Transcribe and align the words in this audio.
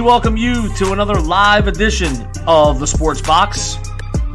We 0.00 0.06
welcome 0.06 0.36
you 0.38 0.72
to 0.76 0.92
another 0.92 1.20
live 1.20 1.68
edition 1.68 2.26
of 2.46 2.80
the 2.80 2.86
Sports 2.86 3.20
Box, 3.20 3.76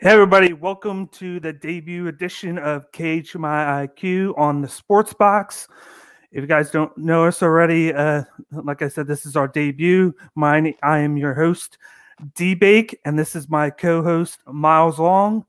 Hey 0.01 0.11
everybody, 0.11 0.53
welcome 0.53 1.09
to 1.09 1.41
the 1.41 1.53
debut 1.53 2.07
edition 2.07 2.57
of 2.57 2.93
Cage 2.93 3.35
My 3.35 3.85
IQ 3.85 4.39
on 4.39 4.63
the 4.63 4.69
Sports 4.69 5.13
Box. 5.13 5.67
If 6.31 6.41
you 6.41 6.47
guys 6.47 6.71
don't 6.71 6.97
know 6.97 7.25
us 7.25 7.43
already, 7.43 7.93
uh, 7.93 8.23
like 8.53 8.81
I 8.81 8.87
said, 8.87 9.09
this 9.09 9.27
is 9.27 9.35
our 9.35 9.49
debut. 9.49 10.15
Mine, 10.37 10.73
I 10.85 10.99
am 10.99 11.17
your 11.17 11.35
host, 11.35 11.79
D 12.37 12.55
Bake, 12.55 12.97
and 13.05 13.19
this 13.19 13.35
is 13.35 13.49
my 13.49 13.71
co-host 13.71 14.39
Miles 14.47 15.01
Long. 15.01 15.45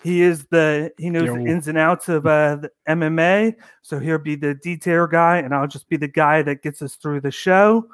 He 0.00 0.22
is 0.22 0.46
the 0.46 0.92
he 0.96 1.10
knows 1.10 1.26
Yo. 1.26 1.34
the 1.34 1.46
ins 1.46 1.66
and 1.66 1.76
outs 1.76 2.08
of 2.08 2.26
uh, 2.26 2.54
the 2.54 2.70
MMA, 2.88 3.56
so 3.82 3.98
he'll 3.98 4.18
be 4.18 4.36
the 4.36 4.54
detail 4.54 5.08
guy, 5.08 5.38
and 5.38 5.52
I'll 5.52 5.66
just 5.66 5.88
be 5.88 5.96
the 5.96 6.06
guy 6.06 6.42
that 6.42 6.62
gets 6.62 6.82
us 6.82 6.94
through 6.94 7.22
the 7.22 7.32
show. 7.32 7.88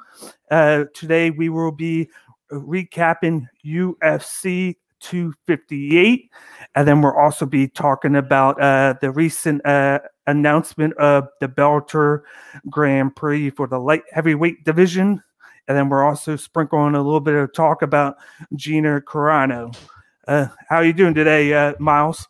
Uh, 0.51 0.83
today 0.93 1.31
we 1.31 1.49
will 1.49 1.71
be 1.71 2.09
recapping 2.51 3.47
UFC 3.65 4.75
258, 4.99 6.31
and 6.75 6.87
then 6.87 7.01
we'll 7.01 7.17
also 7.17 7.45
be 7.45 7.67
talking 7.67 8.15
about 8.15 8.61
uh, 8.61 8.95
the 9.01 9.11
recent 9.11 9.65
uh, 9.65 9.99
announcement 10.27 10.93
of 10.97 11.27
the 11.39 11.47
Bellator 11.47 12.21
Grand 12.69 13.15
Prix 13.15 13.49
for 13.51 13.67
the 13.67 13.79
light 13.79 14.03
heavyweight 14.11 14.63
division, 14.63 15.21
and 15.67 15.77
then 15.77 15.89
we're 15.89 16.03
also 16.03 16.35
sprinkling 16.35 16.95
a 16.95 17.01
little 17.01 17.19
bit 17.19 17.35
of 17.35 17.53
talk 17.53 17.81
about 17.81 18.17
Gina 18.55 19.01
Carano. 19.01 19.75
Uh, 20.27 20.47
how 20.69 20.81
you 20.81 20.93
doing 20.93 21.13
today, 21.13 21.53
uh, 21.53 21.73
Miles? 21.79 22.27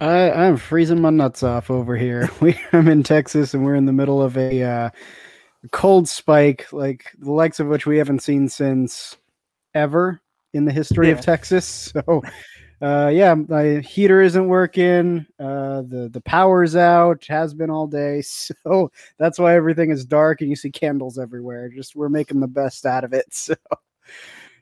I, 0.00 0.30
I'm 0.30 0.56
freezing 0.56 1.00
my 1.00 1.10
nuts 1.10 1.42
off 1.42 1.70
over 1.70 1.96
here. 1.96 2.30
We, 2.40 2.58
I'm 2.72 2.88
in 2.88 3.02
Texas 3.02 3.52
and 3.52 3.64
we're 3.64 3.74
in 3.74 3.84
the 3.84 3.92
middle 3.92 4.22
of 4.22 4.38
a 4.38 4.62
uh, 4.62 4.90
cold 5.72 6.08
spike, 6.08 6.72
like 6.72 7.04
the 7.18 7.30
likes 7.30 7.60
of 7.60 7.66
which 7.66 7.86
we 7.86 7.98
haven't 7.98 8.22
seen 8.22 8.48
since 8.48 9.18
ever 9.74 10.22
in 10.54 10.64
the 10.64 10.72
history 10.72 11.08
Yeah. 11.08 11.14
of 11.14 11.20
Texas. 11.20 11.92
So, 12.06 12.22
uh, 12.82 13.10
yeah, 13.12 13.34
my 13.34 13.80
heater 13.80 14.22
isn't 14.22 14.48
working. 14.48 15.26
Uh, 15.38 15.82
the 15.82 16.08
the 16.10 16.22
power's 16.22 16.76
out. 16.76 17.24
Has 17.28 17.52
been 17.52 17.68
all 17.70 17.86
day. 17.86 18.22
So 18.62 18.90
that's 19.18 19.38
why 19.38 19.54
everything 19.54 19.90
is 19.90 20.06
dark 20.06 20.40
and 20.40 20.48
you 20.48 20.56
see 20.56 20.70
candles 20.70 21.18
everywhere. 21.18 21.68
Just 21.68 21.94
we're 21.94 22.08
making 22.08 22.40
the 22.40 22.48
best 22.48 22.86
out 22.86 23.04
of 23.04 23.12
it. 23.12 23.26
So 23.32 23.54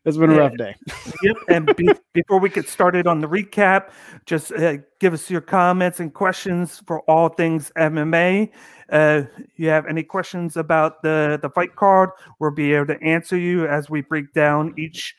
it's 0.05 0.17
been 0.17 0.31
a 0.31 0.37
rough 0.37 0.57
day. 0.57 0.75
yep. 1.23 1.37
And 1.49 1.75
be- 1.77 1.91
before 2.15 2.39
we 2.39 2.49
get 2.49 2.69
started 2.69 3.07
on 3.07 3.21
the 3.21 3.29
recap, 3.29 3.91
just 4.27 4.53
uh, 4.53 4.79
give 5.01 5.13
us 5.13 5.29
your 5.31 5.41
comments 5.43 6.01
and 6.01 6.15
questions 6.15 6.81
for 6.87 7.01
all 7.11 7.29
things 7.29 7.71
MMA. 7.77 8.51
Uh, 8.91 9.23
you 9.57 9.69
have 9.69 9.87
any 9.87 10.03
questions 10.03 10.57
about 10.57 11.03
the 11.03 11.39
the 11.43 11.51
fight 11.51 11.77
card? 11.77 12.11
We'll 12.41 12.53
be 12.53 12.73
able 12.75 12.87
to 12.87 13.03
answer 13.03 13.37
you 13.37 13.67
as 13.67 13.91
we 13.91 14.01
break 14.01 14.33
down 14.33 14.73
each 14.79 15.15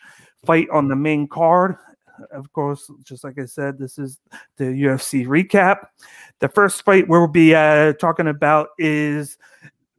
fight 0.45 0.69
on 0.71 0.87
the 0.87 0.95
main 0.95 1.27
card. 1.27 1.75
Of 2.31 2.51
course, 2.51 2.91
just 3.03 3.23
like 3.23 3.39
I 3.39 3.45
said, 3.45 3.77
this 3.77 3.97
is 3.97 4.19
the 4.57 4.65
UFC 4.65 5.25
recap. 5.25 5.87
The 6.39 6.49
first 6.49 6.83
fight 6.83 7.07
we'll 7.07 7.27
be 7.27 7.55
uh, 7.55 7.93
talking 7.93 8.27
about 8.27 8.69
is 8.77 9.37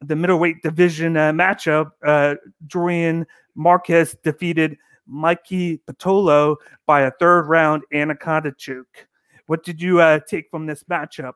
the 0.02 0.16
middleweight 0.16 0.62
division 0.62 1.16
uh, 1.16 1.32
matchup. 1.32 1.92
Uh, 2.04 2.34
Julian 2.66 3.26
Marquez 3.54 4.16
defeated 4.22 4.76
Mikey 5.06 5.78
Pitolo 5.78 6.56
by 6.86 7.02
a 7.02 7.10
third 7.12 7.48
round 7.48 7.82
anaconda 7.92 8.52
choke. 8.52 9.08
What 9.46 9.64
did 9.64 9.80
you 9.80 10.00
uh, 10.00 10.20
take 10.28 10.50
from 10.50 10.66
this 10.66 10.84
matchup? 10.84 11.34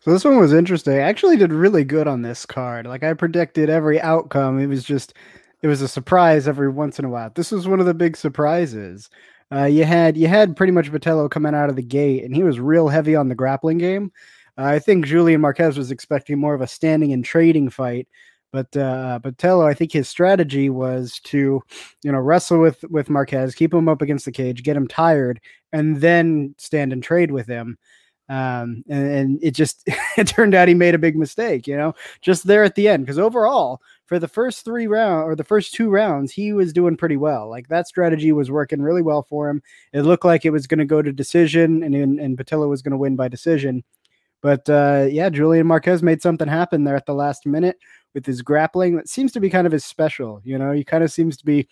So 0.00 0.12
this 0.12 0.24
one 0.24 0.38
was 0.38 0.52
interesting. 0.52 0.94
I 0.94 1.00
actually 1.00 1.36
did 1.36 1.52
really 1.52 1.84
good 1.84 2.06
on 2.06 2.22
this 2.22 2.46
card. 2.46 2.86
Like 2.86 3.02
I 3.02 3.14
predicted 3.14 3.68
every 3.68 4.00
outcome. 4.00 4.58
It 4.60 4.66
was 4.66 4.84
just 4.84 5.14
it 5.62 5.66
was 5.66 5.82
a 5.82 5.88
surprise 5.88 6.46
every 6.46 6.68
once 6.68 6.98
in 6.98 7.04
a 7.04 7.08
while. 7.08 7.30
This 7.34 7.50
was 7.50 7.66
one 7.66 7.80
of 7.80 7.86
the 7.86 7.94
big 7.94 8.16
surprises. 8.16 9.10
Uh, 9.52 9.64
you 9.64 9.84
had 9.84 10.16
you 10.16 10.28
had 10.28 10.56
pretty 10.56 10.72
much 10.72 10.92
Vitello 10.92 11.30
coming 11.30 11.54
out 11.54 11.70
of 11.70 11.76
the 11.76 11.82
gate, 11.82 12.24
and 12.24 12.34
he 12.34 12.42
was 12.42 12.60
real 12.60 12.88
heavy 12.88 13.16
on 13.16 13.28
the 13.28 13.34
grappling 13.34 13.78
game. 13.78 14.12
Uh, 14.58 14.64
I 14.64 14.78
think 14.78 15.06
Julian 15.06 15.40
Marquez 15.40 15.78
was 15.78 15.90
expecting 15.90 16.38
more 16.38 16.54
of 16.54 16.60
a 16.60 16.66
standing 16.66 17.12
and 17.12 17.24
trading 17.24 17.70
fight, 17.70 18.08
but 18.52 18.76
uh, 18.76 19.20
I 19.24 19.74
think 19.74 19.92
his 19.92 20.08
strategy 20.08 20.68
was 20.70 21.20
to, 21.24 21.62
you 22.02 22.12
know, 22.12 22.18
wrestle 22.18 22.60
with 22.60 22.84
with 22.90 23.10
Marquez, 23.10 23.54
keep 23.54 23.72
him 23.72 23.88
up 23.88 24.02
against 24.02 24.26
the 24.26 24.32
cage, 24.32 24.62
get 24.62 24.76
him 24.76 24.88
tired, 24.88 25.40
and 25.72 26.00
then 26.00 26.54
stand 26.58 26.92
and 26.92 27.02
trade 27.02 27.30
with 27.30 27.46
him 27.46 27.78
um 28.28 28.84
and, 28.88 29.10
and 29.10 29.38
it 29.42 29.52
just 29.52 29.84
it 30.18 30.26
turned 30.26 30.54
out 30.54 30.68
he 30.68 30.74
made 30.74 30.94
a 30.94 30.98
big 30.98 31.16
mistake 31.16 31.66
you 31.66 31.76
know 31.76 31.94
just 32.20 32.46
there 32.46 32.62
at 32.62 32.74
the 32.74 32.88
end 32.88 33.04
because 33.04 33.18
overall 33.18 33.80
for 34.08 34.18
the 34.18 34.26
first 34.26 34.64
three 34.64 34.86
round 34.86 35.24
or 35.24 35.36
the 35.36 35.44
first 35.44 35.74
two 35.74 35.90
rounds 35.90 36.32
he 36.32 36.52
was 36.52 36.72
doing 36.72 36.96
pretty 36.96 37.16
well 37.16 37.48
like 37.48 37.68
that 37.68 37.86
strategy 37.86 38.32
was 38.32 38.50
working 38.50 38.80
really 38.80 39.02
well 39.02 39.22
for 39.22 39.48
him 39.48 39.62
it 39.92 40.02
looked 40.02 40.24
like 40.24 40.44
it 40.44 40.50
was 40.50 40.66
going 40.66 40.78
to 40.78 40.84
go 40.84 41.02
to 41.02 41.12
decision 41.12 41.82
and 41.82 41.94
and, 41.94 42.18
and 42.18 42.38
Patilla 42.38 42.68
was 42.68 42.82
going 42.82 42.92
to 42.92 42.98
win 42.98 43.16
by 43.16 43.28
decision 43.28 43.84
but 44.40 44.68
uh 44.68 45.06
yeah 45.10 45.28
julian 45.28 45.66
marquez 45.66 46.02
made 46.02 46.22
something 46.22 46.48
happen 46.48 46.84
there 46.84 46.96
at 46.96 47.06
the 47.06 47.14
last 47.14 47.46
minute 47.46 47.76
with 48.14 48.24
his 48.24 48.40
grappling 48.40 48.96
that 48.96 49.08
seems 49.08 49.30
to 49.30 49.40
be 49.40 49.50
kind 49.50 49.66
of 49.66 49.72
his 49.72 49.84
special 49.84 50.40
you 50.42 50.58
know 50.58 50.72
he 50.72 50.82
kind 50.82 51.04
of 51.04 51.12
seems 51.12 51.36
to 51.36 51.44
be 51.44 51.68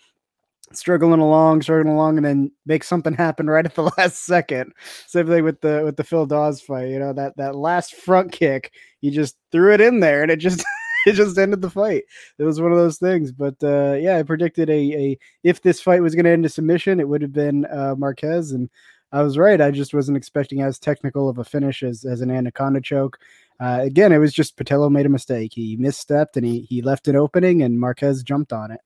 struggling 0.73 1.19
along, 1.19 1.61
struggling 1.61 1.93
along, 1.93 2.17
and 2.17 2.25
then 2.25 2.51
make 2.65 2.83
something 2.83 3.13
happen 3.13 3.49
right 3.49 3.65
at 3.65 3.75
the 3.75 3.83
last 3.97 4.25
second. 4.25 4.73
Same 5.07 5.27
thing 5.27 5.43
with 5.43 5.61
the 5.61 5.81
with 5.85 5.95
the 5.95 6.03
Phil 6.03 6.27
Hawes 6.27 6.61
fight. 6.61 6.89
You 6.89 6.99
know 6.99 7.13
that 7.13 7.37
that 7.37 7.55
last 7.55 7.95
front 7.95 8.31
kick, 8.31 8.73
he 8.99 9.09
just 9.09 9.37
threw 9.51 9.73
it 9.73 9.81
in 9.81 9.99
there, 9.99 10.23
and 10.23 10.31
it 10.31 10.37
just 10.37 10.63
it 11.07 11.13
just 11.13 11.37
ended 11.37 11.61
the 11.61 11.69
fight. 11.69 12.03
It 12.37 12.43
was 12.43 12.61
one 12.61 12.71
of 12.71 12.77
those 12.77 12.97
things. 12.97 13.31
But 13.31 13.55
uh, 13.63 13.97
yeah, 13.99 14.17
I 14.17 14.23
predicted 14.23 14.69
a 14.69 14.73
a 14.73 15.19
if 15.43 15.61
this 15.61 15.81
fight 15.81 16.01
was 16.01 16.15
going 16.15 16.25
to 16.25 16.31
end 16.31 16.45
a 16.45 16.49
submission, 16.49 16.99
it 16.99 17.07
would 17.07 17.21
have 17.21 17.33
been 17.33 17.65
uh, 17.65 17.95
Marquez, 17.97 18.51
and 18.51 18.69
I 19.11 19.21
was 19.21 19.37
right. 19.37 19.61
I 19.61 19.71
just 19.71 19.93
wasn't 19.93 20.17
expecting 20.17 20.61
as 20.61 20.79
technical 20.79 21.29
of 21.29 21.37
a 21.37 21.43
finish 21.43 21.83
as 21.83 22.05
as 22.05 22.21
an 22.21 22.31
anaconda 22.31 22.81
choke. 22.81 23.19
Uh, 23.59 23.79
again, 23.81 24.11
it 24.11 24.19
was 24.19 24.33
just 24.33 24.57
Pitolo 24.57 24.91
made 24.91 25.05
a 25.05 25.09
mistake. 25.09 25.53
He 25.53 25.77
misstepped 25.77 26.35
and 26.35 26.45
he 26.45 26.61
he 26.61 26.81
left 26.81 27.07
an 27.07 27.15
opening, 27.15 27.63
and 27.63 27.79
Marquez 27.79 28.23
jumped 28.23 28.53
on 28.53 28.71
it. 28.71 28.81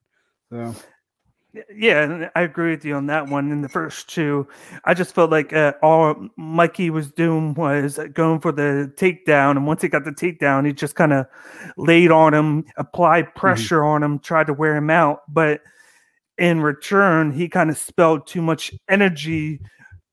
So. 0.50 0.76
Yeah, 1.76 2.30
I 2.34 2.42
agree 2.44 2.72
with 2.72 2.86
you 2.86 2.96
on 2.96 3.08
that 3.08 3.28
one. 3.28 3.52
In 3.52 3.62
the 3.62 3.68
first 3.68 4.08
two, 4.08 4.48
I 4.86 4.94
just 4.94 5.14
felt 5.14 5.32
like 5.32 5.52
uh, 5.52 5.74
all 5.84 6.30
Mikey 6.38 6.90
was 6.90 7.12
doing 7.12 7.54
was 7.56 8.00
going 8.14 8.40
for 8.40 8.54
the 8.54 8.94
takedown, 8.96 9.52
and 9.52 9.68
once 9.68 9.82
he 9.82 9.90
got 9.90 10.06
the 10.06 10.12
takedown, 10.12 10.66
he 10.66 10.72
just 10.72 10.96
kind 10.96 11.12
of 11.12 11.26
laid 11.76 12.10
on 12.10 12.34
him, 12.34 12.64
applied 12.78 13.36
pressure 13.36 13.84
on 13.84 14.02
him, 14.02 14.20
tried 14.20 14.48
to 14.48 14.54
wear 14.54 14.78
him 14.78 14.90
out. 14.90 15.24
But 15.28 15.62
in 16.38 16.62
return, 16.62 17.32
he 17.32 17.50
kind 17.50 17.70
of 17.70 17.78
spelled 17.78 18.28
too 18.28 18.42
much 18.42 18.72
energy 18.88 19.60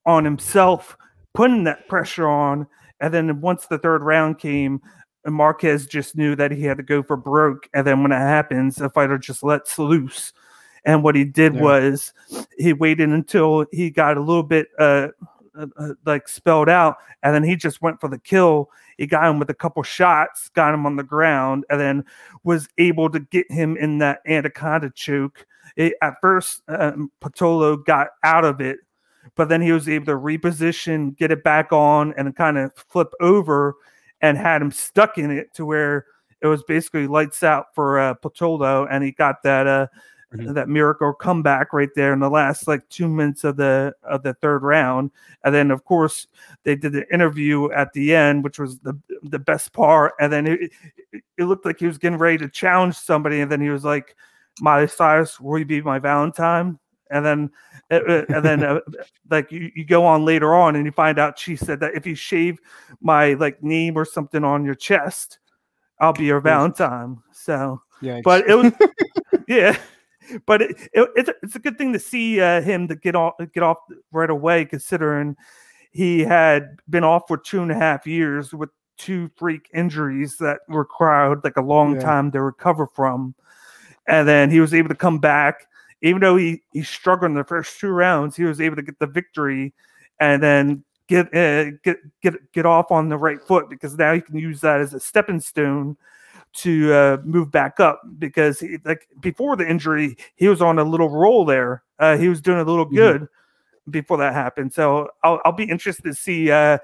on 0.06 0.24
himself, 0.24 0.96
putting 1.34 1.62
that 1.64 1.86
pressure 1.88 2.26
on. 2.28 2.66
And 3.00 3.14
then 3.14 3.40
once 3.40 3.66
the 3.66 3.78
third 3.78 4.02
round 4.02 4.40
came, 4.40 4.80
Marquez 5.24 5.86
just 5.86 6.16
knew 6.16 6.34
that 6.34 6.50
he 6.50 6.64
had 6.64 6.78
to 6.78 6.82
go 6.82 7.02
for 7.02 7.16
broke. 7.16 7.68
And 7.74 7.86
then 7.86 8.02
when 8.02 8.10
it 8.10 8.16
happens, 8.16 8.74
the 8.74 8.90
fighter 8.90 9.18
just 9.18 9.44
lets 9.44 9.78
loose. 9.78 10.32
And 10.88 11.02
what 11.02 11.14
he 11.14 11.24
did 11.24 11.54
Yeah. 11.54 11.62
was 11.62 12.14
he 12.56 12.72
waited 12.72 13.10
until 13.10 13.66
he 13.70 13.90
got 13.90 14.16
a 14.16 14.20
little 14.20 14.42
bit 14.42 14.68
uh, 14.78 15.08
uh, 15.54 15.66
uh, 15.76 15.88
like 16.06 16.26
spelled 16.26 16.70
out, 16.70 16.96
and 17.22 17.34
then 17.34 17.42
he 17.42 17.56
just 17.56 17.82
went 17.82 18.00
for 18.00 18.08
the 18.08 18.18
kill. 18.18 18.70
He 18.96 19.06
got 19.06 19.28
him 19.28 19.38
with 19.38 19.50
a 19.50 19.54
couple 19.54 19.82
shots, 19.82 20.48
got 20.48 20.72
him 20.72 20.86
on 20.86 20.96
the 20.96 21.02
ground, 21.02 21.64
and 21.68 21.78
then 21.78 22.04
was 22.42 22.68
able 22.78 23.10
to 23.10 23.20
get 23.20 23.50
him 23.52 23.76
in 23.76 23.98
that 23.98 24.20
anaconda 24.26 24.90
choke. 24.94 25.46
It, 25.76 25.92
at 26.00 26.14
first, 26.22 26.62
um, 26.68 27.12
Pitolo 27.20 27.84
got 27.84 28.08
out 28.24 28.46
of 28.46 28.62
it, 28.62 28.78
but 29.36 29.50
then 29.50 29.60
he 29.60 29.72
was 29.72 29.90
able 29.90 30.06
to 30.06 30.12
reposition, 30.12 31.14
get 31.18 31.30
it 31.30 31.44
back 31.44 31.70
on, 31.70 32.14
and 32.16 32.34
kind 32.34 32.56
of 32.56 32.72
flip 32.74 33.12
over 33.20 33.74
and 34.22 34.38
had 34.38 34.62
him 34.62 34.70
stuck 34.70 35.18
in 35.18 35.30
it 35.30 35.52
to 35.54 35.66
where 35.66 36.06
it 36.40 36.46
was 36.46 36.62
basically 36.62 37.06
lights 37.06 37.42
out 37.42 37.66
for 37.74 37.98
uh, 37.98 38.14
Pitolo, 38.14 38.86
and 38.90 39.04
he 39.04 39.12
got 39.12 39.42
that 39.42 39.66
uh, 39.66 39.86
mm-hmm. 40.32 40.52
that 40.52 40.68
miracle 40.68 41.12
comeback 41.12 41.72
right 41.72 41.90
there 41.94 42.12
in 42.12 42.20
the 42.20 42.30
last 42.30 42.68
like 42.68 42.88
two 42.88 43.08
minutes 43.08 43.44
of 43.44 43.56
the 43.56 43.94
of 44.02 44.22
the 44.22 44.34
third 44.34 44.62
round. 44.62 45.10
And 45.44 45.54
then 45.54 45.70
of 45.70 45.84
course 45.84 46.26
they 46.64 46.76
did 46.76 46.92
the 46.92 47.12
interview 47.12 47.70
at 47.72 47.92
the 47.92 48.14
end, 48.14 48.44
which 48.44 48.58
was 48.58 48.78
the 48.80 48.98
the 49.22 49.38
best 49.38 49.72
part. 49.72 50.14
And 50.20 50.32
then 50.32 50.46
it, 50.46 50.72
it, 51.12 51.22
it 51.38 51.44
looked 51.44 51.66
like 51.66 51.78
he 51.78 51.86
was 51.86 51.98
getting 51.98 52.18
ready 52.18 52.38
to 52.38 52.48
challenge 52.48 52.96
somebody, 52.96 53.40
and 53.40 53.50
then 53.50 53.60
he 53.60 53.70
was 53.70 53.84
like, 53.84 54.16
"Miley 54.60 54.88
Cyrus, 54.88 55.40
will 55.40 55.58
you 55.58 55.64
be 55.64 55.80
my 55.82 55.98
Valentine?" 55.98 56.78
and 57.10 57.24
then 57.24 57.50
uh, 57.90 58.00
uh, 58.08 58.24
and 58.28 58.44
then 58.44 58.62
uh, 58.62 58.80
like 59.30 59.50
you, 59.50 59.70
you 59.74 59.84
go 59.84 60.04
on 60.04 60.24
later 60.24 60.54
on 60.54 60.76
and 60.76 60.84
you 60.84 60.92
find 60.92 61.18
out 61.18 61.38
she 61.38 61.56
said 61.56 61.80
that 61.80 61.94
if 61.94 62.06
you 62.06 62.14
shave 62.14 62.58
my 63.00 63.34
like 63.34 63.62
name 63.62 63.96
or 63.96 64.04
something 64.04 64.44
on 64.44 64.64
your 64.64 64.74
chest 64.74 65.38
i'll 66.00 66.12
be 66.12 66.24
your 66.24 66.40
valentine 66.40 67.18
so 67.32 67.80
yeah 68.00 68.20
but 68.22 68.48
it 68.48 68.54
was 68.54 68.72
yeah 69.48 69.76
but 70.46 70.62
it, 70.62 70.76
it, 70.92 71.08
it's, 71.16 71.30
it's 71.42 71.56
a 71.56 71.60
good 71.60 71.78
thing 71.78 71.92
to 71.92 71.98
see 71.98 72.40
uh, 72.40 72.60
him 72.60 72.88
to 72.88 72.96
get 72.96 73.14
off 73.14 73.34
get 73.52 73.62
off 73.62 73.78
right 74.12 74.30
away 74.30 74.64
considering 74.64 75.36
he 75.90 76.20
had 76.20 76.78
been 76.88 77.04
off 77.04 77.22
for 77.26 77.38
two 77.38 77.62
and 77.62 77.72
a 77.72 77.74
half 77.74 78.06
years 78.06 78.52
with 78.52 78.70
two 78.96 79.30
freak 79.36 79.68
injuries 79.72 80.36
that 80.38 80.60
required 80.68 81.40
like 81.44 81.56
a 81.56 81.62
long 81.62 81.94
yeah. 81.94 82.00
time 82.00 82.30
to 82.32 82.42
recover 82.42 82.86
from 82.86 83.34
and 84.06 84.26
then 84.26 84.50
he 84.50 84.60
was 84.60 84.74
able 84.74 84.88
to 84.88 84.94
come 84.94 85.18
back 85.18 85.68
even 86.02 86.20
though 86.20 86.36
he 86.36 86.62
he 86.72 86.82
struggled 86.82 87.30
in 87.30 87.36
the 87.36 87.44
first 87.44 87.78
two 87.80 87.88
rounds, 87.88 88.36
he 88.36 88.44
was 88.44 88.60
able 88.60 88.76
to 88.76 88.82
get 88.82 88.98
the 88.98 89.06
victory 89.06 89.74
and 90.20 90.42
then 90.42 90.84
get 91.08 91.26
uh, 91.34 91.72
get 91.82 91.98
get 92.22 92.52
get 92.52 92.66
off 92.66 92.90
on 92.90 93.08
the 93.08 93.16
right 93.16 93.40
foot 93.40 93.68
because 93.68 93.96
now 93.96 94.14
he 94.14 94.20
can 94.20 94.38
use 94.38 94.60
that 94.60 94.80
as 94.80 94.94
a 94.94 95.00
stepping 95.00 95.40
stone 95.40 95.96
to 96.58 96.92
uh, 96.92 97.16
move 97.24 97.50
back 97.50 97.78
up 97.78 98.02
because 98.18 98.58
he, 98.58 98.78
like 98.84 99.08
before 99.20 99.56
the 99.56 99.68
injury 99.68 100.16
he 100.34 100.48
was 100.48 100.60
on 100.60 100.78
a 100.78 100.84
little 100.84 101.08
roll 101.08 101.44
there 101.44 101.82
uh, 101.98 102.16
he 102.16 102.28
was 102.28 102.40
doing 102.40 102.58
a 102.58 102.64
little 102.64 102.86
mm-hmm. 102.86 102.96
good 102.96 103.20
mm-hmm. 103.22 103.90
before 103.90 104.16
that 104.16 104.32
happened 104.32 104.72
so 104.72 105.08
I'll, 105.22 105.40
I'll 105.44 105.52
be 105.52 105.68
interested 105.68 106.04
to 106.04 106.14
see 106.14 106.50
uh, 106.50 106.78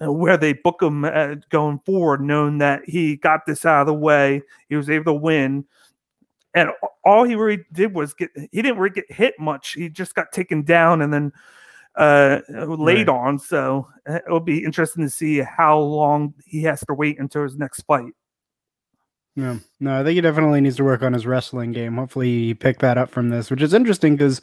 where 0.00 0.36
they 0.36 0.52
book 0.52 0.82
him 0.82 1.04
uh, 1.04 1.36
going 1.48 1.80
forward 1.86 2.20
knowing 2.20 2.58
that 2.58 2.82
he 2.84 3.16
got 3.16 3.46
this 3.46 3.64
out 3.64 3.82
of 3.82 3.86
the 3.86 3.94
way 3.94 4.42
he 4.68 4.76
was 4.76 4.90
able 4.90 5.14
to 5.14 5.18
win 5.18 5.64
and 6.54 6.70
all 7.04 7.24
he 7.24 7.34
really 7.34 7.64
did 7.72 7.94
was 7.94 8.12
get 8.12 8.30
he 8.34 8.62
didn't 8.62 8.78
really 8.78 8.94
get 8.94 9.10
hit 9.10 9.34
much 9.38 9.72
he 9.72 9.88
just 9.88 10.14
got 10.14 10.30
taken 10.30 10.62
down 10.62 11.00
and 11.00 11.12
then 11.12 11.32
uh 11.94 12.40
laid 12.50 13.08
right. 13.08 13.16
on 13.16 13.38
so 13.38 13.88
uh, 14.06 14.18
it'll 14.26 14.40
be 14.40 14.62
interesting 14.62 15.02
to 15.02 15.08
see 15.08 15.38
how 15.38 15.78
long 15.78 16.34
he 16.44 16.62
has 16.62 16.80
to 16.80 16.92
wait 16.92 17.18
until 17.18 17.42
his 17.42 17.56
next 17.56 17.80
fight 17.82 18.12
yeah 19.36 19.56
no 19.80 20.00
i 20.00 20.02
think 20.02 20.14
he 20.14 20.20
definitely 20.20 20.60
needs 20.60 20.76
to 20.76 20.84
work 20.84 21.02
on 21.02 21.12
his 21.12 21.26
wrestling 21.26 21.72
game 21.72 21.96
hopefully 21.96 22.26
he 22.26 22.54
picked 22.54 22.80
that 22.80 22.98
up 22.98 23.10
from 23.10 23.28
this 23.28 23.50
which 23.50 23.62
is 23.62 23.74
interesting 23.74 24.16
because 24.16 24.40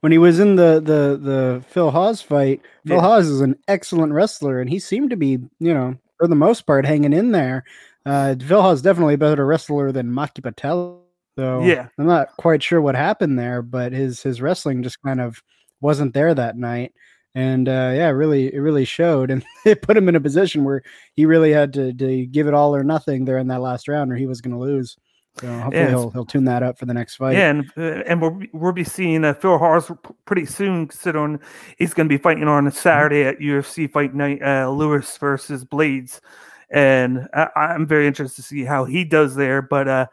when 0.00 0.12
he 0.12 0.18
was 0.18 0.40
in 0.40 0.56
the 0.56 0.80
the 0.80 1.18
the 1.20 1.64
phil 1.68 1.90
hawes 1.90 2.22
fight 2.22 2.60
yeah. 2.84 2.94
phil 2.94 3.00
hawes 3.00 3.28
is 3.28 3.40
an 3.40 3.56
excellent 3.68 4.12
wrestler 4.12 4.60
and 4.60 4.70
he 4.70 4.78
seemed 4.78 5.10
to 5.10 5.16
be 5.16 5.38
you 5.58 5.74
know 5.74 5.94
for 6.18 6.26
the 6.26 6.34
most 6.34 6.62
part 6.62 6.86
hanging 6.86 7.12
in 7.12 7.32
there 7.32 7.64
uh 8.06 8.34
phil 8.46 8.62
hawes 8.62 8.80
definitely 8.80 9.14
a 9.14 9.18
better 9.18 9.44
wrestler 9.44 9.92
than 9.92 10.06
maki 10.06 10.42
patel 10.42 11.02
so 11.38 11.62
yeah, 11.62 11.88
I'm 11.98 12.06
not 12.06 12.34
quite 12.38 12.62
sure 12.62 12.80
what 12.80 12.94
happened 12.94 13.38
there, 13.38 13.60
but 13.60 13.92
his 13.92 14.22
his 14.22 14.40
wrestling 14.40 14.82
just 14.82 15.02
kind 15.02 15.20
of 15.20 15.42
wasn't 15.80 16.14
there 16.14 16.34
that 16.34 16.56
night. 16.56 16.94
And 17.36 17.68
uh, 17.68 17.92
yeah, 17.94 18.08
really, 18.08 18.52
it 18.52 18.60
really 18.60 18.86
showed, 18.86 19.30
and 19.30 19.44
it 19.66 19.82
put 19.82 19.94
him 19.94 20.08
in 20.08 20.16
a 20.16 20.20
position 20.20 20.64
where 20.64 20.82
he 21.12 21.26
really 21.26 21.52
had 21.52 21.70
to, 21.74 21.92
to 21.92 22.24
give 22.24 22.46
it 22.46 22.54
all 22.54 22.74
or 22.74 22.82
nothing 22.82 23.26
there 23.26 23.36
in 23.36 23.48
that 23.48 23.60
last 23.60 23.88
round, 23.88 24.10
or 24.10 24.16
he 24.16 24.26
was 24.26 24.40
going 24.40 24.54
to 24.54 24.58
lose. 24.58 24.96
So 25.38 25.46
hopefully 25.46 25.82
yeah. 25.82 25.90
he'll 25.90 26.08
he'll 26.08 26.24
tune 26.24 26.46
that 26.46 26.62
up 26.62 26.78
for 26.78 26.86
the 26.86 26.94
next 26.94 27.16
fight. 27.16 27.36
Yeah, 27.36 27.50
and, 27.50 27.70
uh, 27.76 28.02
and 28.06 28.22
we'll 28.22 28.40
we'll 28.54 28.72
be 28.72 28.84
seeing 28.84 29.22
uh, 29.22 29.34
Phil 29.34 29.58
Hawes 29.58 29.90
pretty 30.24 30.46
soon. 30.46 30.88
Considering 30.88 31.38
he's 31.76 31.92
going 31.92 32.08
to 32.08 32.12
be 32.12 32.20
fighting 32.20 32.44
on 32.44 32.66
a 32.66 32.70
mm-hmm. 32.70 32.78
Saturday 32.78 33.24
at 33.24 33.38
UFC 33.38 33.90
Fight 33.90 34.14
Night, 34.14 34.40
uh, 34.42 34.70
Lewis 34.70 35.18
versus 35.18 35.62
Blades, 35.62 36.22
and 36.70 37.28
I, 37.34 37.74
am 37.74 37.86
very 37.86 38.06
interested 38.06 38.36
to 38.36 38.48
see 38.48 38.64
how 38.64 38.86
he 38.86 39.04
does 39.04 39.34
there. 39.34 39.60
But 39.60 39.88
uh, 39.88 40.06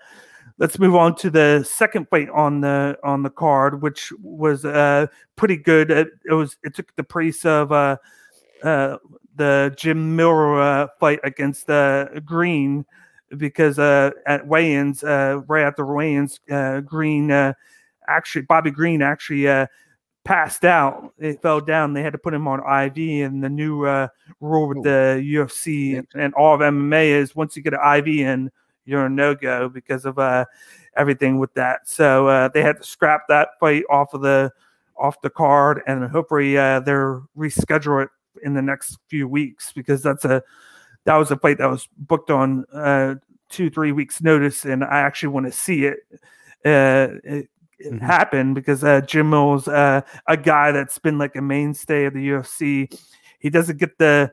let's 0.57 0.79
move 0.79 0.95
on 0.95 1.15
to 1.15 1.29
the 1.29 1.63
second 1.67 2.07
fight 2.09 2.29
on 2.29 2.61
the 2.61 2.97
on 3.03 3.23
the 3.23 3.29
card, 3.29 3.81
which 3.81 4.11
was 4.21 4.65
uh, 4.65 5.07
pretty 5.35 5.57
good. 5.57 5.91
It, 5.91 6.09
it, 6.25 6.33
was 6.33 6.57
it 6.63 6.75
took 6.75 6.95
the 6.95 7.03
place 7.03 7.45
of 7.45 7.71
uh, 7.71 7.97
uh, 8.63 8.97
the 9.35 9.73
Jim 9.77 10.15
Miller 10.15 10.61
uh, 10.61 10.87
fight 10.99 11.19
against 11.23 11.69
uh, 11.69 12.19
Green 12.25 12.85
because 13.37 13.79
uh, 13.79 14.11
at 14.25 14.47
weigh-ins, 14.47 15.03
uh, 15.03 15.41
right 15.47 15.63
after 15.63 15.85
weigh-ins, 15.85 16.39
uh, 16.51 16.81
Green 16.81 17.31
uh, 17.31 17.53
actually 18.07 18.43
Bobby 18.43 18.71
Green 18.71 19.01
actually 19.01 19.47
uh, 19.47 19.67
passed 20.23 20.65
out. 20.65 21.13
It 21.17 21.41
fell 21.41 21.61
down. 21.61 21.93
They 21.93 22.03
had 22.03 22.13
to 22.13 22.19
put 22.19 22.33
him 22.33 22.47
on 22.47 22.59
IV, 22.59 23.25
and 23.25 23.43
the 23.43 23.49
new 23.49 23.85
uh, 23.85 24.07
rule 24.39 24.67
with 24.67 24.83
the 24.83 25.21
UFC 25.23 25.97
and, 25.97 26.07
and 26.15 26.33
all 26.33 26.55
of 26.55 26.61
MMA 26.61 27.07
is 27.07 27.35
once 27.35 27.55
you 27.55 27.63
get 27.63 27.73
an 27.73 27.97
IV 27.97 28.07
in 28.07 28.51
you're 28.85 29.05
a 29.05 29.09
no 29.09 29.35
go 29.35 29.69
because 29.69 30.05
of 30.05 30.19
uh, 30.19 30.45
everything 30.95 31.39
with 31.39 31.53
that. 31.53 31.87
So 31.87 32.27
uh, 32.27 32.49
they 32.49 32.61
had 32.61 32.77
to 32.77 32.83
scrap 32.83 33.27
that 33.29 33.49
fight 33.59 33.83
off 33.89 34.13
of 34.13 34.21
the 34.21 34.51
off 34.97 35.21
the 35.21 35.29
card, 35.29 35.81
and 35.87 36.09
hopefully 36.09 36.57
uh, 36.57 36.79
they're 36.81 37.21
reschedule 37.37 38.03
it 38.03 38.09
in 38.43 38.53
the 38.53 38.61
next 38.61 38.97
few 39.07 39.27
weeks 39.27 39.71
because 39.71 40.01
that's 40.01 40.25
a 40.25 40.43
that 41.05 41.15
was 41.17 41.31
a 41.31 41.37
fight 41.37 41.57
that 41.57 41.69
was 41.69 41.87
booked 41.97 42.31
on 42.31 42.65
uh, 42.73 43.15
two 43.49 43.69
three 43.69 43.91
weeks 43.91 44.21
notice, 44.21 44.65
and 44.65 44.83
I 44.83 44.99
actually 44.99 45.29
want 45.29 45.45
to 45.45 45.51
see 45.51 45.85
it. 45.85 45.99
Uh, 46.65 47.19
it, 47.23 47.49
it 47.79 47.91
mm-hmm. 47.91 48.05
happen 48.05 48.53
because 48.53 48.83
uh, 48.83 49.01
Jim 49.01 49.29
Mills, 49.29 49.67
uh, 49.67 50.01
a 50.27 50.37
guy 50.37 50.71
that's 50.71 50.97
been 50.99 51.17
like 51.17 51.35
a 51.35 51.41
mainstay 51.41 52.05
of 52.05 52.13
the 52.13 52.29
UFC, 52.29 52.97
he 53.39 53.49
doesn't 53.49 53.77
get 53.77 53.97
the 53.97 54.31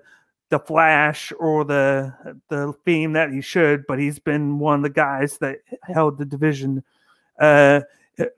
the 0.51 0.59
flash 0.59 1.33
or 1.39 1.65
the 1.65 2.13
the 2.49 2.73
theme 2.85 3.13
that 3.15 3.33
he 3.33 3.41
should, 3.41 3.87
but 3.87 3.99
he's 3.99 4.19
been 4.19 4.59
one 4.59 4.77
of 4.77 4.83
the 4.83 4.91
guys 4.91 5.39
that 5.39 5.59
held 5.83 6.19
the 6.19 6.25
division 6.25 6.85
uh, 7.41 7.81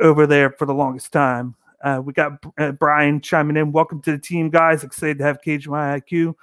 over 0.01 0.27
there 0.27 0.51
for 0.51 0.67
the 0.67 0.75
longest 0.75 1.13
time. 1.13 1.55
Uh, 1.83 2.01
we 2.05 2.13
got 2.13 2.33
uh, 2.59 2.71
Brian 2.73 3.21
chiming 3.21 3.57
in. 3.57 3.73
Welcome 3.73 4.01
to 4.03 4.13
the 4.13 4.19
team, 4.19 4.51
guys. 4.51 4.85
Excited 4.85 5.19
to 5.19 5.25
have 5.25 5.43
Cage 5.43 5.67
My 5.67 5.99
IQ 5.99 6.35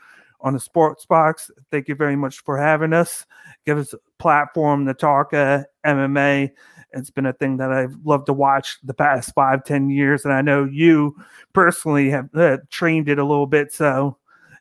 on 0.42 0.54
the 0.54 0.60
Sports 0.60 1.06
Box. 1.06 1.50
Thank 1.72 1.88
you 1.88 1.96
very 1.96 2.16
much 2.16 2.40
for 2.40 2.58
having 2.58 2.92
us. 2.92 3.26
Give 3.66 3.78
us 3.78 3.94
a 3.94 4.00
platform 4.18 4.86
to 4.88 4.94
talk 4.94 5.34
uh, 5.34 5.64
MMA. 5.86 6.52
It's 6.94 7.12
been 7.12 7.28
a 7.28 7.34
thing 7.34 7.58
that 7.58 7.72
I've 7.72 7.96
loved 8.04 8.26
to 8.26 8.34
watch 8.34 8.80
the 8.84 8.96
past 8.96 9.34
five, 9.36 9.64
ten 9.64 9.90
years, 9.90 10.26
and 10.26 10.34
I 10.34 10.42
know 10.42 10.66
you 10.66 11.16
personally 11.54 12.10
have 12.10 12.34
uh, 12.34 12.58
trained 12.72 13.08
it 13.08 13.20
a 13.20 13.24
little 13.24 13.46
bit. 13.46 13.72
So 13.72 14.18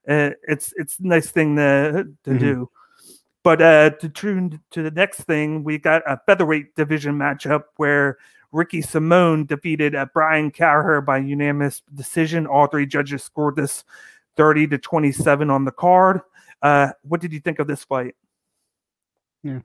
uh, 0.09 0.31
it's 0.47 0.73
it's 0.77 0.99
a 0.99 1.07
nice 1.07 1.31
thing 1.31 1.57
to 1.57 2.09
to 2.25 2.31
mm-hmm. 2.31 2.39
do. 2.39 2.71
But 3.45 3.63
uh, 3.63 3.91
to 3.91 4.09
tune 4.09 4.61
to 4.73 4.83
the 4.83 4.91
next 4.91 5.23
thing, 5.23 5.65
we 5.65 5.79
got 5.79 6.03
a 6.07 6.21
featherweight 6.27 6.75
division 6.75 7.17
matchup 7.17 7.65
where 7.77 8.19
Ricky 8.53 8.83
Simone 8.83 9.47
defeated 9.47 9.95
uh, 9.95 10.07
Brian 10.13 10.51
Kelleher 10.51 11.01
by 11.01 11.19
unanimous 11.19 11.83
decision. 11.95 12.47
All 12.47 12.67
three 12.67 12.87
judges 12.87 13.23
scored 13.23 13.57
this 13.57 13.85
30 14.37 14.69
to 14.69 14.79
27 14.79 15.51
on 15.51 15.65
the 15.65 15.73
card. 15.73 16.21
Uh, 16.63 16.91
what 17.03 17.21
did 17.21 17.33
you 17.33 17.41
think 17.41 17.59
of 17.59 17.67
this 17.67 17.85
fight? 17.85 18.17
Yeah. 19.43 19.61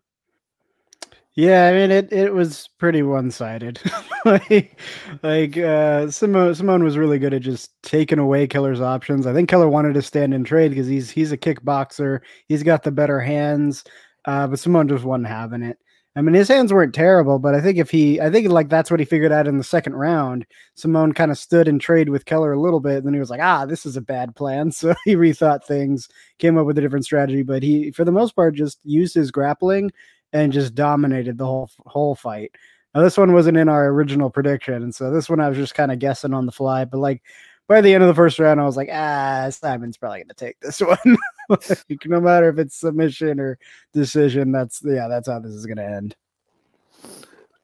Yeah, 1.35 1.67
I 1.67 1.71
mean 1.73 1.89
it. 1.89 2.13
It 2.13 2.33
was 2.33 2.69
pretty 2.77 3.01
one 3.01 3.31
sided. 3.31 3.79
like, 4.25 4.79
like 5.23 5.57
uh, 5.57 6.11
Simone, 6.11 6.53
Simone 6.53 6.83
was 6.83 6.95
really 6.97 7.17
good 7.17 7.33
at 7.33 7.41
just 7.41 7.71
taking 7.81 8.19
away 8.19 8.45
Kelleher's 8.47 8.81
options. 8.81 9.25
I 9.25 9.33
think 9.33 9.49
Kelleher 9.49 9.69
wanted 9.69 9.95
to 9.95 10.03
stand 10.03 10.33
and 10.35 10.45
trade 10.45 10.69
because 10.69 10.85
he's 10.87 11.09
he's 11.09 11.31
a 11.31 11.37
kickboxer. 11.37 12.19
He's 12.47 12.61
got 12.61 12.83
the 12.83 12.91
better 12.91 13.19
hands, 13.19 13.83
uh, 14.25 14.45
but 14.47 14.59
Simone 14.59 14.87
just 14.87 15.03
wasn't 15.05 15.27
having 15.27 15.63
it. 15.63 15.79
I 16.15 16.21
mean, 16.21 16.35
his 16.35 16.47
hands 16.47 16.71
weren't 16.71 16.93
terrible, 16.93 17.39
but 17.39 17.55
I 17.55 17.61
think 17.61 17.79
if 17.79 17.89
he, 17.89 18.21
I 18.21 18.29
think 18.29 18.47
like 18.49 18.69
that's 18.69 18.91
what 18.91 18.99
he 18.99 19.05
figured 19.05 19.31
out 19.31 19.47
in 19.47 19.57
the 19.57 19.63
second 19.63 19.95
round. 19.95 20.45
Simone 20.75 21.11
kind 21.13 21.31
of 21.31 21.39
stood 21.39 21.67
and 21.67 21.81
trade 21.81 22.09
with 22.09 22.25
Kelleher 22.25 22.53
a 22.53 22.59
little 22.61 22.79
bit, 22.79 22.97
and 22.97 23.07
then 23.07 23.15
he 23.15 23.19
was 23.19 23.31
like, 23.31 23.41
ah, 23.41 23.65
this 23.65 23.83
is 23.87 23.97
a 23.97 24.01
bad 24.01 24.35
plan. 24.35 24.71
So 24.71 24.93
he 25.05 25.15
rethought 25.15 25.63
things, 25.65 26.07
came 26.37 26.55
up 26.59 26.67
with 26.67 26.77
a 26.77 26.81
different 26.81 27.05
strategy, 27.05 27.41
but 27.41 27.63
he, 27.63 27.89
for 27.89 28.05
the 28.05 28.11
most 28.11 28.35
part, 28.35 28.53
just 28.53 28.79
used 28.83 29.15
his 29.15 29.31
grappling 29.31 29.89
and 30.33 30.51
just 30.51 30.75
dominated 30.75 31.37
the 31.37 31.45
whole 31.45 31.69
whole 31.85 32.15
fight. 32.15 32.51
Now 32.93 33.01
this 33.01 33.17
one 33.17 33.33
wasn't 33.33 33.57
in 33.57 33.69
our 33.69 33.87
original 33.87 34.29
prediction, 34.29 34.83
and 34.83 34.93
so 34.93 35.11
this 35.11 35.29
one 35.29 35.39
I 35.39 35.47
was 35.47 35.57
just 35.57 35.75
kind 35.75 35.91
of 35.91 35.99
guessing 35.99 36.33
on 36.33 36.45
the 36.45 36.51
fly. 36.51 36.85
But 36.85 36.97
like 36.97 37.23
by 37.67 37.81
the 37.81 37.93
end 37.93 38.03
of 38.03 38.07
the 38.07 38.15
first 38.15 38.39
round, 38.39 38.59
I 38.59 38.65
was 38.65 38.75
like, 38.75 38.89
ah, 38.91 39.47
Simon's 39.49 39.97
probably 39.97 40.23
to 40.25 40.33
take 40.33 40.59
this 40.59 40.79
one. 40.81 41.17
like, 41.49 42.05
no 42.05 42.19
matter 42.19 42.49
if 42.49 42.57
it's 42.57 42.75
submission 42.75 43.39
or 43.39 43.57
decision, 43.93 44.51
that's 44.51 44.81
yeah, 44.83 45.07
that's 45.07 45.27
how 45.27 45.39
this 45.39 45.53
is 45.53 45.65
to 45.65 45.83
end. 45.83 46.15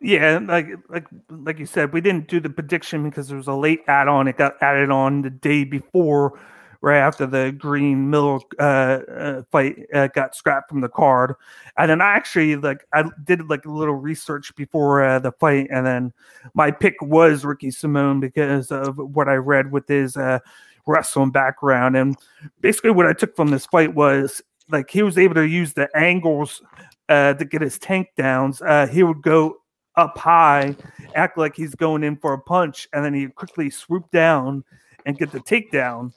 Yeah, 0.01 0.39
like 0.41 0.67
like 0.87 1.07
like 1.29 1.59
you 1.59 1.65
said, 1.65 1.91
we 1.91 1.99
didn't 1.99 2.27
do 2.27 2.39
the 2.39 2.49
prediction 2.49 3.03
because 3.03 3.27
there 3.27 3.37
was 3.37 3.47
a 3.47 3.53
late 3.53 3.81
add-on. 3.87 4.29
It 4.29 4.37
got 4.37 4.55
added 4.61 4.91
on 4.91 5.23
the 5.23 5.29
day 5.29 5.65
before 5.65 6.39
right 6.81 6.99
after 6.99 7.25
the 7.25 7.51
Green 7.57 8.09
Miller 8.09 8.39
uh, 8.59 8.63
uh, 8.63 9.43
fight 9.51 9.85
uh, 9.93 10.07
got 10.07 10.35
scrapped 10.35 10.69
from 10.69 10.81
the 10.81 10.89
card. 10.89 11.35
And 11.77 11.89
then 11.89 12.01
I 12.01 12.13
actually 12.13 12.55
like 12.55 12.85
I 12.93 13.03
did 13.23 13.49
like 13.49 13.65
a 13.65 13.71
little 13.71 13.95
research 13.95 14.55
before 14.55 15.03
uh, 15.03 15.19
the 15.19 15.31
fight, 15.33 15.67
and 15.71 15.85
then 15.85 16.13
my 16.53 16.71
pick 16.71 16.95
was 17.01 17.45
Ricky 17.45 17.71
Simone 17.71 18.19
because 18.19 18.71
of 18.71 18.97
what 18.97 19.27
I 19.27 19.35
read 19.35 19.71
with 19.71 19.87
his 19.87 20.15
uh, 20.17 20.39
wrestling 20.85 21.31
background. 21.31 21.95
And 21.97 22.17
basically, 22.61 22.91
what 22.91 23.05
I 23.05 23.13
took 23.13 23.35
from 23.35 23.49
this 23.49 23.65
fight 23.65 23.93
was 23.93 24.41
like 24.71 24.89
he 24.89 25.03
was 25.03 25.17
able 25.17 25.35
to 25.35 25.47
use 25.47 25.73
the 25.73 25.89
angles 25.95 26.61
uh, 27.09 27.33
to 27.33 27.45
get 27.45 27.61
his 27.61 27.77
tank 27.79 28.09
downs. 28.15 28.61
Uh, 28.61 28.87
he 28.87 29.03
would 29.03 29.21
go 29.21 29.57
up 29.95 30.17
high, 30.17 30.75
act 31.15 31.37
like 31.37 31.55
he's 31.55 31.75
going 31.75 32.03
in 32.03 32.15
for 32.15 32.33
a 32.33 32.39
punch, 32.39 32.87
and 32.93 33.03
then 33.03 33.13
he'd 33.13 33.35
quickly 33.35 33.69
swoop 33.69 34.09
down 34.11 34.63
and 35.05 35.17
get 35.17 35.31
the 35.31 35.39
takedown. 35.39 36.13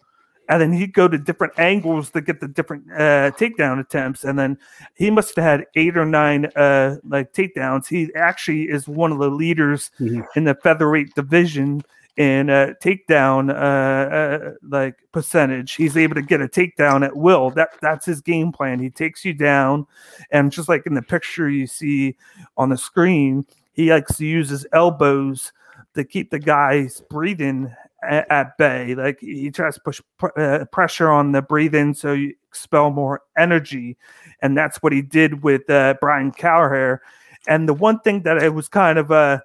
And 0.48 0.60
then 0.60 0.72
he'd 0.72 0.92
go 0.92 1.08
to 1.08 1.16
different 1.18 1.58
angles 1.58 2.10
to 2.10 2.20
get 2.20 2.40
the 2.40 2.48
different 2.48 2.90
uh, 2.92 3.30
takedown 3.38 3.78
attempts. 3.80 4.24
And 4.24 4.38
then 4.38 4.58
he 4.94 5.10
must 5.10 5.36
have 5.36 5.44
had 5.44 5.66
eight 5.76 5.96
or 5.96 6.04
nine 6.04 6.46
uh, 6.56 6.96
like 7.08 7.32
takedowns. 7.32 7.86
He 7.86 8.12
actually 8.14 8.64
is 8.64 8.88
one 8.88 9.12
of 9.12 9.18
the 9.18 9.30
leaders 9.30 9.90
Mhm. 10.00 10.26
in 10.36 10.44
the 10.44 10.54
featherweight 10.54 11.14
division 11.14 11.82
in 12.18 12.50
uh, 12.50 12.74
takedown 12.82 13.50
uh, 13.50 14.14
uh, 14.14 14.52
like 14.68 14.96
percentage. 15.12 15.72
He's 15.72 15.96
able 15.96 16.14
to 16.16 16.22
get 16.22 16.42
a 16.42 16.48
takedown 16.48 17.04
at 17.04 17.16
will. 17.16 17.50
That 17.50 17.70
that's 17.80 18.04
his 18.04 18.20
game 18.20 18.52
plan. 18.52 18.80
He 18.80 18.90
takes 18.90 19.24
you 19.24 19.32
down, 19.32 19.86
and 20.30 20.52
just 20.52 20.68
like 20.68 20.86
in 20.86 20.94
the 20.94 21.02
picture 21.02 21.48
you 21.48 21.66
see 21.66 22.16
on 22.58 22.68
the 22.68 22.76
screen, 22.76 23.46
he 23.72 23.90
likes 23.90 24.16
to 24.18 24.26
use 24.26 24.50
his 24.50 24.66
elbows 24.74 25.52
to 25.94 26.04
keep 26.04 26.30
the 26.30 26.38
guys 26.38 27.02
breathing 27.08 27.74
at, 28.02 28.30
at 28.30 28.58
bay. 28.58 28.94
Like 28.94 29.20
he 29.20 29.50
tries 29.50 29.74
to 29.74 29.80
push 29.80 30.00
pr- 30.18 30.38
uh, 30.38 30.64
pressure 30.66 31.10
on 31.10 31.32
the 31.32 31.42
breathing 31.42 31.94
so 31.94 32.12
you 32.12 32.34
expel 32.48 32.90
more 32.90 33.22
energy, 33.36 33.96
and 34.40 34.56
that's 34.56 34.82
what 34.82 34.92
he 34.92 35.02
did 35.02 35.42
with 35.42 35.68
uh, 35.70 35.94
Brian 36.00 36.32
Kelleher. 36.32 37.00
And 37.48 37.68
the 37.68 37.74
one 37.74 38.00
thing 38.00 38.22
that 38.22 38.38
I 38.38 38.48
was 38.48 38.68
kind 38.68 38.98
of 38.98 39.10
uh, 39.10 39.40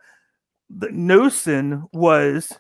the 0.70 0.92
notion 0.92 1.88
was 1.94 2.52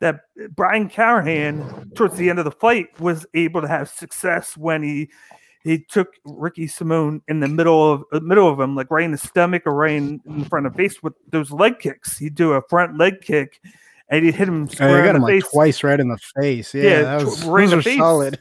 that 0.00 0.20
Brian 0.50 0.88
Kelleher, 0.88 1.52
towards 1.94 2.16
the 2.16 2.28
end 2.28 2.38
of 2.38 2.44
the 2.44 2.50
fight, 2.50 3.00
was 3.00 3.26
able 3.34 3.62
to 3.62 3.68
have 3.68 3.88
success 3.88 4.56
when 4.56 4.82
he 4.82 5.10
he 5.64 5.80
took 5.80 6.14
Ricky 6.24 6.68
Simone 6.68 7.22
in 7.26 7.40
the 7.40 7.48
middle 7.48 7.92
of 7.92 8.04
uh, 8.12 8.20
middle 8.20 8.48
of 8.48 8.60
him, 8.60 8.76
like 8.76 8.90
right 8.90 9.04
in 9.04 9.10
the 9.10 9.18
stomach 9.18 9.62
or 9.66 9.74
right 9.74 9.96
in, 9.96 10.20
in 10.26 10.44
front 10.44 10.66
of 10.66 10.72
the 10.72 10.76
face 10.76 11.02
with 11.02 11.14
those 11.28 11.50
leg 11.50 11.80
kicks. 11.80 12.18
He'd 12.18 12.36
do 12.36 12.52
a 12.52 12.62
front 12.68 12.96
leg 12.98 13.20
kick 13.20 13.60
and 14.08 14.24
he'd 14.24 14.34
hit 14.34 14.48
him 14.48 14.68
square 14.68 15.04
got 15.04 15.16
him 15.16 15.22
like 15.22 15.44
twice 15.44 15.82
right 15.82 15.98
in 15.98 16.08
the 16.08 16.18
face. 16.40 16.74
Yeah, 16.74 16.82
Yeah, 16.82 17.02
that 17.02 17.24
was 17.24 17.44
right 17.44 17.64
in 17.64 17.70
those 17.70 17.84
the 17.84 17.90
are 17.90 17.92
face. 17.92 17.98
solid. 17.98 18.38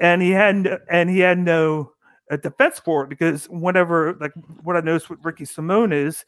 and 0.00 0.22
he 0.22 0.30
had 0.30 0.80
and 0.90 1.10
he 1.10 1.18
had 1.20 1.38
no 1.38 1.92
uh, 2.30 2.36
defense 2.36 2.78
for 2.78 3.04
it 3.04 3.08
because 3.08 3.46
whenever 3.48 4.14
like 4.20 4.32
what 4.62 4.76
I 4.76 4.80
noticed 4.80 5.10
with 5.10 5.24
Ricky 5.24 5.44
Simone 5.44 5.92
is 5.92 6.24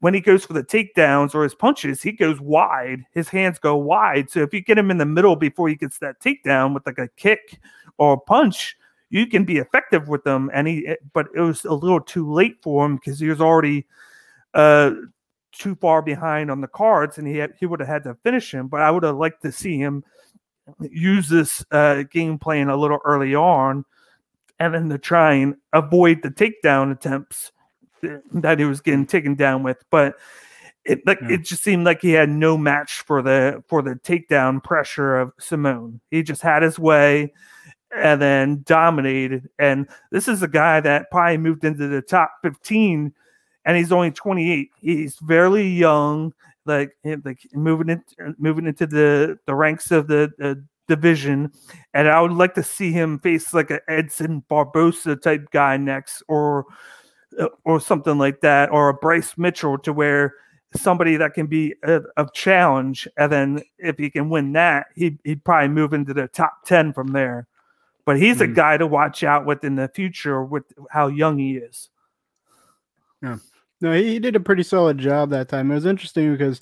when 0.00 0.14
he 0.14 0.20
goes 0.20 0.44
for 0.44 0.52
the 0.52 0.62
takedowns 0.62 1.34
or 1.34 1.42
his 1.42 1.54
punches, 1.54 2.02
he 2.02 2.12
goes 2.12 2.40
wide. 2.40 3.04
His 3.12 3.28
hands 3.28 3.58
go 3.58 3.76
wide. 3.76 4.30
So 4.30 4.40
if 4.40 4.52
you 4.52 4.60
get 4.60 4.78
him 4.78 4.90
in 4.90 4.98
the 4.98 5.06
middle 5.06 5.36
before 5.36 5.68
he 5.68 5.74
gets 5.74 5.98
that 5.98 6.20
takedown 6.20 6.74
with 6.74 6.84
like 6.86 6.98
a 6.98 7.08
kick 7.16 7.58
or 7.98 8.12
a 8.14 8.18
punch, 8.20 8.76
you 9.08 9.26
can 9.26 9.44
be 9.44 9.56
effective 9.56 10.08
with 10.08 10.22
them. 10.22 10.50
And 10.52 10.68
he, 10.68 10.86
eh, 10.86 10.96
but 11.14 11.28
it 11.34 11.40
was 11.40 11.64
a 11.64 11.72
little 11.72 12.00
too 12.00 12.30
late 12.30 12.56
for 12.62 12.84
him 12.84 12.96
because 12.96 13.18
he 13.18 13.28
was 13.28 13.40
already 13.40 13.86
uh 14.54 14.92
too 15.58 15.74
far 15.76 16.02
behind 16.02 16.50
on 16.50 16.60
the 16.60 16.68
cards, 16.68 17.18
and 17.18 17.26
he 17.26 17.36
had, 17.38 17.54
he 17.58 17.66
would 17.66 17.80
have 17.80 17.88
had 17.88 18.04
to 18.04 18.14
finish 18.22 18.52
him. 18.52 18.68
But 18.68 18.82
I 18.82 18.90
would 18.90 19.02
have 19.02 19.16
liked 19.16 19.42
to 19.42 19.52
see 19.52 19.78
him 19.78 20.04
use 20.80 21.28
this 21.28 21.64
uh, 21.70 22.02
game 22.10 22.38
plan 22.38 22.68
a 22.68 22.76
little 22.76 22.98
early 23.04 23.34
on, 23.34 23.84
and 24.58 24.74
then 24.74 24.88
to 24.88 24.98
try 24.98 25.34
and 25.34 25.56
avoid 25.72 26.22
the 26.22 26.30
takedown 26.30 26.92
attempts 26.92 27.52
that 28.32 28.58
he 28.58 28.64
was 28.64 28.80
getting 28.80 29.06
taken 29.06 29.34
down 29.34 29.62
with. 29.62 29.82
But 29.90 30.16
it 30.84 31.04
like 31.06 31.20
Yeah. 31.22 31.32
it 31.32 31.42
just 31.44 31.62
seemed 31.62 31.84
like 31.84 32.00
he 32.00 32.12
had 32.12 32.28
no 32.30 32.56
match 32.56 33.00
for 33.02 33.22
the 33.22 33.62
for 33.68 33.82
the 33.82 33.94
takedown 33.96 34.62
pressure 34.62 35.16
of 35.16 35.32
Simone. 35.38 36.00
He 36.10 36.22
just 36.22 36.42
had 36.42 36.62
his 36.62 36.78
way 36.78 37.32
and 37.94 38.20
then 38.20 38.62
dominated. 38.64 39.48
And 39.58 39.88
this 40.10 40.28
is 40.28 40.42
a 40.42 40.48
guy 40.48 40.80
that 40.80 41.10
probably 41.10 41.38
moved 41.38 41.64
into 41.64 41.88
the 41.88 42.02
top 42.02 42.32
15 42.42 43.12
and 43.66 43.76
he's 43.76 43.92
only 43.92 44.10
28. 44.10 44.70
He's 44.80 45.16
fairly 45.28 45.68
young, 45.68 46.32
like 46.64 46.96
eh, 47.04 47.16
like 47.24 47.40
moving 47.52 47.90
in, 47.90 48.34
moving 48.38 48.66
into 48.66 48.86
the 48.86 49.38
the 49.44 49.54
ranks 49.54 49.90
of 49.90 50.06
the, 50.06 50.32
the 50.38 50.64
division. 50.88 51.52
And 51.92 52.08
I 52.08 52.20
would 52.22 52.32
like 52.32 52.54
to 52.54 52.62
see 52.62 52.92
him 52.92 53.18
face 53.18 53.52
like 53.52 53.70
a 53.70 53.80
Edson 53.90 54.42
Barbosa 54.48 55.20
type 55.20 55.50
guy 55.50 55.76
next, 55.76 56.22
or 56.28 56.64
uh, 57.38 57.48
or 57.64 57.80
something 57.80 58.16
like 58.16 58.40
that, 58.40 58.70
or 58.70 58.88
a 58.88 58.94
Bryce 58.94 59.36
Mitchell 59.36 59.76
to 59.78 59.92
where 59.92 60.34
somebody 60.74 61.16
that 61.16 61.34
can 61.34 61.46
be 61.46 61.74
a, 61.84 62.00
a 62.16 62.26
challenge. 62.34 63.08
And 63.16 63.32
then 63.32 63.62
if 63.78 63.98
he 63.98 64.10
can 64.10 64.28
win 64.30 64.52
that, 64.52 64.86
he 64.94 65.18
he'd 65.24 65.44
probably 65.44 65.68
move 65.68 65.92
into 65.92 66.14
the 66.14 66.28
top 66.28 66.64
10 66.66 66.92
from 66.92 67.08
there. 67.08 67.46
But 68.04 68.18
he's 68.20 68.40
a 68.40 68.46
Mhm. 68.46 68.54
guy 68.54 68.76
to 68.76 68.86
watch 68.86 69.24
out 69.24 69.44
with 69.46 69.64
in 69.64 69.74
the 69.74 69.88
future 69.88 70.44
with 70.44 70.62
how 70.90 71.08
young 71.08 71.38
he 71.38 71.56
is. 71.56 71.88
No, 73.80 73.92
he, 73.92 74.12
he 74.12 74.18
did 74.18 74.36
a 74.36 74.40
pretty 74.40 74.62
solid 74.62 74.98
job 74.98 75.30
that 75.30 75.48
time. 75.48 75.70
It 75.70 75.74
was 75.74 75.86
interesting 75.86 76.32
because 76.32 76.60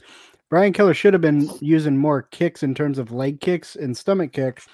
Brian 0.50 0.72
Keller 0.72 0.94
should 0.94 1.14
have 1.14 1.22
been 1.22 1.48
using 1.60 1.96
more 1.96 2.22
kicks 2.22 2.62
in 2.62 2.74
terms 2.74 2.98
of 2.98 3.12
leg 3.12 3.40
kicks 3.40 3.76
and 3.76 3.96
stomach 3.96 4.32
kicks. 4.32 4.66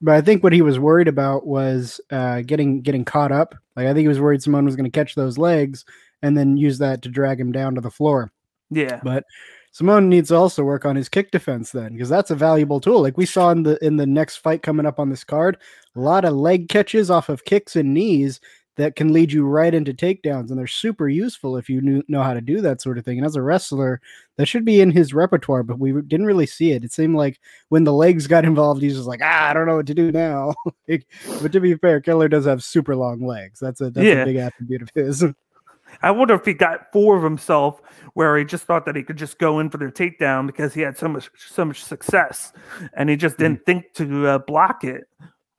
But 0.00 0.14
I 0.14 0.20
think 0.20 0.42
what 0.42 0.52
he 0.52 0.62
was 0.62 0.78
worried 0.78 1.08
about 1.08 1.46
was 1.46 2.00
uh, 2.10 2.42
getting 2.42 2.82
getting 2.82 3.04
caught 3.04 3.30
up. 3.30 3.54
Like 3.76 3.86
I 3.86 3.94
think 3.94 4.02
he 4.02 4.08
was 4.08 4.20
worried 4.20 4.42
someone 4.42 4.64
was 4.64 4.76
going 4.76 4.90
to 4.90 4.98
catch 4.98 5.14
those 5.14 5.38
legs 5.38 5.84
and 6.22 6.36
then 6.36 6.56
use 6.56 6.78
that 6.78 7.02
to 7.02 7.08
drag 7.08 7.40
him 7.40 7.52
down 7.52 7.74
to 7.76 7.80
the 7.80 7.90
floor. 7.90 8.32
Yeah. 8.70 9.00
But 9.02 9.24
Simone 9.70 10.08
needs 10.08 10.28
to 10.28 10.36
also 10.36 10.64
work 10.64 10.84
on 10.84 10.96
his 10.96 11.08
kick 11.08 11.30
defense 11.30 11.72
then, 11.72 11.94
because 11.94 12.08
that's 12.08 12.30
a 12.30 12.36
valuable 12.36 12.78
tool. 12.78 13.00
Like 13.00 13.16
we 13.16 13.24
saw 13.24 13.50
in 13.50 13.62
the 13.62 13.82
in 13.84 13.96
the 13.96 14.06
next 14.06 14.36
fight 14.36 14.62
coming 14.62 14.86
up 14.86 14.98
on 14.98 15.08
this 15.08 15.24
card, 15.24 15.56
a 15.96 16.00
lot 16.00 16.24
of 16.24 16.34
leg 16.34 16.68
catches 16.68 17.10
off 17.10 17.28
of 17.28 17.44
kicks 17.44 17.76
and 17.76 17.94
knees 17.94 18.40
that 18.76 18.96
can 18.96 19.12
lead 19.12 19.30
you 19.32 19.44
right 19.46 19.74
into 19.74 19.92
takedowns, 19.92 20.48
and 20.50 20.58
they're 20.58 20.66
super 20.66 21.08
useful 21.08 21.56
if 21.56 21.68
you 21.68 21.80
knew, 21.80 22.02
know 22.08 22.22
how 22.22 22.32
to 22.32 22.40
do 22.40 22.60
that 22.62 22.80
sort 22.80 22.96
of 22.96 23.04
thing. 23.04 23.18
And 23.18 23.26
as 23.26 23.36
a 23.36 23.42
wrestler, 23.42 24.00
that 24.36 24.46
should 24.46 24.64
be 24.64 24.80
in 24.80 24.90
his 24.90 25.12
repertoire, 25.12 25.62
but 25.62 25.78
we 25.78 25.92
didn't 25.92 26.26
really 26.26 26.46
see 26.46 26.72
it. 26.72 26.82
It 26.84 26.92
seemed 26.92 27.14
like 27.14 27.38
when 27.68 27.84
the 27.84 27.92
legs 27.92 28.26
got 28.26 28.44
involved, 28.46 28.80
he's 28.82 28.96
just 28.96 29.06
like, 29.08 29.20
ah, 29.22 29.48
I 29.50 29.52
don't 29.52 29.66
know 29.66 29.76
what 29.76 29.86
to 29.86 29.94
do 29.94 30.10
now. 30.12 30.54
Like, 30.88 31.06
but 31.40 31.52
to 31.52 31.60
be 31.60 31.74
fair, 31.76 32.00
Keller 32.00 32.28
does 32.28 32.44
have 32.44 32.62
super 32.62 32.96
long 32.96 33.24
legs. 33.24 33.60
That's 33.60 33.80
a 33.80 33.88
that's 33.90 34.04
Yeah. 34.04 34.22
a 34.22 34.26
big 34.26 34.36
attribute 34.36 34.82
of 34.82 34.90
his. 34.94 35.24
I 36.02 36.10
wonder 36.10 36.34
if 36.34 36.44
he 36.44 36.54
got 36.54 36.90
four 36.92 37.16
of 37.16 37.22
himself 37.22 37.80
where 38.14 38.36
he 38.38 38.44
just 38.44 38.64
thought 38.64 38.84
that 38.86 38.96
he 38.96 39.02
could 39.02 39.16
just 39.16 39.38
go 39.38 39.60
in 39.60 39.68
for 39.70 39.76
the 39.78 39.86
takedown 39.86 40.46
because 40.46 40.72
he 40.74 40.80
had 40.80 40.96
so 40.98 41.06
much 41.08 41.30
so 41.36 41.64
much 41.66 41.84
success 41.84 42.52
and 42.94 43.08
he 43.10 43.16
just 43.16 43.36
didn't 43.38 43.64
think 43.66 43.92
to 43.94 44.26
uh, 44.26 44.38
block 44.38 44.84
it. 44.84 45.04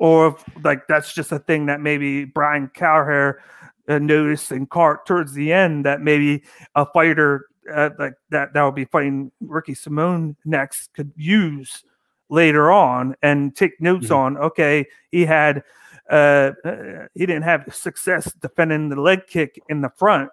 Or 0.03 0.27
if, 0.27 0.65
like 0.65 0.85
that's 0.87 1.13
just 1.13 1.31
a 1.31 1.39
thing 1.39 1.67
that 1.67 1.79
maybe 1.79 2.25
Brian 2.25 2.69
Kelleher 2.73 3.41
uh, 3.87 3.99
noticed 3.99 4.51
in 4.51 4.65
Cart 4.65 5.05
towards 5.05 5.31
the 5.31 5.53
end 5.53 5.85
that 5.85 6.01
maybe 6.01 6.43
a 6.75 6.85
fighter 6.85 7.45
uh, 7.73 7.91
like 7.97 8.15
that 8.29 8.53
that 8.53 8.63
would 8.63 8.75
be 8.75 8.83
fighting 8.83 9.31
Ricky 9.39 9.73
Simone 9.73 10.35
next 10.43 10.93
could 10.93 11.13
use 11.15 11.85
later 12.27 12.69
on 12.69 13.15
and 13.21 13.55
take 13.55 13.79
notes 13.79 14.07
Mhm. 14.07 14.15
on. 14.15 14.37
Okay, 14.37 14.85
he 15.09 15.25
had 15.25 15.63
uh, 16.11 16.51
uh, 16.65 17.07
he 17.13 17.25
didn't 17.25 17.43
have 17.43 17.73
success 17.73 18.33
defending 18.33 18.89
the 18.89 18.99
leg 18.99 19.25
kick 19.25 19.57
in 19.69 19.79
the 19.79 19.89
front. 19.95 20.29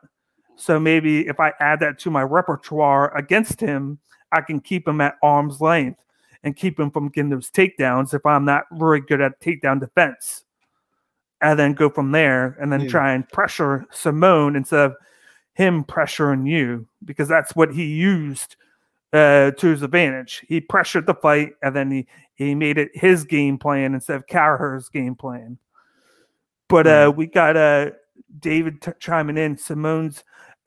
So 0.57 0.81
maybe 0.81 1.29
if 1.29 1.39
I 1.39 1.53
add 1.61 1.79
that 1.79 2.01
to 2.01 2.11
my 2.11 2.23
repertoire 2.25 3.17
against 3.17 3.61
him, 3.61 4.01
I 4.33 4.41
can 4.41 4.59
keep 4.59 4.89
him 4.89 5.01
at 5.01 5.15
arm's 5.23 5.61
length 5.61 6.05
and 6.43 6.57
keep 6.57 6.79
him 6.81 6.91
from 6.91 7.09
getting 7.09 7.31
those 7.31 7.51
takedowns 7.51 8.15
if 8.15 8.25
I'm 8.25 8.45
not 8.45 8.65
very 8.73 9.01
good 9.01 9.21
at 9.21 9.41
takedown 9.41 9.81
defense. 9.81 10.45
And 11.43 11.59
then 11.59 11.73
go 11.73 11.89
from 11.89 12.13
there 12.13 12.57
and 12.61 12.71
then 12.73 12.83
Yeah. 12.83 12.89
try 12.91 13.13
and 13.13 13.29
pressure 13.29 13.87
Simone 13.91 14.57
instead 14.57 14.81
of 14.81 14.97
him 15.55 15.85
pressuring 15.85 16.47
you 16.49 16.87
because 17.05 17.29
that's 17.29 17.57
what 17.57 17.73
he 17.73 17.85
used 17.85 18.57
uh, 19.13 19.51
to 19.53 19.69
his 19.69 19.83
advantage. 19.83 20.45
He 20.49 20.61
pressured 20.61 21.07
the 21.07 21.15
fight 21.15 21.53
and 21.63 21.75
then 21.75 21.91
he, 21.91 22.07
he 22.35 22.55
made 22.55 22.79
it 22.79 22.91
his 22.95 23.25
game 23.25 23.59
plan 23.59 23.95
instead 23.95 24.17
of 24.17 24.27
Kelleher's 24.27 24.89
game 24.89 25.15
plan. 25.15 25.59
But 26.69 26.87
uh, 26.87 27.13
we 27.17 27.27
got 27.27 27.57
uh, 27.57 27.91
David 28.39 28.81
t- 28.81 28.93
chiming 29.01 29.37
in. 29.37 29.57
Simone's 29.57 30.23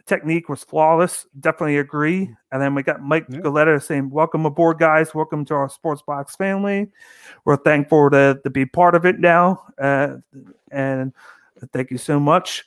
technique 0.05 0.49
was 0.49 0.63
flawless. 0.63 1.25
Definitely 1.39 1.77
agree. 1.77 2.33
And 2.51 2.61
then 2.61 2.75
we 2.75 2.83
got 2.83 3.01
Mike 3.01 3.25
Yeah. 3.29 3.39
Galetta 3.39 3.81
saying, 3.81 4.09
"Welcome 4.09 4.45
aboard, 4.45 4.77
guys. 4.79 5.15
Welcome 5.15 5.45
to 5.45 5.53
our 5.55 5.69
Sports 5.69 6.01
Box 6.01 6.35
family. 6.35 6.91
We're 7.45 7.57
thankful 7.57 8.09
to, 8.11 8.39
to 8.43 8.49
be 8.49 8.65
part 8.65 8.95
of 8.95 9.05
it 9.05 9.19
now, 9.19 9.63
uh, 9.81 10.17
and 10.71 11.13
thank 11.71 11.91
you 11.91 11.97
so 11.97 12.19
much." 12.19 12.65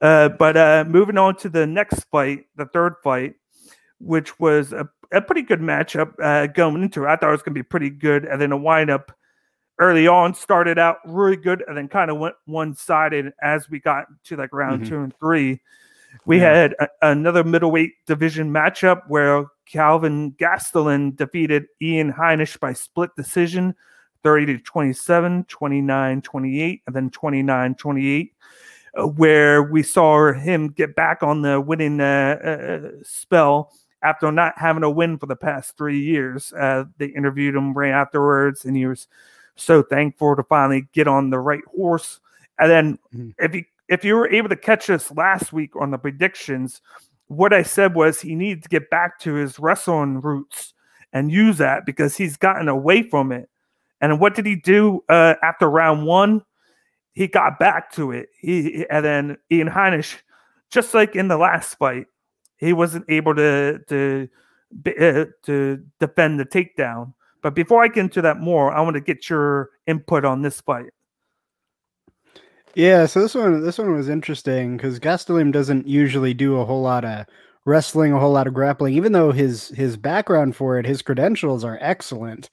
Uh, 0.00 0.28
but 0.30 0.56
uh, 0.56 0.84
moving 0.88 1.18
on 1.18 1.36
to 1.36 1.48
the 1.48 1.66
next 1.66 2.04
fight, 2.10 2.46
the 2.56 2.66
third 2.66 2.94
fight, 3.04 3.34
which 4.00 4.38
was 4.40 4.72
a, 4.72 4.88
a 5.12 5.20
pretty 5.20 5.42
good 5.42 5.60
matchup 5.60 6.12
uh, 6.20 6.46
going 6.48 6.82
into 6.82 7.04
it. 7.04 7.08
I 7.08 7.16
thought 7.16 7.28
it 7.28 7.32
was 7.32 7.42
going 7.42 7.54
to 7.54 7.58
be 7.58 7.62
pretty 7.62 7.90
good, 7.90 8.24
and 8.24 8.40
then 8.40 8.50
a 8.52 8.56
wind 8.56 8.90
up 8.90 9.12
early 9.78 10.06
on 10.06 10.34
started 10.34 10.78
out 10.78 10.98
really 11.06 11.36
good 11.36 11.64
and 11.66 11.76
then 11.76 11.88
kind 11.88 12.10
of 12.10 12.18
went 12.18 12.34
one 12.44 12.74
sided 12.74 13.32
as 13.42 13.68
we 13.70 13.80
got 13.80 14.04
to 14.22 14.36
like 14.36 14.52
round 14.52 14.82
Mhm. 14.82 14.88
two 14.88 15.00
and 15.02 15.14
three. 15.18 15.60
We 16.26 16.38
Yeah. 16.38 16.54
had 16.54 16.74
a- 16.78 16.88
another 17.02 17.44
middleweight 17.44 17.94
division 18.06 18.52
matchup 18.52 19.02
where 19.08 19.44
Kelvin 19.66 20.32
Gastelum 20.32 21.16
defeated 21.16 21.66
Ian 21.80 22.12
Heinisch 22.12 22.58
by 22.60 22.72
split 22.72 23.10
decision 23.16 23.74
30 24.22 24.46
to 24.46 24.58
27, 24.58 25.44
29 25.44 26.22
28, 26.22 26.82
and 26.86 26.94
then 26.94 27.10
29 27.10 27.74
28, 27.74 28.32
uh, 28.96 29.06
where 29.06 29.62
we 29.62 29.82
saw 29.82 30.32
him 30.32 30.68
get 30.68 30.94
back 30.94 31.22
on 31.22 31.42
the 31.42 31.60
winning 31.60 32.00
uh, 32.00 32.38
uh, 32.44 32.90
spell 33.02 33.72
after 34.02 34.30
not 34.30 34.58
having 34.58 34.82
a 34.82 34.90
win 34.90 35.18
for 35.18 35.26
the 35.26 35.36
past 35.36 35.76
three 35.76 35.98
years. 35.98 36.52
Uh, 36.52 36.84
they 36.98 37.06
interviewed 37.06 37.54
him 37.54 37.72
right 37.72 37.92
afterwards, 37.92 38.64
and 38.64 38.76
he 38.76 38.86
was 38.86 39.08
so 39.56 39.82
thankful 39.82 40.36
to 40.36 40.42
finally 40.44 40.88
get 40.92 41.08
on 41.08 41.30
the 41.30 41.38
right 41.38 41.64
horse. 41.76 42.20
And 42.58 42.70
then, 42.70 42.98
Mhm. 43.14 43.34
if 43.38 43.54
you 43.54 43.64
if 43.88 44.04
you 44.04 44.14
were 44.14 44.28
able 44.30 44.48
to 44.48 44.56
catch 44.56 44.90
us 44.90 45.10
last 45.12 45.52
week 45.52 45.74
on 45.76 45.90
the 45.90 45.98
predictions, 45.98 46.80
what 47.28 47.52
I 47.52 47.62
said 47.62 47.94
was 47.94 48.20
he 48.20 48.34
needs 48.34 48.62
to 48.62 48.68
get 48.68 48.90
back 48.90 49.18
to 49.20 49.34
his 49.34 49.58
wrestling 49.58 50.20
roots 50.20 50.74
and 51.12 51.30
use 51.30 51.58
that 51.58 51.84
because 51.86 52.16
he's 52.16 52.36
gotten 52.36 52.68
away 52.68 53.02
from 53.02 53.32
it. 53.32 53.48
And 54.00 54.20
what 54.20 54.34
did 54.34 54.46
he 54.46 54.56
do 54.56 55.04
uh, 55.08 55.34
after 55.42 55.68
round 55.68 56.06
one? 56.06 56.42
He 57.12 57.28
got 57.28 57.58
back 57.58 57.92
to 57.92 58.10
it. 58.10 58.30
He 58.40 58.86
and 58.90 59.04
then 59.04 59.36
Ian 59.50 59.68
Heinisch, 59.68 60.16
just 60.70 60.94
like 60.94 61.14
in 61.14 61.28
the 61.28 61.36
last 61.36 61.74
fight, 61.74 62.06
he 62.56 62.72
wasn't 62.72 63.04
able 63.08 63.34
to 63.34 63.78
to 63.88 64.28
uh, 64.86 65.26
to 65.44 65.84
defend 66.00 66.40
the 66.40 66.46
takedown. 66.46 67.12
But 67.42 67.54
before 67.54 67.84
I 67.84 67.88
get 67.88 67.98
into 67.98 68.22
that 68.22 68.40
more, 68.40 68.72
I 68.72 68.80
want 68.80 68.94
to 68.94 69.00
get 69.00 69.28
your 69.28 69.70
input 69.86 70.24
on 70.24 70.42
this 70.42 70.60
fight. 70.60 70.90
Yeah, 72.74 73.06
so 73.06 73.20
this 73.20 73.34
one 73.34 73.62
this 73.62 73.78
one 73.78 73.92
was 73.94 74.08
interesting 74.08 74.76
because 74.76 74.98
Gastelum 74.98 75.52
doesn't 75.52 75.86
usually 75.86 76.32
do 76.32 76.56
a 76.58 76.64
whole 76.64 76.82
lot 76.82 77.04
of 77.04 77.26
wrestling, 77.66 78.12
a 78.12 78.18
whole 78.18 78.32
lot 78.32 78.46
of 78.46 78.54
grappling, 78.54 78.94
even 78.94 79.12
though 79.12 79.30
his 79.32 79.68
his 79.68 79.96
background 79.96 80.56
for 80.56 80.78
it, 80.78 80.86
his 80.86 81.02
credentials 81.02 81.64
are 81.64 81.78
excellent. 81.82 82.48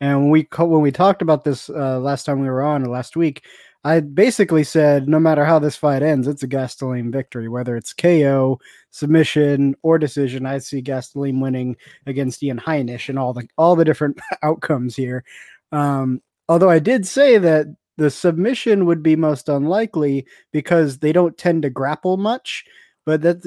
And 0.00 0.22
when 0.22 0.30
we 0.30 0.48
when 0.58 0.82
we 0.82 0.92
talked 0.92 1.22
about 1.22 1.44
this 1.44 1.70
uh, 1.70 2.00
last 2.00 2.24
time 2.24 2.40
we 2.40 2.48
were 2.50 2.62
on 2.62 2.84
last 2.84 3.16
week, 3.16 3.44
I 3.84 4.00
basically 4.00 4.64
said 4.64 5.08
no 5.08 5.20
matter 5.20 5.44
how 5.44 5.58
this 5.60 5.76
fight 5.76 6.02
ends, 6.02 6.28
it's 6.28 6.44
a 6.44 6.48
Gastelum 6.48 7.12
victory, 7.12 7.48
whether 7.48 7.76
it's 7.76 7.92
KO, 7.94 8.60
submission, 8.90 9.76
or 9.82 9.98
decision. 9.98 10.46
I 10.46 10.58
see 10.58 10.82
Gastelum 10.82 11.42
winning 11.42 11.76
against 12.06 12.42
Ian 12.42 12.58
Heinisch 12.60 13.08
and 13.08 13.18
all 13.18 13.34
the 13.34 13.48
all 13.58 13.76
the 13.76 13.84
different 13.84 14.20
outcomes 14.42 14.96
here. 14.96 15.24
Um, 15.72 16.22
although 16.48 16.70
I 16.70 16.80
did 16.80 17.06
say 17.06 17.38
that 17.38 17.66
the 18.00 18.10
submission 18.10 18.86
would 18.86 19.02
be 19.02 19.14
most 19.14 19.48
unlikely 19.50 20.26
because 20.52 20.98
they 20.98 21.12
don't 21.12 21.36
tend 21.36 21.62
to 21.62 21.70
grapple 21.70 22.16
much. 22.16 22.64
But 23.04 23.20
that 23.22 23.44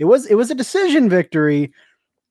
it 0.00 0.04
was 0.06 0.26
it 0.26 0.34
was 0.34 0.50
a 0.50 0.54
decision 0.56 1.08
victory, 1.08 1.72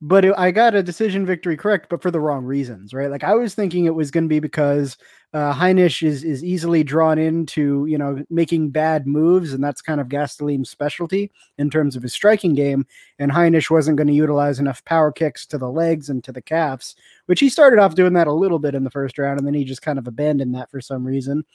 but 0.05 0.25
it, 0.25 0.33
I 0.37 0.51
got 0.51 0.75
a 0.75 0.83
decision 0.83 1.25
victory 1.25 1.55
correct, 1.55 1.87
but 1.89 2.01
for 2.01 2.11
the 2.11 2.19
wrong 2.19 2.43
reasons, 2.43 2.93
right? 2.93 3.09
Like 3.09 3.23
I 3.23 3.35
was 3.35 3.55
thinking 3.55 3.85
it 3.85 3.95
was 3.95 4.11
going 4.11 4.25
to 4.25 4.29
be 4.29 4.41
because 4.41 4.97
uh, 5.33 5.53
Heinisch 5.53 6.05
is 6.05 6.25
is 6.25 6.43
easily 6.43 6.83
drawn 6.83 7.17
into 7.17 7.85
you 7.85 7.97
know 7.97 8.21
making 8.29 8.71
bad 8.71 9.07
moves, 9.07 9.53
and 9.53 9.63
that's 9.63 9.81
kind 9.81 10.01
of 10.01 10.09
Gastelum's 10.09 10.69
specialty 10.69 11.31
in 11.57 11.69
terms 11.69 11.95
of 11.95 12.03
his 12.03 12.13
striking 12.13 12.53
game. 12.53 12.85
And 13.17 13.31
Heinisch 13.31 13.69
wasn't 13.69 13.95
going 13.95 14.07
to 14.07 14.13
utilize 14.13 14.59
enough 14.59 14.83
power 14.83 15.09
kicks 15.09 15.45
to 15.47 15.57
the 15.57 15.71
legs 15.71 16.09
and 16.09 16.21
to 16.25 16.33
the 16.33 16.41
calves, 16.41 16.97
which 17.27 17.39
he 17.39 17.47
started 17.47 17.79
off 17.79 17.95
doing 17.95 18.11
that 18.13 18.27
a 18.27 18.33
little 18.33 18.59
bit 18.59 18.75
in 18.75 18.83
the 18.83 18.91
first 18.91 19.17
round, 19.17 19.39
and 19.39 19.47
then 19.47 19.53
he 19.53 19.63
just 19.63 19.81
kind 19.81 19.97
of 19.97 20.05
abandoned 20.05 20.53
that 20.53 20.69
for 20.69 20.81
some 20.81 21.07
reason. 21.07 21.45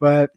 But 0.00 0.32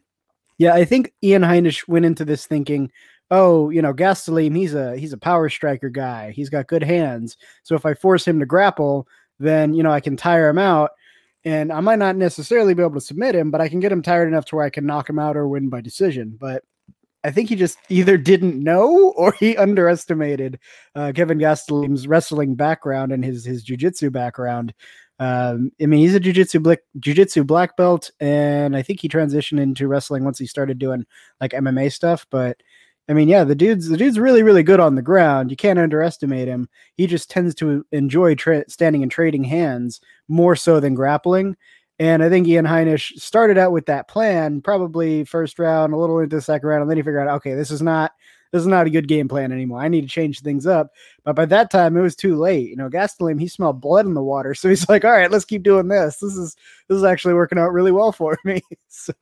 yeah, 0.56 0.72
I 0.72 0.86
think 0.86 1.12
Ian 1.22 1.42
Heinisch 1.42 1.86
went 1.86 2.06
into 2.06 2.24
this 2.24 2.46
thinking, 2.46 2.90
oh, 3.30 3.70
you 3.70 3.80
know, 3.82 3.94
Gastelum, 3.94 4.56
he's 4.56 4.74
a 4.74 4.96
he's 4.96 5.12
a 5.12 5.18
power 5.18 5.48
striker 5.48 5.88
guy. 5.88 6.32
He's 6.32 6.50
got 6.50 6.66
good 6.66 6.82
hands. 6.82 7.36
So 7.62 7.74
if 7.74 7.86
I 7.86 7.94
force 7.94 8.26
him 8.26 8.40
to 8.40 8.46
grapple, 8.46 9.06
then 9.38 9.74
you 9.74 9.82
know 9.82 9.92
I 9.92 10.00
can 10.00 10.16
tire 10.16 10.48
him 10.48 10.58
out. 10.58 10.90
And 11.44 11.72
I 11.72 11.80
might 11.80 11.98
not 11.98 12.16
necessarily 12.16 12.74
be 12.74 12.82
able 12.82 12.94
to 12.94 13.00
submit 13.00 13.34
him, 13.34 13.50
but 13.50 13.62
I 13.62 13.68
can 13.68 13.80
get 13.80 13.92
him 13.92 14.02
tired 14.02 14.28
enough 14.28 14.44
to 14.46 14.56
where 14.56 14.64
I 14.66 14.70
can 14.70 14.84
knock 14.84 15.08
him 15.08 15.18
out 15.18 15.38
or 15.38 15.48
win 15.48 15.70
by 15.70 15.80
decision. 15.80 16.36
But 16.38 16.64
I 17.24 17.30
think 17.30 17.48
he 17.48 17.56
just 17.56 17.78
either 17.88 18.18
didn't 18.18 18.62
know 18.62 19.10
or 19.16 19.32
he 19.32 19.56
underestimated 19.56 20.58
uh, 20.94 21.12
Kelvin 21.14 21.38
Gastelum's 21.38 22.06
wrestling 22.06 22.54
background 22.56 23.12
and 23.12 23.24
his 23.24 23.44
his 23.44 23.64
jujitsu 23.64 24.12
background. 24.12 24.74
Um, 25.18 25.70
I 25.80 25.84
mean, 25.84 26.00
he's 26.00 26.14
a 26.14 26.20
jujitsu 26.20 26.62
black 26.62 26.80
jujitsu 26.98 27.46
black 27.46 27.76
belt, 27.76 28.10
and 28.20 28.74
I 28.74 28.82
think 28.82 29.00
he 29.00 29.08
transitioned 29.08 29.60
into 29.60 29.86
wrestling 29.86 30.24
once 30.24 30.38
he 30.38 30.46
started 30.46 30.78
doing 30.78 31.04
like 31.40 31.52
MMA 31.52 31.92
stuff. 31.92 32.26
But 32.30 32.62
I 33.10 33.12
mean, 33.12 33.28
yeah, 33.28 33.42
the 33.42 33.56
dude's 33.56 33.88
the 33.88 33.96
dude's 33.96 34.20
really 34.20 34.44
really 34.44 34.62
good 34.62 34.78
on 34.78 34.94
the 34.94 35.02
ground. 35.02 35.50
You 35.50 35.56
can't 35.56 35.80
underestimate 35.80 36.46
him. 36.46 36.68
He 36.96 37.08
just 37.08 37.28
tends 37.28 37.56
to 37.56 37.84
enjoy 37.90 38.36
tra- 38.36 38.70
standing 38.70 39.02
and 39.02 39.10
trading 39.10 39.42
hands 39.42 40.00
more 40.28 40.54
so 40.54 40.78
than 40.78 40.94
grappling. 40.94 41.56
And 41.98 42.22
I 42.22 42.28
think 42.28 42.46
Ian 42.46 42.66
Heinisch 42.66 43.18
started 43.18 43.58
out 43.58 43.72
with 43.72 43.86
that 43.86 44.08
plan, 44.08 44.62
probably 44.62 45.24
first 45.24 45.58
round, 45.58 45.92
a 45.92 45.96
little 45.96 46.20
into 46.20 46.36
the 46.36 46.40
second 46.40 46.68
round, 46.68 46.82
and 46.82 46.90
then 46.90 46.96
he 46.96 47.02
figured 47.02 47.26
out, 47.28 47.36
okay, 47.38 47.54
this 47.54 47.72
is 47.72 47.82
not 47.82 48.12
this 48.52 48.60
is 48.60 48.68
not 48.68 48.86
a 48.86 48.90
good 48.90 49.08
game 49.08 49.26
plan 49.26 49.50
anymore. 49.50 49.80
I 49.80 49.88
need 49.88 50.02
to 50.02 50.08
change 50.08 50.40
things 50.40 50.66
up. 50.66 50.92
But 51.24 51.36
by 51.36 51.46
that 51.46 51.70
time, 51.70 51.96
it 51.96 52.02
was 52.02 52.16
too 52.16 52.36
late. 52.36 52.68
You 52.68 52.76
know, 52.76 52.88
Gastelum, 52.88 53.40
he 53.40 53.48
smelled 53.48 53.80
blood 53.80 54.06
in 54.06 54.14
the 54.14 54.22
water, 54.22 54.54
so 54.54 54.68
he's 54.68 54.88
like, 54.88 55.04
all 55.04 55.12
right, 55.12 55.30
let's 55.30 55.44
keep 55.44 55.62
doing 55.62 55.88
this. 55.88 56.18
This 56.18 56.36
is 56.36 56.56
this 56.88 56.96
is 56.96 57.04
actually 57.04 57.34
working 57.34 57.58
out 57.58 57.72
really 57.72 57.92
well 57.92 58.12
for 58.12 58.38
me. 58.44 58.60
so 58.88 59.12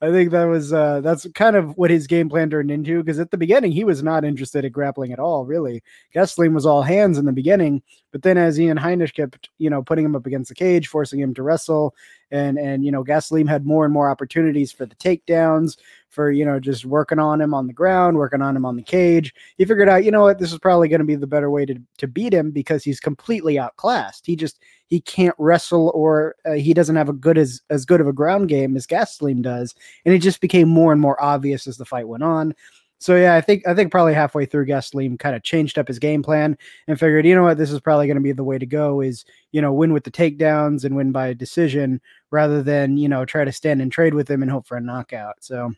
I 0.00 0.10
think 0.10 0.30
that 0.30 0.44
was 0.44 0.72
uh 0.72 1.00
that's 1.00 1.26
kind 1.34 1.56
of 1.56 1.76
what 1.76 1.90
his 1.90 2.06
game 2.06 2.28
plan 2.28 2.50
turned 2.50 2.70
into 2.70 3.02
because 3.02 3.18
at 3.18 3.30
the 3.30 3.36
beginning 3.36 3.72
he 3.72 3.84
was 3.84 4.02
not 4.02 4.24
interested 4.24 4.64
in 4.64 4.72
grappling 4.72 5.12
at 5.12 5.18
all, 5.18 5.44
really. 5.44 5.82
Gastelum 6.14 6.54
was 6.54 6.66
all 6.66 6.82
hands 6.82 7.18
in 7.18 7.24
the 7.24 7.32
beginning, 7.32 7.82
but 8.12 8.22
then 8.22 8.38
as 8.38 8.58
Ian 8.58 8.78
Heinisch 8.78 9.14
kept, 9.14 9.50
you 9.58 9.68
know, 9.68 9.82
putting 9.82 10.04
him 10.04 10.16
up 10.16 10.26
against 10.26 10.48
the 10.48 10.54
cage, 10.54 10.88
forcing 10.88 11.20
him 11.20 11.34
to 11.34 11.42
wrestle, 11.42 11.94
and 12.30 12.58
and 12.58 12.84
you 12.84 12.90
know, 12.90 13.04
Gastelum 13.04 13.48
had 13.48 13.66
more 13.66 13.84
and 13.84 13.92
more 13.92 14.10
opportunities 14.10 14.72
for 14.72 14.86
the 14.86 14.96
takedowns, 14.96 15.76
for 16.08 16.30
you 16.30 16.44
know, 16.44 16.58
just 16.58 16.84
working 16.84 17.18
on 17.18 17.40
him 17.40 17.52
on 17.52 17.66
the 17.66 17.72
ground, 17.72 18.16
working 18.16 18.42
on 18.42 18.56
him 18.56 18.64
on 18.64 18.76
the 18.76 18.82
cage. 18.82 19.34
He 19.58 19.64
figured 19.64 19.88
out, 19.88 20.04
you 20.04 20.10
know 20.10 20.22
what, 20.22 20.38
this 20.38 20.52
is 20.52 20.58
probably 20.58 20.88
going 20.88 21.00
to 21.00 21.04
be 21.04 21.15
the 21.20 21.26
better 21.26 21.50
way 21.50 21.66
to 21.66 21.76
to 21.98 22.06
beat 22.06 22.32
him 22.32 22.50
because 22.50 22.84
he's 22.84 23.00
completely 23.00 23.58
outclassed. 23.58 24.26
He 24.26 24.36
just 24.36 24.60
he 24.86 25.00
can't 25.00 25.34
wrestle 25.38 25.90
or 25.94 26.36
uh, 26.44 26.52
he 26.52 26.74
doesn't 26.74 26.96
have 26.96 27.08
a 27.08 27.14
good 27.14 27.38
as 27.38 27.60
as 27.70 27.84
good 27.84 28.00
of 28.00 28.08
a 28.08 28.12
ground 28.12 28.48
game 28.48 28.76
as 28.76 28.86
Gastelum 28.86 29.42
does, 29.42 29.74
and 30.04 30.14
it 30.14 30.18
just 30.18 30.40
became 30.40 30.68
more 30.68 30.92
and 30.92 31.00
more 31.00 31.22
obvious 31.22 31.66
as 31.66 31.76
the 31.76 31.84
fight 31.84 32.08
went 32.08 32.22
on. 32.22 32.54
So 32.98 33.14
yeah, 33.14 33.34
I 33.34 33.40
think 33.40 33.66
I 33.66 33.74
think 33.74 33.90
probably 33.90 34.14
halfway 34.14 34.46
through 34.46 34.66
Gastelum 34.66 35.18
kind 35.18 35.36
of 35.36 35.42
changed 35.42 35.78
up 35.78 35.88
his 35.88 35.98
game 35.98 36.22
plan 36.22 36.56
and 36.88 36.98
figured, 36.98 37.26
you 37.26 37.34
know 37.34 37.42
what, 37.42 37.58
this 37.58 37.70
is 37.70 37.80
probably 37.80 38.06
going 38.06 38.16
to 38.16 38.22
be 38.22 38.32
the 38.32 38.44
way 38.44 38.58
to 38.58 38.66
go 38.66 39.00
is, 39.02 39.24
you 39.52 39.60
know, 39.60 39.72
win 39.72 39.92
with 39.92 40.04
the 40.04 40.10
takedowns 40.10 40.84
and 40.84 40.96
win 40.96 41.12
by 41.12 41.28
a 41.28 41.34
decision 41.34 42.00
rather 42.30 42.62
than, 42.62 42.96
you 42.96 43.08
know, 43.08 43.24
try 43.24 43.44
to 43.44 43.52
stand 43.52 43.82
and 43.82 43.92
trade 43.92 44.14
with 44.14 44.30
him 44.30 44.40
and 44.42 44.50
hope 44.50 44.66
for 44.66 44.78
a 44.78 44.80
knockout. 44.80 45.36
So 45.40 45.72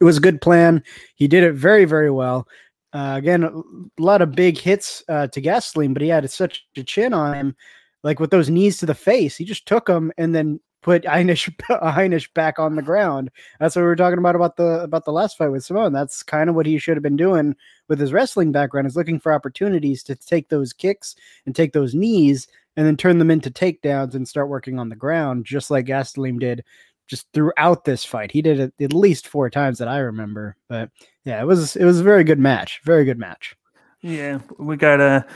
it 0.00 0.04
was 0.04 0.16
a 0.16 0.22
good 0.22 0.40
plan. 0.40 0.82
He 1.16 1.28
did 1.28 1.44
it 1.44 1.52
very, 1.52 1.84
very 1.84 2.10
well. 2.10 2.48
Uh, 2.92 3.14
again, 3.16 3.44
a 3.44 4.02
lot 4.02 4.22
of 4.22 4.32
big 4.32 4.58
hits 4.58 5.02
uh, 5.08 5.26
to 5.28 5.42
Gastelum, 5.42 5.92
but 5.92 6.02
he 6.02 6.08
had 6.08 6.28
such 6.30 6.66
a 6.76 6.82
chin 6.82 7.12
on 7.12 7.34
him, 7.34 7.56
like 8.02 8.18
with 8.20 8.30
those 8.30 8.48
knees 8.48 8.78
to 8.78 8.86
the 8.86 8.94
face. 8.94 9.36
He 9.36 9.44
just 9.44 9.66
took 9.66 9.86
them 9.86 10.10
and 10.16 10.34
then 10.34 10.60
put 10.82 11.02
Heinisch, 11.04 11.54
Heinisch 11.68 12.32
back 12.34 12.58
on 12.58 12.76
the 12.76 12.82
ground. 12.82 13.30
That's 13.60 13.76
what 13.76 13.82
we 13.82 13.86
were 13.88 13.96
talking 13.96 14.18
about 14.18 14.36
about 14.36 14.56
the 14.56 14.82
about 14.82 15.04
the 15.04 15.12
last 15.12 15.36
fight 15.36 15.48
with 15.48 15.64
Simone. 15.64 15.92
That's 15.92 16.22
kind 16.22 16.48
of 16.48 16.56
what 16.56 16.66
he 16.66 16.78
should 16.78 16.96
have 16.96 17.02
been 17.02 17.16
doing 17.16 17.54
with 17.88 18.00
his 18.00 18.12
wrestling 18.12 18.52
background 18.52 18.86
is 18.86 18.96
looking 18.96 19.20
for 19.20 19.32
opportunities 19.32 20.02
to 20.04 20.14
take 20.14 20.48
those 20.48 20.72
kicks 20.72 21.14
and 21.46 21.54
take 21.54 21.72
those 21.72 21.94
knees 21.94 22.48
and 22.76 22.86
then 22.86 22.96
turn 22.96 23.18
them 23.18 23.30
into 23.30 23.50
takedowns 23.50 24.14
and 24.14 24.28
start 24.28 24.48
working 24.48 24.78
on 24.78 24.88
the 24.88 24.96
ground, 24.96 25.44
just 25.44 25.70
like 25.70 25.86
Gastelum 25.86 26.38
did 26.38 26.64
just 27.08 27.26
throughout 27.32 27.84
this 27.84 28.04
fight. 28.04 28.30
He 28.30 28.42
did 28.42 28.60
it 28.60 28.74
at 28.80 28.92
least 28.92 29.26
four 29.26 29.50
times 29.50 29.78
that 29.78 29.88
I 29.88 29.98
remember. 29.98 30.56
But 30.68 30.90
yeah, 31.24 31.40
it 31.40 31.46
was 31.46 31.74
it 31.74 31.84
was 31.84 32.00
a 32.00 32.04
very 32.04 32.22
good 32.22 32.38
match. 32.38 32.80
Very 32.84 33.04
good 33.04 33.18
match. 33.18 33.56
Yeah, 34.00 34.38
we 34.58 34.76
got 34.76 35.00
a 35.00 35.26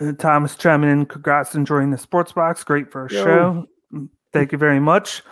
uh, 0.00 0.12
Thomas 0.18 0.56
chiming 0.56 0.90
in. 0.90 1.06
Congrats 1.06 1.54
on 1.54 1.66
joining 1.66 1.90
the 1.90 1.98
Sports 1.98 2.32
Box. 2.32 2.64
Great 2.64 2.90
for 2.90 3.06
a 3.06 3.12
Yo. 3.12 3.24
show. 3.24 3.66
Mm, 3.92 4.08
Thank 4.32 4.52
you 4.52 4.58
very 4.58 4.80
much. 4.80 5.22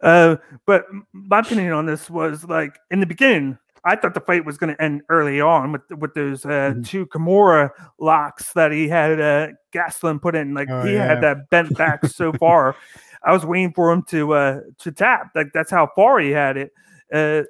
Uh, 0.00 0.36
but 0.66 0.84
my 1.12 1.40
opinion 1.40 1.72
on 1.72 1.86
this 1.86 2.10
was 2.10 2.44
like 2.44 2.78
in 2.90 3.00
the 3.00 3.06
beginning, 3.06 3.58
I 3.84 3.96
thought 3.96 4.14
the 4.14 4.20
fight 4.20 4.44
was 4.44 4.56
going 4.56 4.74
to 4.74 4.82
end 4.82 5.02
early 5.10 5.40
on 5.40 5.72
with 5.72 5.82
with 5.98 6.14
those 6.14 6.44
uh, 6.46 6.72
Mhm. 6.74 6.86
two 6.86 7.06
Kimura 7.06 7.70
locks 7.98 8.52
that 8.54 8.72
he 8.72 8.88
had 8.88 9.20
uh, 9.20 9.48
Gastelum 9.74 10.20
put 10.22 10.34
in. 10.34 10.54
Like 10.54 10.68
Oh, 10.70 10.82
he 10.86 10.94
yeah. 10.94 11.06
had 11.06 11.22
that 11.22 11.50
bent 11.50 11.76
back 11.76 12.06
so 12.06 12.32
far. 12.40 12.74
I 13.22 13.32
was 13.32 13.44
waiting 13.46 13.72
for 13.72 13.90
him 13.92 14.02
to 14.08 14.32
uh, 14.34 14.60
to 14.78 14.92
tap. 14.92 15.30
Like 15.34 15.48
that's 15.52 15.70
how 15.70 15.90
far 15.94 16.18
he 16.18 16.30
had 16.30 16.56
it. 16.56 16.72
Uh, 17.12 17.42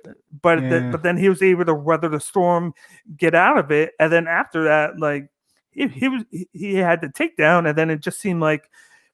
but 0.42 0.61
the- 0.68 0.88
but 0.90 1.03
then 1.03 1.16
he 1.16 1.29
was 1.29 1.40
able 1.42 1.64
to 1.64 1.75
weather 1.75 2.09
the 2.09 2.20
storm, 2.20 2.75
get 3.16 3.35
out 3.35 3.57
of 3.59 3.70
it, 3.70 3.92
and 4.01 4.12
then 4.12 4.27
after 4.27 4.64
that, 4.64 4.99
like 4.99 5.29
he, 5.70 5.87
he 5.88 6.09
was 6.09 6.25
he, 6.31 6.49
he 6.53 6.75
had 6.75 7.01
the 7.01 7.09
takedown, 7.09 7.68
and 7.68 7.79
then 7.79 7.90
it 7.90 8.01
just 8.01 8.20
seemed 8.20 8.40
like 8.40 8.68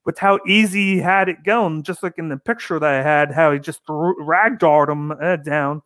with 0.06 0.18
how 0.18 0.38
easy 0.48 0.94
he 0.94 0.98
had 0.98 1.28
it 1.28 1.44
going, 1.44 1.82
just 1.82 2.02
like 2.02 2.14
in 2.16 2.30
the 2.30 2.38
picture 2.38 2.78
that 2.78 2.90
I 2.90 3.02
had, 3.02 3.30
how 3.30 3.52
he 3.52 3.58
just 3.58 3.84
threw, 3.86 4.14
ragdolled 4.24 4.88
him 4.88 5.12
uh, 5.12 5.36
down. 5.36 5.82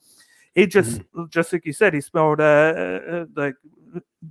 He 0.55 0.67
just, 0.67 1.01
mm-hmm. 1.01 1.25
just 1.31 1.53
like 1.53 1.67
you 1.67 1.73
said, 1.73 1.95
he 1.95 2.01
smelled 2.01 2.41
uh, 2.41 2.43
uh, 2.43 3.27
like 3.35 3.55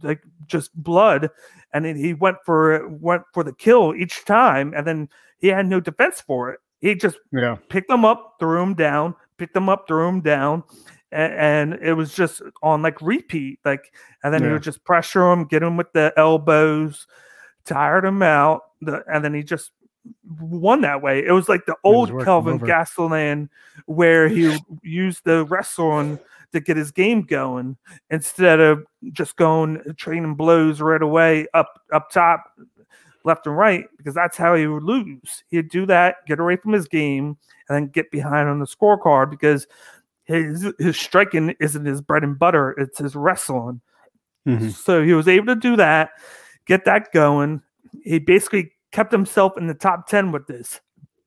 like 0.02 0.22
just 0.48 0.74
blood, 0.76 1.30
and 1.74 1.86
he 1.86 2.14
went 2.14 2.38
for 2.46 2.88
went 2.88 3.24
for 3.34 3.44
the 3.44 3.54
kill 3.54 3.94
each 3.96 4.26
time, 4.26 4.74
and 4.76 4.88
then 4.88 5.10
he 5.40 5.48
had 5.50 5.66
no 5.66 5.80
defense 5.80 6.22
for 6.22 6.52
it. 6.52 6.60
He 6.80 6.96
just 6.96 7.18
yeah. 7.32 7.58
picked 7.70 7.90
them 7.90 8.06
up, 8.06 8.36
threw 8.40 8.60
them 8.60 8.74
down, 8.74 9.16
picked 9.38 9.54
them 9.54 9.70
up, 9.70 9.88
threw 9.88 10.06
them 10.06 10.22
down, 10.22 10.64
and, 11.12 11.34
and 11.34 11.80
it 11.82 11.94
was 11.94 12.14
just 12.14 12.42
on 12.62 12.82
like 12.82 13.02
repeat. 13.02 13.60
Like, 13.66 13.94
and 14.24 14.34
then 14.34 14.42
yeah. 14.42 14.48
he 14.48 14.54
would 14.54 14.64
just 14.64 14.84
pressure 14.84 15.32
him, 15.32 15.46
get 15.46 15.64
him 15.64 15.78
with 15.78 15.92
the 15.94 16.14
elbows, 16.18 17.08
tired 17.66 18.06
him 18.06 18.22
out, 18.22 18.64
the, 18.82 19.04
and 19.12 19.24
then 19.24 19.34
he 19.34 19.44
just 19.44 19.72
won 20.40 20.82
that 20.82 21.02
way. 21.02 21.26
It 21.26 21.32
was 21.32 21.50
like 21.50 21.66
the 21.66 21.76
old 21.84 22.10
Kelvin 22.24 22.60
Gastelum 22.60 23.50
where 23.86 24.28
he 24.28 24.58
used 24.82 25.24
the 25.26 25.46
wrestling 25.46 26.20
to 26.52 26.60
get 26.60 26.78
his 26.78 26.92
game 26.92 27.24
going 27.24 27.78
instead 28.10 28.60
of 28.60 28.86
just 29.12 29.36
going 29.36 29.82
training 29.98 30.36
blows 30.36 30.82
right 30.82 31.02
away 31.02 31.48
up 31.54 31.82
up 31.92 32.10
top, 32.12 32.46
left 33.24 33.48
and 33.48 33.58
right, 33.58 33.86
because 33.98 34.14
that's 34.14 34.38
how 34.38 34.56
he 34.56 34.68
would 34.68 34.84
lose. 34.84 35.44
He'd 35.50 35.70
do 35.70 35.86
that, 35.88 36.18
get 36.28 36.40
away 36.40 36.56
from 36.56 36.74
his 36.74 36.88
game, 36.88 37.38
and 37.68 37.76
then 37.76 37.88
get 37.88 38.12
behind 38.12 38.50
on 38.50 38.60
the 38.60 38.68
scorecard 38.68 39.30
because 39.30 39.68
his 40.26 40.72
his 40.80 40.98
striking 40.98 41.56
isn't 41.60 41.86
his 41.86 42.02
bread 42.02 42.24
and 42.24 42.38
butter; 42.38 42.72
it's 42.72 43.00
his 43.00 43.16
wrestling. 43.16 43.82
Mm-hmm. 44.48 44.70
So 44.70 45.04
he 45.04 45.14
was 45.14 45.28
able 45.28 45.48
to 45.48 45.56
do 45.56 45.76
that, 45.78 46.12
get 46.66 46.86
that 46.86 47.12
going. 47.12 47.62
He 48.04 48.20
basically 48.20 48.72
kept 48.94 49.12
himself 49.12 49.58
in 49.58 49.68
the 49.68 49.74
top 49.74 50.08
ten 50.08 50.32
with 50.32 50.48
this, 50.48 50.80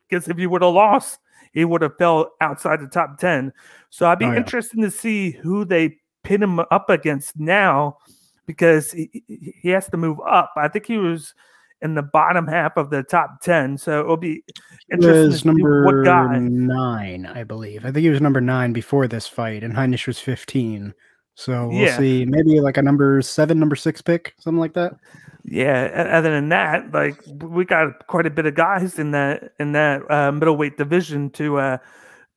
because 0.08 0.28
if 0.28 0.38
he 0.38 0.46
would 0.46 0.62
have 0.62 0.72
lost, 0.72 1.18
he 1.52 1.66
would 1.66 1.82
have 1.82 1.98
fell 1.98 2.32
outside 2.40 2.80
the 2.80 2.86
top 2.86 3.18
ten. 3.18 3.52
So 3.90 4.08
I'd 4.08 4.18
be 4.18 4.24
oh, 4.24 4.32
yeah. 4.32 4.38
interested 4.38 4.80
to 4.80 4.90
see 4.90 5.32
who 5.32 5.66
they 5.66 5.98
pin 6.24 6.42
him 6.42 6.60
up 6.70 6.88
against 6.88 7.38
now, 7.38 7.98
because 8.46 8.92
he, 8.92 9.22
he 9.26 9.68
has 9.70 9.88
to 9.90 9.98
move 9.98 10.18
up. 10.26 10.52
I 10.56 10.68
think 10.68 10.86
he 10.86 10.96
was 10.96 11.34
in 11.82 11.94
the 11.94 12.02
bottom 12.02 12.46
half 12.46 12.76
of 12.76 12.90
the 12.90 13.02
top 13.02 13.40
10. 13.42 13.78
So 13.78 14.00
it'll 14.00 14.16
be 14.16 14.42
interesting. 14.90 15.26
Was 15.26 15.44
number 15.44 15.84
what 15.84 16.04
guy. 16.04 16.38
nine, 16.38 17.26
I 17.26 17.44
believe. 17.44 17.84
I 17.84 17.92
think 17.92 18.02
he 18.02 18.08
was 18.08 18.20
number 18.20 18.40
nine 18.40 18.72
before 18.72 19.06
this 19.06 19.26
fight, 19.26 19.62
and 19.62 19.74
Heinisch 19.74 20.06
was 20.06 20.18
15. 20.18 20.94
So 21.36 21.68
we'll 21.68 21.78
yeah. 21.78 21.96
see. 21.96 22.24
Maybe 22.24 22.60
like 22.60 22.76
a 22.76 22.82
number 22.82 23.22
seven, 23.22 23.60
number 23.60 23.76
six 23.76 24.02
pick, 24.02 24.34
something 24.38 24.58
like 24.58 24.74
that. 24.74 24.96
Yeah. 25.44 26.08
Other 26.12 26.30
than 26.30 26.48
that, 26.48 26.92
like 26.92 27.22
we 27.40 27.64
got 27.64 28.06
quite 28.08 28.26
a 28.26 28.30
bit 28.30 28.46
of 28.46 28.54
guys 28.54 28.98
in 28.98 29.12
that 29.12 29.52
in 29.60 29.72
that 29.72 30.10
uh, 30.10 30.32
middleweight 30.32 30.76
division 30.76 31.30
to 31.30 31.58
uh, 31.58 31.78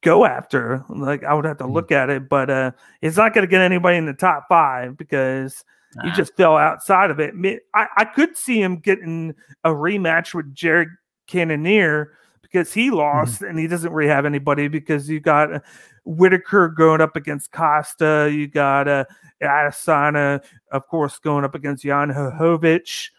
go 0.02 0.26
after. 0.26 0.86
Like 0.90 1.24
I 1.24 1.34
would 1.34 1.46
have 1.46 1.58
to 1.58 1.64
hmm. 1.64 1.72
look 1.72 1.92
at 1.92 2.10
it, 2.10 2.30
but 2.30 2.50
uh, 2.50 2.72
it's 3.02 3.18
not 3.18 3.34
going 3.34 3.48
to 3.48 3.50
get 3.50 3.62
anybody 3.62 3.98
in 3.98 4.06
the 4.06 4.14
top 4.14 4.46
five 4.48 4.96
because 4.96 5.64
Nah. 5.96 6.06
He 6.06 6.12
just 6.16 6.36
fell 6.36 6.56
outside 6.56 7.10
of 7.10 7.20
it. 7.20 7.34
I, 7.74 7.88
I 7.98 8.06
could 8.06 8.38
see 8.38 8.62
him 8.62 8.78
getting 8.78 9.34
a 9.64 9.70
rematch 9.70 10.34
with 10.34 10.54
Jared 10.54 10.90
Cannonier 11.28 12.14
because 12.52 12.74
he 12.74 12.88
mm-hmm. 12.88 12.98
lost 12.98 13.36
mm-hmm. 13.36 13.46
and 13.46 13.60
he 13.60 13.68
doesn't 13.68 13.92
really 13.92 14.10
have 14.10 14.26
anybody 14.26 14.68
because 14.68 15.10
you 15.10 15.20
got 15.20 15.54
uh, 15.54 15.60
Whittaker 16.06 16.70
going 16.70 17.02
up 17.02 17.16
against 17.16 17.52
Costa. 17.52 18.30
You 18.32 18.48
got 18.48 18.88
uh, 18.88 19.06
Adesanya, 19.42 20.44
of 20.72 20.88
course, 20.88 21.20
going 21.20 21.46
up 21.46 21.56
against 21.56 21.84
Jan 21.84 22.10
Blachowicz. 22.10 23.10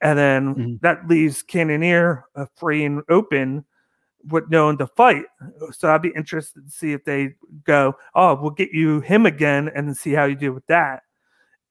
And 0.00 0.18
then 0.18 0.54
mm-hmm. 0.54 0.74
that 0.80 1.08
leaves 1.08 1.42
Cannonier 1.42 2.24
uh, 2.34 2.46
free 2.56 2.84
and 2.84 3.02
open 3.08 3.64
with 4.28 4.44
no 4.48 4.66
one 4.66 4.78
to 4.78 4.86
fight. 4.86 5.24
So 5.72 5.92
I'd 5.92 6.02
be 6.02 6.12
interested 6.16 6.64
to 6.64 6.70
see 6.70 6.92
if 6.92 7.04
they 7.04 7.34
go, 7.64 7.94
oh, 8.14 8.38
we'll 8.40 8.50
get 8.50 8.70
you 8.72 9.00
him 9.00 9.26
again 9.26 9.70
and 9.74 9.96
see 9.96 10.12
how 10.12 10.24
you 10.24 10.36
do 10.36 10.52
with 10.52 10.66
that. 10.66 11.02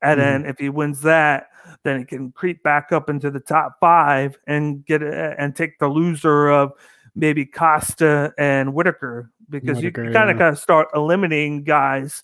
And 0.02 0.20
mm-hmm. 0.20 0.44
then 0.44 0.46
if 0.46 0.58
he 0.60 0.70
wins 0.70 1.02
that, 1.02 1.48
then 1.84 2.00
he 2.00 2.06
can 2.06 2.32
creep 2.32 2.64
back 2.64 2.92
up 2.92 3.10
into 3.10 3.30
the 3.30 3.40
top 3.40 3.76
five 3.80 4.38
and 4.48 4.86
get 4.86 5.04
a, 5.04 5.40
and 5.40 5.56
take 5.56 5.78
the 5.80 5.88
loser 5.88 6.50
of 6.50 6.72
maybe 7.16 7.46
Costa 7.46 8.34
and 8.38 8.74
Whittaker 8.74 9.32
because 9.50 9.82
you, 9.82 9.92
kind 9.92 10.10
of 10.10 10.16
yeah. 10.16 10.34
got 10.34 10.50
to 10.52 10.56
start 10.56 10.90
eliminating 10.94 11.64
guys 11.64 12.24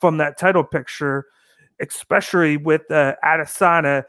from 0.00 0.18
that 0.18 0.38
title 0.38 0.64
picture, 0.64 1.26
especially 1.80 2.56
with 2.56 2.90
uh, 2.90 3.14
Adesanya. 3.24 4.04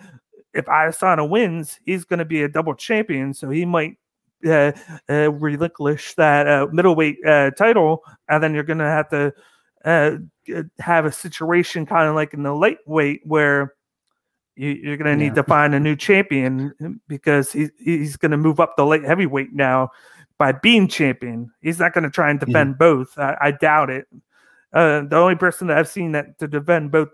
If 0.54 0.66
Adesanya 0.66 1.30
wins, 1.30 1.80
he's 1.86 2.06
going 2.06 2.20
to 2.20 2.26
be 2.26 2.44
a 2.44 2.50
double 2.50 2.74
champion, 2.76 3.34
so 3.34 3.50
he 3.50 3.66
might 3.66 3.98
uh, 4.46 4.72
uh, 5.10 5.32
relinquish 5.32 6.16
that 6.16 6.48
uh, 6.48 6.68
middleweight 6.72 7.18
uh, 7.26 7.52
title, 7.52 8.04
and 8.30 8.44
then 8.44 8.54
you're 8.54 8.64
going 8.64 8.80
to 8.80 8.86
have 8.86 9.10
to 9.10 9.34
uh, 9.86 10.18
have 10.80 11.06
a 11.06 11.12
situation 11.12 11.86
kind 11.86 12.10
of 12.10 12.16
like 12.16 12.34
in 12.34 12.44
the 12.44 12.54
lightweight 12.54 13.22
where 13.24 13.74
you, 14.58 14.92
are 14.92 14.98
going 14.98 15.18
to 15.18 15.24
need 15.24 15.36
to 15.36 15.44
find 15.44 15.74
a 15.76 15.80
new 15.80 15.96
champion 15.96 17.00
because 17.08 17.52
he, 17.52 17.70
he's 17.78 18.18
going 18.18 18.32
to 18.32 18.38
move 18.38 18.60
up 18.60 18.76
the 18.76 18.86
light 18.86 19.04
heavyweight 19.04 19.54
now 19.54 19.92
by 20.38 20.52
being 20.52 20.88
champion. 20.88 21.52
He's 21.62 21.80
not 21.80 21.94
going 21.94 22.04
to 22.04 22.10
try 22.10 22.30
and 22.30 22.40
defend 22.40 22.72
yeah. 22.72 22.78
both. 22.78 23.18
I, 23.18 23.38
I, 23.40 23.52
doubt 23.52 23.90
it. 23.90 24.08
Uh, 24.74 25.02
the 25.02 25.16
only 25.18 25.36
person 25.36 25.68
that 25.68 25.78
I've 25.78 25.88
seen 25.88 26.12
that 26.14 26.38
to 26.40 26.48
defend 26.48 26.92
both 26.92 27.10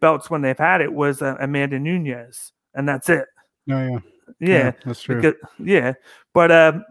belts 0.00 0.30
when 0.30 0.42
they've 0.42 0.58
had 0.58 0.80
it 0.80 0.92
was 0.92 1.22
uh, 1.22 1.36
Amanda 1.40 1.78
Nunes, 1.78 2.52
and 2.74 2.88
that's 2.88 3.08
it. 3.08 3.26
Oh, 3.70 3.86
yeah. 3.86 3.98
Yeah, 4.38 4.48
yeah, 4.48 4.72
that's 4.84 5.02
true. 5.02 5.16
Because, 5.16 5.34
yeah, 5.58 5.94
but 6.32 6.52
um, 6.52 6.84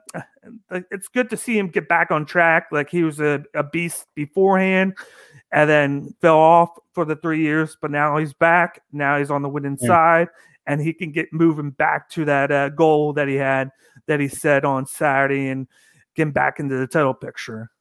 it's 0.69 1.07
good 1.07 1.29
to 1.29 1.37
see 1.37 1.57
him 1.57 1.69
get 1.69 1.87
back 1.87 2.11
on 2.11 2.25
track. 2.25 2.67
Like 2.71 2.89
he 2.89 3.03
was 3.03 3.19
a, 3.19 3.43
a 3.53 3.63
beast 3.63 4.05
beforehand, 4.15 4.95
and 5.51 5.69
then 5.69 6.13
fell 6.21 6.37
off 6.37 6.69
for 6.93 7.05
the 7.05 7.15
three 7.15 7.41
years, 7.41 7.77
but 7.81 7.91
now 7.91 8.17
he's 8.17 8.33
back. 8.33 8.81
Now 8.91 9.17
he's 9.17 9.31
on 9.31 9.41
the 9.41 9.49
winning 9.49 9.77
yeah. 9.81 9.87
side, 9.87 10.27
and 10.67 10.81
he 10.81 10.93
can 10.93 11.11
get 11.11 11.33
moving 11.33 11.71
back 11.71 12.09
to 12.11 12.25
that 12.25 12.51
uh, 12.51 12.69
goal 12.69 13.13
that 13.13 13.27
he 13.27 13.35
had 13.35 13.71
that 14.07 14.19
he 14.19 14.27
set 14.27 14.65
on 14.65 14.85
Saturday 14.85 15.49
and 15.49 15.67
getting 16.15 16.33
back 16.33 16.59
into 16.59 16.77
the 16.77 16.87
title 16.87 17.13
picture. 17.13 17.71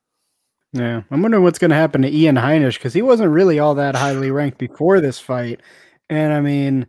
Yeah, 0.73 1.03
I'm 1.11 1.23
wondering 1.23 1.45
what's 1.45 1.59
going 1.59 1.71
to 1.71 1.77
happen 1.77 2.03
to 2.03 2.15
Ian 2.15 2.37
Heinisch 2.37 2.75
because 2.75 2.93
he 2.93 3.03
wasn't 3.03 3.33
really 3.33 3.59
all 3.59 3.75
that 3.75 3.97
highly 3.97 4.31
ranked 4.31 4.59
before 4.59 5.01
this 5.01 5.19
fight, 5.19 5.61
and 6.11 6.33
I 6.33 6.41
mean, 6.41 6.87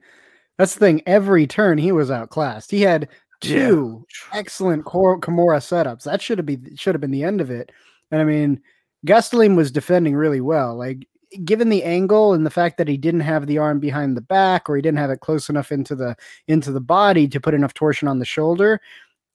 that's 0.57 0.73
the 0.73 0.79
thing. 0.79 1.01
Every 1.05 1.47
turn 1.47 1.77
he 1.77 1.91
was 1.91 2.11
outclassed. 2.11 2.71
He 2.71 2.81
had 2.81 3.07
two 3.41 4.05
yeah. 4.33 4.39
excellent 4.39 4.85
Kimura 4.85 5.59
setups. 5.59 6.03
That 6.03 6.21
should 6.21 6.37
have 6.37 6.45
been 6.45 6.75
should 6.75 6.95
have 6.95 7.01
been 7.01 7.11
the 7.11 7.23
end 7.23 7.41
of 7.41 7.49
it. 7.49 7.71
And 8.11 8.21
I 8.21 8.25
mean, 8.25 8.61
Gastelum 9.05 9.55
was 9.55 9.71
defending 9.71 10.15
really 10.15 10.41
well. 10.41 10.75
Like 10.75 11.07
given 11.45 11.69
the 11.69 11.83
angle 11.83 12.33
and 12.33 12.45
the 12.45 12.51
fact 12.51 12.77
that 12.77 12.88
he 12.88 12.97
didn't 12.97 13.19
have 13.21 13.45
the 13.45 13.57
arm 13.57 13.79
behind 13.79 14.17
the 14.17 14.21
back 14.21 14.69
or 14.69 14.75
he 14.75 14.81
didn't 14.81 14.97
have 14.97 15.12
it 15.12 15.19
close 15.19 15.49
enough 15.49 15.71
into 15.71 15.95
the 15.95 16.15
into 16.47 16.71
the 16.71 16.81
body 16.81 17.27
to 17.27 17.39
put 17.39 17.53
enough 17.53 17.73
torsion 17.73 18.07
on 18.07 18.19
the 18.19 18.25
shoulder, 18.25 18.81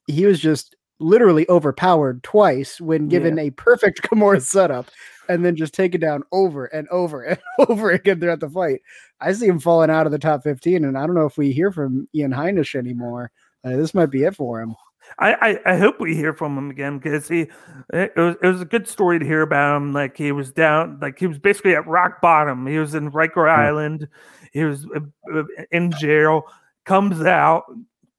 he 0.07 0.25
was 0.25 0.39
just 0.39 0.75
literally 0.99 1.45
overpowered 1.49 2.23
twice 2.23 2.79
when 2.79 3.07
given 3.07 3.37
yeah. 3.37 3.43
a 3.43 3.49
perfect 3.51 4.01
Kimura 4.03 4.41
setup 4.41 4.89
and 5.27 5.43
then 5.43 5.55
just 5.55 5.73
taken 5.73 5.99
down 5.99 6.23
over 6.31 6.65
and 6.65 6.87
over 6.89 7.23
and 7.23 7.39
over 7.69 7.91
again 7.91 8.19
throughout 8.19 8.39
the 8.39 8.49
fight. 8.49 8.81
I 9.19 9.31
see 9.33 9.47
him 9.47 9.59
falling 9.59 9.89
out 9.89 10.05
of 10.05 10.11
the 10.11 10.19
top 10.19 10.43
15 10.43 10.85
and 10.85 10.97
I 10.97 11.05
don't 11.05 11.15
know 11.15 11.25
if 11.25 11.37
we 11.37 11.51
hear 11.51 11.71
from 11.71 12.07
Ian 12.13 12.31
Heinisch 12.31 12.75
anymore. 12.75 13.31
Uh, 13.63 13.75
this 13.77 13.93
might 13.93 14.11
be 14.11 14.23
it 14.23 14.35
for 14.35 14.61
him. 14.61 14.75
I, 15.17 15.33
I, 15.33 15.73
I, 15.73 15.77
hope 15.77 15.99
we 15.99 16.15
hear 16.15 16.33
from 16.33 16.57
him 16.57 16.69
again 16.69 16.97
because 16.99 17.27
he 17.27 17.47
it 17.93 18.15
was, 18.15 18.35
it 18.41 18.47
was 18.47 18.61
a 18.61 18.65
good 18.65 18.87
story 18.87 19.17
to 19.19 19.25
hear 19.25 19.41
about 19.41 19.77
him. 19.77 19.93
Like 19.93 20.17
he 20.17 20.31
was 20.31 20.51
down, 20.51 20.99
like 21.01 21.17
he 21.17 21.27
was 21.27 21.39
basically 21.39 21.75
at 21.75 21.87
rock 21.87 22.21
bottom. 22.21 22.67
He 22.67 22.77
was 22.77 22.95
in 22.95 23.09
Riker. 23.09 23.47
Island. 23.47 24.07
He 24.51 24.63
was 24.63 24.85
uh, 24.95 24.99
uh, 25.33 25.43
in 25.71 25.91
jail. 25.91 26.43
Comes 26.85 27.21
out, 27.21 27.63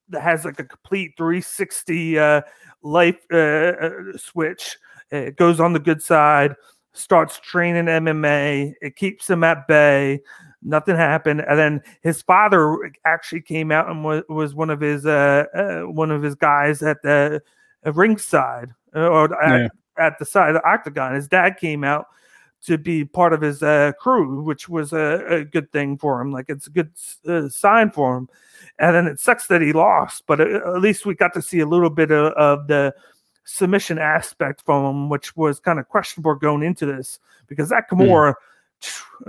that 0.09 0.21
has 0.21 0.45
like 0.45 0.59
a 0.59 0.63
complete 0.63 1.13
360 1.17 2.19
uh, 2.19 2.41
life 2.81 3.19
uh, 3.31 3.37
uh, 3.37 4.17
switch. 4.17 4.77
It 5.11 5.35
goes 5.37 5.59
on 5.59 5.73
the 5.73 5.79
good 5.79 6.01
side. 6.01 6.55
Starts 6.93 7.39
training 7.39 7.85
MMA. 7.85 8.73
It 8.81 8.95
keeps 8.95 9.29
him 9.29 9.43
at 9.43 9.67
bay 9.67 10.21
nothing 10.63 10.95
happened 10.95 11.41
and 11.41 11.59
then 11.59 11.81
his 12.01 12.21
father 12.21 12.91
actually 13.05 13.41
came 13.41 13.71
out 13.71 13.89
and 13.89 14.03
was, 14.03 14.23
was 14.27 14.55
one 14.55 14.69
of 14.69 14.81
his 14.81 15.05
uh, 15.05 15.43
uh 15.53 15.81
one 15.81 16.11
of 16.11 16.23
his 16.23 16.35
guys 16.35 16.81
at 16.81 17.01
the 17.03 17.41
uh, 17.85 17.93
ringside 17.93 18.71
uh, 18.95 19.07
or 19.07 19.29
yeah. 19.29 19.65
at, 19.65 19.71
at, 19.97 20.19
the 20.19 20.25
side 20.25 20.49
of 20.49 20.55
the 20.55 20.67
octagon 20.67 21.13
his 21.13 21.27
dad 21.27 21.57
came 21.57 21.83
out 21.83 22.07
to 22.59 22.77
be 22.77 23.05
part 23.05 23.33
of 23.33 23.41
his 23.41 23.61
uh, 23.61 23.91
crew 23.99 24.41
which 24.41 24.67
was 24.67 24.93
a, 24.93 25.25
a, 25.29 25.45
good 25.45 25.71
thing 25.71 25.97
for 25.97 26.19
him 26.19 26.31
like 26.31 26.45
it's 26.49 26.67
a 26.67 26.71
good 26.71 26.91
uh, 27.27 27.47
sign 27.49 27.91
for 27.91 28.17
him 28.17 28.27
and 28.79 28.95
then 28.95 29.05
it 29.05 29.19
sucks 29.19 29.47
that 29.47 29.61
he 29.61 29.73
lost 29.73 30.23
but 30.25 30.39
at, 30.41 30.49
at 30.49 30.81
least 30.81 31.05
we 31.05 31.13
got 31.13 31.33
to 31.33 31.41
see 31.41 31.59
a 31.59 31.67
little 31.67 31.89
bit 31.89 32.11
of, 32.11 32.33
of 32.33 32.67
the 32.67 32.93
submission 33.43 33.99
aspect 33.99 34.63
from 34.65 34.83
him 34.83 35.09
which 35.09 35.37
was 35.37 35.59
kind 35.59 35.79
of 35.79 35.87
questionable 35.87 36.33
going 36.33 36.63
into 36.63 36.85
this 36.85 37.19
because 37.45 37.69
that 37.69 37.85
hmm. 37.89 38.01
Kimura 38.01 38.33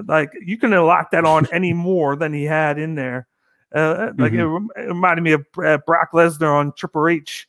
like 0.07 0.31
you 0.45 0.59
can 0.59 0.71
lock 0.71 1.11
that 1.13 1.25
on 1.25 1.47
any 1.53 1.73
more 1.73 2.17
than 2.17 2.33
he 2.33 2.45
had 2.45 2.79
in 2.79 2.95
there. 2.95 3.27
Uh, 3.75 3.79
uh 3.79 4.13
like 4.19 4.33
mm-hmm. 4.33 4.69
it, 4.77 4.85
it, 4.85 4.89
reminded 4.89 5.23
me 5.23 5.33
of 5.33 5.45
uh, 5.63 5.79
Brock 5.87 6.11
Lesnar 6.13 6.55
on 6.55 6.73
Triple 6.73 7.09
H 7.09 7.47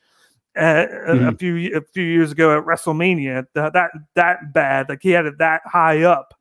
uh, 0.56 0.60
mm-hmm. 0.60 1.28
a 1.28 1.36
few 1.36 1.76
a 1.76 1.80
few 1.80 2.04
years 2.04 2.32
ago 2.32 2.56
at 2.58 2.64
WrestleMania. 2.64 3.46
that 3.54 3.90
that 4.14 4.52
bad, 4.52 4.88
like 4.88 5.02
he 5.02 5.10
had 5.10 5.26
it 5.26 5.38
that 5.38 5.62
high 5.64 6.02
up, 6.02 6.34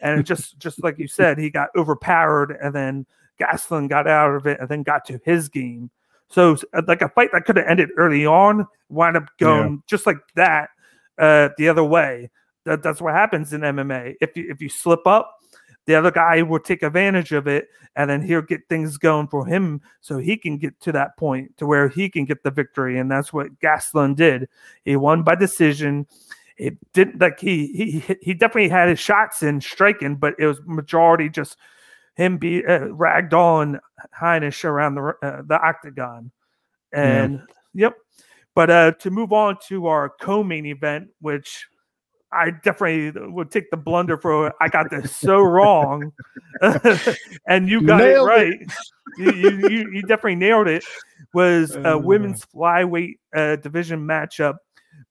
and 0.00 0.24
just 0.24 0.58
just 0.58 0.82
like 0.82 0.98
you 0.98 1.08
said, 1.08 1.38
he 1.38 1.50
got 1.50 1.70
overpowered, 1.76 2.56
and 2.62 2.74
then 2.74 3.06
Gastelum 3.40 3.88
got 3.88 4.06
out 4.06 4.34
of 4.34 4.46
it, 4.46 4.60
and 4.60 4.68
then 4.68 4.82
got 4.82 5.04
to 5.06 5.20
his 5.24 5.48
game. 5.48 5.90
So 6.28 6.56
uh, 6.74 6.82
like 6.86 7.02
a 7.02 7.08
fight 7.08 7.30
that 7.32 7.44
could 7.44 7.56
have 7.56 7.66
ended 7.66 7.90
early 7.96 8.26
on 8.26 8.66
wound 8.88 9.16
up 9.16 9.28
going 9.38 9.72
yeah. 9.72 9.78
just 9.86 10.06
like 10.06 10.18
that 10.34 10.70
uh, 11.18 11.50
the 11.56 11.68
other 11.68 11.84
way. 11.84 12.30
That, 12.66 12.82
that's 12.82 13.00
what 13.00 13.14
happens 13.14 13.52
in 13.52 13.62
MMA. 13.62 14.16
If 14.20 14.36
you 14.36 14.50
if 14.50 14.60
you 14.60 14.68
slip 14.68 15.06
up, 15.06 15.38
the 15.86 15.94
other 15.94 16.10
guy 16.10 16.42
will 16.42 16.58
take 16.58 16.82
advantage 16.82 17.32
of 17.32 17.46
it, 17.46 17.68
and 17.94 18.10
then 18.10 18.20
he'll 18.20 18.42
get 18.42 18.68
things 18.68 18.98
going 18.98 19.28
for 19.28 19.46
him, 19.46 19.80
so 20.00 20.18
he 20.18 20.36
can 20.36 20.58
get 20.58 20.78
to 20.80 20.92
that 20.92 21.16
point 21.16 21.56
to 21.58 21.66
where 21.66 21.88
he 21.88 22.10
can 22.10 22.24
get 22.24 22.42
the 22.42 22.50
victory. 22.50 22.98
And 22.98 23.10
that's 23.10 23.32
what 23.32 23.58
Gastelum 23.60 24.16
did. 24.16 24.48
He 24.84 24.96
won 24.96 25.22
by 25.22 25.36
decision. 25.36 26.08
It 26.58 26.76
didn't 26.92 27.20
like 27.20 27.38
he 27.38 27.68
he 27.68 28.16
he 28.20 28.34
definitely 28.34 28.68
had 28.68 28.88
his 28.88 28.98
shots 28.98 29.44
in 29.44 29.60
striking, 29.60 30.16
but 30.16 30.34
it 30.38 30.46
was 30.46 30.60
majority 30.66 31.28
just 31.28 31.56
him 32.16 32.36
be 32.38 32.66
uh, 32.66 32.88
ragged 32.88 33.32
on 33.34 33.78
Heinisch 34.18 34.64
around 34.64 34.96
the 34.96 35.14
uh, 35.22 35.42
the 35.46 35.60
octagon, 35.60 36.32
and 36.92 37.42
yeah. 37.74 37.86
yep. 37.86 37.96
But 38.56 38.70
uh, 38.70 38.92
to 39.00 39.10
move 39.10 39.32
on 39.32 39.58
to 39.68 39.86
our 39.86 40.08
co-main 40.08 40.64
event, 40.66 41.10
which 41.20 41.66
I 42.32 42.50
definitely 42.50 43.12
would 43.30 43.50
take 43.50 43.70
the 43.70 43.76
blunder 43.76 44.16
for 44.16 44.52
I 44.60 44.68
got 44.68 44.90
this 44.90 45.14
so 45.14 45.40
wrong, 45.40 46.12
and 47.46 47.68
you 47.68 47.82
got 47.82 47.98
nailed 47.98 48.28
it 48.28 48.30
right. 48.30 48.52
It. 49.18 49.36
you, 49.36 49.68
you, 49.68 49.90
you, 49.92 50.02
definitely 50.02 50.36
nailed 50.36 50.68
it. 50.68 50.84
Was 51.34 51.76
a 51.76 51.94
uh, 51.94 51.98
women's 51.98 52.44
flyweight 52.46 53.18
uh, 53.34 53.56
division 53.56 54.06
matchup 54.06 54.56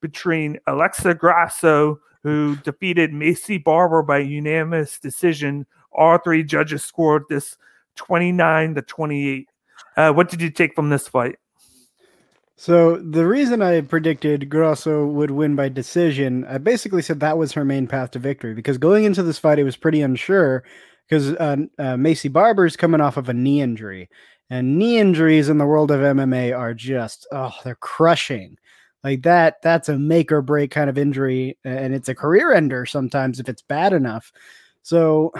between 0.00 0.58
Alexa 0.66 1.14
Grasso, 1.14 2.00
who 2.22 2.56
defeated 2.56 3.12
Maycee 3.12 3.62
Barber 3.62 4.02
by 4.02 4.18
unanimous 4.18 4.98
decision 4.98 5.66
all 5.96 6.18
three 6.18 6.44
judges 6.44 6.84
scored 6.84 7.24
this 7.28 7.56
29 7.96 8.74
to 8.74 8.82
28. 8.82 9.48
Uh, 9.96 10.12
what 10.12 10.28
did 10.28 10.40
you 10.40 10.50
take 10.50 10.74
from 10.74 10.90
this 10.90 11.08
fight? 11.08 11.36
So 12.56 12.96
the 12.96 13.26
reason 13.26 13.60
I 13.60 13.82
predicted 13.82 14.48
Grasso 14.48 15.06
would 15.06 15.30
win 15.30 15.56
by 15.56 15.68
decision, 15.68 16.44
I 16.46 16.56
basically 16.56 17.02
said 17.02 17.20
that 17.20 17.36
was 17.36 17.52
her 17.52 17.66
main 17.66 17.86
path 17.86 18.12
to 18.12 18.18
victory 18.18 18.54
because 18.54 18.78
going 18.78 19.04
into 19.04 19.22
this 19.22 19.38
fight, 19.38 19.58
it 19.58 19.64
was 19.64 19.76
pretty 19.76 20.00
unsure 20.00 20.64
because 21.06 21.32
uh, 21.34 21.56
uh, 21.78 21.94
Maycee 21.94 22.32
Barber's 22.32 22.76
coming 22.76 23.02
off 23.02 23.18
of 23.18 23.28
a 23.28 23.34
knee 23.34 23.60
injury, 23.60 24.08
and 24.48 24.78
knee 24.78 24.98
injuries 24.98 25.48
in 25.50 25.58
the 25.58 25.66
world 25.66 25.90
of 25.90 26.00
MMA 26.00 26.56
are 26.56 26.72
just 26.72 27.26
oh, 27.30 27.54
they're 27.62 27.74
crushing. 27.76 28.56
Like 29.04 29.22
that, 29.22 29.60
that's 29.62 29.88
a 29.90 29.98
make 29.98 30.32
or 30.32 30.42
break 30.42 30.70
kind 30.70 30.88
of 30.88 30.96
injury, 30.98 31.58
and 31.62 31.94
it's 31.94 32.08
a 32.08 32.14
career 32.14 32.52
ender 32.54 32.86
sometimes 32.86 33.38
if 33.38 33.48
it's 33.50 33.62
bad 33.62 33.92
enough. 33.92 34.32
So 34.82 35.32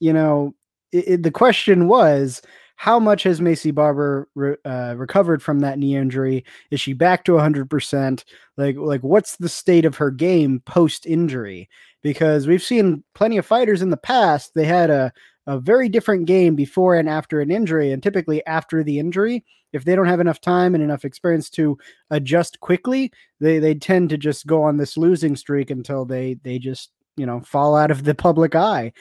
you 0.00 0.14
know, 0.14 0.54
it, 0.92 1.08
it, 1.08 1.22
the 1.22 1.30
question 1.30 1.88
was 1.88 2.40
how 2.76 2.98
much 2.98 3.22
has 3.22 3.40
Maycee 3.40 3.74
Barber 3.74 4.28
re, 4.34 4.56
uh, 4.64 4.94
recovered 4.96 5.42
from 5.42 5.60
that 5.60 5.78
knee 5.78 5.96
injury? 5.96 6.44
Is 6.70 6.80
she 6.80 6.92
back 6.92 7.24
to 7.24 7.32
100%? 7.32 8.24
Like, 8.56 8.76
like 8.76 9.02
what's 9.02 9.36
the 9.36 9.48
state 9.48 9.84
of 9.84 9.96
her 9.96 10.10
game 10.10 10.60
post 10.66 11.06
injury? 11.06 11.68
Because 12.02 12.46
we've 12.46 12.62
seen 12.62 13.02
plenty 13.14 13.38
of 13.38 13.46
fighters 13.46 13.80
in 13.80 13.90
the 13.90 13.96
past, 13.96 14.52
they 14.54 14.66
had 14.66 14.90
a, 14.90 15.12
a 15.46 15.58
very 15.58 15.88
different 15.88 16.26
game 16.26 16.54
before 16.54 16.96
and 16.96 17.08
after 17.08 17.40
an 17.40 17.50
injury. 17.50 17.92
And 17.92 18.02
typically, 18.02 18.44
after 18.46 18.82
the 18.82 18.98
injury, 18.98 19.44
if 19.72 19.84
they 19.84 19.96
don't 19.96 20.06
have 20.06 20.20
enough 20.20 20.40
time 20.40 20.74
and 20.74 20.84
enough 20.84 21.04
experience 21.04 21.50
to 21.50 21.78
adjust 22.10 22.60
quickly, 22.60 23.12
they, 23.40 23.58
they 23.58 23.74
tend 23.74 24.10
to 24.10 24.18
just 24.18 24.46
go 24.46 24.62
on 24.62 24.76
this 24.76 24.96
losing 24.96 25.36
streak 25.36 25.70
until 25.70 26.04
they, 26.04 26.34
they 26.42 26.58
just, 26.58 26.90
you 27.16 27.26
know, 27.26 27.40
fall 27.40 27.76
out 27.76 27.90
of 27.90 28.04
the 28.04 28.14
public 28.14 28.54
eye. 28.54 28.92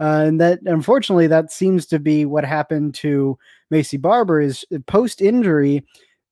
Uh, 0.00 0.24
and 0.26 0.40
that 0.40 0.60
unfortunately 0.64 1.26
that 1.26 1.52
seems 1.52 1.86
to 1.86 1.98
be 1.98 2.24
what 2.24 2.44
happened 2.44 2.94
to 2.94 3.38
Maycee 3.72 4.00
Barber 4.00 4.40
is 4.40 4.64
uh, 4.74 4.78
post 4.86 5.20
injury. 5.20 5.84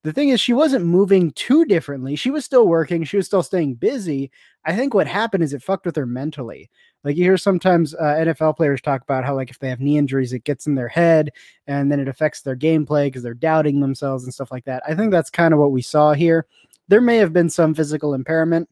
The 0.05 0.13
thing 0.13 0.31
is, 0.31 0.41
she 0.41 0.55
wasn't 0.55 0.87
moving 0.87 1.33
too 1.33 1.65
differently. 1.67 2.17
She 2.17 2.31
was 2.31 2.45
still 2.45 2.67
working. 2.67 3.05
She 3.05 3.17
was 3.17 3.27
still 3.27 3.43
staying 3.43 3.75
busy. 3.75 4.31
I 4.65 4.75
think 4.75 4.95
what 4.95 5.07
happened 5.07 5.43
is 5.43 5.53
it 5.53 5.63
fucked 5.63 5.85
with 5.85 5.97
her 5.97 6.07
mentally. 6.07 6.71
Like 7.05 7.17
you 7.17 7.25
hear 7.25 7.37
sometimes 7.37 7.95
uh, 7.95 7.99
NFL 8.03 8.57
players 8.57 8.81
talk 8.81 9.03
about 9.03 9.25
how 9.25 9.35
like 9.35 9.51
if 9.51 9.59
they 9.59 9.69
have 9.69 9.81
knee 9.81 9.99
injuries, 9.99 10.33
it 10.33 10.45
gets 10.45 10.67
in 10.67 10.75
their 10.75 10.89
head 10.89 11.31
and 11.67 11.93
then 11.93 12.01
it 12.01 12.09
affects 12.09 12.41
their 12.41 12.57
gameplay 12.57 13.07
because 13.07 13.23
they're 13.23 13.35
doubting 13.35 13.81
themselves 13.81 14.25
and 14.25 14.33
stuff 14.33 14.51
like 14.51 14.65
that. 14.65 14.83
I 14.89 14.95
think 14.95 15.11
that's 15.11 15.31
kind 15.31 15.53
of 15.53 15.61
what 15.61 15.73
we 15.73 15.83
saw 15.83 16.13
here. 16.13 16.47
There 16.89 17.01
may 17.01 17.19
have 17.19 17.33
been 17.33 17.51
some 17.51 17.75
physical 17.75 18.15
impairment, 18.15 18.69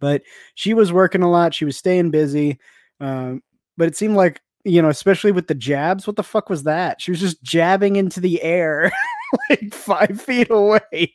but 0.00 0.22
she 0.54 0.74
was 0.74 0.92
working 0.92 1.22
a 1.22 1.30
lot. 1.30 1.54
She 1.54 1.64
was 1.64 1.76
staying 1.76 2.10
busy. 2.10 2.58
Um, 3.00 3.42
but 3.76 3.88
it 3.88 3.96
seemed 3.96 4.16
like 4.16 4.40
you 4.64 4.80
know, 4.80 4.88
especially 4.88 5.32
with 5.32 5.46
the 5.46 5.54
jabs. 5.54 6.06
What 6.06 6.16
the 6.16 6.22
fuck 6.22 6.48
was 6.48 6.62
that? 6.62 7.00
She 7.00 7.10
was 7.10 7.20
just 7.20 7.42
jabbing 7.42 7.96
into 7.96 8.20
the 8.20 8.42
air, 8.42 8.90
like 9.50 9.74
five 9.74 10.20
feet 10.20 10.48
away. 10.50 11.12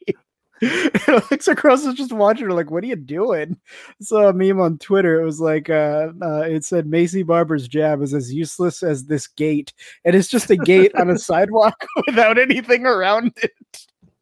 Alexa 1.08 1.56
Grasso 1.56 1.88
was 1.88 1.96
just 1.96 2.12
watching 2.12 2.46
her, 2.46 2.54
like, 2.54 2.70
"What 2.70 2.84
are 2.84 2.88
you 2.88 2.96
doing?" 2.96 3.58
I 3.90 4.04
saw 4.04 4.28
a 4.28 4.34
meme 4.34 4.60
on 4.60 4.78
Twitter. 4.78 5.22
It 5.22 5.26
was 5.26 5.40
like, 5.40 5.70
uh, 5.70 6.10
uh, 6.22 6.42
it 6.42 6.66
said, 6.66 6.86
Maycee 6.86 7.26
Barber's 7.26 7.68
jab 7.68 8.02
is 8.02 8.14
as 8.14 8.34
useless 8.34 8.84
as 8.84 9.06
this 9.06 9.26
gate, 9.28 9.74
and 10.04 10.16
it's 10.16 10.28
just 10.28 10.52
a 10.52 10.58
gate 10.58 10.94
on 10.96 11.10
a 11.10 11.18
sidewalk 11.18 11.86
without 12.08 12.38
anything 12.38 12.86
around 12.86 13.32
it." 13.42 13.52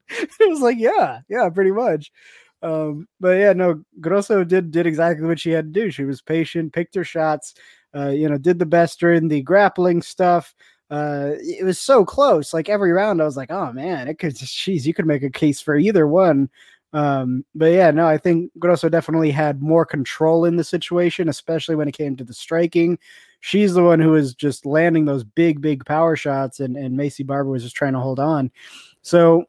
it 0.10 0.50
was 0.50 0.62
like, 0.62 0.78
yeah, 0.78 1.20
yeah, 1.28 1.50
pretty 1.50 1.72
much. 1.72 2.12
Um, 2.62 3.08
but 3.20 3.38
yeah, 3.38 3.54
no, 3.54 3.84
Grasso 4.00 4.44
did 4.44 4.72
did 4.72 4.88
exactly 4.88 5.28
what 5.28 5.40
she 5.40 5.52
had 5.52 5.74
to 5.74 5.80
do. 5.80 5.92
She 5.92 6.06
was 6.06 6.22
patient, 6.22 6.74
picked 6.74 6.96
her 6.96 7.04
shots, 7.04 7.56
uh, 7.96 8.10
you 8.10 8.30
know, 8.30 8.38
did 8.38 8.60
the 8.60 8.66
best 8.66 9.00
during 9.00 9.28
the 9.28 9.42
grappling 9.42 10.02
stuff. 10.02 10.56
Uh, 10.90 11.32
it 11.40 11.66
was 11.66 11.80
so 11.80 12.06
close. 12.06 12.54
Like 12.54 12.70
every 12.70 12.92
round, 12.92 13.22
I 13.22 13.26
was 13.26 13.38
like, 13.38 13.52
oh 13.52 13.72
man, 13.74 14.08
it 14.08 14.20
could, 14.20 14.36
jeez, 14.36 14.86
you 14.86 14.94
could 14.94 15.06
make 15.06 15.24
a 15.24 15.30
case 15.30 15.60
for 15.60 15.76
either 15.76 16.08
one. 16.08 16.50
Um, 16.94 17.44
but 17.54 17.72
yeah, 17.74 17.92
no, 17.92 18.08
I 18.08 18.18
think 18.18 18.52
Grasso 18.60 18.90
definitely 18.90 19.32
had 19.32 19.62
more 19.62 19.86
control 19.86 20.46
in 20.46 20.56
the 20.56 20.64
situation, 20.64 21.28
especially 21.30 21.76
when 21.76 21.88
it 21.88 21.98
came 21.98 22.16
to 22.16 22.24
the 22.24 22.34
striking. 22.34 22.98
She's 23.42 23.74
the 23.74 23.84
one 23.84 24.00
who 24.00 24.12
was 24.12 24.34
just 24.34 24.66
landing 24.66 25.06
those 25.06 25.24
big, 25.24 25.62
big 25.62 25.86
power 25.86 26.16
shots, 26.16 26.60
and, 26.60 26.76
and 26.76 26.98
Maycee 26.98 27.28
Barber 27.28 27.52
was 27.52 27.64
just 27.64 27.76
trying 27.76 27.94
to 27.94 28.00
hold 28.00 28.20
on. 28.20 28.50
So, 29.02 29.46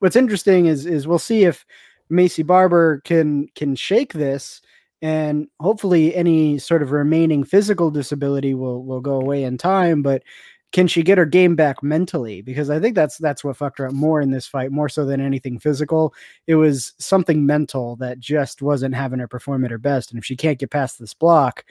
what's 0.00 0.16
interesting 0.16 0.66
is 0.66 0.86
is 0.86 1.06
we'll 1.06 1.18
see 1.18 1.44
if 1.44 1.64
Maycee 2.10 2.46
Barber 2.46 3.00
can 3.04 3.48
can 3.54 3.76
shake 3.76 4.12
this 4.12 4.60
and 5.02 5.48
hopefully 5.60 6.14
any 6.14 6.58
sort 6.58 6.82
of 6.82 6.90
remaining 6.90 7.44
physical 7.44 7.90
disability 7.90 8.54
will 8.54 8.84
will 8.84 9.00
go 9.00 9.20
away 9.20 9.44
in 9.44 9.56
time 9.56 10.02
but 10.02 10.22
can 10.70 10.86
she 10.86 11.02
get 11.02 11.16
her 11.16 11.24
game 11.24 11.56
back 11.56 11.82
mentally? 11.82 12.42
Because 12.42 12.68
i 12.68 12.78
think 12.78 12.94
that's 12.94 13.16
that's 13.18 13.42
what 13.42 13.56
fucked 13.56 13.78
her 13.78 13.86
up 13.86 13.94
more 13.94 14.20
in 14.20 14.30
this 14.30 14.46
fight 14.46 14.70
more 14.70 14.88
so 14.88 15.06
than 15.06 15.20
anything 15.20 15.58
physical. 15.58 16.12
It 16.46 16.56
was 16.56 16.92
something 16.98 17.46
mental 17.46 17.96
that 17.96 18.20
just 18.20 18.60
wasn't 18.60 18.94
having 18.94 19.18
her 19.20 19.28
perform 19.28 19.64
at 19.64 19.70
her 19.70 19.78
best 19.78 20.10
and 20.10 20.18
if 20.18 20.24
she 20.24 20.36
can't 20.36 20.58
get 20.58 20.70
past 20.70 20.98
this 20.98 21.14
block 21.14 21.64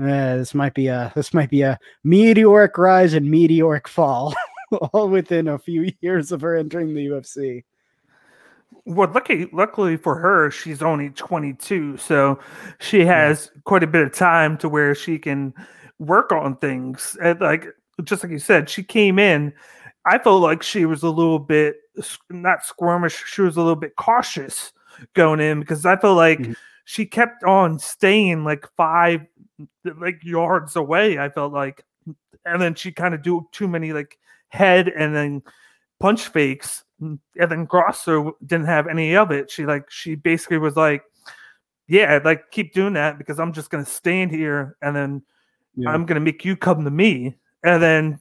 uh, 0.00 0.36
this 0.36 0.54
might 0.54 0.74
be 0.74 0.86
a 0.86 1.12
this 1.14 1.34
might 1.34 1.50
be 1.50 1.62
a 1.62 1.78
meteoric 2.04 2.78
rise 2.78 3.12
and 3.12 3.30
meteoric 3.30 3.88
fall 3.88 4.34
all 4.92 5.08
within 5.08 5.48
a 5.48 5.58
few 5.58 5.90
years 6.00 6.32
of 6.32 6.40
her 6.40 6.56
entering 6.56 6.94
the 6.94 7.06
ufc 7.06 7.62
well, 8.84 9.10
lucky, 9.12 9.48
luckily 9.52 9.96
for 9.96 10.16
her, 10.16 10.50
she's 10.50 10.82
only 10.82 11.10
22, 11.10 11.96
so 11.96 12.38
she 12.78 13.04
has 13.04 13.50
yeah. 13.54 13.60
quite 13.64 13.82
a 13.82 13.86
bit 13.86 14.02
of 14.02 14.12
time 14.12 14.56
to 14.58 14.68
where 14.68 14.94
she 14.94 15.18
can 15.18 15.54
work 15.98 16.32
on 16.32 16.56
things. 16.56 17.16
And 17.22 17.40
like 17.40 17.66
just 18.04 18.22
like 18.22 18.32
you 18.32 18.38
said, 18.38 18.68
she 18.68 18.82
came 18.82 19.18
in. 19.18 19.52
I 20.06 20.18
felt 20.18 20.42
like 20.42 20.62
she 20.62 20.86
was 20.86 21.02
a 21.02 21.10
little 21.10 21.38
bit 21.38 21.76
not 22.30 22.60
squirmish. 22.62 23.24
She 23.26 23.42
was 23.42 23.56
a 23.56 23.60
little 23.60 23.76
bit 23.76 23.96
cautious 23.96 24.72
going 25.14 25.40
in 25.40 25.60
because 25.60 25.84
I 25.84 25.96
felt 25.96 26.16
like 26.16 26.38
mm-hmm. 26.38 26.52
she 26.84 27.06
kept 27.06 27.44
on 27.44 27.78
staying 27.78 28.44
like 28.44 28.66
five 28.76 29.26
like 29.84 30.20
yards 30.22 30.76
away. 30.76 31.18
I 31.18 31.28
felt 31.28 31.52
like, 31.52 31.84
and 32.44 32.60
then 32.60 32.74
she 32.74 32.92
kind 32.92 33.14
of 33.14 33.22
do 33.22 33.46
too 33.52 33.68
many 33.68 33.92
like 33.92 34.18
head 34.48 34.88
and 34.88 35.14
then 35.14 35.42
punch 35.98 36.28
fakes 36.28 36.84
and 37.00 37.18
then 37.36 37.64
Grasso 37.64 38.36
didn't 38.44 38.66
have 38.66 38.86
any 38.86 39.16
of 39.16 39.30
it. 39.30 39.50
She 39.50 39.66
like 39.66 39.90
she 39.90 40.14
basically 40.14 40.58
was 40.58 40.76
like, 40.76 41.02
"Yeah, 41.88 42.20
like 42.24 42.50
keep 42.50 42.72
doing 42.72 42.94
that 42.94 43.18
because 43.18 43.40
I'm 43.40 43.52
just 43.52 43.70
gonna 43.70 43.84
stand 43.84 44.30
here 44.30 44.76
and 44.82 44.94
then 44.94 45.22
yeah. 45.76 45.90
I'm 45.90 46.06
gonna 46.06 46.20
make 46.20 46.44
you 46.44 46.56
come 46.56 46.84
to 46.84 46.90
me." 46.90 47.36
And 47.62 47.82
then 47.82 48.20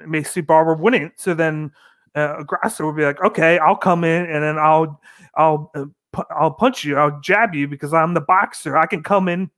Maycee 0.00 0.46
Barber 0.46 0.74
wouldn't. 0.74 1.18
So 1.20 1.34
then 1.34 1.72
uh, 2.14 2.42
Grasso 2.42 2.86
would 2.86 2.96
be 2.96 3.04
like, 3.04 3.22
"Okay, 3.22 3.58
I'll 3.58 3.76
come 3.76 4.04
in 4.04 4.26
and 4.26 4.42
then 4.42 4.58
I'll 4.58 5.00
I'll." 5.34 5.70
Uh, 5.74 5.86
I'll 6.30 6.50
punch 6.50 6.84
you. 6.84 6.98
I'll 6.98 7.20
jab 7.20 7.54
you 7.54 7.66
because 7.66 7.94
I'm 7.94 8.12
the 8.12 8.20
boxer. 8.20 8.76
I 8.76 8.84
can 8.84 9.02
come 9.02 9.28
in, 9.28 9.50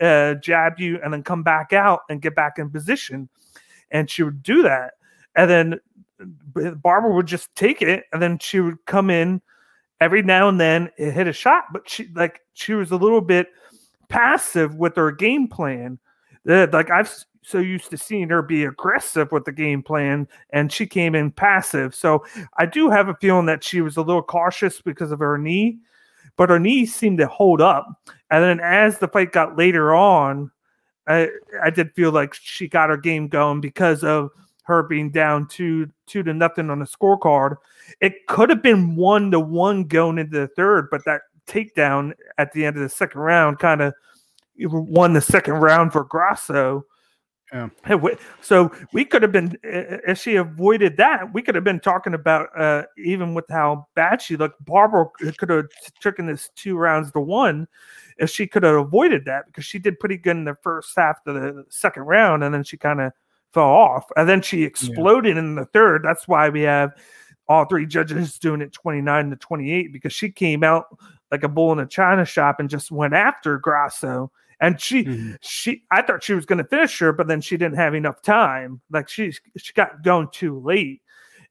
uh, 0.00 0.34
jab 0.34 0.80
you, 0.80 0.98
and 1.04 1.12
then 1.12 1.22
come 1.22 1.44
back 1.44 1.72
out 1.72 2.00
and 2.10 2.20
get 2.20 2.34
back 2.34 2.58
in 2.58 2.68
position. 2.68 3.28
And 3.92 4.10
she 4.10 4.24
would 4.24 4.42
do 4.42 4.62
that. 4.62 4.94
And 5.36 5.48
then 5.48 5.80
Barber 6.20 7.10
would 7.10 7.26
just 7.26 7.54
take 7.54 7.82
it, 7.82 8.04
and 8.12 8.22
then 8.22 8.38
she 8.38 8.60
would 8.60 8.84
come 8.86 9.10
in 9.10 9.40
every 10.00 10.22
now 10.22 10.48
and 10.48 10.60
then 10.60 10.90
it 10.98 11.12
hit 11.12 11.26
a 11.26 11.32
shot, 11.32 11.64
but 11.72 11.88
she 11.88 12.08
like 12.14 12.40
she 12.54 12.74
was 12.74 12.90
a 12.90 12.96
little 12.96 13.20
bit 13.20 13.48
passive 14.08 14.76
with 14.76 14.96
her 14.96 15.10
game 15.10 15.48
plan. 15.48 15.98
Like 16.44 16.90
I've 16.90 17.12
so 17.42 17.58
used 17.58 17.90
to 17.90 17.96
seeing 17.96 18.28
her 18.30 18.42
be 18.42 18.64
aggressive 18.64 19.32
with 19.32 19.44
the 19.44 19.52
game 19.52 19.82
plan, 19.82 20.28
and 20.50 20.72
she 20.72 20.86
came 20.86 21.14
in 21.14 21.30
passive. 21.30 21.94
So 21.94 22.24
I 22.58 22.66
do 22.66 22.90
have 22.90 23.08
a 23.08 23.16
feeling 23.20 23.46
that 23.46 23.64
she 23.64 23.80
was 23.80 23.96
a 23.96 24.02
little 24.02 24.22
cautious 24.22 24.80
because 24.80 25.10
of 25.12 25.18
her 25.20 25.38
knee, 25.38 25.78
but 26.36 26.50
her 26.50 26.58
knee 26.58 26.86
seemed 26.86 27.18
to 27.18 27.26
hold 27.26 27.60
up. 27.60 27.86
And 28.30 28.42
then 28.42 28.60
as 28.60 28.98
the 28.98 29.08
fight 29.08 29.32
got 29.32 29.56
later 29.56 29.94
on, 29.94 30.50
I 31.06 31.28
I 31.62 31.70
did 31.70 31.92
feel 31.94 32.12
like 32.12 32.34
she 32.34 32.68
got 32.68 32.90
her 32.90 32.96
game 32.96 33.28
going 33.28 33.60
because 33.60 34.04
of 34.04 34.30
her 34.64 34.82
being 34.82 35.10
down 35.10 35.46
two 35.46 35.90
two 36.06 36.22
to 36.22 36.34
nothing 36.34 36.70
on 36.70 36.80
the 36.80 36.86
scorecard. 36.86 37.56
It 38.00 38.26
could 38.26 38.50
have 38.50 38.62
been 38.62 38.96
one 38.96 39.30
to 39.30 39.40
one 39.40 39.84
going 39.84 40.18
into 40.18 40.40
the 40.40 40.48
third, 40.48 40.88
but 40.90 41.04
that 41.04 41.22
takedown 41.46 42.12
at 42.38 42.52
the 42.52 42.64
end 42.64 42.76
of 42.76 42.82
the 42.82 42.88
second 42.88 43.20
round 43.20 43.58
kind 43.58 43.82
of 43.82 43.94
won 44.58 45.12
the 45.12 45.20
second 45.20 45.54
round 45.54 45.92
for 45.92 46.04
Grasso. 46.04 46.84
Yeah. 47.52 47.68
So 48.40 48.72
we 48.92 49.04
could 49.04 49.22
have 49.22 49.30
been, 49.30 49.56
if 49.62 50.18
she 50.18 50.36
avoided 50.36 50.96
that, 50.96 51.32
we 51.32 51.40
could 51.40 51.54
have 51.54 51.62
been 51.62 51.78
talking 51.78 52.14
about 52.14 52.48
uh, 52.58 52.84
even 52.98 53.32
with 53.32 53.44
how 53.48 53.86
bad 53.94 54.20
she 54.20 54.36
looked. 54.36 54.64
Barber 54.64 55.06
could 55.38 55.50
have 55.50 55.66
taken 56.02 56.26
this 56.26 56.50
two 56.56 56.76
rounds 56.76 57.12
to 57.12 57.20
one 57.20 57.68
if 58.18 58.30
she 58.30 58.48
could 58.48 58.64
have 58.64 58.74
avoided 58.74 59.24
that 59.26 59.46
because 59.46 59.64
she 59.64 59.78
did 59.78 60.00
pretty 60.00 60.16
good 60.16 60.36
in 60.36 60.44
the 60.44 60.56
first 60.62 60.90
half 60.96 61.18
of 61.26 61.34
the 61.34 61.64
second 61.68 62.04
round 62.04 62.42
and 62.42 62.52
then 62.52 62.64
she 62.64 62.76
kind 62.76 63.00
of 63.00 63.12
fell 63.54 63.64
off 63.64 64.10
and 64.16 64.28
then 64.28 64.42
she 64.42 64.64
exploded 64.64 65.36
yeah. 65.36 65.42
in 65.42 65.54
the 65.54 65.66
third. 65.66 66.02
That's 66.04 66.28
why 66.28 66.48
we 66.48 66.62
have 66.62 66.92
all 67.48 67.64
three 67.64 67.86
judges 67.86 68.38
doing 68.38 68.60
it 68.60 68.72
29 68.72 69.30
to 69.30 69.36
28 69.36 69.92
because 69.92 70.12
she 70.12 70.30
came 70.30 70.64
out 70.64 70.86
like 71.30 71.42
a 71.42 71.48
bull 71.48 71.72
in 71.72 71.78
a 71.78 71.86
china 71.86 72.24
shop 72.24 72.58
and 72.58 72.68
just 72.68 72.90
went 72.90 73.14
after 73.14 73.58
Grasso 73.58 74.30
and 74.60 74.80
she 74.80 75.04
mm-hmm. 75.04 75.32
she 75.40 75.82
I 75.90 76.02
thought 76.02 76.22
she 76.22 76.34
was 76.34 76.46
going 76.46 76.58
to 76.58 76.64
finish 76.64 76.98
her, 77.00 77.12
but 77.12 77.26
then 77.26 77.40
she 77.40 77.56
didn't 77.56 77.76
have 77.76 77.94
enough 77.94 78.22
time. 78.22 78.80
Like 78.90 79.08
she 79.08 79.32
she 79.56 79.72
got 79.74 80.02
going 80.02 80.28
too 80.32 80.60
late, 80.60 81.02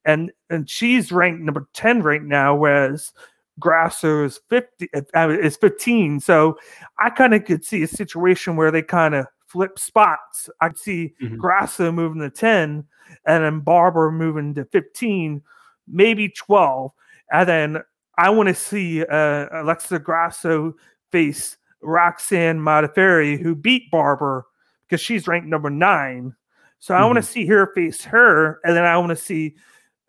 and 0.05 0.31
and 0.49 0.69
she's 0.69 1.11
ranked 1.11 1.41
number 1.41 1.67
ten 1.73 2.01
right 2.01 2.23
now, 2.23 2.55
whereas 2.55 3.13
Grasso 3.59 4.25
is 4.25 4.39
fifty 4.49 4.89
uh, 4.93 5.29
is 5.29 5.57
fifteen. 5.57 6.19
So 6.19 6.57
I 6.97 7.09
kind 7.09 7.33
of 7.33 7.45
could 7.45 7.65
see 7.65 7.83
a 7.83 7.87
situation 7.87 8.55
where 8.55 8.71
they 8.71 8.81
kind 8.81 9.15
of 9.15 9.27
flip 9.53 9.77
spots. 9.77 10.49
I 10.59 10.71
see 10.73 11.13
mm-hmm. 11.21 11.37
Grasso 11.37 11.91
moving 11.91 12.21
to 12.21 12.31
ten, 12.31 12.83
and 13.27 13.43
then 13.43 13.59
Barber 13.59 14.11
moving 14.11 14.55
to 14.55 14.65
fifteen, 14.65 15.43
maybe 15.87 16.27
twelve, 16.27 16.91
and 17.31 17.47
then 17.47 17.83
I 18.17 18.31
want 18.31 18.49
to 18.49 18.55
see 18.55 19.05
uh, 19.05 19.47
Alexa 19.53 19.99
Grasso 19.99 20.73
face 21.11 21.57
Roxanne 21.81 22.59
Modafferi, 22.59 23.39
who 23.39 23.55
beat 23.55 23.91
Barber 23.91 24.45
because 24.87 24.99
she's 24.99 25.27
ranked 25.27 25.47
number 25.47 25.69
nine. 25.69 26.35
So 26.79 26.93
mm-hmm. 26.93 27.03
I 27.03 27.05
want 27.05 27.17
to 27.17 27.23
see 27.23 27.45
her 27.45 27.71
face 27.73 28.03
her, 28.05 28.59
and 28.65 28.75
then 28.75 28.85
I 28.85 28.97
want 28.97 29.11
to 29.11 29.15
see 29.15 29.55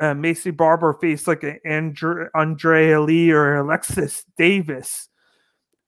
uh, 0.00 0.14
Maycee 0.14 0.56
Barber 0.56 0.94
face 0.94 1.28
like 1.28 1.42
an 1.42 1.60
Andre- 1.66 2.28
Andrea 2.34 3.00
Lee 3.00 3.30
or 3.30 3.56
Alexis 3.56 4.24
Davis, 4.38 5.08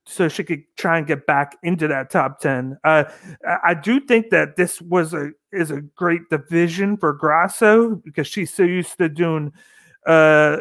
so 0.06 0.28
she 0.28 0.44
could 0.44 0.62
try 0.76 0.98
and 0.98 1.06
get 1.06 1.26
back 1.26 1.56
into 1.62 1.88
that 1.88 2.10
top 2.10 2.40
ten. 2.40 2.78
Uh, 2.84 3.04
I 3.64 3.74
do 3.74 4.00
think 4.00 4.30
that 4.30 4.56
this 4.56 4.80
was 4.80 5.12
a 5.12 5.32
is 5.52 5.70
a 5.70 5.80
great 5.80 6.28
division 6.30 6.96
for 6.96 7.12
Grasso 7.12 7.96
because 7.96 8.26
she's 8.26 8.52
so 8.52 8.62
used 8.62 8.96
to 8.98 9.08
doing 9.08 9.52
uh, 10.06 10.58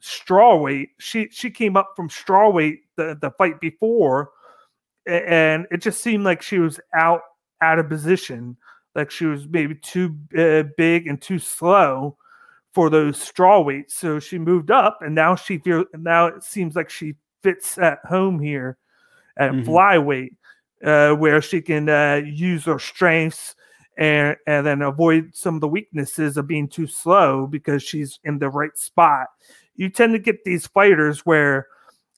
straw 0.00 0.56
weight. 0.56 0.90
She 0.98 1.28
she 1.30 1.50
came 1.50 1.76
up 1.76 1.92
from 1.94 2.10
straw 2.10 2.50
weight 2.50 2.80
the, 2.96 3.16
the 3.20 3.30
fight 3.32 3.60
before 3.60 4.30
and 5.06 5.66
it 5.70 5.82
just 5.82 6.02
seemed 6.02 6.24
like 6.24 6.42
she 6.42 6.58
was 6.58 6.80
out 6.94 7.22
out 7.60 7.78
of 7.78 7.88
position, 7.88 8.56
like 8.94 9.10
she 9.10 9.26
was 9.26 9.46
maybe 9.48 9.74
too 9.74 10.16
uh, 10.36 10.64
big 10.76 11.06
and 11.06 11.20
too 11.20 11.38
slow 11.38 12.16
for 12.72 12.90
those 12.90 13.20
straw 13.20 13.60
weights. 13.60 13.94
So 13.94 14.18
she 14.18 14.38
moved 14.38 14.70
up, 14.70 14.98
and 15.02 15.14
now 15.14 15.34
she 15.36 15.58
feel 15.58 15.84
now 15.94 16.26
it 16.26 16.42
seems 16.42 16.74
like 16.74 16.90
she 16.90 17.14
fits 17.44 17.78
at 17.78 18.00
home 18.04 18.40
here 18.40 18.78
at 19.36 19.52
mm-hmm. 19.52 19.70
flyweight, 19.70 20.34
uh, 20.82 21.14
where 21.14 21.40
she 21.40 21.60
can 21.60 21.88
uh, 21.88 22.22
use 22.24 22.64
her 22.64 22.80
strengths 22.80 23.54
and 23.96 24.36
and 24.48 24.66
then 24.66 24.82
avoid 24.82 25.30
some 25.34 25.54
of 25.54 25.60
the 25.60 25.68
weaknesses 25.68 26.36
of 26.36 26.48
being 26.48 26.66
too 26.66 26.86
slow 26.86 27.46
because 27.46 27.82
she's 27.82 28.18
in 28.24 28.38
the 28.38 28.48
right 28.48 28.76
spot. 28.76 29.28
You 29.76 29.88
tend 29.88 30.14
to 30.14 30.18
get 30.18 30.42
these 30.44 30.66
fighters 30.66 31.20
where 31.20 31.68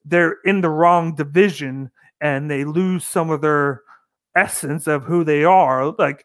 they're 0.05 0.37
in 0.45 0.61
the 0.61 0.71
wrong 0.71 1.15
division 1.15 1.91
and 2.21 2.51
they 2.51 2.65
lose 2.65 3.05
some 3.05 3.29
of 3.31 3.43
their 3.43 3.83
essence 4.37 4.87
of 4.87 5.05
who 5.05 5.25
they 5.25 5.45
are. 5.45 5.95
Like 5.99 6.25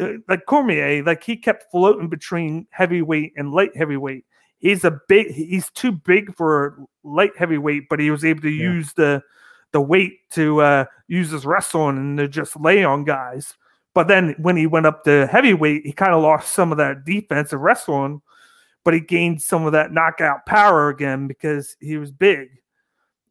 uh, 0.00 0.12
like 0.28 0.44
Cormier, 0.46 1.02
like 1.02 1.24
he 1.24 1.36
kept 1.36 1.70
floating 1.70 2.08
between 2.08 2.66
heavyweight 2.70 3.32
and 3.36 3.52
light 3.52 3.74
heavyweight. 3.74 4.25
He's 4.58 4.84
a 4.84 5.00
big 5.08 5.30
he's 5.30 5.70
too 5.70 5.92
big 5.92 6.34
for 6.34 6.78
light 7.04 7.32
heavyweight, 7.36 7.88
but 7.88 8.00
he 8.00 8.10
was 8.10 8.24
able 8.24 8.42
to 8.42 8.50
yeah. 8.50 8.62
use 8.62 8.92
the 8.94 9.22
the 9.72 9.80
weight 9.80 10.18
to 10.30 10.60
uh, 10.62 10.84
use 11.08 11.30
his 11.30 11.44
wrestling 11.44 11.98
and 11.98 12.18
to 12.18 12.28
just 12.28 12.58
lay 12.58 12.84
on 12.84 13.04
guys. 13.04 13.54
But 13.94 14.08
then 14.08 14.34
when 14.38 14.56
he 14.56 14.66
went 14.66 14.86
up 14.86 15.04
to 15.04 15.26
heavyweight, 15.26 15.86
he 15.86 15.92
kind 15.92 16.12
of 16.12 16.22
lost 16.22 16.52
some 16.52 16.70
of 16.70 16.78
that 16.78 17.04
defensive 17.04 17.60
wrestling, 17.60 18.22
but 18.84 18.94
he 18.94 19.00
gained 19.00 19.42
some 19.42 19.66
of 19.66 19.72
that 19.72 19.92
knockout 19.92 20.46
power 20.46 20.88
again 20.88 21.26
because 21.26 21.76
he 21.80 21.96
was 21.96 22.10
big 22.10 22.48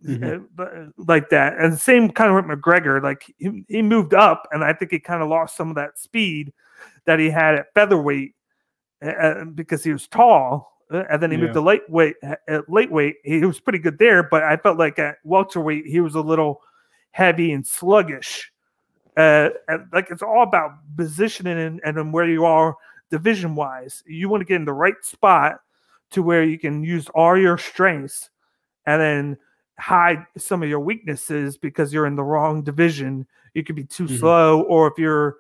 mm-hmm. 0.06 0.46
Uh, 0.58 0.92
like 0.98 1.30
that. 1.30 1.58
And 1.58 1.74
the 1.74 1.78
same 1.78 2.10
kind 2.10 2.30
of 2.30 2.36
with 2.36 2.60
McGregor. 2.60 3.02
Like 3.02 3.34
he, 3.38 3.64
he 3.68 3.82
moved 3.82 4.14
up, 4.14 4.48
and 4.52 4.64
I 4.64 4.74
think 4.74 4.92
he 4.92 5.00
kind 5.00 5.22
of 5.22 5.30
lost 5.30 5.56
some 5.56 5.70
of 5.70 5.76
that 5.76 5.98
speed 5.98 6.54
that 7.06 7.20
he 7.20 7.30
had 7.30 7.56
at 7.56 7.74
featherweight 7.74 8.34
uh, 9.06 9.46
because 9.46 9.84
he 9.84 9.92
was 9.92 10.08
tall. 10.08 10.75
Uh, 10.92 11.04
and 11.10 11.22
then 11.22 11.32
he 11.32 11.38
yeah. 11.38 11.44
moved 11.44 11.54
to 11.54 11.62
lightweight. 11.62 12.16
At 12.48 12.70
lightweight, 12.70 13.16
he 13.24 13.44
was 13.46 13.60
pretty 13.60 13.80
good 13.80 13.98
there, 13.98 14.24
but 14.24 14.44
I 14.44 14.58
felt 14.58 14.78
like 14.78 15.00
at 15.00 15.18
welterweight 15.24 15.86
he 15.86 16.00
was 16.00 16.16
a 16.16 16.22
little 16.22 16.62
heavy 17.12 17.52
and 17.52 17.66
sluggish. 17.66 18.52
Uh, 19.18 19.50
and 19.68 19.88
like 19.94 20.08
it's 20.12 20.22
all 20.22 20.44
about 20.44 20.72
positioning 20.98 21.58
and, 21.58 21.98
and 21.98 22.14
where 22.14 22.30
you 22.30 22.46
are 22.46 22.76
division 23.10 23.56
wise. 23.56 24.04
You 24.06 24.30
want 24.30 24.42
to 24.42 24.46
get 24.46 24.58
in 24.58 24.66
the 24.66 24.74
right 24.74 25.02
spot 25.02 25.60
to 26.12 26.22
where 26.22 26.44
you 26.44 26.60
can 26.60 26.84
use 26.84 27.08
all 27.16 27.38
your 27.38 27.58
strengths 27.58 28.30
and 28.86 29.02
then 29.02 29.38
hide 29.80 30.26
some 30.38 30.62
of 30.64 30.70
your 30.70 30.80
weaknesses 30.80 31.58
because 31.58 31.94
you're 31.94 32.06
in 32.06 32.16
the 32.16 32.24
wrong 32.24 32.64
division. 32.64 33.26
You 33.54 33.64
could 33.64 33.76
be 33.76 33.86
too 33.86 34.06
mm-hmm. 34.06 34.18
slow, 34.18 34.62
or 34.62 34.88
if 34.88 34.98
you're, 34.98 35.38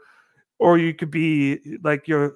or 0.57 0.77
you 0.77 0.93
could 0.93 1.11
be 1.11 1.77
like 1.83 2.07
your 2.07 2.35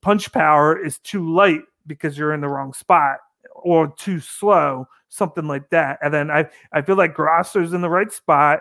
punch 0.00 0.32
power 0.32 0.76
is 0.76 0.98
too 0.98 1.32
light 1.32 1.60
because 1.86 2.16
you're 2.16 2.34
in 2.34 2.40
the 2.40 2.48
wrong 2.48 2.72
spot, 2.72 3.18
or 3.54 3.92
too 3.96 4.20
slow, 4.20 4.86
something 5.08 5.46
like 5.46 5.68
that. 5.70 5.98
And 6.02 6.12
then 6.12 6.30
I, 6.30 6.48
I 6.72 6.82
feel 6.82 6.96
like 6.96 7.14
Grasso's 7.14 7.72
in 7.72 7.80
the 7.80 7.90
right 7.90 8.12
spot. 8.12 8.60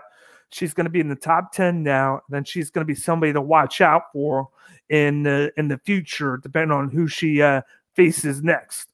She's 0.49 0.74
going 0.74 0.86
to 0.86 0.91
be 0.91 0.99
in 0.99 1.09
the 1.09 1.15
top 1.15 1.53
ten 1.53 1.82
now. 1.82 2.22
then 2.30 2.43
she's 2.43 2.69
going 2.69 2.86
to 2.86 2.93
be 2.93 2.99
somebody 2.99 3.32
to 3.34 3.41
watch 3.41 3.80
out 3.82 4.03
for 4.11 4.49
in 4.89 5.24
the 5.24 5.51
in 5.57 5.67
the 5.67 5.78
future, 5.80 6.38
depending 6.38 6.76
on 6.76 6.89
who 6.89 7.07
she 7.07 7.41
uh, 7.41 7.61
faces 7.95 8.43
next. 8.43 8.89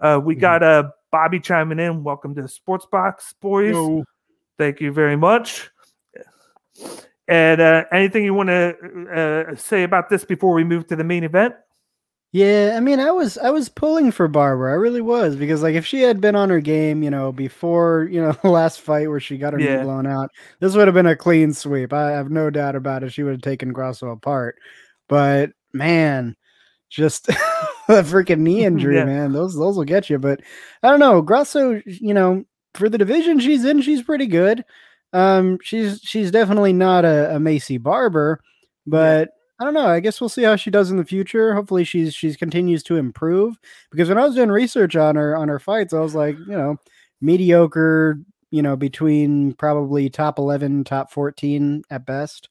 Uh, 0.00 0.20
we 0.22 0.34
mm-hmm. 0.34 0.40
got 0.40 0.62
a 0.62 0.66
uh, 0.66 0.90
Bobby 1.12 1.40
chiming 1.40 1.78
in. 1.78 2.02
Welcome 2.02 2.34
to 2.34 2.48
Sports 2.48 2.86
Box, 2.90 3.34
boys. 3.40 3.72
Yo. 3.72 4.04
Thank 4.58 4.80
you 4.80 4.92
very 4.92 5.16
much. 5.16 5.70
And 7.28 7.60
uh, 7.60 7.84
anything 7.92 8.24
you 8.24 8.34
want 8.34 8.48
to 8.48 9.48
uh, 9.50 9.56
say 9.56 9.82
about 9.82 10.08
this 10.08 10.24
before 10.24 10.54
we 10.54 10.64
move 10.64 10.86
to 10.88 10.96
the 10.96 11.04
main 11.04 11.24
event? 11.24 11.54
Yeah, 12.36 12.74
I 12.76 12.80
mean, 12.80 13.00
I 13.00 13.10
was 13.12 13.38
I 13.38 13.48
was 13.48 13.70
pulling 13.70 14.12
for 14.12 14.28
Barber. 14.28 14.68
I 14.68 14.74
really 14.74 15.00
was 15.00 15.36
because 15.36 15.62
like 15.62 15.74
if 15.74 15.86
she 15.86 16.02
had 16.02 16.20
been 16.20 16.36
on 16.36 16.50
her 16.50 16.60
game, 16.60 17.02
you 17.02 17.08
know, 17.08 17.32
before 17.32 18.06
you 18.12 18.20
know 18.20 18.32
the 18.42 18.50
last 18.50 18.82
fight 18.82 19.08
where 19.08 19.20
she 19.20 19.38
got 19.38 19.54
her 19.54 19.58
yeah. 19.58 19.78
knee 19.78 19.84
blown 19.84 20.06
out, 20.06 20.28
this 20.60 20.76
would 20.76 20.86
have 20.86 20.94
been 20.94 21.06
a 21.06 21.16
clean 21.16 21.54
sweep. 21.54 21.94
I 21.94 22.10
have 22.10 22.30
no 22.30 22.50
doubt 22.50 22.76
about 22.76 23.02
it. 23.02 23.10
She 23.14 23.22
would 23.22 23.32
have 23.32 23.40
taken 23.40 23.72
Grasso 23.72 24.10
apart. 24.10 24.56
But 25.08 25.52
man, 25.72 26.36
just 26.90 27.28
a 27.88 28.02
freaking 28.02 28.40
knee 28.40 28.64
injury, 28.66 28.96
yeah. 28.96 29.06
man. 29.06 29.32
Those 29.32 29.56
those 29.56 29.78
will 29.78 29.84
get 29.84 30.10
you. 30.10 30.18
But 30.18 30.42
I 30.82 30.90
don't 30.90 31.00
know. 31.00 31.22
Grasso, 31.22 31.80
you 31.86 32.12
know, 32.12 32.44
for 32.74 32.90
the 32.90 32.98
division 32.98 33.40
she's 33.40 33.64
in, 33.64 33.80
she's 33.80 34.02
pretty 34.02 34.26
good. 34.26 34.62
Um, 35.14 35.58
she's 35.62 36.00
she's 36.02 36.30
definitely 36.30 36.74
not 36.74 37.06
a, 37.06 37.36
a 37.36 37.38
Maycee 37.38 37.82
Barber, 37.82 38.42
but. 38.86 39.30
I 39.58 39.64
don't 39.64 39.74
know. 39.74 39.86
I 39.86 40.00
guess 40.00 40.20
we'll 40.20 40.28
see 40.28 40.42
how 40.42 40.56
she 40.56 40.70
does 40.70 40.90
in 40.90 40.98
the 40.98 41.04
future. 41.04 41.54
Hopefully, 41.54 41.84
she's 41.84 42.14
she's 42.14 42.36
continues 42.36 42.82
to 42.84 42.96
improve. 42.96 43.58
Because 43.90 44.08
when 44.08 44.18
I 44.18 44.24
was 44.24 44.34
doing 44.34 44.50
research 44.50 44.96
on 44.96 45.16
her 45.16 45.36
on 45.36 45.48
her 45.48 45.58
fights, 45.58 45.94
I 45.94 46.00
was 46.00 46.14
like, 46.14 46.36
you 46.38 46.56
know, 46.56 46.76
mediocre. 47.20 48.18
You 48.52 48.62
know, 48.62 48.76
between 48.76 49.54
probably 49.54 50.08
top 50.08 50.38
eleven, 50.38 50.84
top 50.84 51.10
fourteen 51.10 51.82
at 51.90 52.06
best. 52.06 52.48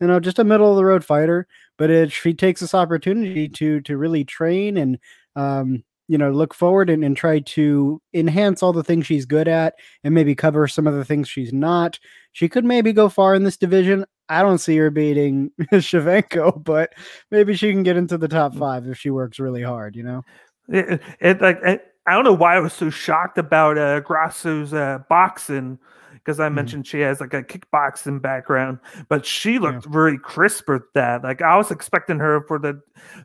You 0.00 0.06
know, 0.06 0.20
just 0.20 0.38
a 0.38 0.44
middle 0.44 0.70
of 0.70 0.76
the 0.76 0.84
road 0.84 1.04
fighter 1.04 1.48
but 1.78 1.90
it, 1.90 2.12
she 2.12 2.34
takes 2.34 2.60
this 2.60 2.74
opportunity 2.74 3.48
to 3.48 3.80
to 3.82 3.96
really 3.96 4.24
train 4.24 4.76
and 4.76 4.98
um, 5.36 5.84
you 6.08 6.18
know, 6.18 6.30
look 6.30 6.54
forward 6.54 6.90
and, 6.90 7.04
and 7.04 7.16
try 7.16 7.38
to 7.38 8.02
enhance 8.12 8.62
all 8.62 8.72
the 8.72 8.82
things 8.82 9.06
she's 9.06 9.26
good 9.26 9.46
at 9.46 9.74
and 10.02 10.14
maybe 10.14 10.34
cover 10.34 10.66
some 10.66 10.86
of 10.86 10.94
the 10.94 11.04
things 11.04 11.28
she's 11.28 11.52
not. 11.52 11.98
She 12.38 12.48
could 12.48 12.64
maybe 12.64 12.92
go 12.92 13.08
far 13.08 13.34
in 13.34 13.42
this 13.42 13.56
division. 13.56 14.04
I 14.28 14.42
don't 14.42 14.58
see 14.58 14.76
her 14.76 14.90
beating 14.90 15.50
Shevchenko, 15.72 16.62
but 16.62 16.92
maybe 17.32 17.56
she 17.56 17.72
can 17.72 17.82
get 17.82 17.96
into 17.96 18.16
the 18.16 18.28
top 18.28 18.54
Mm. 18.54 18.60
five 18.60 18.86
if 18.86 18.96
she 18.96 19.10
works 19.10 19.40
really 19.40 19.60
hard, 19.62 19.96
you 19.96 20.04
know? 20.04 20.24
It, 20.68 21.00
it 21.18 21.42
like 21.42 21.58
it, 21.64 21.84
I 22.06 22.12
don't 22.12 22.22
know 22.22 22.32
why 22.32 22.54
I 22.54 22.60
was 22.60 22.72
so 22.74 22.90
shocked 22.90 23.38
about 23.38 23.76
uh, 23.76 24.02
Grasso's 24.02 24.72
uh, 24.72 25.00
boxing 25.08 25.80
because 26.14 26.38
I 26.38 26.48
Mhm. 26.48 26.54
mentioned 26.54 26.86
she 26.86 27.00
has 27.00 27.20
like 27.20 27.34
a 27.34 27.42
kickboxing 27.42 28.22
background, 28.22 28.78
but 29.08 29.26
she 29.26 29.58
looked 29.58 29.86
very 29.86 30.16
crisp 30.16 30.68
with 30.68 30.84
that. 30.94 31.24
Like 31.24 31.42
I 31.42 31.56
was 31.56 31.72
expecting 31.72 32.20
her 32.20 32.42
for 32.46 32.60
the 32.60 32.80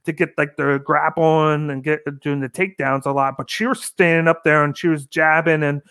to 0.06 0.12
get 0.12 0.30
like 0.40 0.56
the 0.58 0.82
grappling 0.84 1.70
and 1.70 1.84
get 1.84 2.00
doing 2.22 2.40
the 2.40 2.50
takedowns 2.50 3.06
a 3.06 3.12
lot, 3.12 3.36
but 3.38 3.48
she 3.52 3.68
was 3.68 3.84
standing 3.84 4.28
up 4.28 4.44
there 4.44 4.64
and 4.64 4.76
she 4.76 4.88
was 4.88 5.06
jabbing 5.06 5.62
and 5.62 5.84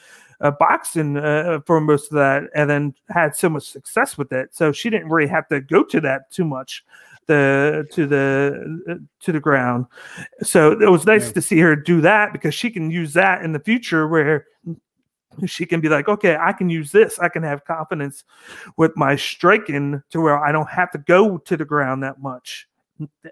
uh, 0.42 0.50
boxing 0.50 1.16
uh, 1.16 1.60
for 1.66 1.80
most 1.80 2.10
of 2.12 2.16
that, 2.16 2.44
and 2.54 2.68
then 2.68 2.94
had 3.08 3.34
so 3.34 3.48
much 3.48 3.70
success 3.70 4.18
with 4.18 4.32
it. 4.32 4.54
So 4.54 4.72
she 4.72 4.90
didn't 4.90 5.08
really 5.08 5.28
have 5.28 5.48
to 5.48 5.60
go 5.60 5.82
to 5.84 6.00
that 6.02 6.30
too 6.30 6.44
much 6.44 6.84
the 7.26 7.86
to 7.92 8.06
the 8.06 8.82
uh, 8.88 8.94
to 9.20 9.32
the 9.32 9.40
ground. 9.40 9.86
So 10.42 10.72
it 10.72 10.90
was 10.90 11.06
nice 11.06 11.28
Yeah. 11.28 11.32
to 11.34 11.42
see 11.42 11.58
her 11.60 11.76
do 11.76 12.00
that 12.00 12.32
because 12.32 12.54
she 12.54 12.70
can 12.70 12.90
use 12.90 13.12
that 13.14 13.44
in 13.44 13.52
the 13.52 13.60
future 13.60 14.08
where 14.08 14.46
she 15.46 15.64
can 15.64 15.80
be 15.80 15.88
like, 15.88 16.08
okay, 16.08 16.36
I 16.38 16.52
can 16.52 16.68
use 16.68 16.92
this. 16.92 17.18
I 17.18 17.28
can 17.28 17.42
have 17.42 17.64
confidence 17.64 18.24
with 18.76 18.94
my 18.96 19.16
striking 19.16 20.02
to 20.10 20.20
where 20.20 20.38
I 20.38 20.52
don't 20.52 20.68
have 20.68 20.90
to 20.90 20.98
go 20.98 21.38
to 21.38 21.56
the 21.56 21.64
ground 21.64 22.02
that 22.02 22.20
much 22.20 22.68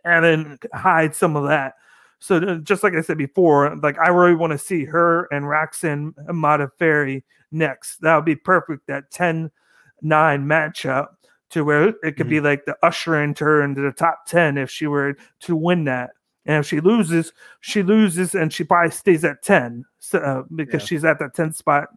and 0.05 0.25
then 0.25 0.59
hide 0.73 1.15
some 1.15 1.37
of 1.37 1.49
that. 1.49 1.75
So 2.21 2.37
uh, 2.37 2.57
just 2.57 2.83
like 2.83 2.95
I 2.95 3.01
said 3.01 3.19
before, 3.19 3.75
like 3.77 3.99
I 3.99 4.09
really 4.09 4.35
want 4.35 4.53
to 4.53 4.59
see 4.59 4.85
her 4.85 5.27
and 5.33 5.49
Roxanne 5.49 6.13
Modafferi 6.29 7.23
next. 7.51 8.01
That 8.03 8.15
would 8.15 8.25
be 8.27 8.37
perfect. 8.37 8.87
That 8.87 9.11
10 9.11 9.51
9 10.03 10.45
matchup 10.45 11.09
to 11.51 11.65
where 11.65 11.89
it 12.03 12.17
could 12.17 12.29
be 12.29 12.41
like 12.41 12.65
the 12.65 12.77
usher 12.83 13.21
into 13.21 13.45
her 13.45 13.63
into 13.63 13.81
the 13.81 13.93
top 13.93 14.25
10 14.27 14.57
if 14.57 14.71
she 14.71 14.87
were 14.87 15.17
to 15.41 15.57
win 15.57 15.85
that. 15.85 16.11
And 16.47 16.61
if 16.61 16.67
she 16.67 16.81
loses, 16.81 17.33
she 17.61 17.83
loses 17.83 18.35
and 18.35 18.53
she 18.53 18.65
probably 18.65 18.91
stays 18.93 19.25
at 19.25 19.43
10 19.43 19.85
so, 19.99 20.19
uh, 20.21 20.43
because 20.55 20.83
Yeah. 20.83 20.87
she's 20.87 21.05
at 21.05 21.19
that 21.19 21.35
10 21.35 21.53
spot 21.53 21.89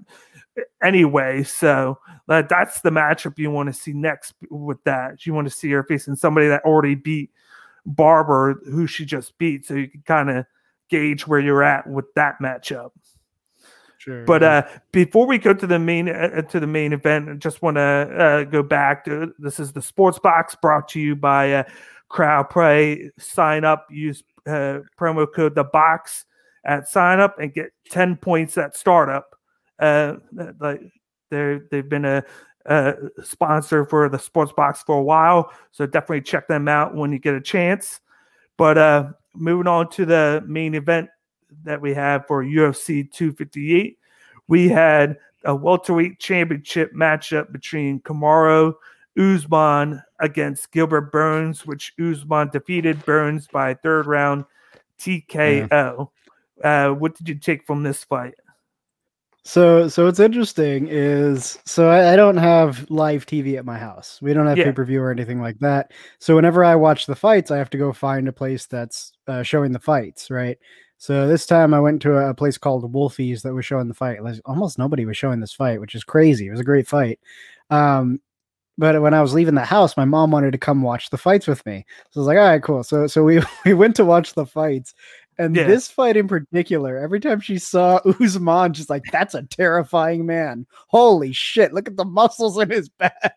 anyway. 0.84 1.44
So 1.44 2.00
that 2.28 2.50
that's 2.50 2.82
the 2.82 2.90
matchup 2.90 3.38
you 3.38 3.52
want 3.52 3.68
to 3.68 3.74
see 3.74 3.94
next 3.94 4.34
with 4.50 4.84
that. 4.86 5.26
You 5.26 5.34
want 5.34 5.48
to 5.48 5.54
see 5.54 5.72
her 5.72 5.84
facing 5.84 6.16
somebody 6.16 6.48
that 6.48 6.64
already 6.64 6.96
beat 6.96 7.32
Barber, 7.86 8.62
who 8.66 8.88
she 8.88 9.06
just 9.06 9.38
beat. 9.38 9.66
So 9.66 9.76
you 9.76 9.88
can 9.88 10.04
kind 10.06 10.30
of 10.30 10.46
gauge 10.90 11.28
where 11.28 11.40
you're 11.40 11.64
at 11.64 11.88
with 11.88 12.06
that 12.16 12.36
matchup. 12.42 12.92
Sure. 13.98 14.26
But 14.26 14.44
uh, 14.44 14.64
before 14.92 15.26
we 15.26 15.38
go 15.38 15.54
to 15.54 15.66
the 15.66 15.80
main 15.80 16.10
uh, 16.10 16.42
to 16.42 16.60
the 16.60 16.68
main 16.68 16.92
event, 16.92 17.30
I 17.30 17.34
just 17.36 17.62
want 17.62 17.78
to 17.78 17.82
uh, 17.82 18.44
go 18.44 18.62
back 18.62 19.06
to 19.06 19.34
this 19.40 19.62
is 19.62 19.72
the 19.72 19.82
Sports 19.82 20.20
Box 20.20 20.56
brought 20.62 20.90
to 20.90 21.00
you 21.00 21.16
by 21.16 21.54
uh, 21.54 21.64
Crowd 22.10 22.50
Play. 22.50 23.12
Sign 23.18 23.64
up, 23.64 23.88
use 23.90 24.22
uh, 24.46 24.80
promo 25.00 25.26
code 25.34 25.56
the 25.56 25.64
box 25.64 26.26
at 26.66 26.90
sign 26.90 27.22
up, 27.22 27.40
and 27.40 27.54
get 27.54 27.72
ten 27.90 28.18
points 28.18 28.58
at 28.58 28.76
startup. 28.76 29.38
Uh, 29.80 30.16
like 30.60 30.82
they 31.32 31.60
they've 31.72 31.88
been 31.88 32.04
a, 32.04 32.26
a 32.66 32.96
sponsor 33.24 33.86
for 33.86 34.10
the 34.10 34.20
Sports 34.20 34.54
Box 34.54 34.84
for 34.84 34.98
a 34.98 35.04
while, 35.04 35.52
so 35.72 35.86
definitely 35.86 36.22
check 36.22 36.48
them 36.48 36.68
out 36.68 36.96
when 36.96 37.12
you 37.12 37.20
get 37.20 37.34
a 37.34 37.42
chance. 37.42 38.00
But 38.58 38.78
uh, 38.78 39.10
moving 39.36 39.68
on 39.68 39.90
to 39.92 40.06
the 40.06 40.44
main 40.46 40.76
event 40.76 41.10
that 41.64 41.82
we 41.82 41.94
have 41.94 42.26
for 42.28 42.44
UFC 42.44 43.12
258. 43.12 43.98
We 44.48 44.70
had 44.70 45.18
a 45.46 45.56
welterweight 45.56 46.20
championship 46.20 46.94
matchup 46.94 47.52
between 47.52 48.00
Kamaru 48.02 48.74
Usman 49.18 50.02
against 50.20 50.72
Gilbert 50.72 51.12
Burns, 51.12 51.66
which 51.66 51.94
Usman 52.00 52.50
defeated 52.50 53.06
Burns 53.06 53.48
by 53.48 53.74
third 53.74 54.08
round 54.08 54.46
TKO. 55.00 56.10
Uh, 56.64 56.90
what 56.92 57.16
did 57.16 57.28
you 57.28 57.36
take 57.36 57.66
from 57.66 57.84
this 57.84 58.04
fight? 58.04 58.36
So, 59.46 59.90
so 59.90 60.06
what's 60.06 60.22
interesting 60.22 60.88
is, 60.90 61.60
so 61.66 61.90
I, 61.90 62.14
I 62.14 62.16
don't 62.16 62.38
have 62.38 62.90
live 62.90 63.26
TV 63.26 63.58
at 63.58 63.66
my 63.66 63.78
house. 63.78 64.20
We 64.22 64.34
don't 64.34 64.48
have 64.48 64.58
Yeah. 64.58 64.66
pay 64.66 64.72
per 64.72 64.86
view 64.86 65.02
or 65.02 65.12
anything 65.12 65.42
like 65.42 65.60
that. 65.60 65.92
So, 66.20 66.36
whenever 66.36 66.64
I 66.64 66.76
watch 66.76 67.06
the 67.08 67.16
fights, 67.16 67.52
I 67.52 67.58
have 67.58 67.70
to 67.72 67.78
go 67.78 67.92
find 67.92 68.28
a 68.28 68.34
place 68.34 68.66
that's 68.68 69.12
uh, 69.28 69.44
showing 69.44 69.74
the 69.74 69.80
fights, 69.80 70.30
right? 70.32 70.58
So 70.98 71.28
this 71.28 71.46
time 71.46 71.74
I 71.74 71.82
went 71.82 72.02
to 72.04 72.16
a, 72.18 72.34
place 72.34 72.58
called 72.58 72.90
Wolfie's 72.94 73.42
that 73.42 73.54
was 73.54 73.66
showing 73.66 73.90
the 73.90 73.94
fight. 73.94 74.24
Like, 74.24 74.40
almost 74.46 74.80
nobody 74.80 75.06
was 75.06 75.18
showing 75.18 75.42
this 75.42 75.52
fight, 75.54 75.82
which 75.82 75.96
is 75.96 76.04
crazy. 76.06 76.48
It 76.48 76.52
was 76.52 76.62
a 76.62 76.64
great 76.64 76.88
fight. 76.88 77.20
Um, 77.70 78.22
but 78.78 79.02
when 79.02 79.14
I 79.14 79.22
was 79.22 79.34
leaving 79.34 79.54
the 79.56 79.66
house, 79.66 79.96
my 79.98 80.06
mom 80.06 80.32
wanted 80.32 80.52
to 80.52 80.58
come 80.58 80.82
watch 80.82 81.10
the 81.12 81.18
fights 81.18 81.46
with 81.46 81.64
me. 81.66 81.86
So 82.12 82.20
I 82.20 82.22
was 82.22 82.28
like, 82.28 82.38
all 82.38 82.44
right, 82.46 82.64
cool. 82.64 82.84
So 82.84 83.06
so 83.08 83.24
we 83.24 83.42
we 83.66 83.74
went 83.74 83.96
to 83.98 84.06
watch 84.06 84.34
the 84.34 84.46
fights. 84.46 84.94
And 85.38 85.56
Yeah. 85.56 85.68
this 85.68 85.88
fight 85.88 86.18
in 86.18 86.28
particular, 86.28 86.98
every 86.98 87.20
time 87.20 87.40
she 87.40 87.58
saw 87.58 87.98
Usman, 88.22 88.74
she's 88.74 88.90
like, 88.90 89.04
that's 89.12 89.34
a 89.34 89.44
terrifying 89.44 90.26
man. 90.26 90.66
Holy 90.88 91.34
shit, 91.34 91.74
look 91.74 91.88
at 91.88 91.98
the 91.98 92.06
muscles 92.06 92.58
in 92.58 92.70
his 92.70 92.90
back. 92.90 93.34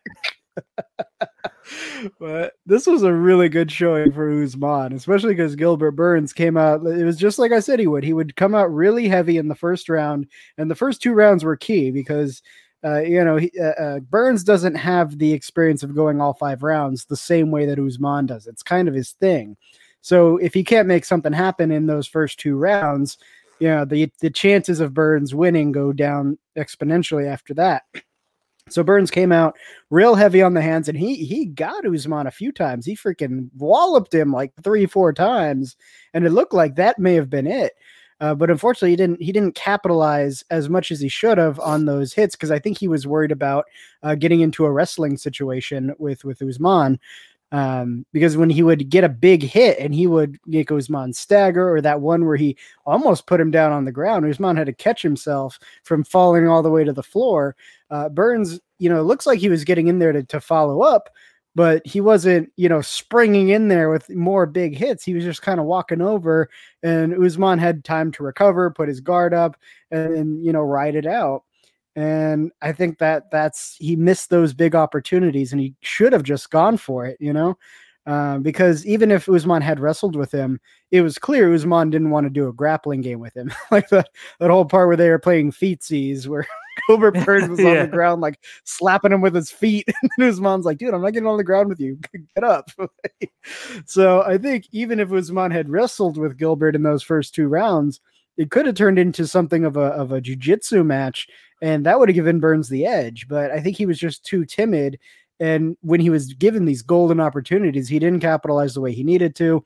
but 2.19 2.53
this 2.65 2.87
was 2.87 3.03
a 3.03 3.13
really 3.13 3.49
good 3.49 3.71
showing 3.71 4.11
for 4.11 4.43
Usman, 4.43 4.93
especially 4.93 5.33
because 5.33 5.55
Gilbert 5.55 5.91
Burns 5.91 6.33
came 6.33 6.57
out. 6.57 6.85
It 6.85 7.03
was 7.03 7.17
just 7.17 7.39
like 7.39 7.51
I 7.51 7.59
said 7.59 7.79
he 7.79 7.87
would. 7.87 8.03
He 8.03 8.13
would 8.13 8.35
come 8.35 8.55
out 8.55 8.73
really 8.73 9.07
heavy 9.07 9.37
in 9.37 9.47
the 9.47 9.55
first 9.55 9.89
round, 9.89 10.27
and 10.57 10.69
the 10.69 10.75
first 10.75 11.01
two 11.01 11.13
rounds 11.13 11.43
were 11.43 11.57
key 11.57 11.91
because 11.91 12.41
uh, 12.83 12.99
you 12.99 13.23
know, 13.23 13.37
he, 13.37 13.51
uh, 13.59 13.81
uh, 13.81 13.99
Burns 13.99 14.43
doesn't 14.43 14.75
have 14.75 15.17
the 15.17 15.33
experience 15.33 15.83
of 15.83 15.95
going 15.95 16.21
all 16.21 16.33
five 16.33 16.61
rounds 16.61 17.05
the 17.05 17.17
same 17.17 17.49
way 17.49 17.65
that 17.65 17.79
Usman 17.79 18.27
does. 18.27 18.45
It's 18.47 18.63
kind 18.63 18.87
of 18.87 18.93
his 18.93 19.13
thing. 19.13 19.57
So 20.07 20.37
if 20.37 20.53
he 20.53 20.63
can't 20.63 20.87
make 20.87 21.03
something 21.03 21.33
happen 21.33 21.69
in 21.69 21.85
those 21.85 22.07
first 22.07 22.39
two 22.39 22.55
rounds, 22.55 23.17
you 23.59 23.67
know, 23.67 23.83
the 23.83 24.09
the 24.21 24.29
chances 24.29 24.79
of 24.79 24.93
Burns 24.93 25.35
winning 25.35 25.73
go 25.73 25.91
down 25.91 26.37
exponentially 26.57 27.27
after 27.27 27.53
that. 27.55 27.83
So 28.69 28.83
Burns 28.83 29.11
came 29.11 29.33
out 29.33 29.57
real 29.89 30.15
heavy 30.15 30.41
on 30.41 30.53
the 30.53 30.61
hands, 30.61 30.87
and 30.87 30.97
he 30.97 31.15
he 31.15 31.43
got 31.43 31.85
Usman 31.85 32.25
a 32.25 32.31
few 32.31 32.53
times. 32.53 32.85
He 32.85 32.95
freaking 32.95 33.49
walloped 33.57 34.13
him 34.13 34.31
like 34.31 34.53
three, 34.63 34.85
four 34.85 35.11
times, 35.11 35.75
and 36.13 36.25
it 36.25 36.31
looked 36.31 36.53
like 36.53 36.75
that 36.75 36.99
may 36.99 37.15
have 37.15 37.29
been 37.29 37.45
it. 37.45 37.73
Uh, 38.21 38.33
but 38.33 38.49
unfortunately, 38.49 38.91
he 38.91 38.95
didn't. 38.95 39.21
He 39.21 39.33
didn't 39.33 39.55
capitalize 39.55 40.41
as 40.49 40.69
much 40.69 40.89
as 40.89 41.01
he 41.01 41.09
should 41.09 41.37
have 41.37 41.59
on 41.59 41.83
those 41.83 42.13
hits 42.13 42.33
because 42.33 42.49
I 42.49 42.59
think 42.59 42.77
he 42.77 42.87
was 42.87 43.05
worried 43.05 43.33
about 43.33 43.65
uh, 44.03 44.15
getting 44.15 44.39
into 44.39 44.63
a 44.63 44.71
wrestling 44.71 45.17
situation 45.17 45.93
with 45.99 46.23
with 46.23 46.41
Usman. 46.41 46.97
Um, 47.51 48.05
because 48.11 48.35
when 48.35 48.49
he 48.49 48.61
would 48.61 48.89
get 48.89 49.05
a 49.05 49.09
big 49.09 49.41
hit 49.41 49.79
and 49.79 49.95
he 49.95 50.05
would 50.05 50.37
make 50.45 50.71
Usman 50.71 51.13
stagger, 51.13 51.73
or 51.73 51.79
that 51.81 52.01
one 52.01 52.25
where 52.25 52.35
he 52.35 52.57
almost 52.85 53.25
put 53.25 53.39
him 53.39 53.51
down 53.51 53.71
on 53.71 53.85
the 53.85 53.91
ground, 53.91 54.25
Usman 54.25 54.57
had 54.57 54.67
to 54.67 54.73
catch 54.73 55.01
himself 55.01 55.57
from 55.83 56.03
falling 56.03 56.47
all 56.47 56.61
the 56.61 56.69
way 56.69 56.83
to 56.83 56.91
the 56.93 57.03
floor. 57.03 57.55
Uh, 57.89 58.09
Burns, 58.09 58.59
you 58.79 58.89
know, 58.89 59.01
looks 59.01 59.25
like 59.25 59.39
he 59.39 59.49
was 59.49 59.63
getting 59.63 59.87
in 59.87 59.99
there 59.99 60.11
to, 60.11 60.23
to 60.23 60.41
follow 60.41 60.81
up, 60.81 61.09
but 61.55 61.85
he 61.87 62.01
wasn't, 62.01 62.51
you 62.57 62.67
know, 62.67 62.81
springing 62.81 63.49
in 63.49 63.69
there 63.69 63.89
with 63.89 64.09
more 64.09 64.45
big 64.45 64.75
hits. 64.75 65.05
He 65.05 65.13
was 65.13 65.23
just 65.23 65.41
kind 65.41 65.59
of 65.59 65.65
walking 65.65 66.01
over, 66.01 66.49
and 66.83 67.15
Usman 67.23 67.59
had 67.59 67.85
time 67.85 68.11
to 68.11 68.23
recover, 68.23 68.69
put 68.71 68.89
his 68.89 68.99
guard 68.99 69.33
up, 69.33 69.55
and, 69.89 70.13
and 70.13 70.45
you 70.45 70.51
know, 70.51 70.61
ride 70.61 70.95
it 70.95 71.05
out. 71.05 71.43
And 71.97 72.51
I 72.61 72.73
think 72.73 72.99
that 72.99 73.31
that's 73.31 73.75
he 73.77 73.95
missed 73.95 74.29
those 74.29 74.53
big 74.53 74.75
opportunities, 74.75 75.51
and 75.51 75.59
he 75.59 75.73
should 75.81 76.13
have 76.13 76.21
just 76.23 76.51
gone 76.51 76.77
for 76.77 77.05
it, 77.07 77.17
you 77.19 77.33
know. 77.33 77.57
Um, 78.05 78.41
because 78.41 78.85
even 78.85 79.11
if 79.11 79.27
Usman 79.27 79.61
had 79.61 79.81
wrestled 79.81 80.15
with 80.15 80.31
him, 80.31 80.61
it 80.91 81.01
was 81.01 81.17
clear 81.17 81.53
Usman 81.53 81.89
didn't 81.89 82.11
want 82.11 82.25
to 82.25 82.29
do 82.29 82.47
a 82.47 82.53
grappling 82.53 83.01
game 83.01 83.19
with 83.19 83.35
him. 83.35 83.51
like 83.71 83.89
that, 83.89 84.09
that 84.39 84.49
whole 84.51 84.63
part 84.63 84.87
where 84.87 84.95
they 84.95 85.09
were 85.09 85.19
playing 85.19 85.51
feetsies, 85.51 86.25
where 86.27 86.47
Gilbert 86.87 87.15
Burns 87.25 87.49
was 87.49 87.59
on 87.59 87.65
Yeah. 87.65 87.81
the 87.85 87.91
ground, 87.91 88.21
like 88.21 88.39
slapping 88.63 89.11
him 89.11 89.19
with 89.21 89.35
his 89.35 89.51
feet. 89.51 89.89
And 90.03 90.23
Usman's 90.29 90.65
like, 90.65 90.77
dude, 90.77 90.93
I'm 90.93 91.01
not 91.01 91.11
getting 91.13 91.27
on 91.27 91.35
the 91.37 91.43
ground 91.43 91.67
with 91.67 91.81
you. 91.81 91.97
Get 92.35 92.43
up. 92.45 92.69
so 93.85 94.21
I 94.23 94.37
think 94.37 94.67
even 94.71 94.99
if 94.99 95.11
Usman 95.11 95.51
had 95.51 95.69
wrestled 95.69 96.17
with 96.17 96.37
Gilbert 96.37 96.75
in 96.75 96.83
those 96.83 97.03
first 97.03 97.33
two 97.35 97.47
rounds, 97.47 97.99
it 98.37 98.51
could 98.51 98.67
have 98.67 98.75
turned 98.75 98.99
into 98.99 99.25
something 99.27 99.65
of 99.65 99.77
a 99.77 99.87
of 99.87 100.11
a 100.11 100.21
jujitsu 100.21 100.85
match, 100.85 101.27
and 101.61 101.85
that 101.85 101.99
would 101.99 102.09
have 102.09 102.15
given 102.15 102.39
Burns 102.39 102.69
the 102.69 102.85
edge. 102.85 103.27
But 103.27 103.51
I 103.51 103.59
think 103.59 103.77
he 103.77 103.85
was 103.85 103.99
just 103.99 104.25
too 104.25 104.45
timid. 104.45 104.99
And 105.39 105.77
when 105.81 105.99
he 105.99 106.09
was 106.09 106.33
given 106.33 106.65
these 106.65 106.81
golden 106.81 107.19
opportunities, 107.19 107.87
he 107.87 107.99
didn't 107.99 108.21
capitalize 108.21 108.73
the 108.73 108.81
way 108.81 108.91
he 108.91 109.03
needed 109.03 109.35
to. 109.35 109.63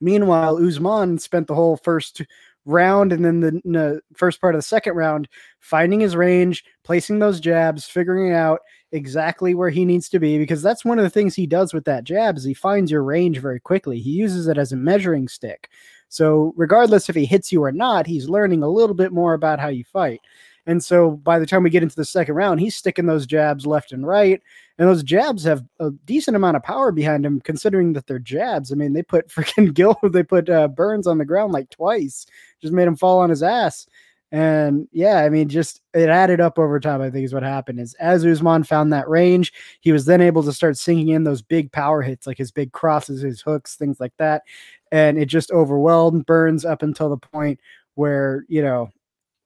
Meanwhile, 0.00 0.64
Usman 0.64 1.18
spent 1.18 1.46
the 1.46 1.54
whole 1.54 1.76
first 1.76 2.22
round 2.64 3.12
and 3.12 3.24
then 3.24 3.40
the, 3.40 3.60
the 3.64 4.00
first 4.14 4.40
part 4.40 4.54
of 4.54 4.58
the 4.58 4.62
second 4.62 4.94
round 4.94 5.28
finding 5.60 6.00
his 6.00 6.14
range, 6.16 6.64
placing 6.84 7.18
those 7.18 7.40
jabs, 7.40 7.86
figuring 7.86 8.32
out 8.32 8.60
exactly 8.92 9.54
where 9.54 9.70
he 9.70 9.84
needs 9.84 10.08
to 10.10 10.18
be 10.18 10.38
because 10.38 10.62
that's 10.62 10.84
one 10.84 10.98
of 10.98 11.02
the 11.02 11.10
things 11.10 11.34
he 11.34 11.46
does 11.46 11.72
with 11.72 11.84
that 11.84 12.04
jab 12.04 12.36
is 12.36 12.44
he 12.44 12.54
finds 12.54 12.90
your 12.90 13.02
range 13.02 13.38
very 13.38 13.58
quickly. 13.58 13.98
He 13.98 14.10
uses 14.10 14.48
it 14.48 14.58
as 14.58 14.72
a 14.72 14.76
measuring 14.76 15.28
stick. 15.28 15.70
So 16.08 16.52
regardless 16.56 17.08
if 17.08 17.16
he 17.16 17.24
hits 17.24 17.50
you 17.50 17.64
or 17.64 17.72
not, 17.72 18.06
he's 18.06 18.28
learning 18.28 18.62
a 18.62 18.68
little 18.68 18.94
bit 18.94 19.12
more 19.12 19.32
about 19.32 19.58
how 19.58 19.68
you 19.68 19.84
fight. 19.84 20.20
And 20.66 20.82
so 20.82 21.10
by 21.10 21.38
the 21.38 21.46
time 21.46 21.64
we 21.64 21.70
get 21.70 21.82
into 21.82 21.96
the 21.96 22.04
second 22.04 22.34
round, 22.34 22.60
he's 22.60 22.76
sticking 22.76 23.06
those 23.06 23.26
jabs 23.26 23.66
left 23.66 23.92
and 23.92 24.06
right. 24.06 24.40
And 24.78 24.88
those 24.88 25.02
jabs 25.02 25.42
have 25.44 25.64
a 25.80 25.90
decent 26.04 26.36
amount 26.36 26.56
of 26.56 26.62
power 26.62 26.92
behind 26.92 27.24
them, 27.24 27.40
considering 27.40 27.92
that 27.94 28.06
they're 28.06 28.18
jabs. 28.18 28.70
I 28.70 28.76
mean, 28.76 28.92
they 28.92 29.02
put 29.02 29.28
freaking 29.28 29.74
Gil, 29.74 29.98
they 30.02 30.22
put 30.22 30.48
uh, 30.48 30.68
Burns 30.68 31.06
on 31.06 31.18
the 31.18 31.24
ground 31.24 31.52
like 31.52 31.70
twice, 31.70 32.26
just 32.60 32.72
made 32.72 32.86
him 32.86 32.96
fall 32.96 33.18
on 33.18 33.30
his 33.30 33.42
ass. 33.42 33.86
And 34.30 34.88
yeah, 34.92 35.18
I 35.18 35.28
mean, 35.28 35.50
just 35.50 35.82
it 35.92 36.08
added 36.08 36.40
up 36.40 36.58
over 36.58 36.80
time. 36.80 37.02
I 37.02 37.10
think 37.10 37.26
is 37.26 37.34
what 37.34 37.42
happened. 37.42 37.78
Is 37.78 37.92
as 37.94 38.24
Usman 38.24 38.64
found 38.64 38.90
that 38.90 39.06
range, 39.06 39.52
he 39.80 39.92
was 39.92 40.06
then 40.06 40.22
able 40.22 40.42
to 40.44 40.54
start 40.54 40.78
sinking 40.78 41.08
in 41.08 41.24
those 41.24 41.42
big 41.42 41.70
power 41.70 42.00
hits, 42.00 42.26
like 42.26 42.38
his 42.38 42.50
big 42.50 42.72
crosses, 42.72 43.20
his 43.20 43.42
hooks, 43.42 43.76
things 43.76 44.00
like 44.00 44.14
that. 44.16 44.42
And 44.90 45.18
it 45.18 45.26
just 45.26 45.50
overwhelmed 45.50 46.24
Burns 46.24 46.64
up 46.64 46.82
until 46.82 47.10
the 47.10 47.18
point 47.18 47.60
where 47.94 48.46
you 48.48 48.62
know 48.62 48.88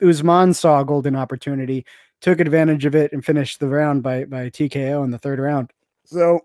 Usman 0.02 0.54
saw 0.54 0.80
a 0.80 0.84
golden 0.84 1.16
opportunity, 1.16 1.84
took 2.20 2.40
advantage 2.40 2.84
of 2.84 2.94
it, 2.94 3.12
and 3.12 3.24
finished 3.24 3.60
the 3.60 3.68
round 3.68 4.02
by 4.02 4.24
by 4.24 4.50
TKO 4.50 5.04
in 5.04 5.10
the 5.10 5.18
third 5.18 5.38
round. 5.38 5.72
So, 6.04 6.40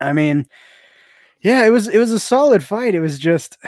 I 0.00 0.12
mean, 0.12 0.46
yeah, 1.40 1.64
it 1.66 1.70
was 1.70 1.88
it 1.88 1.98
was 1.98 2.12
a 2.12 2.20
solid 2.20 2.64
fight. 2.64 2.94
It 2.94 3.00
was 3.00 3.18
just, 3.18 3.58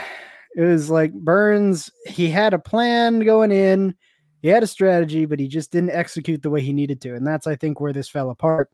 it 0.55 0.63
was 0.63 0.89
like 0.89 1.13
Burns. 1.13 1.91
He 2.05 2.29
had 2.29 2.53
a 2.53 2.59
plan 2.59 3.19
going 3.19 3.51
in, 3.51 3.95
he 4.41 4.47
had 4.49 4.63
a 4.63 4.67
strategy, 4.67 5.25
but 5.25 5.39
he 5.39 5.47
just 5.47 5.71
didn't 5.71 5.91
execute 5.91 6.41
the 6.41 6.49
way 6.49 6.61
he 6.61 6.73
needed 6.73 7.01
to, 7.01 7.15
and 7.15 7.25
that's 7.25 7.47
I 7.47 7.55
think 7.55 7.79
where 7.79 7.93
this 7.93 8.09
fell 8.09 8.29
apart. 8.29 8.69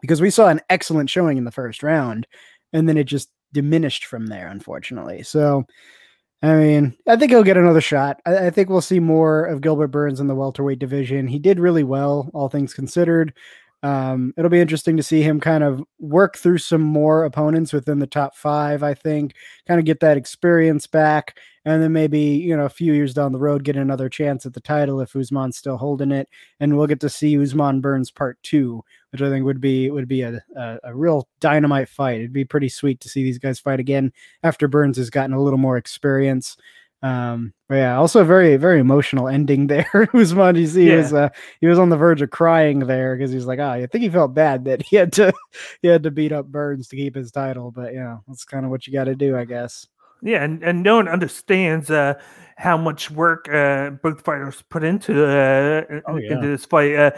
Because 0.00 0.20
we 0.20 0.30
saw 0.30 0.48
an 0.48 0.60
excellent 0.68 1.10
showing 1.10 1.38
in 1.38 1.44
the 1.44 1.52
first 1.52 1.82
round, 1.82 2.26
and 2.72 2.88
then 2.88 2.96
it 2.96 3.04
just 3.04 3.30
diminished 3.52 4.06
from 4.06 4.26
there, 4.26 4.48
unfortunately. 4.48 5.22
So, 5.22 5.64
I 6.42 6.56
mean, 6.56 6.96
I 7.06 7.16
think 7.16 7.30
he'll 7.30 7.44
get 7.44 7.56
another 7.56 7.80
shot. 7.80 8.20
I, 8.26 8.46
I, 8.46 8.50
think 8.50 8.68
we'll 8.68 8.80
see 8.80 8.98
more 8.98 9.44
of 9.44 9.60
Gilbert 9.60 9.88
Burns 9.88 10.18
in 10.18 10.26
the 10.26 10.34
welterweight 10.34 10.80
division. 10.80 11.28
He 11.28 11.38
did 11.38 11.60
really 11.60 11.84
well, 11.84 12.30
all 12.34 12.48
things 12.48 12.74
considered. 12.74 13.32
Um, 13.84 14.34
it'll 14.36 14.50
be 14.50 14.60
interesting 14.60 14.96
to 14.96 15.02
see 15.02 15.22
him 15.22 15.40
kind 15.40 15.62
of 15.62 15.82
work 16.00 16.36
through 16.36 16.58
some 16.58 16.82
more 16.82 17.24
opponents 17.24 17.72
within 17.72 18.00
the 18.00 18.06
top 18.08 18.36
five. 18.36 18.82
I 18.82 18.94
think 18.94 19.34
kind 19.68 19.78
of 19.78 19.86
get 19.86 20.00
that 20.00 20.16
experience 20.16 20.86
back, 20.88 21.38
and 21.64 21.82
then 21.82 21.92
maybe 21.92 22.20
you 22.20 22.56
know 22.56 22.64
a 22.64 22.70
few 22.70 22.92
years 22.92 23.14
down 23.14 23.32
the 23.32 23.38
road 23.38 23.64
get 23.64 23.76
another 23.76 24.08
chance 24.08 24.46
at 24.46 24.54
the 24.54 24.60
title 24.60 25.00
if 25.00 25.14
Usman's 25.14 25.56
still 25.56 25.76
holding 25.76 26.12
it, 26.12 26.28
and 26.60 26.76
we'll 26.76 26.86
get 26.86 27.00
to 27.00 27.08
see 27.08 27.40
Usman 27.40 27.80
Burns 27.80 28.10
part 28.10 28.38
two, 28.42 28.84
which 29.10 29.22
I 29.22 29.28
think 29.28 29.44
would 29.44 29.60
be 29.60 29.90
would 29.90 30.08
be 30.08 30.22
a, 30.22 30.42
a, 30.56 30.78
a 30.84 30.94
real 30.94 31.28
dynamite 31.40 31.88
fight. 31.88 32.20
It'd 32.20 32.32
be 32.32 32.44
pretty 32.44 32.68
sweet 32.68 33.00
to 33.00 33.08
see 33.08 33.22
these 33.22 33.38
guys 33.38 33.60
fight 33.60 33.80
again 33.80 34.12
after 34.42 34.68
Burns 34.68 34.96
has 34.96 35.10
gotten 35.10 35.34
a 35.34 35.42
little 35.42 35.58
more 35.58 35.76
experience. 35.76 36.56
Um, 37.02 37.52
but 37.68 37.76
yeah, 37.76 37.96
also 37.96 38.20
a 38.20 38.24
very, 38.24 38.56
very 38.56 38.78
emotional 38.78 39.28
ending 39.28 39.66
there. 39.68 40.08
Usman, 40.14 40.56
you 40.56 40.66
see, 40.66 40.88
yeah. 40.88 40.96
was 40.96 41.12
uh, 41.12 41.28
he 41.60 41.66
was 41.66 41.78
on 41.78 41.88
the 41.88 41.96
verge 41.96 42.22
of 42.22 42.30
crying 42.30 42.80
there 42.80 43.16
because 43.16 43.32
he's 43.32 43.44
like, 43.44 43.58
oh, 43.58 43.70
I 43.70 43.86
think 43.86 44.02
he 44.02 44.08
felt 44.08 44.34
bad 44.34 44.64
that 44.66 44.82
he 44.82 44.96
had 44.96 45.12
to 45.14 45.32
he 45.82 45.88
had 45.88 46.04
to 46.04 46.10
beat 46.10 46.32
up 46.32 46.46
Burns 46.46 46.88
to 46.88 46.96
keep 46.96 47.14
his 47.14 47.32
title. 47.32 47.70
But 47.70 47.92
yeah, 47.94 48.18
that's 48.28 48.44
kind 48.44 48.64
of 48.64 48.70
what 48.70 48.86
you 48.86 48.92
got 48.92 49.04
to 49.04 49.16
do, 49.16 49.36
I 49.36 49.44
guess. 49.44 49.86
Yeah, 50.22 50.44
and, 50.44 50.62
and 50.62 50.82
no 50.82 50.96
one 50.96 51.08
understands 51.08 51.90
uh, 51.90 52.14
how 52.56 52.76
much 52.76 53.10
work 53.10 53.48
uh, 53.52 53.90
both 53.90 54.22
fighters 54.22 54.62
put 54.70 54.84
into 54.84 55.26
uh, 55.26 56.00
oh, 56.06 56.16
yeah. 56.16 56.32
into 56.32 56.46
this 56.46 56.64
fight. 56.64 56.94
Uh, 56.94 57.10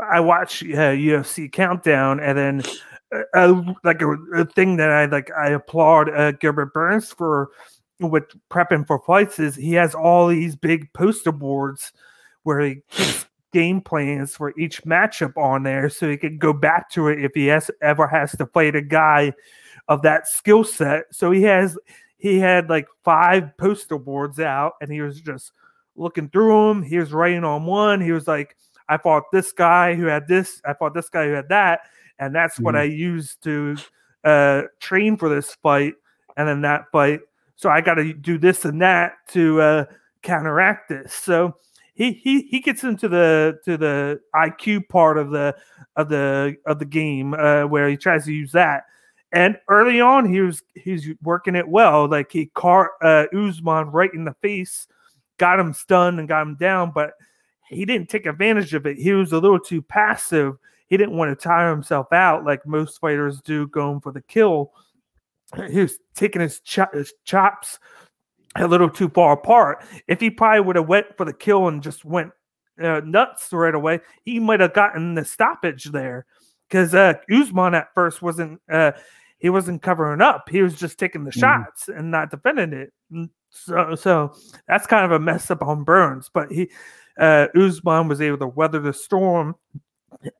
I 0.00 0.20
watch 0.20 0.62
UFC 0.62 1.46
uh, 1.46 1.48
Countdown, 1.48 2.20
and 2.20 2.38
then 2.38 2.62
uh, 3.12 3.22
uh, 3.34 3.74
like 3.82 4.00
a, 4.00 4.10
a, 4.34 4.44
thing 4.44 4.76
that 4.76 4.90
I 4.90 5.06
like, 5.06 5.30
I 5.32 5.50
applaud 5.50 6.38
Gilbert 6.38 6.72
Burns 6.72 7.12
for 7.12 7.50
with 7.98 8.24
prepping 8.50 8.86
for 8.86 9.00
fights 9.00 9.38
is 9.38 9.56
he 9.56 9.74
has 9.74 9.94
all 9.94 10.28
these 10.28 10.56
big 10.56 10.92
poster 10.92 11.32
boards 11.32 11.92
where 12.42 12.60
he 12.60 12.76
keeps 12.90 13.26
game 13.52 13.80
plans 13.80 14.34
for 14.34 14.58
each 14.58 14.82
matchup 14.84 15.36
on 15.36 15.62
there 15.62 15.88
so 15.88 16.08
he 16.08 16.16
can 16.16 16.38
go 16.38 16.52
back 16.52 16.90
to 16.90 17.08
it 17.08 17.22
if 17.22 17.32
he 17.34 17.46
has 17.46 17.70
ever 17.80 18.06
has 18.06 18.32
to 18.32 18.46
fight 18.46 18.74
a 18.74 18.82
guy 18.82 19.32
of 19.88 20.02
that 20.02 20.26
skill 20.26 20.64
set. 20.64 21.04
So 21.12 21.30
he 21.30 21.42
has 21.42 21.76
he 22.22 22.38
had 22.38 22.70
like 22.70 22.86
five 23.04 23.56
poster 23.58 23.98
boards 23.98 24.40
out 24.40 24.74
and 24.80 24.90
he 24.90 25.02
was 25.02 25.20
just 25.20 25.52
looking 25.96 26.28
through 26.30 26.68
them. 26.68 26.82
He 26.82 26.96
was 26.96 27.12
writing 27.12 27.44
on 27.44 27.66
one. 27.66 28.00
He 28.00 28.12
was 28.12 28.26
like, 28.26 28.56
I 28.88 28.96
fought 28.96 29.24
this 29.32 29.52
guy 29.52 29.94
who 29.94 30.06
had 30.06 30.26
this, 30.28 30.62
I 30.64 30.72
fought 30.74 30.94
this 30.94 31.08
guy 31.08 31.26
who 31.26 31.32
had 31.32 31.48
that, 31.50 31.80
and 32.18 32.34
that's 32.34 32.54
mm-hmm. 32.54 32.64
what 32.64 32.76
I 32.76 32.84
used 32.84 33.42
to 33.44 33.76
uh 34.24 34.62
train 34.80 35.16
for 35.16 35.28
this 35.28 35.54
fight. 35.56 35.94
And 36.36 36.48
then 36.48 36.62
that 36.62 36.84
fight 36.92 37.20
so 37.62 37.70
I 37.70 37.80
got 37.80 37.94
to 37.94 38.12
do 38.12 38.38
this 38.38 38.64
and 38.64 38.82
that 38.82 39.12
to 39.28 39.60
uh, 39.60 39.84
counteract 40.22 40.88
this. 40.88 41.14
So 41.14 41.54
he 41.94 42.12
he 42.12 42.42
he 42.42 42.58
gets 42.58 42.82
into 42.82 43.08
the 43.08 43.60
to 43.64 43.76
the 43.76 44.20
IQ 44.34 44.88
part 44.88 45.16
of 45.16 45.30
the 45.30 45.54
of 45.94 46.08
the 46.08 46.56
of 46.66 46.80
the 46.80 46.84
game 46.84 47.34
uh, 47.34 47.64
where 47.64 47.88
he 47.88 47.96
tries 47.96 48.24
to 48.24 48.32
use 48.32 48.50
that. 48.52 48.84
And 49.32 49.58
early 49.68 50.00
on, 50.00 50.30
he 50.30 50.40
was 50.40 50.62
he's 50.74 51.08
working 51.22 51.56
it 51.56 51.66
well. 51.66 52.08
Like 52.08 52.30
he 52.30 52.46
caught 52.46 52.88
uh, 53.02 53.26
Usman 53.34 53.88
right 53.88 54.12
in 54.12 54.24
the 54.24 54.34
face, 54.42 54.86
got 55.38 55.58
him 55.58 55.72
stunned 55.72 56.18
and 56.18 56.28
got 56.28 56.42
him 56.42 56.56
down, 56.56 56.92
but 56.94 57.14
he 57.68 57.86
didn't 57.86 58.10
take 58.10 58.26
advantage 58.26 58.74
of 58.74 58.84
it. 58.86 58.98
He 58.98 59.12
was 59.12 59.32
a 59.32 59.38
little 59.38 59.58
too 59.60 59.80
passive. 59.80 60.56
He 60.88 60.98
didn't 60.98 61.16
want 61.16 61.30
to 61.30 61.42
tire 61.42 61.70
himself 61.70 62.12
out 62.12 62.44
like 62.44 62.66
most 62.66 63.00
fighters 63.00 63.40
do, 63.40 63.66
going 63.68 64.00
for 64.00 64.12
the 64.12 64.20
kill 64.20 64.72
he 65.68 65.80
was 65.80 65.98
taking 66.14 66.42
his, 66.42 66.60
his 66.92 67.12
chops 67.24 67.78
a 68.56 68.66
little 68.66 68.90
too 68.90 69.08
far 69.08 69.32
apart. 69.32 69.84
If 70.08 70.20
he 70.20 70.30
probably 70.30 70.60
would 70.60 70.76
have 70.76 70.88
went 70.88 71.16
for 71.16 71.24
the 71.24 71.32
kill 71.32 71.68
and 71.68 71.82
just 71.82 72.04
went 72.04 72.32
uh, 72.82 73.00
nuts 73.04 73.52
right 73.52 73.74
away, 73.74 74.00
he 74.24 74.38
might 74.38 74.60
have 74.60 74.74
gotten 74.74 75.14
the 75.14 75.24
stoppage 75.24 75.84
there. 75.84 76.26
Because 76.68 76.94
uh, 76.94 77.14
Usman 77.30 77.74
at 77.74 77.92
first 77.94 78.22
wasn't 78.22 78.60
uh, 78.70 78.92
he 79.42 79.50
wasn't 79.50 79.82
covering 79.82 80.20
up. 80.20 80.48
He 80.48 80.62
was 80.62 80.76
just 80.76 80.98
taking 80.98 81.24
the 81.24 81.32
mm. 81.32 81.40
shots 81.40 81.88
and 81.88 82.12
not 82.12 82.30
defending 82.30 82.72
it. 82.72 82.92
So 83.50 83.96
so 83.96 84.34
that's 84.68 84.86
kind 84.86 85.04
of 85.04 85.10
a 85.10 85.18
mess 85.18 85.50
up 85.50 85.62
on 85.62 85.82
Burns. 85.82 86.30
But 86.32 86.50
he 86.50 86.70
uh, 87.18 87.48
Usman 87.54 88.08
was 88.08 88.20
able 88.20 88.38
to 88.38 88.46
weather 88.46 88.78
the 88.78 88.92
storm. 88.92 89.56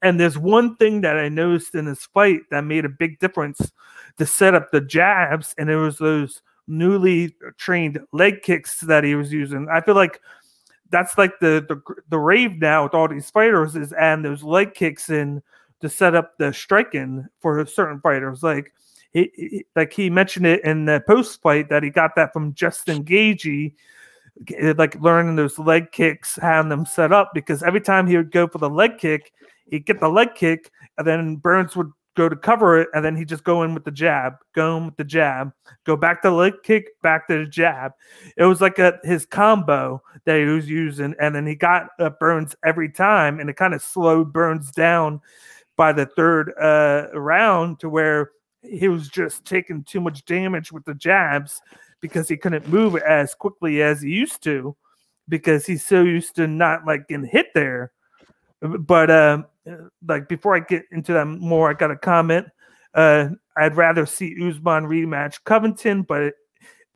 And 0.02 0.20
there's 0.20 0.38
one 0.38 0.76
thing 0.76 1.00
that 1.00 1.18
I 1.18 1.28
noticed 1.28 1.74
in 1.74 1.86
this 1.86 2.06
fight 2.06 2.42
that 2.50 2.64
made 2.64 2.84
a 2.84 2.90
big 2.90 3.18
difference 3.18 3.72
to 4.18 4.24
set 4.24 4.54
up 4.54 4.70
the 4.70 4.80
jabs, 4.80 5.54
and 5.58 5.68
it 5.68 5.76
was 5.76 5.98
those 5.98 6.40
newly 6.68 7.34
trained 7.56 7.98
leg 8.12 8.42
kicks 8.42 8.80
that 8.80 9.02
he 9.02 9.16
was 9.16 9.32
using. 9.32 9.66
I 9.68 9.80
feel 9.80 9.96
like 9.96 10.20
that's 10.90 11.18
like 11.18 11.40
the 11.40 11.64
the, 11.68 12.02
the 12.08 12.18
rave 12.18 12.60
now 12.60 12.84
with 12.84 12.94
all 12.94 13.08
these 13.08 13.30
fighters 13.30 13.74
is 13.74 13.92
adding 13.94 14.22
those 14.22 14.44
leg 14.44 14.74
kicks 14.74 15.10
in 15.10 15.42
to 15.80 15.88
set 15.88 16.14
up 16.14 16.38
the 16.38 16.52
striking 16.52 17.26
for 17.40 17.66
certain 17.66 18.00
fighters. 18.00 18.42
Like 18.44 18.72
like 19.76 19.92
he 19.92 20.08
mentioned 20.10 20.46
it 20.46 20.64
in 20.64 20.86
the 20.86 21.02
post 21.06 21.40
fight 21.42 21.68
that 21.68 21.82
he 21.82 21.90
got 21.90 22.14
that 22.16 22.32
from 22.32 22.54
Justin 22.54 23.04
Gaethje 23.04 23.74
like 24.76 25.00
learning 25.00 25.36
those 25.36 25.58
leg 25.58 25.92
kicks, 25.92 26.38
having 26.40 26.68
them 26.68 26.86
set 26.86 27.12
up 27.12 27.32
because 27.34 27.62
every 27.62 27.80
time 27.80 28.06
he 28.06 28.16
would 28.16 28.30
go 28.30 28.46
for 28.48 28.58
the 28.58 28.70
leg 28.70 28.98
kick, 28.98 29.32
he'd 29.66 29.86
get 29.86 30.00
the 30.00 30.08
leg 30.08 30.34
kick, 30.34 30.70
and 30.98 31.06
then 31.06 31.36
Burns 31.36 31.76
would 31.76 31.90
go 32.14 32.28
to 32.28 32.36
cover 32.36 32.78
it, 32.78 32.88
and 32.92 33.04
then 33.04 33.16
he'd 33.16 33.28
just 33.28 33.44
go 33.44 33.62
in 33.62 33.72
with 33.72 33.84
the 33.84 33.90
jab, 33.90 34.34
go 34.54 34.76
in 34.76 34.86
with 34.86 34.96
the 34.96 35.04
jab, 35.04 35.50
go 35.84 35.96
back 35.96 36.20
to 36.22 36.28
the 36.28 36.34
leg 36.34 36.52
kick, 36.62 36.88
back 37.02 37.26
to 37.28 37.38
the 37.38 37.46
jab. 37.46 37.92
It 38.36 38.44
was 38.44 38.60
like 38.60 38.78
a 38.78 38.98
his 39.04 39.24
combo 39.24 40.02
that 40.24 40.38
he 40.38 40.46
was 40.46 40.68
using, 40.68 41.14
and 41.20 41.34
then 41.34 41.46
he 41.46 41.54
got 41.54 41.88
uh, 41.98 42.10
Burns 42.10 42.54
every 42.64 42.90
time, 42.90 43.40
and 43.40 43.48
it 43.48 43.56
kind 43.56 43.74
of 43.74 43.82
slowed 43.82 44.32
Burns 44.32 44.70
down 44.72 45.20
by 45.76 45.92
the 45.92 46.06
third 46.06 46.52
uh, 46.60 47.06
round 47.14 47.80
to 47.80 47.88
where 47.88 48.30
he 48.62 48.88
was 48.88 49.08
just 49.08 49.44
taking 49.44 49.84
too 49.84 50.00
much 50.00 50.24
damage 50.24 50.72
with 50.72 50.84
the 50.84 50.94
jabs 50.94 51.60
because 52.00 52.28
he 52.28 52.36
couldn't 52.36 52.68
move 52.68 52.96
as 52.96 53.34
quickly 53.34 53.82
as 53.82 54.02
he 54.02 54.10
used 54.10 54.42
to 54.44 54.76
because 55.28 55.66
he's 55.66 55.84
so 55.84 56.02
used 56.02 56.36
to 56.36 56.46
not 56.46 56.86
like 56.86 57.08
getting 57.08 57.26
hit 57.26 57.48
there. 57.54 57.92
But 58.60 59.10
uh, 59.10 59.42
like 60.06 60.28
before 60.28 60.54
I 60.54 60.60
get 60.60 60.84
into 60.92 61.12
that 61.14 61.26
more, 61.26 61.70
I 61.70 61.74
got 61.74 61.90
a 61.90 61.96
comment. 61.96 62.46
Uh, 62.94 63.30
I'd 63.56 63.76
rather 63.76 64.06
see 64.06 64.36
Usman 64.40 64.84
rematch 64.84 65.42
Covington, 65.44 66.02
but 66.02 66.22
it, 66.22 66.34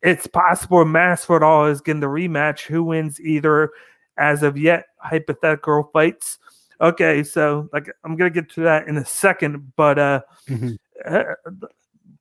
it's 0.01 0.27
possible 0.27 0.85
Masvidal 0.85 1.71
is 1.71 1.81
getting 1.81 1.99
the 1.99 2.07
rematch. 2.07 2.61
Who 2.61 2.83
wins 2.83 3.19
either? 3.19 3.71
As 4.19 4.41
of 4.41 4.57
yet, 4.57 4.85
hypothetical 4.97 5.91
fights. 5.93 6.39
Okay, 6.81 7.23
so 7.23 7.69
like 7.71 7.87
I'm 8.03 8.15
gonna 8.15 8.29
get 8.29 8.49
to 8.51 8.61
that 8.61 8.87
in 8.87 8.97
a 8.97 9.05
second, 9.05 9.73
but 9.75 9.99
uh, 9.99 10.21
mm-hmm. 10.47 10.73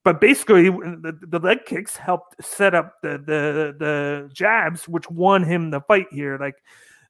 But 0.05 0.21
basically 0.21 0.71
the, 0.71 1.19
the, 1.29 1.39
leg 1.39 1.65
kicks 1.67 1.97
helped 1.97 2.43
set 2.45 2.75
up 2.75 2.95
the, 3.03 3.19
the 3.19 3.75
the 3.79 4.31
jabs, 4.33 4.87
which 4.89 5.11
won 5.11 5.43
him 5.43 5.71
the 5.71 5.81
fight 5.81 6.07
here. 6.13 6.39
Like 6.39 6.63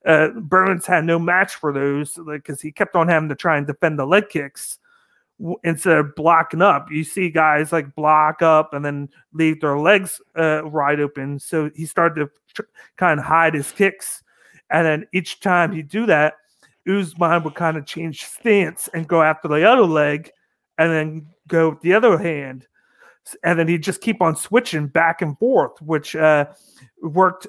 uh, 0.06 0.28
Burns 0.28 0.86
had 0.86 1.04
no 1.04 1.18
match 1.18 1.56
for 1.56 1.72
those 1.72 2.18
because 2.26 2.60
he 2.60 2.72
kept 2.72 2.96
on 2.96 3.08
having 3.08 3.28
to 3.28 3.34
try 3.34 3.58
and 3.58 3.66
defend 3.66 3.98
the 3.98 4.06
leg 4.06 4.28
kicks. 4.28 4.78
instead 5.64 5.98
of 5.98 6.14
blocking 6.14 6.62
up. 6.62 6.90
You 6.90 7.04
see 7.04 7.28
guys 7.28 7.72
like 7.72 7.94
block 7.94 8.40
up 8.40 8.72
and 8.72 8.84
then 8.84 9.08
leave 9.32 9.60
their 9.60 9.78
legs 9.78 10.20
uh, 10.34 10.62
wide 10.64 11.00
open. 11.00 11.38
So 11.38 11.70
he 11.74 11.86
started 11.86 12.26
to 12.26 12.30
tr- 12.54 12.70
kind 12.96 13.20
of 13.20 13.26
hide 13.26 13.54
his 13.54 13.70
kicks, 13.72 14.22
and 14.70 14.86
then 14.86 15.06
each 15.12 15.40
time 15.40 15.72
he 15.72 15.82
do 15.82 16.06
that, 16.06 16.34
Usman 16.88 17.42
would 17.42 17.54
kind 17.54 17.76
of 17.76 17.84
change 17.84 18.24
stance 18.24 18.88
and 18.94 19.08
go 19.08 19.22
after 19.22 19.48
the 19.48 19.68
other 19.68 19.84
leg, 19.84 20.30
and 20.78 20.90
then 20.90 21.26
go 21.48 21.70
with 21.70 21.80
the 21.80 21.94
other 21.94 22.18
hand, 22.18 22.66
and 23.42 23.58
then 23.58 23.68
he'd 23.68 23.82
just 23.82 24.00
keep 24.00 24.22
on 24.22 24.36
switching 24.36 24.86
back 24.86 25.22
and 25.22 25.38
forth, 25.38 25.80
which 25.82 26.14
uh, 26.14 26.46
worked 27.02 27.46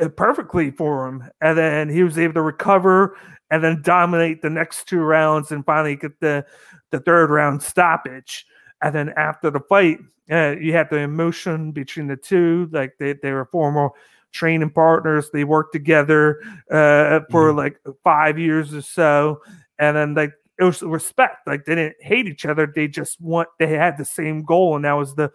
uh, 0.00 0.08
perfectly 0.08 0.70
for 0.70 1.06
him. 1.06 1.24
And 1.40 1.56
then 1.56 1.88
he 1.88 2.02
was 2.02 2.18
able 2.18 2.34
to 2.34 2.42
recover 2.42 3.16
and 3.50 3.62
then 3.62 3.82
dominate 3.82 4.42
the 4.42 4.50
next 4.50 4.86
two 4.88 5.00
rounds 5.00 5.50
and 5.52 5.64
finally 5.64 5.96
get 5.96 6.18
the 6.20 6.44
the 6.90 7.00
third 7.00 7.30
round 7.30 7.62
stoppage. 7.62 8.46
And 8.82 8.94
then 8.94 9.12
after 9.16 9.50
the 9.50 9.60
fight, 9.60 9.98
uh, 10.30 10.56
you 10.60 10.72
had 10.72 10.90
the 10.90 10.98
emotion 10.98 11.70
between 11.72 12.06
the 12.06 12.16
two, 12.16 12.68
like 12.72 12.94
they, 12.98 13.12
they 13.14 13.32
were 13.32 13.44
former 13.46 13.90
training 14.32 14.70
partners. 14.70 15.30
They 15.32 15.44
worked 15.44 15.72
together 15.72 16.40
uh, 16.70 17.20
for 17.30 17.52
Mhm. 17.52 17.56
like 17.56 17.80
five 18.04 18.38
years 18.38 18.72
or 18.74 18.82
so, 18.82 19.42
and 19.78 19.96
then 19.96 20.14
like 20.14 20.32
it 20.60 20.64
was 20.64 20.82
respect. 20.82 21.46
Like 21.46 21.64
they 21.64 21.74
didn't 21.74 21.96
hate 22.00 22.26
each 22.26 22.46
other. 22.46 22.70
They 22.72 22.86
just 22.88 23.20
want 23.20 23.48
they 23.58 23.68
had 23.68 23.96
the 23.96 24.04
same 24.04 24.44
goal, 24.44 24.76
and 24.76 24.84
that 24.84 24.92
was 24.92 25.14
the 25.14 25.32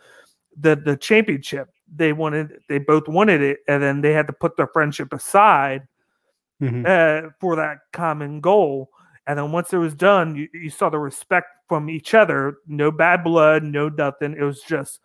the 0.60 0.76
the 0.76 0.96
championship. 0.96 1.70
They 1.94 2.14
wanted 2.14 2.60
they 2.70 2.78
both 2.78 3.08
wanted 3.08 3.42
it, 3.42 3.60
and 3.68 3.82
then 3.82 4.02
they 4.02 4.14
had 4.14 4.28
to 4.28 4.34
put 4.34 4.56
their 4.58 4.68
friendship 4.68 5.12
aside 5.14 5.88
Mhm. 6.62 6.86
uh, 6.86 7.32
for 7.42 7.58
that 7.58 7.80
common 7.92 8.40
goal. 8.40 8.90
And 9.28 9.38
then 9.38 9.52
once 9.52 9.74
it 9.74 9.78
was 9.78 9.94
done, 9.96 10.36
you, 10.36 10.48
you 10.54 10.70
saw 10.70 10.90
the 10.90 11.00
respect 11.00 11.48
from 11.68 11.90
each 11.90 12.14
other. 12.14 12.58
No 12.68 12.92
bad 12.92 13.24
blood, 13.24 13.64
no 13.64 13.90
nothing. 13.90 14.36
It 14.38 14.44
was 14.44 14.62
just, 14.62 15.00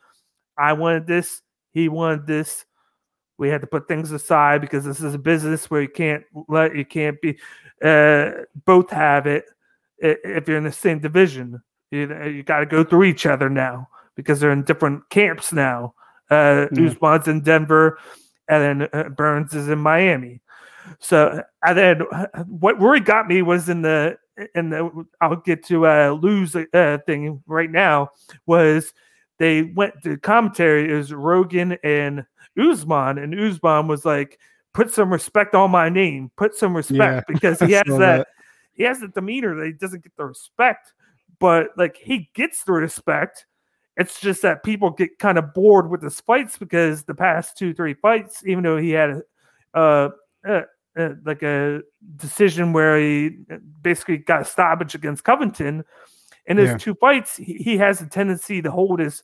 I 0.57 0.75
wanted 0.75 1.07
this, 1.07 1.43
he 1.73 1.89
wanted 1.89 2.27
this. 2.27 2.67
We 3.39 3.49
had 3.49 3.63
to 3.63 3.67
put 3.67 3.89
things 3.89 4.13
aside 4.13 4.61
because 4.61 4.85
this 4.85 5.01
is 5.01 5.15
a 5.15 5.19
business 5.19 5.71
where 5.71 5.83
you 5.83 5.89
can't 5.89 6.23
let 6.49 6.77
you 6.77 6.85
can't 6.85 7.21
be 7.21 7.39
uh, 7.83 8.31
both 8.67 8.91
have 8.91 9.27
it 9.27 9.47
if 10.01 10.49
you're 10.49 10.59
in 10.59 10.65
the 10.65 10.73
same 10.73 10.99
division. 10.99 11.63
You, 11.91 12.25
you 12.25 12.43
got 12.43 12.61
to 12.61 12.67
go 12.67 12.85
through 12.85 13.05
each 13.05 13.27
other 13.27 13.51
now 13.51 13.89
because 14.15 14.41
they're 14.41 14.53
in 14.53 14.65
different 14.65 15.09
camps 15.11 15.53
now. 15.53 15.95
Uh, 16.31 16.67
Yeah. 16.73 16.87
Usman's 16.87 17.27
in 17.27 17.41
Denver, 17.43 17.99
and 18.49 18.81
then 18.81 18.89
uh, 18.93 19.09
Burns 19.09 19.55
is 19.55 19.69
in 19.69 19.79
Miami. 19.79 20.41
So 20.99 21.43
and 21.65 21.79
then 21.79 22.03
uh, 22.13 22.27
what 22.45 22.81
really 22.81 23.01
got 23.01 23.29
me 23.29 23.43
was 23.43 23.69
in 23.69 23.83
the 23.83 24.19
in 24.55 24.71
the 24.71 25.07
I'll 25.21 25.37
get 25.37 25.65
to 25.67 25.87
uh 25.87 26.19
lose 26.21 26.57
uh, 26.57 26.99
thing 27.07 27.43
right 27.47 27.71
now 27.71 28.11
was 28.47 28.93
they 29.39 29.63
went 29.63 30.03
to 30.05 30.17
commentary 30.19 30.91
is 30.91 31.13
Rogan 31.13 31.77
and 31.85 32.25
Usman 32.59 33.19
and 33.19 33.39
Usman 33.39 33.87
was 33.87 34.05
like 34.05 34.39
put 34.73 34.91
some 34.91 35.13
respect 35.13 35.55
on 35.55 35.71
my 35.71 35.89
name 35.89 36.31
put 36.37 36.55
some 36.55 36.75
respect 36.75 37.29
because 37.29 37.61
he 37.61 37.73
has 37.73 37.85
that, 37.87 37.99
that. 37.99 38.29
He 38.73 38.83
has 38.83 39.01
the 39.01 39.09
demeanor 39.09 39.55
that 39.55 39.67
he 39.67 39.73
doesn't 39.73 40.03
get 40.03 40.17
the 40.17 40.25
respect 40.25 40.93
but 41.39 41.69
like 41.77 41.97
he 41.97 42.31
gets 42.35 42.65
the 42.65 42.73
respect 42.73 43.47
it's 43.97 44.21
just 44.21 44.43
that 44.43 44.63
people 44.63 44.91
get 44.91 45.19
kind 45.19 45.39
of 45.39 45.53
bored 45.53 45.91
with 45.91 46.03
his 46.03 46.21
fights 46.21 46.57
because 46.57 47.05
the 47.05 47.15
past 47.15 47.57
two 47.57 47.75
three 47.75 47.95
fights 47.95 48.43
even 48.47 48.63
though 48.65 48.77
he 48.77 48.91
had 48.91 49.11
a 49.11 49.23
uh, 49.79 50.09
uh, 50.49 50.63
uh, 50.99 51.11
like 51.25 51.43
a 51.43 51.81
decision 52.17 52.73
where 52.73 52.99
he 52.99 53.39
uh, 53.51 53.57
basically 53.81 54.19
got 54.19 54.43
a 54.43 54.45
stoppage 54.45 54.95
against 54.95 55.23
Covington. 55.25 55.85
In 56.47 56.57
his 56.57 56.71
Yeah. 56.71 56.79
two 56.79 56.95
fights, 56.95 57.37
he, 57.37 57.55
he 57.55 57.77
has 57.79 58.01
a 58.01 58.07
tendency 58.07 58.61
to 58.61 58.71
hold 58.71 58.99
his 58.99 59.23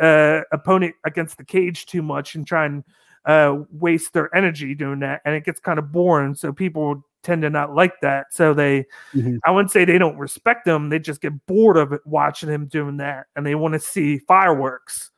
uh, 0.00 0.40
opponent 0.52 0.94
against 1.06 1.38
the 1.38 1.44
cage 1.44 1.86
too 1.86 2.02
much 2.02 2.34
and 2.34 2.46
try 2.46 2.66
and 2.66 2.84
uh, 3.24 3.62
waste 3.70 4.12
their 4.12 4.34
energy 4.36 4.74
doing 4.74 5.00
that, 5.00 5.22
and 5.24 5.34
it 5.34 5.44
gets 5.44 5.58
kind 5.58 5.78
of 5.78 5.90
boring. 5.90 6.34
So 6.34 6.52
people 6.52 7.02
tend 7.26 7.42
to 7.42 7.50
not 7.50 7.74
like 7.74 7.92
that. 8.00 8.26
So 8.32 8.54
they, 8.54 8.86
Mhm. 9.14 9.38
I 9.44 9.50
wouldn't 9.50 9.70
say 9.70 9.84
they 9.84 9.98
don't 9.98 10.16
respect 10.16 10.66
him; 10.66 10.88
they 10.88 10.98
just 10.98 11.20
get 11.20 11.46
bored 11.46 11.76
of 11.76 11.92
it 11.92 12.00
watching 12.06 12.48
him 12.48 12.66
doing 12.66 12.96
that, 12.98 13.26
and 13.36 13.44
they 13.44 13.54
want 13.54 13.74
to 13.74 13.80
see 13.80 14.18
fireworks. 14.20 15.10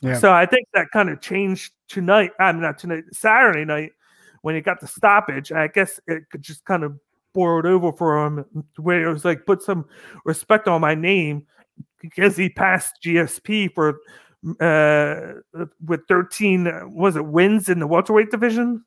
Yeah. 0.00 0.18
So 0.18 0.32
I 0.32 0.46
think 0.46 0.68
that 0.74 0.90
kind 0.92 1.08
of 1.08 1.20
changed 1.20 1.72
tonight. 1.88 2.32
I'm 2.38 2.60
not 2.60 2.78
tonight, 2.78 3.04
Saturday 3.12 3.64
night 3.64 3.92
when 4.42 4.54
he 4.54 4.60
got 4.60 4.80
the 4.80 4.86
stoppage. 4.86 5.50
I 5.50 5.68
guess 5.68 5.98
it 6.06 6.24
could 6.30 6.42
just 6.42 6.64
kind 6.66 6.84
of 6.84 6.98
boiled 7.32 7.66
over 7.66 7.90
for 7.92 8.24
him 8.26 8.44
where 8.76 9.08
it 9.08 9.12
was 9.12 9.24
like 9.24 9.46
put 9.46 9.62
some 9.62 9.86
respect 10.24 10.68
on 10.68 10.80
my 10.80 10.94
name 10.94 11.46
because 12.00 12.36
he 12.36 12.48
passed 12.50 12.98
GSP 13.02 13.74
for 13.74 13.98
uh 14.60 15.40
with 15.86 16.00
13 16.06 16.66
uh, 16.66 16.80
was 16.88 17.16
it 17.16 17.24
wins 17.24 17.70
in 17.70 17.78
the 17.80 17.86
welterweight 17.86 18.30
division 18.30 18.84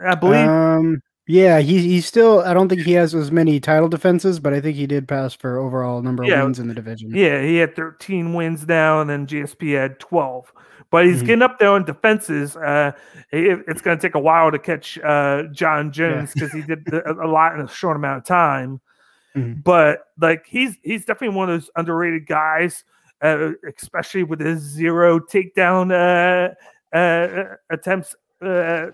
I 0.00 0.16
believe 0.16 0.48
Um, 0.48 1.00
yeah, 1.26 1.58
he 1.60 1.80
he's 1.80 2.06
still. 2.06 2.40
I 2.40 2.54
don't 2.54 2.68
think 2.68 2.82
he 2.82 2.92
has 2.92 3.14
as 3.14 3.30
many 3.32 3.58
title 3.60 3.88
defenses, 3.88 4.38
but 4.40 4.52
I 4.52 4.60
think 4.60 4.76
he 4.76 4.86
did 4.86 5.08
pass 5.08 5.34
for 5.34 5.58
overall 5.58 6.02
number 6.02 6.22
of 6.22 6.28
Yeah. 6.28 6.42
wins 6.42 6.58
in 6.58 6.68
the 6.68 6.74
division. 6.74 7.10
Yeah, 7.14 7.40
he 7.42 7.56
had 7.56 7.74
13 7.76 8.32
wins 8.34 8.66
now, 8.66 9.00
and 9.00 9.10
then 9.10 9.26
GSP 9.26 9.72
had 9.72 9.98
12. 9.98 10.52
But 10.90 11.04
he's 11.06 11.22
Mhm. 11.22 11.26
getting 11.26 11.42
up 11.42 11.58
there 11.58 11.70
on 11.70 11.84
defenses. 11.84 12.56
Uh, 12.56 12.92
it- 13.32 13.64
it's 13.66 13.82
going 13.82 13.98
to 13.98 14.00
take 14.00 14.14
a 14.14 14.20
while 14.20 14.52
to 14.52 14.58
catch 14.58 14.98
uh, 15.02 15.42
John 15.52 15.90
Jones 15.90 16.32
because 16.32 16.52
he 16.52 16.62
did 16.62 16.86
a, 16.94 17.24
a 17.24 17.26
lot 17.26 17.54
in 17.54 17.60
a 17.60 17.68
short 17.68 17.96
amount 17.96 18.18
of 18.18 18.24
time. 18.24 18.80
Mhm. 19.36 19.64
But 19.64 20.06
like 20.20 20.46
he's 20.46 20.78
he's 20.82 21.04
definitely 21.04 21.36
one 21.36 21.50
of 21.50 21.60
those 21.60 21.70
underrated 21.74 22.26
guys, 22.28 22.84
uh, 23.20 23.50
especially 23.76 24.22
with 24.22 24.38
his 24.40 24.60
zero 24.60 25.18
takedown 25.18 25.90
uh, 25.92 26.54
uh, 26.96 27.56
attempts 27.68 28.14
uh, 28.40 28.86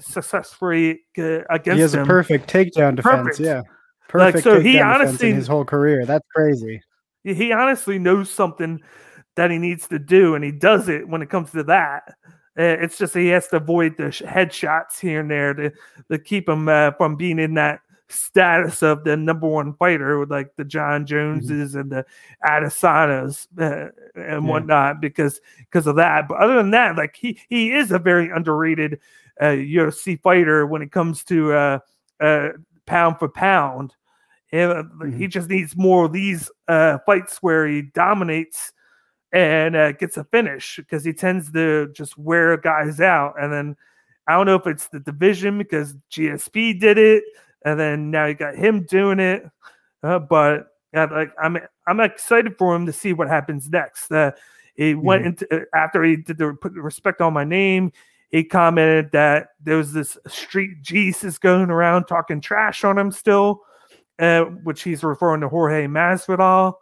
successfully 0.00 1.00
uh, 1.18 1.40
against 1.50 1.74
he 1.76 1.80
has 1.80 1.94
him. 1.94 2.02
a 2.02 2.06
perfect 2.06 2.50
takedown 2.52 2.96
defense. 2.96 3.38
Perfect. 3.38 3.40
Yeah, 3.40 3.56
Like, 3.58 3.68
perfect 4.08 4.44
so 4.44 4.60
he 4.60 4.74
takedown 4.74 4.92
defense 4.92 5.08
honestly- 5.10 5.30
in 5.30 5.36
his 5.36 5.46
whole 5.46 5.64
career. 5.64 6.04
That's 6.06 6.26
crazy. 6.34 6.80
he 7.24 7.52
honestly 7.52 7.98
knows 7.98 8.30
something 8.30 8.80
that 9.36 9.50
he 9.50 9.58
needs 9.58 9.88
to 9.88 9.98
do, 9.98 10.34
and 10.34 10.44
he 10.44 10.52
does 10.52 10.88
it 10.88 11.08
when 11.08 11.20
it 11.22 11.28
comes 11.30 11.50
to 11.52 11.62
that. 11.64 12.02
Uh, 12.56 12.62
It's 12.82 12.96
just 12.98 13.14
he 13.14 13.28
has 13.28 13.48
to 13.48 13.56
avoid 13.56 13.96
the 13.96 14.04
headshots 14.04 15.00
here 15.00 15.20
and 15.20 15.30
there 15.30 15.54
to, 15.54 15.72
to 16.10 16.18
keep 16.18 16.48
him 16.48 16.68
uh, 16.68 16.92
from 16.92 17.16
being 17.16 17.38
in 17.40 17.54
that 17.54 17.80
status 18.08 18.82
of 18.82 19.02
the 19.02 19.16
number 19.16 19.48
one 19.48 19.72
fighter 19.74 20.20
with 20.20 20.30
like 20.30 20.54
the 20.56 20.64
John 20.64 21.04
Joneses 21.06 21.74
and 21.74 21.90
the 21.90 22.04
Adesanyas 22.46 23.48
uh, 23.58 23.90
and 24.14 24.44
Yeah. 24.44 24.50
whatnot 24.50 25.00
because 25.00 25.40
because 25.58 25.86
of 25.86 25.96
that. 25.96 26.28
But 26.28 26.38
other 26.38 26.54
than 26.56 26.70
that, 26.72 26.96
like 26.96 27.16
he 27.16 27.40
he 27.48 27.72
is 27.72 27.90
a 27.90 27.98
very 27.98 28.30
underrated 28.30 29.00
uh, 29.40 29.46
UFC 29.46 30.20
fighter 30.20 30.66
when 30.66 30.82
it 30.82 30.92
comes 30.92 31.24
to 31.24 31.52
uh, 31.52 31.78
uh, 32.20 32.48
pound 32.86 33.18
for 33.18 33.28
pound. 33.28 33.94
And, 34.52 34.72
uh, 34.72 35.06
He 35.16 35.26
just 35.26 35.48
needs 35.48 35.76
more 35.76 36.06
of 36.06 36.12
these 36.12 36.50
uh, 36.68 36.98
fights 37.04 37.38
where 37.38 37.66
he 37.66 37.82
dominates 37.82 38.72
and 39.32 39.74
uh, 39.74 39.92
gets 39.92 40.16
a 40.16 40.24
finish 40.24 40.76
because 40.76 41.04
he 41.04 41.12
tends 41.12 41.50
to 41.52 41.92
just 41.92 42.16
wear 42.16 42.56
guys 42.56 43.00
out. 43.00 43.34
And 43.40 43.52
then 43.52 43.76
I 44.28 44.36
don't 44.36 44.46
know 44.46 44.54
if 44.54 44.66
it's 44.66 44.88
the 44.88 45.00
division 45.00 45.58
because 45.58 45.96
GSP 46.10 46.80
did 46.80 46.98
it, 46.98 47.24
and 47.64 47.78
then 47.78 48.10
now 48.10 48.26
you 48.26 48.34
got 48.34 48.54
him 48.54 48.84
doing 48.84 49.18
it. 49.18 49.44
Uh, 50.02 50.18
but 50.20 50.68
yeah, 50.92 51.06
like 51.06 51.32
I'm 51.42 51.58
I'm 51.86 52.00
excited 52.00 52.56
for 52.56 52.74
him 52.74 52.86
to 52.86 52.92
see 52.92 53.12
what 53.12 53.28
happens 53.28 53.68
next. 53.68 54.10
Uh, 54.12 54.30
he 54.76 54.94
went 54.94 55.26
into 55.26 55.66
after 55.74 56.02
he 56.04 56.16
did 56.16 56.38
the 56.38 56.56
put 56.60 56.74
the 56.74 56.80
respect 56.80 57.20
on 57.20 57.32
my 57.32 57.44
name. 57.44 57.92
He 58.34 58.42
commented 58.42 59.12
that 59.12 59.50
there 59.62 59.76
was 59.76 59.92
this 59.92 60.18
street 60.26 60.82
Jesus 60.82 61.38
going 61.38 61.70
around 61.70 62.06
talking 62.06 62.40
trash 62.40 62.82
on 62.82 62.98
him 62.98 63.12
still, 63.12 63.62
uh, 64.18 64.40
which 64.64 64.82
he's 64.82 65.04
referring 65.04 65.42
to 65.42 65.48
Jorge 65.48 65.86
Masvidal, 65.86 66.74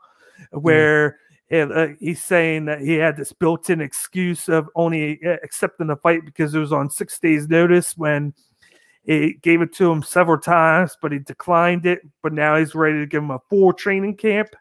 where 0.52 1.18
it, 1.50 1.70
uh, 1.70 1.88
he's 2.00 2.22
saying 2.22 2.64
that 2.64 2.80
he 2.80 2.94
had 2.94 3.18
this 3.18 3.34
built-in 3.34 3.82
excuse 3.82 4.48
of 4.48 4.66
only 4.74 5.20
uh, 5.22 5.36
accepting 5.44 5.88
the 5.88 5.96
fight 5.96 6.24
because 6.24 6.54
it 6.54 6.58
was 6.58 6.72
on 6.72 6.88
six 6.88 7.18
days' 7.18 7.46
notice 7.48 7.98
when 7.98 8.32
he 9.04 9.34
gave 9.42 9.60
it 9.60 9.74
to 9.74 9.92
him 9.92 10.02
several 10.02 10.40
times, 10.40 10.96
but 11.02 11.12
he 11.12 11.18
declined 11.18 11.84
it. 11.84 12.00
But 12.22 12.32
now 12.32 12.56
he's 12.56 12.74
ready 12.74 13.00
to 13.00 13.06
give 13.06 13.22
him 13.22 13.30
a 13.30 13.42
full 13.50 13.74
training 13.74 14.16
camp. 14.16 14.56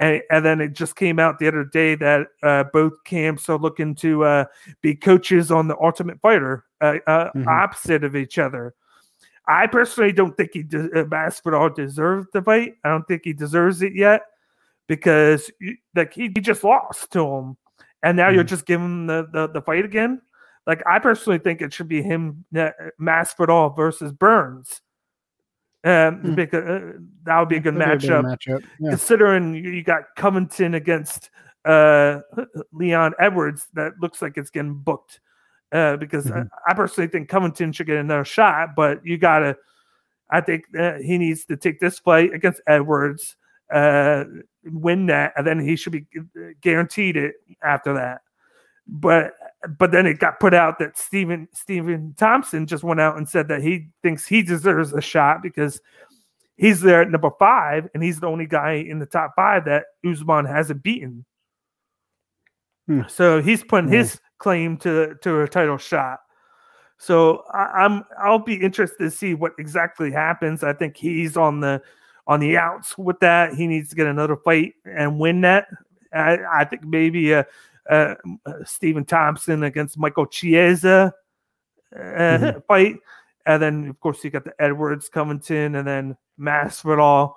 And, 0.00 0.22
and 0.30 0.44
then 0.44 0.60
it 0.60 0.74
just 0.74 0.94
came 0.94 1.18
out 1.18 1.38
the 1.38 1.48
other 1.48 1.64
day 1.64 1.96
that 1.96 2.28
uh, 2.42 2.64
both 2.72 2.92
camps 3.04 3.48
are 3.48 3.58
looking 3.58 3.94
to 3.96 4.24
uh, 4.24 4.44
be 4.80 4.94
coaches 4.94 5.50
on 5.50 5.66
the 5.66 5.76
Ultimate 5.80 6.20
Fighter, 6.20 6.64
uh, 6.80 6.98
uh, 7.06 7.30
Mhm. 7.32 7.46
opposite 7.46 8.04
of 8.04 8.14
each 8.14 8.38
other. 8.38 8.74
I 9.48 9.66
personally 9.66 10.12
don't 10.12 10.36
think 10.36 10.50
he 10.52 10.62
de- 10.62 11.00
uh, 11.00 11.04
Masvidal 11.04 11.74
deserves 11.74 12.28
the 12.32 12.42
fight. 12.42 12.74
I 12.84 12.90
don't 12.90 13.08
think 13.08 13.22
he 13.24 13.32
deserves 13.32 13.82
it 13.82 13.94
yet 13.94 14.22
because 14.86 15.50
like 15.96 16.12
he, 16.12 16.30
he 16.34 16.40
just 16.40 16.62
lost 16.62 17.10
to 17.12 17.26
him, 17.26 17.56
and 18.02 18.16
now 18.16 18.28
you're 18.28 18.44
Mhm. 18.44 18.48
just 18.48 18.66
giving 18.66 19.06
the, 19.06 19.26
the 19.32 19.48
the 19.48 19.62
fight 19.62 19.84
again. 19.84 20.20
Like 20.66 20.82
I 20.86 20.98
personally 20.98 21.38
think 21.38 21.60
it 21.62 21.72
should 21.72 21.88
be 21.88 22.02
him, 22.02 22.44
Masvidal 23.00 23.74
versus 23.74 24.12
Burns. 24.12 24.80
Um, 25.84 26.34
because, 26.34 26.64
uh, 26.64 26.92
that 27.24 27.38
would 27.38 27.48
be 27.48 27.56
a 27.56 27.60
good 27.60 27.76
That'd 27.76 28.00
be 28.00 28.08
a 28.08 28.10
matchup. 28.10 28.36
matchup. 28.36 28.64
Yeah. 28.80 28.90
Considering 28.90 29.54
you 29.54 29.82
got 29.84 30.02
Covington 30.16 30.74
against 30.74 31.30
uh, 31.64 32.20
Leon 32.72 33.14
Edwards, 33.20 33.68
that 33.74 33.92
looks 34.00 34.20
like 34.20 34.36
it's 34.36 34.50
getting 34.50 34.74
booked. 34.74 35.20
Uh, 35.70 35.96
because 35.96 36.24
Mhm. 36.26 36.48
I, 36.66 36.70
I 36.70 36.74
personally 36.74 37.08
think 37.08 37.28
Covington 37.28 37.72
should 37.72 37.86
get 37.86 37.98
another 37.98 38.24
shot, 38.24 38.70
but 38.74 39.04
you 39.04 39.18
gotta. 39.18 39.56
I 40.30 40.40
think 40.40 40.64
uh, 40.78 40.94
he 40.98 41.16
needs 41.18 41.44
to 41.46 41.56
take 41.56 41.78
this 41.80 41.98
fight 41.98 42.32
against 42.34 42.60
Edwards, 42.66 43.36
uh, 43.72 44.24
win 44.64 45.06
that, 45.06 45.32
and 45.36 45.46
then 45.46 45.58
he 45.58 45.76
should 45.76 45.92
be 45.92 46.06
guaranteed 46.60 47.16
it 47.16 47.34
after 47.62 47.94
that. 47.94 48.20
But 48.88 49.34
but 49.78 49.90
then 49.92 50.06
it 50.06 50.18
got 50.18 50.40
put 50.40 50.54
out 50.54 50.78
that 50.78 50.96
Stephen 50.96 51.48
Stephen 51.52 52.14
Thompson 52.16 52.66
just 52.66 52.84
went 52.84 53.00
out 53.00 53.16
and 53.16 53.28
said 53.28 53.48
that 53.48 53.62
he 53.62 53.88
thinks 54.02 54.26
he 54.26 54.42
deserves 54.42 54.92
a 54.92 55.00
shot 55.00 55.42
because 55.42 55.80
he's 56.56 56.80
there 56.80 57.02
at 57.02 57.10
number 57.10 57.30
five, 57.38 57.88
and 57.92 58.02
he's 58.02 58.20
the 58.20 58.26
only 58.28 58.46
guy 58.46 58.72
in 58.72 58.98
the 58.98 59.06
top 59.06 59.32
five 59.36 59.64
that 59.66 59.84
Usman 60.08 60.44
hasn't 60.46 60.82
beaten. 60.82 61.24
Hmm. 62.86 63.02
So 63.08 63.42
he's 63.42 63.62
putting 63.62 63.92
Yeah. 63.92 63.98
his 63.98 64.20
claim 64.38 64.76
to 64.78 65.14
to 65.22 65.42
a 65.42 65.48
title 65.48 65.76
shot. 65.78 66.20
So 66.96 67.44
I, 67.52 67.84
I'm 67.84 68.04
I'll 68.18 68.38
be 68.38 68.54
interested 68.54 68.98
to 68.98 69.10
see 69.10 69.34
what 69.34 69.52
exactly 69.58 70.10
happens. 70.10 70.64
I 70.64 70.72
think 70.72 70.96
he's 70.96 71.36
on 71.36 71.60
the 71.60 71.82
on 72.26 72.40
the 72.40 72.56
outs 72.56 72.96
with 72.96 73.20
that. 73.20 73.54
He 73.54 73.66
needs 73.66 73.90
to 73.90 73.96
get 73.96 74.06
another 74.06 74.36
fight 74.36 74.74
and 74.84 75.18
win 75.18 75.42
that. 75.42 75.66
I, 76.12 76.38
I 76.52 76.64
think 76.64 76.84
maybe 76.84 77.34
uh, 77.34 77.44
uh, 77.88 78.14
Stephen 78.64 79.04
Thompson 79.04 79.62
against 79.64 79.98
Michael 79.98 80.26
Chiesa 80.26 81.12
uh, 81.94 81.98
Mhm. 81.98 82.64
fight, 82.66 82.96
and 83.46 83.62
then 83.62 83.88
of 83.88 83.98
course 84.00 84.22
you 84.22 84.30
got 84.30 84.44
the 84.44 84.54
Edwards 84.58 85.08
Covington, 85.08 85.74
and 85.76 85.86
then 85.86 86.16
Masvidal. 86.38 87.34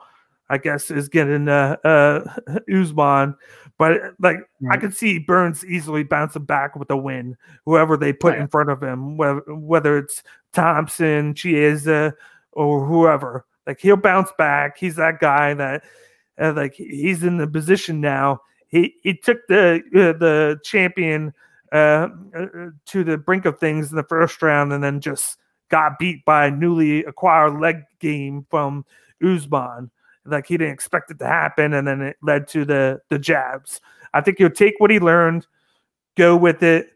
I 0.50 0.58
guess 0.58 0.92
is 0.92 1.08
getting 1.08 1.48
uh, 1.48 1.78
uh, 1.86 2.26
Usman, 2.70 3.36
but 3.78 4.02
like 4.20 4.40
I 4.70 4.76
could 4.76 4.94
see 4.94 5.18
Burns 5.18 5.64
easily 5.66 6.04
bouncing 6.04 6.44
back 6.44 6.76
with 6.76 6.92
a 6.92 6.98
win. 6.98 7.38
Whoever 7.66 7.96
they 7.96 8.12
put 8.12 8.36
in 8.38 8.50
front 8.50 8.70
of 8.70 8.84
him, 8.84 9.16
whether, 9.16 9.40
whether 9.48 9.98
it's 9.98 10.24
Thompson, 10.52 11.34
Chiesa, 11.36 12.14
or 12.52 12.86
whoever, 12.86 13.46
like 13.66 13.80
he'll 13.80 13.96
bounce 13.96 14.30
back. 14.38 14.78
He's 14.78 14.98
that 14.98 15.22
guy 15.22 15.54
that, 15.54 15.86
uh, 16.38 16.52
like 16.54 16.74
he's 16.74 17.24
in 17.24 17.38
the 17.38 17.48
position 17.48 18.02
now. 18.02 18.42
He 18.72 18.96
he 19.04 19.14
took 19.14 19.46
the 19.48 19.82
uh, 19.94 20.18
the 20.18 20.60
champion 20.64 21.34
uh, 21.72 22.08
uh, 22.36 22.48
to 22.88 23.04
the 23.04 23.18
brink 23.18 23.46
of 23.46 23.60
things 23.60 23.92
in 23.92 23.98
the 23.98 24.04
first 24.04 24.42
round, 24.42 24.74
and 24.74 24.84
then 24.84 25.00
just 25.02 25.38
got 25.70 26.00
beat 26.00 26.24
by 26.26 26.48
a 26.48 26.52
newly 26.52 27.04
acquired 27.04 27.60
leg 27.60 27.84
game 28.00 28.46
from 28.50 28.86
Usman. 29.24 29.92
Like 30.26 30.48
he 30.48 30.58
didn't 30.58 30.74
expect 30.74 31.12
it 31.12 31.20
to 31.20 31.28
happen, 31.28 31.74
and 31.74 31.88
then 31.88 32.02
it 32.02 32.18
led 32.22 32.48
to 32.50 32.64
the 32.66 33.02
the 33.10 33.20
jabs. 33.20 33.82
I 34.14 34.22
think 34.22 34.38
he'll 34.38 34.50
take 34.50 34.76
what 34.80 34.92
he 34.92 35.00
learned, 35.00 35.48
go 36.16 36.36
with 36.38 36.64
it, 36.64 36.92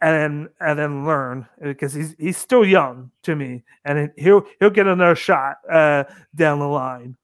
and 0.00 0.14
then 0.14 0.48
and 0.60 0.78
then 0.78 1.04
learn 1.06 1.46
because 1.60 1.92
he's 1.92 2.14
he's 2.18 2.36
still 2.38 2.64
young 2.64 3.10
to 3.24 3.36
me, 3.36 3.62
and 3.84 4.10
he'll 4.16 4.46
he'll 4.60 4.70
get 4.70 4.86
another 4.86 5.16
shot 5.16 5.56
uh, 5.70 6.04
down 6.34 6.60
the 6.60 6.68
line. 6.68 7.16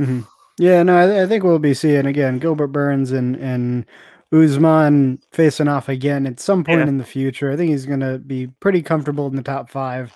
Mhm. 0.00 0.26
Yeah, 0.58 0.82
no, 0.82 0.96
I, 0.96 1.22
I 1.24 1.26
think 1.26 1.42
we'll 1.44 1.58
be 1.58 1.74
seeing 1.74 2.06
again 2.06 2.38
Gilbert 2.38 2.68
Burns 2.68 3.10
and 3.12 3.36
and 3.36 3.86
Usman 4.32 5.20
facing 5.32 5.68
off 5.68 5.88
again 5.88 6.26
at 6.26 6.40
some 6.40 6.64
point 6.64 6.80
Yeah. 6.80 6.86
in 6.88 6.98
the 6.98 7.04
future. 7.04 7.50
I 7.52 7.56
think 7.56 7.70
he's 7.70 7.86
going 7.86 8.00
to 8.00 8.18
be 8.18 8.48
pretty 8.60 8.82
comfortable 8.82 9.26
in 9.28 9.36
the 9.36 9.42
top 9.42 9.70
five. 9.70 10.12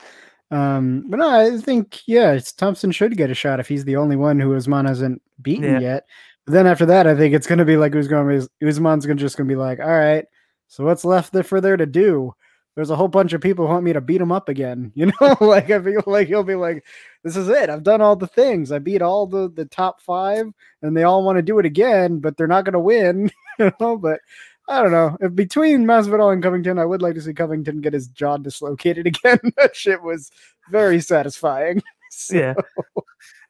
Um, 0.51 1.05
but 1.09 1.18
no, 1.18 1.28
I 1.28 1.59
think 1.59 2.01
yeah, 2.07 2.32
it's, 2.32 2.53
Thompson 2.53 2.91
should 2.91 3.16
get 3.16 3.30
a 3.30 3.34
shot 3.34 3.61
if 3.61 3.68
he's 3.68 3.84
the 3.84 3.97
only 3.97 4.16
one 4.16 4.41
who 4.41 4.57
Usman 4.57 4.86
hasn't 4.86 5.22
beaten 5.43 5.64
Yeah. 5.64 5.78
yet. 5.80 6.05
But 6.47 6.53
then 6.55 6.66
after 6.66 6.86
that, 6.86 7.07
I 7.07 7.14
think 7.14 7.34
it's 7.34 7.47
going 7.47 7.59
to 7.59 7.64
be 7.64 7.76
like 7.76 7.93
to 7.93 7.99
Usman's 7.99 9.07
going 9.07 9.18
to 9.18 9.22
just 9.22 9.36
going 9.36 9.47
to 9.47 9.53
be 9.53 9.57
like, 9.57 9.78
all 9.80 9.86
right, 9.86 10.24
so 10.68 10.84
what's 10.84 11.05
left 11.05 11.32
there 11.32 11.43
for 11.43 11.61
there 11.61 11.76
to 11.76 11.86
do? 11.86 12.32
There's 12.78 12.90
a 12.90 12.94
whole 12.96 13.08
bunch 13.08 13.32
of 13.32 13.40
people 13.40 13.66
who 13.66 13.72
want 13.72 13.82
me 13.84 13.92
to 13.92 14.00
beat 14.00 14.20
him 14.20 14.30
up 14.30 14.48
again. 14.48 14.92
You 14.94 15.06
know, 15.20 15.36
like 15.40 15.68
I 15.68 15.82
feel 15.82 16.00
like 16.06 16.28
he'll 16.28 16.44
be 16.44 16.54
like, 16.54 16.84
this 17.24 17.36
is 17.36 17.48
it. 17.48 17.68
I've 17.70 17.82
done 17.82 18.00
all 18.00 18.14
the 18.14 18.28
things. 18.28 18.70
I 18.70 18.78
beat 18.78 19.02
all 19.02 19.26
the 19.26 19.50
the 19.50 19.64
top 19.64 20.00
five, 20.00 20.46
and 20.82 20.96
they 20.96 21.02
all 21.02 21.24
want 21.24 21.38
to 21.38 21.42
do 21.42 21.58
it 21.58 21.66
again, 21.66 22.20
but 22.20 22.36
they're 22.36 22.46
not 22.46 22.64
going 22.64 22.74
to 22.74 22.78
win. 22.78 23.32
You 23.58 23.72
know, 23.80 23.96
but 23.98 24.20
I 24.68 24.80
don't 24.80 24.92
know. 24.92 25.16
If 25.20 25.34
between 25.34 25.84
Masvidal 25.84 26.32
and 26.32 26.40
Covington, 26.40 26.78
I 26.78 26.84
would 26.84 27.02
like 27.02 27.14
to 27.16 27.20
see 27.20 27.34
Covington 27.34 27.80
get 27.80 27.94
his 27.94 28.06
jaw 28.06 28.36
dislocated 28.36 29.06
again. 29.12 29.40
that 29.56 29.74
shit 29.74 30.00
was 30.00 30.30
very 30.70 31.00
satisfying. 31.00 31.82
So- 32.12 32.36
Yeah. 32.36 32.54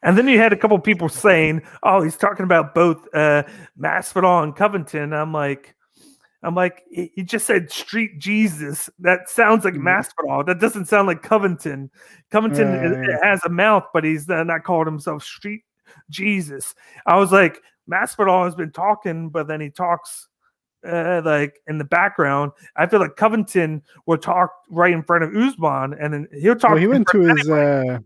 And 0.02 0.16
then 0.16 0.28
you 0.28 0.38
had 0.38 0.52
a 0.52 0.56
couple 0.56 0.78
people 0.78 1.08
saying, 1.10 1.60
"Oh, 1.82 2.02
he's 2.02 2.16
talking 2.16 2.44
about 2.44 2.74
both 2.74 3.06
uh, 3.12 3.42
Masvidal 3.78 4.42
and 4.44 4.56
Covington." 4.56 5.12
I'm 5.12 5.32
like, 5.34 5.74
I'm 6.42 6.54
like, 6.54 6.84
he 6.90 7.24
just 7.24 7.46
said 7.46 7.70
Street 7.70 8.18
Jesus. 8.18 8.88
That 9.00 9.28
sounds 9.28 9.64
like 9.64 9.74
Mhm. 9.74 9.82
Masvidal. 9.82 10.46
That 10.46 10.60
doesn't 10.60 10.86
sound 10.86 11.08
like 11.08 11.22
Covington. 11.22 11.90
Covington 12.30 13.04
yeah. 13.04 13.18
has 13.22 13.44
a 13.44 13.48
mouth, 13.48 13.84
but 13.92 14.04
he's 14.04 14.28
not 14.28 14.62
called 14.62 14.86
himself 14.86 15.24
Street 15.24 15.62
Jesus. 16.10 16.74
I 17.06 17.16
was 17.16 17.32
like, 17.32 17.60
Masvidal 17.90 18.44
has 18.44 18.54
been 18.54 18.70
talking, 18.70 19.30
but 19.30 19.48
then 19.48 19.60
he 19.60 19.70
talks 19.70 20.28
uh, 20.86 21.22
like 21.24 21.60
in 21.66 21.78
the 21.78 21.84
background. 21.84 22.52
I 22.76 22.86
feel 22.86 23.00
like 23.00 23.16
Covington 23.16 23.82
will 24.06 24.18
talk 24.18 24.50
right 24.70 24.92
in 24.92 25.02
front 25.02 25.24
of 25.24 25.34
Usman, 25.34 25.94
and 26.00 26.14
then 26.14 26.28
he'll 26.32 26.54
talk. 26.54 26.72
Well, 26.72 26.80
he 26.80 26.86
went 26.86 27.08
to 27.08 27.20
his 27.20 27.48
uh 27.48 27.98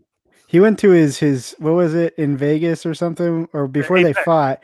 he 0.47 0.59
went 0.59 0.79
to 0.79 0.89
his 0.89 1.17
his 1.19 1.55
what 1.59 1.73
was 1.73 1.93
it 1.93 2.13
in 2.17 2.37
Vegas 2.37 2.85
or 2.85 2.93
something 2.93 3.47
or 3.53 3.67
before 3.67 4.01
they 4.01 4.13
fought. 4.13 4.63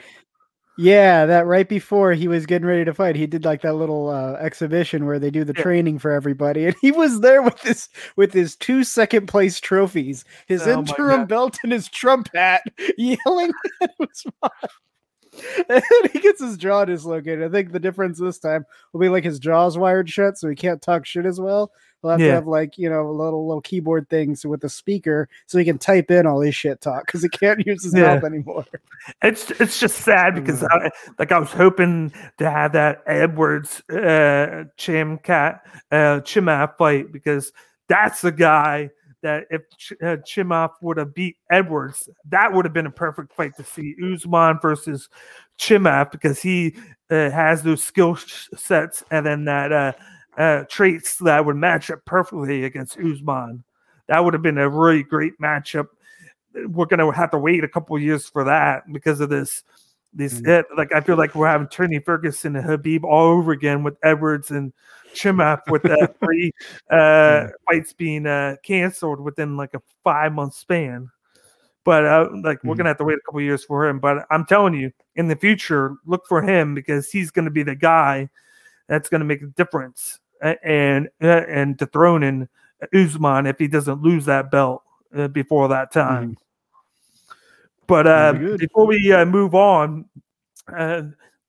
Yeah, 0.81 1.25
that 1.25 1.45
right 1.45 1.67
before 1.67 2.13
he 2.13 2.29
was 2.29 2.45
getting 2.45 2.65
ready 2.65 2.85
to 2.85 2.93
fight, 2.93 3.17
he 3.17 3.27
did 3.27 3.43
like 3.43 3.61
that 3.63 3.73
little 3.73 4.07
uh, 4.09 4.35
exhibition 4.35 5.05
where 5.05 5.19
they 5.19 5.29
do 5.29 5.43
the 5.43 5.53
Yeah. 5.55 5.63
training 5.63 5.99
for 5.99 6.11
everybody, 6.11 6.65
and 6.67 6.75
he 6.81 6.91
was 6.91 7.19
there 7.19 7.41
with 7.41 7.59
his 7.61 7.89
with 8.15 8.31
his 8.31 8.55
two 8.55 8.85
second 8.85 9.27
place 9.27 9.59
trophies, 9.59 10.23
his 10.47 10.65
Oh 10.67 10.71
interim 10.71 11.25
belt, 11.25 11.57
and 11.63 11.73
his 11.73 11.89
Trump 11.89 12.29
hat, 12.33 12.63
yelling 12.97 13.51
at 13.81 13.91
Usman. 13.99 14.51
And 15.69 15.83
he 16.13 16.19
gets 16.19 16.41
his 16.41 16.57
jaw 16.57 16.85
dislocated. 16.85 17.43
I 17.43 17.49
think 17.49 17.71
the 17.71 17.79
difference 17.79 18.19
this 18.19 18.39
time 18.39 18.65
will 18.93 18.99
be 18.99 19.09
like 19.09 19.23
his 19.23 19.39
jaw's 19.39 19.77
wired 19.77 20.09
shut, 20.09 20.37
so 20.37 20.49
he 20.49 20.55
can't 20.55 20.81
talk 20.81 21.05
shit 21.05 21.25
as 21.25 21.39
well. 21.39 21.71
He'll 22.01 22.11
have 22.11 22.19
to 22.21 22.31
have 22.31 22.47
like 22.47 22.77
you 22.77 22.89
know 22.89 23.11
little 23.11 23.45
little 23.47 23.61
keyboard 23.61 24.09
things 24.09 24.45
with 24.45 24.63
a 24.63 24.69
speaker, 24.69 25.27
so 25.47 25.57
he 25.57 25.65
can 25.65 25.77
type 25.77 26.09
in 26.11 26.25
all 26.25 26.39
his 26.39 26.55
shit 26.55 26.79
talk 26.81 27.05
because 27.05 27.21
he 27.21 27.29
can't 27.29 27.65
use 27.67 27.83
his 27.83 27.93
Yeah. 27.93 28.15
mouth 28.15 28.23
anymore. 28.23 28.65
It's 29.23 29.49
it's 29.51 29.79
just 29.79 29.99
sad 29.99 30.35
because 30.35 30.61
I, 30.61 30.89
like 31.17 31.31
I 31.31 31.39
was 31.39 31.51
hoping 31.51 32.11
to 32.37 32.49
have 32.49 32.73
that 32.73 33.01
Edwards 33.07 33.81
uh 33.89 34.65
Chim 34.75 35.17
Cat 35.19 35.65
uh 35.91 36.19
Chimaev 36.21 36.77
fight 36.77 37.11
because 37.11 37.53
that's 37.87 38.21
the 38.21 38.31
guy 38.33 38.89
that 39.21 39.45
if 39.49 39.61
Ch- 39.77 39.93
uh, 40.01 40.67
would 40.81 40.97
have 40.97 41.13
beat 41.13 41.37
Edwards, 41.49 42.09
that 42.29 42.53
would 42.53 42.65
have 42.65 42.73
been 42.73 42.85
a 42.85 42.91
perfect 42.91 43.33
fight 43.33 43.55
to 43.57 43.63
see 43.63 43.95
Usman 44.01 44.59
versus 44.61 45.09
Chimaev 45.57 46.11
because 46.11 46.41
he 46.41 46.75
uh, 47.09 47.29
has 47.29 47.63
those 47.63 47.83
skill 47.83 48.17
sets 48.55 49.03
and 49.11 49.25
then 49.25 49.45
that 49.45 49.71
uh, 49.71 49.91
uh 50.37 50.63
traits 50.69 51.17
that 51.17 51.43
would 51.45 51.55
match 51.55 51.89
up 51.91 52.05
perfectly 52.05 52.63
against 52.63 52.97
Usman. 52.99 53.63
That 54.07 54.23
would 54.23 54.33
have 54.33 54.43
been 54.43 54.57
a 54.57 54.69
really 54.69 55.03
great 55.03 55.33
matchup 55.39 55.87
we're 56.67 56.85
gonna 56.85 57.11
have 57.13 57.31
to 57.31 57.37
wait 57.37 57.63
a 57.63 57.67
couple 57.67 57.97
years 57.99 58.27
for 58.27 58.43
that 58.45 58.91
because 58.91 59.19
of 59.19 59.29
this. 59.29 59.63
This 60.13 60.41
Mhm. 60.41 60.47
it, 60.47 60.65
like 60.75 60.91
I 60.93 61.01
feel 61.01 61.17
like 61.17 61.35
we're 61.35 61.47
having 61.47 61.67
Tony 61.67 61.99
Ferguson 61.99 62.55
and 62.55 62.65
Khabib 62.67 63.03
all 63.03 63.25
over 63.37 63.51
again 63.51 63.83
with 63.83 63.95
Edwards 64.03 64.49
and 64.51 64.73
Chimaev 65.13 65.61
with 65.69 65.83
the 65.83 66.09
three 66.19 66.51
uh, 66.89 67.47
fights 67.69 67.93
being 67.93 68.25
uh, 68.25 68.55
canceled 68.63 69.19
within 69.19 69.55
like 69.55 69.73
a 69.75 69.81
five 70.03 70.33
month 70.33 70.55
span. 70.55 71.09
But 71.85 72.05
uh, 72.05 72.29
like 72.43 72.63
we're 72.63 72.73
Mhm. 72.73 72.77
gonna 72.77 72.89
have 72.89 72.97
to 72.97 73.03
wait 73.03 73.17
a 73.17 73.21
couple 73.25 73.41
years 73.41 73.63
for 73.63 73.87
him. 73.87 73.99
But 73.99 74.25
I'm 74.31 74.45
telling 74.45 74.73
you, 74.73 74.91
in 75.15 75.27
the 75.27 75.35
future, 75.35 75.95
look 76.05 76.25
for 76.27 76.41
him 76.41 76.73
because 76.75 77.11
he's 77.11 77.31
gonna 77.31 77.51
be 77.51 77.63
the 77.63 77.75
guy 77.75 78.29
that's 78.87 79.09
gonna 79.09 79.25
make 79.25 79.41
a 79.43 79.47
difference 79.47 80.19
and 80.41 81.09
uh, 81.21 81.27
and 81.47 81.77
dethroning 81.77 82.47
Usman 82.93 83.45
if 83.45 83.59
he 83.59 83.67
doesn't 83.67 84.01
lose 84.01 84.25
that 84.25 84.49
belt 84.51 84.83
uh, 85.15 85.27
before 85.27 85.67
that 85.67 85.91
time. 85.91 86.35
But 87.89 88.05
uh, 88.05 88.33
That'd 88.33 88.41
be 88.41 88.47
good. 88.47 88.59
before 88.59 88.85
we 88.85 89.11
uh, 89.11 89.25
move 89.25 89.55
on, 89.55 90.05
uh, 90.71 91.01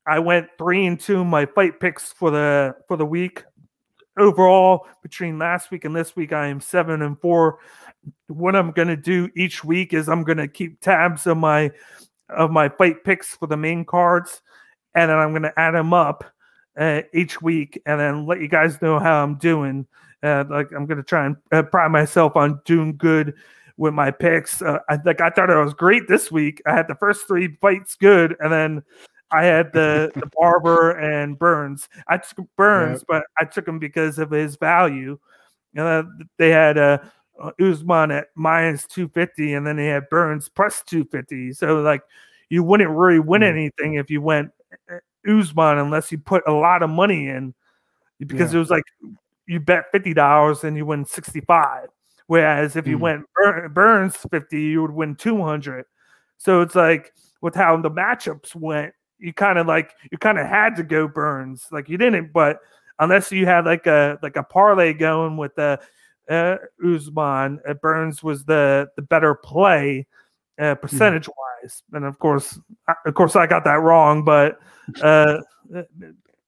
I 0.07 0.17
went 0.17 0.47
three 0.57 0.87
and 0.87 0.99
two 0.99 1.23
my 1.23 1.45
fight 1.45 1.79
picks 1.79 2.11
for 2.11 2.31
the 2.31 2.75
for 2.87 2.97
the 2.97 3.05
week. 3.05 3.43
Overall, 4.17 4.87
between 5.03 5.37
last 5.37 5.69
week 5.69 5.85
and 5.85 5.95
this 5.95 6.15
week, 6.15 6.33
I 6.33 6.47
am 6.47 6.59
seven 6.59 7.03
and 7.03 7.19
four. 7.21 7.59
What 8.27 8.55
I'm 8.55 8.71
going 8.71 8.87
to 8.87 8.97
do 8.97 9.29
each 9.37 9.63
week 9.63 9.93
is 9.93 10.09
I'm 10.09 10.23
going 10.23 10.39
to 10.39 10.47
keep 10.47 10.81
tabs 10.81 11.27
of 11.27 11.37
my 11.37 11.71
of 12.27 12.49
my 12.49 12.69
fight 12.69 13.03
picks 13.03 13.35
for 13.35 13.45
the 13.45 13.55
main 13.55 13.85
cards, 13.85 14.41
and 14.95 15.11
then 15.11 15.17
I'm 15.17 15.29
going 15.29 15.43
to 15.43 15.59
add 15.59 15.75
them 15.75 15.93
up 15.93 16.23
uh, 16.75 17.03
each 17.13 17.39
week, 17.39 17.79
and 17.85 17.99
then 17.99 18.25
let 18.25 18.41
you 18.41 18.47
guys 18.47 18.81
know 18.81 18.97
how 18.97 19.23
I'm 19.23 19.35
doing. 19.35 19.85
Uh, 20.23 20.43
like 20.49 20.71
I'm 20.75 20.87
going 20.87 20.97
to 20.97 21.03
try 21.03 21.27
and 21.27 21.35
uh, 21.51 21.61
pride 21.61 21.91
myself 21.91 22.35
on 22.35 22.61
doing 22.65 22.97
good 22.97 23.35
with 23.77 23.93
my 23.93 24.11
picks. 24.11 24.61
Uh, 24.61 24.79
I 24.89 24.97
like 25.05 25.21
I 25.21 25.29
thought 25.29 25.49
it 25.49 25.55
was 25.55 25.73
great 25.73 26.07
this 26.07 26.31
week. 26.31 26.61
I 26.65 26.73
had 26.73 26.87
the 26.87 26.95
first 26.95 27.27
three 27.27 27.57
fights 27.61 27.95
good, 27.95 28.35
and 28.39 28.51
then 28.51 28.83
I 29.31 29.45
had 29.45 29.71
the, 29.73 30.11
the 30.15 30.29
Barber 30.37 30.91
and 30.91 31.37
Burns. 31.37 31.87
I 32.07 32.17
took 32.17 32.47
Burns, 32.57 33.03
but 33.07 33.23
I 33.39 33.45
took 33.45 33.67
him 33.67 33.79
because 33.79 34.19
of 34.19 34.31
his 34.31 34.55
value. 34.57 35.17
And 35.75 35.87
Uh, 35.87 36.03
they 36.37 36.49
had 36.49 36.77
uh, 36.77 36.99
Usman 37.59 38.11
at 38.11 38.27
minus 38.35 38.85
250, 38.87 39.53
and 39.53 39.65
then 39.65 39.77
they 39.77 39.87
had 39.87 40.09
Burns 40.09 40.49
plus 40.49 40.83
250. 40.85 41.53
So, 41.53 41.81
like, 41.81 42.01
you 42.49 42.63
wouldn't 42.63 42.89
really 42.89 43.19
win 43.19 43.41
mm. 43.41 43.49
anything 43.49 43.95
if 43.95 44.09
you 44.09 44.21
went 44.21 44.51
uh, 44.91 44.97
Usman 45.27 45.77
unless 45.77 46.11
you 46.11 46.17
put 46.17 46.43
a 46.47 46.51
lot 46.51 46.83
of 46.83 46.89
money 46.89 47.27
in 47.29 47.53
because 48.19 48.51
yeah. 48.51 48.57
it 48.57 48.59
was 48.59 48.69
like 48.69 48.83
you 49.47 49.59
bet 49.59 49.91
$50 49.93 50.63
and 50.63 50.77
you 50.77 50.85
win 50.85 51.05
65. 51.05 51.87
Whereas 52.31 52.77
if 52.77 52.87
you 52.87 52.97
mm. 52.97 53.01
went 53.01 53.73
Burns 53.73 54.15
50, 54.15 54.61
you 54.61 54.81
would 54.83 54.91
win 54.91 55.15
200. 55.15 55.83
So 56.37 56.61
it's 56.61 56.75
like 56.75 57.11
with 57.41 57.55
how 57.55 57.75
the 57.75 57.91
matchups 57.91 58.55
went, 58.55 58.93
you 59.19 59.33
kind 59.33 59.59
of 59.59 59.67
like 59.67 59.91
you 60.13 60.17
kind 60.17 60.39
of 60.39 60.47
had 60.47 60.77
to 60.77 60.83
go 60.83 61.09
Burns. 61.09 61.67
Like 61.73 61.89
you 61.89 61.97
didn't, 61.97 62.31
but 62.31 62.59
unless 62.99 63.33
you 63.33 63.47
had 63.47 63.65
like 63.65 63.85
a 63.85 64.17
like 64.23 64.37
a 64.37 64.43
parlay 64.43 64.93
going 64.93 65.35
with 65.35 65.53
the 65.55 65.81
uh, 66.29 66.55
Usman, 66.81 67.59
uh, 67.67 67.73
Burns 67.73 68.23
was 68.23 68.45
the 68.45 68.87
the 68.95 69.01
better 69.01 69.35
play 69.35 70.07
uh, 70.57 70.75
hmm. 70.75 70.79
percentage 70.79 71.27
wise. 71.27 71.83
And 71.91 72.05
of 72.05 72.17
course, 72.17 72.57
I, 72.87 72.93
of 73.07 73.13
course, 73.13 73.35
I 73.35 73.45
got 73.45 73.65
that 73.65 73.81
wrong. 73.81 74.23
But 74.23 74.57
uh, 75.01 75.39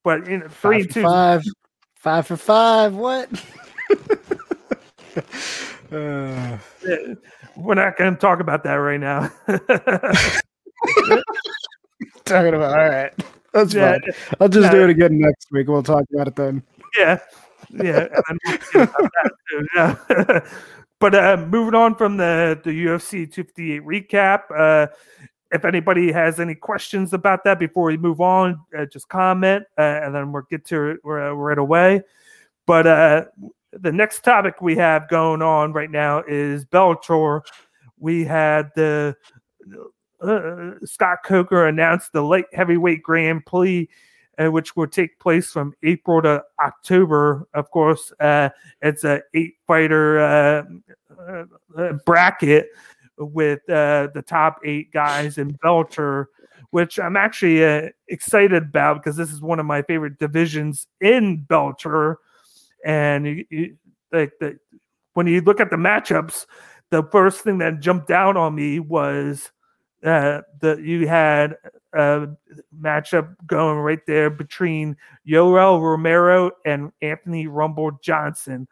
but 0.01 0.29
in 0.29 0.47
three 0.47 0.83
five 0.83 0.93
two, 0.93 1.01
five, 1.03 1.43
five 1.95 2.27
for 2.27 2.37
five. 2.37 2.95
What? 2.95 3.29
uh. 5.91 6.57
We're 7.55 7.75
not 7.75 7.97
going 7.97 8.13
to 8.13 8.19
talk 8.19 8.39
about 8.39 8.63
that 8.63 8.73
right 8.73 8.99
now. 8.99 9.31
talking 12.25 12.53
about. 12.53 12.79
All 12.79 12.89
right, 12.89 13.13
that's 13.53 13.73
yeah, 13.73 13.91
fine. 13.91 14.01
I'll 14.39 14.49
just 14.49 14.65
yeah. 14.65 14.71
do 14.71 14.83
it 14.83 14.89
again 14.89 15.19
next 15.19 15.51
week. 15.51 15.67
We'll 15.67 15.83
talk 15.83 16.05
about 16.13 16.27
it 16.27 16.35
then. 16.35 16.63
Yeah, 16.97 17.19
yeah, 17.71 18.07
we'll 18.73 18.87
yeah. 19.75 19.95
but 20.99 21.15
uh, 21.15 21.45
moving 21.49 21.75
on 21.75 21.95
from 21.95 22.17
the 22.17 22.59
the 22.63 22.85
UFC 22.85 23.31
258 23.31 23.83
recap. 23.83 24.41
Uh, 24.55 24.87
if 25.51 25.65
anybody 25.65 26.11
has 26.11 26.39
any 26.39 26.55
questions 26.55 27.13
about 27.13 27.43
that 27.43 27.59
before 27.59 27.85
we 27.85 27.97
move 27.97 28.19
on, 28.19 28.59
uh, 28.77 28.85
just 28.85 29.07
comment, 29.07 29.63
uh, 29.77 29.81
and 29.81 30.15
then 30.15 30.31
we'll 30.31 30.47
get 30.49 30.65
to 30.65 30.89
it 30.89 30.99
right 31.03 31.57
away. 31.59 32.01
But 32.65 32.87
uh, 32.87 33.25
the 33.79 33.91
next 33.91 34.23
topic 34.23 34.61
we 34.61 34.75
have 34.75 35.09
going 35.09 35.41
on 35.41 35.73
right 35.73 35.91
now 35.91 36.23
is 36.27 36.65
Bellator. 36.65 37.41
We 37.97 38.25
had 38.25 38.71
the 38.75 39.15
uh, 40.21 40.71
Scott 40.83 41.19
Coker 41.25 41.67
announced 41.67 42.13
the 42.13 42.21
light 42.21 42.45
heavyweight 42.53 43.03
Grand 43.03 43.45
Prix, 43.45 43.89
uh, 44.37 44.51
which 44.51 44.75
will 44.75 44.87
take 44.87 45.19
place 45.19 45.51
from 45.51 45.73
April 45.83 46.21
to 46.21 46.43
October. 46.63 47.47
Of 47.53 47.71
course, 47.71 48.11
uh, 48.19 48.49
it's 48.81 49.03
a 49.03 49.21
eight 49.33 49.55
fighter 49.67 50.19
uh, 50.19 50.63
uh, 51.19 51.43
uh, 51.77 51.93
bracket 52.05 52.67
with 53.17 53.59
the 53.67 54.23
top 54.27 54.59
eight 54.65 54.91
guys 54.91 55.37
in 55.37 55.53
Bellator, 55.59 56.25
which 56.71 56.99
I'm 56.99 57.15
actually 57.15 57.91
excited 58.07 58.63
about 58.63 58.95
because 58.95 59.15
this 59.15 59.31
is 59.31 59.41
one 59.41 59.59
of 59.59 59.65
my 59.65 59.81
favorite 59.83 60.19
divisions 60.19 60.87
in 60.99 61.45
Bellator. 61.47 62.15
And 62.83 63.25
you, 63.25 63.45
you, 63.49 63.77
like 64.11 64.33
the, 64.39 64.57
when 65.13 65.27
you 65.27 65.41
look 65.41 65.59
at 65.59 65.69
the 65.69 65.77
matchups, 65.77 66.45
the 66.89 67.03
first 67.11 67.41
thing 67.41 67.57
that 67.59 67.79
jumped 67.79 68.11
out 68.11 68.37
on 68.37 68.55
me 68.55 68.79
was 68.79 69.51
uh, 70.03 70.41
the 70.59 70.75
you 70.75 71.07
had 71.07 71.55
a 71.93 72.27
matchup 72.79 73.35
going 73.47 73.77
right 73.77 74.05
there 74.05 74.29
between 74.29 74.97
Yoel 75.27 75.81
Romero 75.81 76.51
and 76.65 76.91
Anthony 77.01 77.47
Rumble 77.47 77.91
Johnson. 78.01 78.67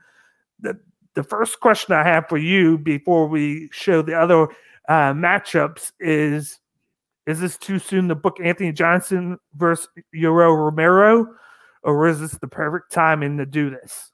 The 0.59 0.79
the 1.13 1.23
first 1.23 1.59
question 1.59 1.95
I 1.95 2.03
have 2.03 2.27
for 2.27 2.37
you 2.37 2.77
before 2.77 3.27
we 3.27 3.69
show 3.71 4.01
the 4.01 4.15
other 4.19 4.43
uh, 4.89 5.13
matchups 5.13 5.91
is: 5.99 6.59
Is 7.25 7.39
this 7.39 7.57
too 7.57 7.79
soon 7.79 8.07
to 8.09 8.15
book 8.15 8.37
Anthony 8.43 8.71
Johnson 8.71 9.37
versus 9.55 9.87
Yoel 10.13 10.57
Romero, 10.57 11.27
or 11.83 12.07
is 12.07 12.19
this 12.19 12.37
the 12.37 12.47
perfect 12.47 12.91
timing 12.91 13.37
to 13.37 13.45
do 13.45 13.69
this? 13.69 14.11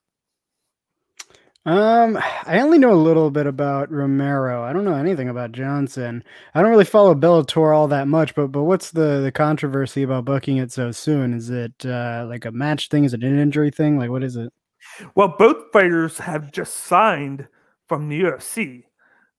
Um, 1.67 2.17
I 2.45 2.61
only 2.61 2.77
know 2.77 2.93
a 2.93 2.95
little 2.95 3.29
bit 3.29 3.45
about 3.45 3.91
Romero. 3.91 4.63
I 4.63 4.71
don't 4.71 4.85
know 4.85 4.95
anything 4.95 5.27
about 5.27 5.51
Johnson. 5.51 6.23
I 6.55 6.61
don't 6.61 6.71
really 6.71 6.85
follow 6.85 7.13
Bellator 7.13 7.75
all 7.75 7.89
that 7.89 8.07
much, 8.07 8.35
but 8.35 8.53
but 8.53 8.63
what's 8.63 8.91
the 8.91 9.19
the 9.19 9.33
controversy 9.33 10.03
about 10.03 10.23
booking 10.23 10.57
it 10.57 10.71
so 10.71 10.91
soon? 10.91 11.33
Is 11.33 11.49
it 11.49 11.85
uh, 11.85 12.25
like 12.29 12.45
a 12.45 12.53
match 12.53 12.87
thing? 12.87 13.03
Is 13.03 13.13
it 13.13 13.21
an 13.21 13.37
injury 13.37 13.69
thing? 13.69 13.97
Like 13.97 14.09
what 14.09 14.23
is 14.23 14.37
it? 14.37 14.53
Well, 15.13 15.35
both 15.37 15.73
fighters 15.73 16.19
have 16.19 16.53
just 16.53 16.73
signed 16.73 17.49
from 17.89 18.07
the 18.07 18.21
UFC 18.21 18.85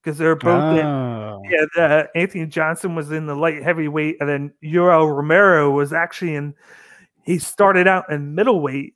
because 0.03 0.19
they're 0.19 0.37
both 0.37 0.63
oh. 0.63 1.41
in, 1.43 1.51
yeah. 1.51 1.65
The, 1.75 2.09
Anthony 2.15 2.45
Johnson 2.45 2.95
was 2.95 3.11
in 3.11 3.25
the 3.25 3.37
light 3.37 3.63
heavyweight, 3.63 4.17
and 4.21 4.29
then 4.29 4.53
Yoel 4.63 5.17
Romero 5.17 5.71
was 5.71 5.95
actually 5.95 6.35
in. 6.35 6.55
He 7.29 7.39
started 7.39 7.87
out 7.87 8.11
in 8.11 8.35
middleweight, 8.35 8.95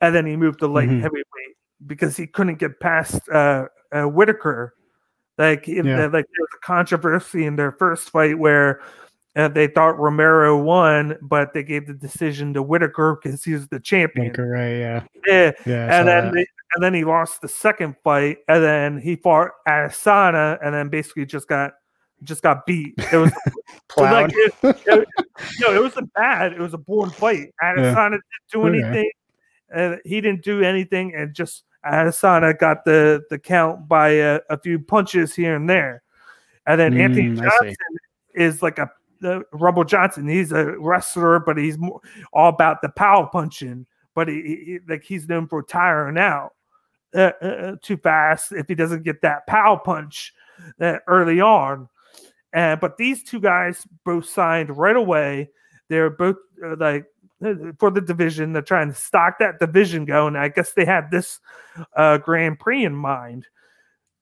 and 0.00 0.14
then 0.14 0.24
he 0.24 0.34
moved 0.34 0.60
to 0.60 0.66
light 0.66 0.88
mm-hmm. 0.88 1.02
heavyweight 1.02 1.56
because 1.86 2.16
he 2.16 2.26
couldn't 2.26 2.58
get 2.58 2.80
past 2.80 3.28
uh, 3.28 3.66
uh, 3.92 4.04
Whittaker. 4.04 4.72
Like, 5.36 5.68
yeah. 5.68 5.82
the, 5.82 6.04
like 6.04 6.24
there 6.24 6.40
was 6.40 6.48
a 6.56 6.66
controversy 6.66 7.44
in 7.44 7.56
their 7.56 7.72
first 7.72 8.08
fight 8.08 8.38
where 8.38 8.80
uh, 9.36 9.48
they 9.48 9.66
thought 9.66 9.98
Romero 9.98 10.56
won, 10.56 11.18
but 11.20 11.52
they 11.52 11.62
gave 11.62 11.86
the 11.86 11.92
decision 11.92 12.54
to 12.54 12.62
Whittaker 12.62 13.20
because 13.22 13.44
he 13.44 13.52
was 13.52 13.68
the 13.68 13.78
champion. 13.78 14.28
Whittaker, 14.28 14.48
right? 14.48 14.70
Yeah. 14.70 15.04
Yeah. 15.26 15.52
yeah 15.66 15.98
and 15.98 16.08
then 16.08 16.32
they, 16.32 16.46
and 16.76 16.82
then 16.82 16.94
he 16.94 17.04
lost 17.04 17.42
the 17.42 17.48
second 17.48 17.94
fight, 18.02 18.38
and 18.48 18.64
then 18.64 18.98
he 18.98 19.16
fought 19.16 19.50
Adesanya, 19.68 20.56
and 20.64 20.74
then 20.74 20.88
basically 20.88 21.26
just 21.26 21.46
got 21.46 21.74
just 22.22 22.42
got 22.42 22.66
beat. 22.66 22.94
It 23.12 23.16
was, 23.16 23.32
like 23.96 24.32
it, 24.34 24.54
it, 24.62 25.08
no, 25.60 25.74
it 25.74 25.82
wasn't 25.82 26.12
bad. 26.14 26.52
It 26.52 26.60
was 26.60 26.74
a 26.74 26.78
boring 26.78 27.12
fight. 27.12 27.52
Adesanya 27.62 27.94
yeah. 27.94 28.10
didn't 28.10 28.22
do 28.52 28.66
anything 28.66 29.10
and 29.70 30.00
he 30.04 30.20
didn't 30.20 30.42
do 30.42 30.62
anything, 30.62 31.14
and 31.14 31.34
just 31.34 31.64
Adesanya 31.84 32.58
got 32.58 32.84
the 32.84 33.22
the 33.30 33.38
count 33.38 33.88
by 33.88 34.10
a, 34.10 34.40
a 34.50 34.58
few 34.58 34.78
punches 34.78 35.34
here 35.34 35.56
and 35.56 35.68
there, 35.68 36.02
and 36.66 36.80
then 36.80 36.94
mm, 36.94 37.00
Anthony 37.00 37.36
Johnson 37.36 37.76
is 38.34 38.62
like 38.62 38.78
a 38.78 38.90
the 39.20 39.42
Rumble 39.52 39.84
Johnson. 39.84 40.28
He's 40.28 40.52
a 40.52 40.78
wrestler, 40.78 41.40
but 41.40 41.56
he's 41.56 41.78
more, 41.78 42.00
all 42.32 42.50
about 42.50 42.82
the 42.82 42.90
power 42.90 43.26
punching. 43.26 43.86
But 44.14 44.28
he, 44.28 44.42
he 44.64 44.78
like 44.88 45.04
he's 45.04 45.28
known 45.28 45.46
for 45.48 45.62
tiring 45.62 46.18
out 46.18 46.52
uh, 47.14 47.32
uh, 47.42 47.46
uh, 47.46 47.76
too 47.82 47.96
fast 47.96 48.52
if 48.52 48.68
he 48.68 48.74
doesn't 48.74 49.04
get 49.04 49.22
that 49.22 49.46
power 49.46 49.78
punch 49.78 50.32
uh, 50.80 50.98
early 51.06 51.40
on. 51.40 51.88
And 52.56 52.80
but 52.80 52.96
these 52.96 53.22
two 53.22 53.38
guys 53.38 53.86
both 54.04 54.26
signed 54.26 54.74
right 54.76 54.96
away. 54.96 55.50
They're 55.90 56.08
both 56.08 56.36
uh, 56.64 56.76
like 56.78 57.04
for 57.78 57.90
the 57.90 58.00
division. 58.00 58.54
They're 58.54 58.62
trying 58.62 58.88
to 58.88 58.94
stock 58.94 59.38
that 59.40 59.60
division 59.60 60.06
going. 60.06 60.36
I 60.36 60.48
guess 60.48 60.72
they 60.72 60.86
had 60.86 61.10
this 61.10 61.38
uh, 61.94 62.16
Grand 62.16 62.58
Prix 62.58 62.84
in 62.84 62.96
mind. 62.96 63.46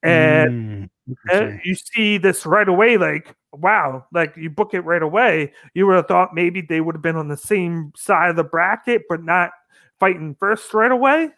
And 0.03 0.91
mm, 1.25 1.61
you 1.65 1.77
see 1.77 2.19
this 2.19 2.45
right 2.45 2.69
away, 2.69 2.99
like, 2.99 3.37
wow, 3.53 4.05
like 4.13 4.37
you 4.37 4.51
book 4.51 4.75
it 4.75 4.81
right 4.81 5.03
away. 5.03 5.53
You 5.73 5.87
would 5.87 5.97
have 5.97 6.09
thought 6.09 6.35
maybe 6.35 6.61
they 6.61 6.81
would 6.81 6.97
have 6.97 7.03
been 7.03 7.17
on 7.17 7.29
the 7.29 7.37
same 7.37 7.93
side 7.97 8.31
of 8.31 8.37
the 8.37 8.45
bracket, 8.45 9.03
but 9.09 9.23
not 9.23 9.53
fighting 10.01 10.37
first 10.41 10.75
right 10.75 10.91
away. 10.91 11.31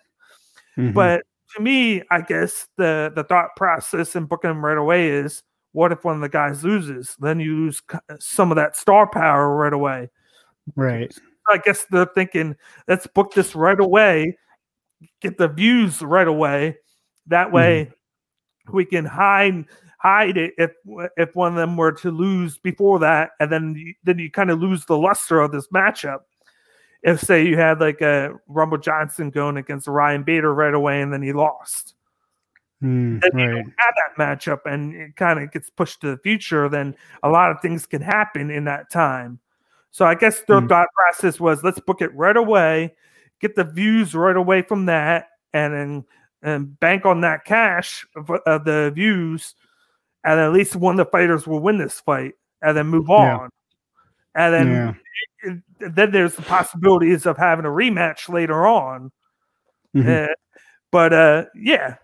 Mm-hmm. 0.78 0.92
But 0.92 1.24
to 1.54 1.62
me, 1.62 2.02
I 2.10 2.22
guess 2.22 2.66
the 2.78 3.12
the 3.14 3.22
thought 3.22 3.54
process 3.54 4.16
in 4.16 4.24
booking 4.24 4.48
them 4.48 4.64
right 4.64 4.78
away 4.78 5.10
is 5.10 5.42
what 5.76 5.92
if 5.92 6.04
one 6.04 6.14
of 6.14 6.22
the 6.22 6.28
guys 6.30 6.64
loses? 6.64 7.14
Then 7.18 7.38
you 7.38 7.54
lose 7.54 7.82
some 8.18 8.50
of 8.50 8.56
that 8.56 8.76
star 8.76 9.06
power 9.06 9.54
right 9.54 9.74
away. 9.74 10.08
Right. 10.74 11.14
I 11.50 11.58
guess 11.58 11.84
they're 11.90 12.06
thinking, 12.06 12.56
let's 12.88 13.06
book 13.06 13.34
this 13.34 13.54
right 13.54 13.78
away, 13.78 14.38
get 15.20 15.36
the 15.36 15.48
views 15.48 16.00
right 16.00 16.26
away. 16.26 16.78
That 17.26 17.52
way, 17.52 17.90
mm. 18.66 18.72
we 18.72 18.86
can 18.86 19.04
hide 19.04 19.66
hide 19.98 20.38
it 20.38 20.54
if 20.56 20.70
if 21.18 21.36
one 21.36 21.52
of 21.52 21.56
them 21.56 21.76
were 21.76 21.92
to 21.92 22.10
lose 22.10 22.56
before 22.56 22.98
that, 23.00 23.32
and 23.38 23.52
then 23.52 23.74
you, 23.76 23.92
then 24.02 24.18
you 24.18 24.30
kind 24.30 24.50
of 24.50 24.58
lose 24.58 24.86
the 24.86 24.96
luster 24.96 25.40
of 25.40 25.52
this 25.52 25.68
matchup. 25.68 26.20
If 27.02 27.20
say 27.20 27.46
you 27.46 27.58
had 27.58 27.80
like 27.80 28.00
a 28.00 28.32
Rumble 28.48 28.78
Johnson 28.78 29.28
going 29.28 29.58
against 29.58 29.88
Ryan 29.88 30.22
Bader 30.22 30.54
right 30.54 30.72
away, 30.72 31.02
and 31.02 31.12
then 31.12 31.20
he 31.20 31.34
lost. 31.34 31.95
Mm, 32.82 33.20
then 33.22 33.30
right. 33.34 33.50
you 33.56 33.72
have 33.78 33.94
that 33.96 34.16
matchup, 34.18 34.60
and 34.66 34.94
it 34.94 35.16
kind 35.16 35.38
of 35.38 35.50
gets 35.50 35.70
pushed 35.70 36.00
to 36.02 36.10
the 36.10 36.18
future. 36.18 36.68
Then 36.68 36.94
a 37.22 37.28
lot 37.28 37.50
of 37.50 37.60
things 37.60 37.86
can 37.86 38.02
happen 38.02 38.50
in 38.50 38.64
that 38.64 38.90
time. 38.90 39.38
So 39.90 40.04
I 40.04 40.14
guess 40.14 40.42
their 40.42 40.60
mm. 40.60 40.68
thought 40.68 40.88
process 40.94 41.40
was 41.40 41.64
let's 41.64 41.80
book 41.80 42.02
it 42.02 42.14
right 42.14 42.36
away, 42.36 42.94
get 43.40 43.56
the 43.56 43.64
views 43.64 44.14
right 44.14 44.36
away 44.36 44.62
from 44.62 44.86
that, 44.86 45.28
and 45.54 45.72
then 45.74 46.04
and 46.42 46.78
bank 46.78 47.06
on 47.06 47.22
that 47.22 47.44
cash 47.44 48.06
of, 48.14 48.30
of 48.30 48.64
the 48.64 48.92
views 48.94 49.54
and 50.26 50.40
at 50.40 50.52
least 50.52 50.76
one 50.76 50.98
of 50.98 51.06
the 51.06 51.10
fighters 51.10 51.46
will 51.46 51.60
win 51.60 51.78
this 51.78 52.00
fight 52.00 52.34
and 52.60 52.76
then 52.76 52.88
move 52.88 53.08
on. 53.08 53.48
Yeah. 54.36 54.46
And 54.46 54.54
then 54.54 54.96
Yeah. 55.42 55.54
then 55.78 56.10
there's 56.10 56.34
the 56.34 56.42
possibilities 56.42 57.24
of 57.26 57.38
having 57.38 57.64
a 57.64 57.68
rematch 57.68 58.28
later 58.28 58.66
on. 58.66 59.12
Mhm. 59.94 60.28
Uh, 60.28 60.34
but 60.90 61.12
uh, 61.12 61.44
yeah, 61.54 61.96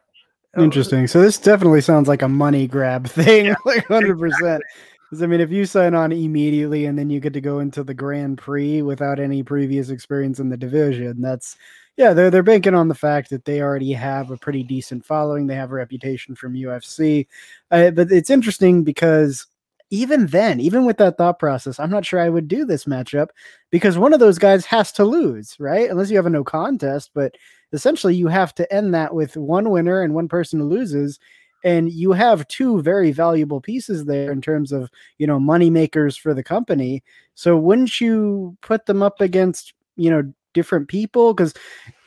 Interesting. 0.58 1.06
So 1.06 1.22
this 1.22 1.38
definitely 1.38 1.80
sounds 1.80 2.08
like 2.08 2.22
a 2.22 2.28
money 2.28 2.66
grab 2.66 3.06
thing, 3.08 3.54
like 3.64 3.86
hundred 3.86 4.18
percent. 4.18 4.62
Because 5.08 5.22
I 5.22 5.26
mean, 5.26 5.40
if 5.40 5.50
you 5.50 5.64
sign 5.66 5.94
on 5.94 6.12
immediately 6.12 6.86
and 6.86 6.98
then 6.98 7.10
you 7.10 7.20
get 7.20 7.32
to 7.34 7.40
go 7.40 7.58
into 7.58 7.84
the 7.84 7.94
Grand 7.94 8.38
Prix 8.38 8.82
without 8.82 9.18
any 9.18 9.42
previous 9.42 9.90
experience 9.90 10.40
in 10.40 10.48
the 10.48 10.56
division, 10.56 11.20
that's 11.20 11.56
yeah, 11.96 12.12
they're 12.12 12.30
they're 12.30 12.42
banking 12.42 12.74
on 12.74 12.88
the 12.88 12.94
fact 12.94 13.30
that 13.30 13.44
they 13.44 13.60
already 13.60 13.92
have 13.92 14.30
a 14.30 14.36
pretty 14.36 14.62
decent 14.62 15.04
following. 15.04 15.46
They 15.46 15.54
have 15.54 15.70
a 15.70 15.74
reputation 15.74 16.34
from 16.34 16.54
UFC. 16.54 17.26
Uh, 17.70 17.90
but 17.90 18.10
it's 18.10 18.30
interesting 18.30 18.84
because 18.84 19.46
even 19.90 20.26
then, 20.26 20.58
even 20.58 20.86
with 20.86 20.96
that 20.96 21.18
thought 21.18 21.38
process, 21.38 21.78
I'm 21.78 21.90
not 21.90 22.06
sure 22.06 22.18
I 22.18 22.30
would 22.30 22.48
do 22.48 22.64
this 22.64 22.86
matchup 22.86 23.28
because 23.70 23.98
one 23.98 24.14
of 24.14 24.20
those 24.20 24.38
guys 24.38 24.64
has 24.66 24.90
to 24.92 25.04
lose, 25.04 25.54
right? 25.60 25.90
Unless 25.90 26.10
you 26.10 26.16
have 26.16 26.24
a 26.24 26.30
no 26.30 26.44
contest, 26.44 27.10
but 27.14 27.34
essentially 27.72 28.14
you 28.14 28.28
have 28.28 28.54
to 28.54 28.72
end 28.72 28.94
that 28.94 29.14
with 29.14 29.36
one 29.36 29.70
winner 29.70 30.02
and 30.02 30.14
one 30.14 30.28
person 30.28 30.60
who 30.60 30.68
loses 30.68 31.18
and 31.64 31.92
you 31.92 32.12
have 32.12 32.46
two 32.48 32.82
very 32.82 33.12
valuable 33.12 33.60
pieces 33.60 34.04
there 34.04 34.32
in 34.32 34.40
terms 34.40 34.72
of 34.72 34.90
you 35.18 35.26
know 35.26 35.38
money 35.38 35.70
makers 35.70 36.16
for 36.16 36.34
the 36.34 36.42
company 36.42 37.02
so 37.34 37.56
wouldn't 37.56 38.00
you 38.00 38.56
put 38.62 38.86
them 38.86 39.02
up 39.02 39.20
against 39.20 39.74
you 39.96 40.10
know 40.10 40.32
different 40.54 40.88
people 40.88 41.32
because 41.34 41.54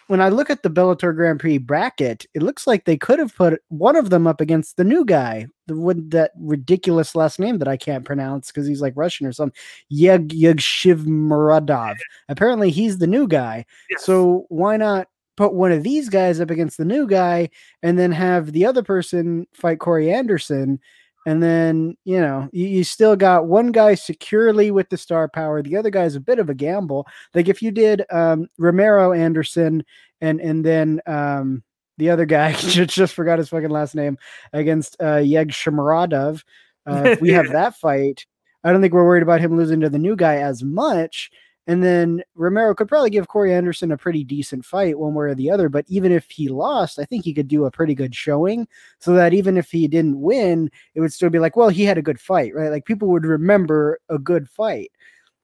when 0.08 0.22
I 0.22 0.30
look 0.30 0.50
at 0.50 0.62
the 0.62 0.70
Bellator 0.70 1.16
Grand 1.16 1.40
Prix 1.40 1.58
bracket, 1.58 2.26
it 2.36 2.44
looks 2.44 2.68
like 2.68 2.86
they 2.86 2.98
could 2.98 3.18
have 3.18 3.36
put 3.36 3.60
one 3.70 3.96
of 3.96 4.12
them 4.12 4.28
up 4.28 4.40
against 4.40 4.78
the 4.78 4.84
new 4.84 5.04
guy, 5.04 5.48
the 5.66 5.76
with 5.76 6.12
that 6.12 6.32
ridiculous 6.38 7.16
last 7.16 7.40
name 7.40 7.58
that 7.58 7.68
I 7.68 7.78
can't 7.78 8.06
pronounce 8.06 8.52
because 8.52 8.68
he's 8.68 8.82
like 8.82 8.94
Russian 8.96 9.26
or 9.26 9.32
something. 9.32 9.58
Yeg 9.90 10.30
Yagshimuradov. 10.30 11.96
Apparently, 12.30 12.70
he's 12.70 13.00
the 13.00 13.08
new 13.08 13.28
guy. 13.28 13.66
yes. 13.90 14.06
So 14.06 14.46
why 14.50 14.78
not 14.78 15.08
put 15.38 15.54
one 15.54 15.72
of 15.72 15.84
these 15.84 16.10
guys 16.10 16.40
up 16.40 16.50
against 16.50 16.78
the 16.78 16.86
new 16.86 17.08
guy 17.08 17.50
and 17.84 17.98
then 17.98 18.12
have 18.12 18.52
the 18.52 18.66
other 18.66 18.84
person 18.84 19.48
fight 19.54 19.80
Corey 19.80 20.12
Anderson? 20.12 20.80
And 21.28 21.42
then, 21.42 21.98
you 22.04 22.20
know, 22.20 22.50
you, 22.52 22.68
you 22.68 22.84
still 22.84 23.16
got 23.16 23.48
one 23.48 23.72
guy 23.72 23.96
securely 23.96 24.70
with 24.70 24.90
the 24.90 24.98
star 24.98 25.28
power. 25.28 25.62
The 25.62 25.76
other 25.76 25.90
guy's 25.90 26.16
a 26.16 26.20
bit 26.20 26.38
of 26.38 26.50
a 26.50 26.54
gamble. 26.54 27.08
Like 27.34 27.50
if 27.50 27.62
you 27.62 27.72
did 27.72 28.04
um, 28.12 28.48
Romero 28.58 29.12
Anderson 29.12 29.84
and 30.22 30.40
and 30.40 30.64
then 30.64 31.02
um, 31.08 31.64
the 31.98 32.10
other 32.10 32.26
guy, 32.26 32.54
just, 32.58 32.92
just 32.92 33.14
forgot 33.14 33.40
his 33.40 33.50
fucking 33.50 33.70
last 33.70 33.96
name, 33.96 34.18
against 34.54 34.96
uh, 35.02 35.18
Yeg 35.18 35.50
Shamaradov. 35.50 36.44
Uh, 36.86 37.04
if 37.06 37.22
we 37.22 37.32
have 37.32 37.50
that 37.52 37.76
fight, 37.76 38.26
I 38.64 38.72
don't 38.72 38.82
think 38.82 38.94
we're 38.94 39.06
worried 39.06 39.24
about 39.24 39.42
him 39.42 39.58
losing 39.58 39.82
to 39.82 39.90
the 39.90 40.00
new 40.00 40.16
guy 40.16 40.38
as 40.38 40.64
much. 40.64 41.32
And 41.68 41.84
then 41.84 42.24
Romero 42.36 42.76
could 42.76 42.88
probably 42.88 43.10
give 43.10 43.28
Corey 43.28 43.54
Anderson 43.54 43.92
a 43.92 43.98
pretty 43.98 44.24
decent 44.24 44.64
fight 44.64 45.00
one 45.00 45.16
way 45.16 45.26
or 45.26 45.36
the 45.36 45.50
other. 45.50 45.68
But 45.68 45.86
even 45.88 46.12
if 46.12 46.30
he 46.30 46.48
lost, 46.48 47.00
I 47.00 47.06
think 47.06 47.26
he 47.26 47.34
could 47.34 47.48
do 47.48 47.66
a 47.66 47.72
pretty 47.72 47.96
good 47.96 48.14
showing 48.14 48.68
so 49.00 49.14
that 49.14 49.34
even 49.34 49.58
if 49.58 49.72
he 49.72 49.88
didn't 49.88 50.22
win, 50.22 50.70
it 50.94 51.02
would 51.02 51.14
still 51.14 51.32
be 51.32 51.40
like, 51.40 51.56
well, 51.56 51.70
he 51.70 51.84
had 51.84 51.98
a 51.98 52.04
good 52.04 52.20
fight, 52.20 52.54
right? 52.54 52.70
Like 52.70 52.86
people 52.86 53.08
would 53.10 53.26
remember 53.26 54.00
a 54.10 54.20
good 54.20 54.48
fight. 54.48 54.92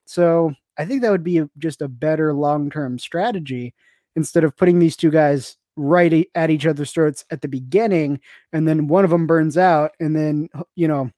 So 0.05 0.53
I 0.78 0.86
think 0.86 1.01
that 1.01 1.11
would 1.11 1.24
be 1.24 1.43
just 1.57 1.82
a 1.82 1.88
better 1.88 2.34
long 2.34 2.69
term 2.69 2.99
strategy 2.99 3.74
instead 4.15 4.43
of 4.43 4.55
putting 4.55 4.78
these 4.78 4.95
two 4.95 5.09
guys 5.09 5.57
right 5.76 6.28
at 6.36 6.49
each 6.49 6.65
other's 6.67 6.91
throats 6.91 7.26
at 7.32 7.41
the 7.41 7.47
beginning 7.47 8.19
and 8.51 8.67
then 8.67 8.88
one 8.88 9.05
of 9.05 9.09
them 9.09 9.26
burns 9.26 9.57
out 9.57 9.91
and 9.99 10.15
then, 10.15 10.49
you 10.76 10.88
know, 10.88 11.09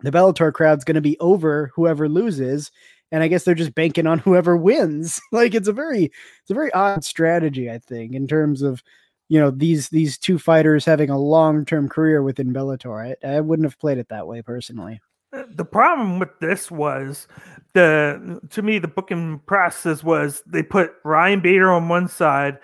the 0.00 0.10
Bellator 0.10 0.52
crowd's 0.52 0.84
going 0.84 0.96
to 0.96 1.00
be 1.00 1.18
over 1.20 1.70
whoever 1.74 2.08
loses 2.08 2.72
and 3.12 3.22
I 3.22 3.28
guess 3.28 3.44
they're 3.44 3.54
just 3.54 3.74
banking 3.74 4.08
on 4.08 4.18
whoever 4.20 4.56
wins. 4.56 5.20
like 5.32 5.54
it's 5.54 5.68
a 5.68 5.72
very 5.72 6.06
it's 6.06 6.50
a 6.50 6.54
very 6.54 6.72
odd 6.72 7.04
strategy, 7.04 7.70
I 7.70 7.78
think, 7.78 8.14
in 8.14 8.26
terms 8.26 8.62
of 8.62 8.82
you 9.28 9.38
know 9.38 9.50
these 9.50 9.90
these 9.90 10.18
two 10.18 10.38
fighters 10.38 10.84
having 10.84 11.10
a 11.10 11.18
long 11.18 11.64
term 11.64 11.88
career 11.88 12.22
within 12.22 12.52
Bellator. 12.52 13.14
I, 13.22 13.26
I 13.26 13.40
wouldn't 13.40 13.66
have 13.66 13.78
played 13.78 13.98
it 13.98 14.08
that 14.08 14.26
way 14.26 14.42
personally. 14.42 15.00
Uh, 15.32 15.44
the 15.54 15.64
problem 15.64 16.18
with 16.18 16.38
this 16.40 16.70
was 16.70 17.28
the 17.74 18.40
to 18.50 18.62
me 18.62 18.78
the 18.78 18.88
booking 18.88 19.40
process 19.46 20.02
was 20.02 20.42
they 20.46 20.62
put 20.62 20.92
Ryan 21.04 21.40
Bader 21.40 21.70
on 21.70 21.88
one 21.88 22.08
side 22.08 22.58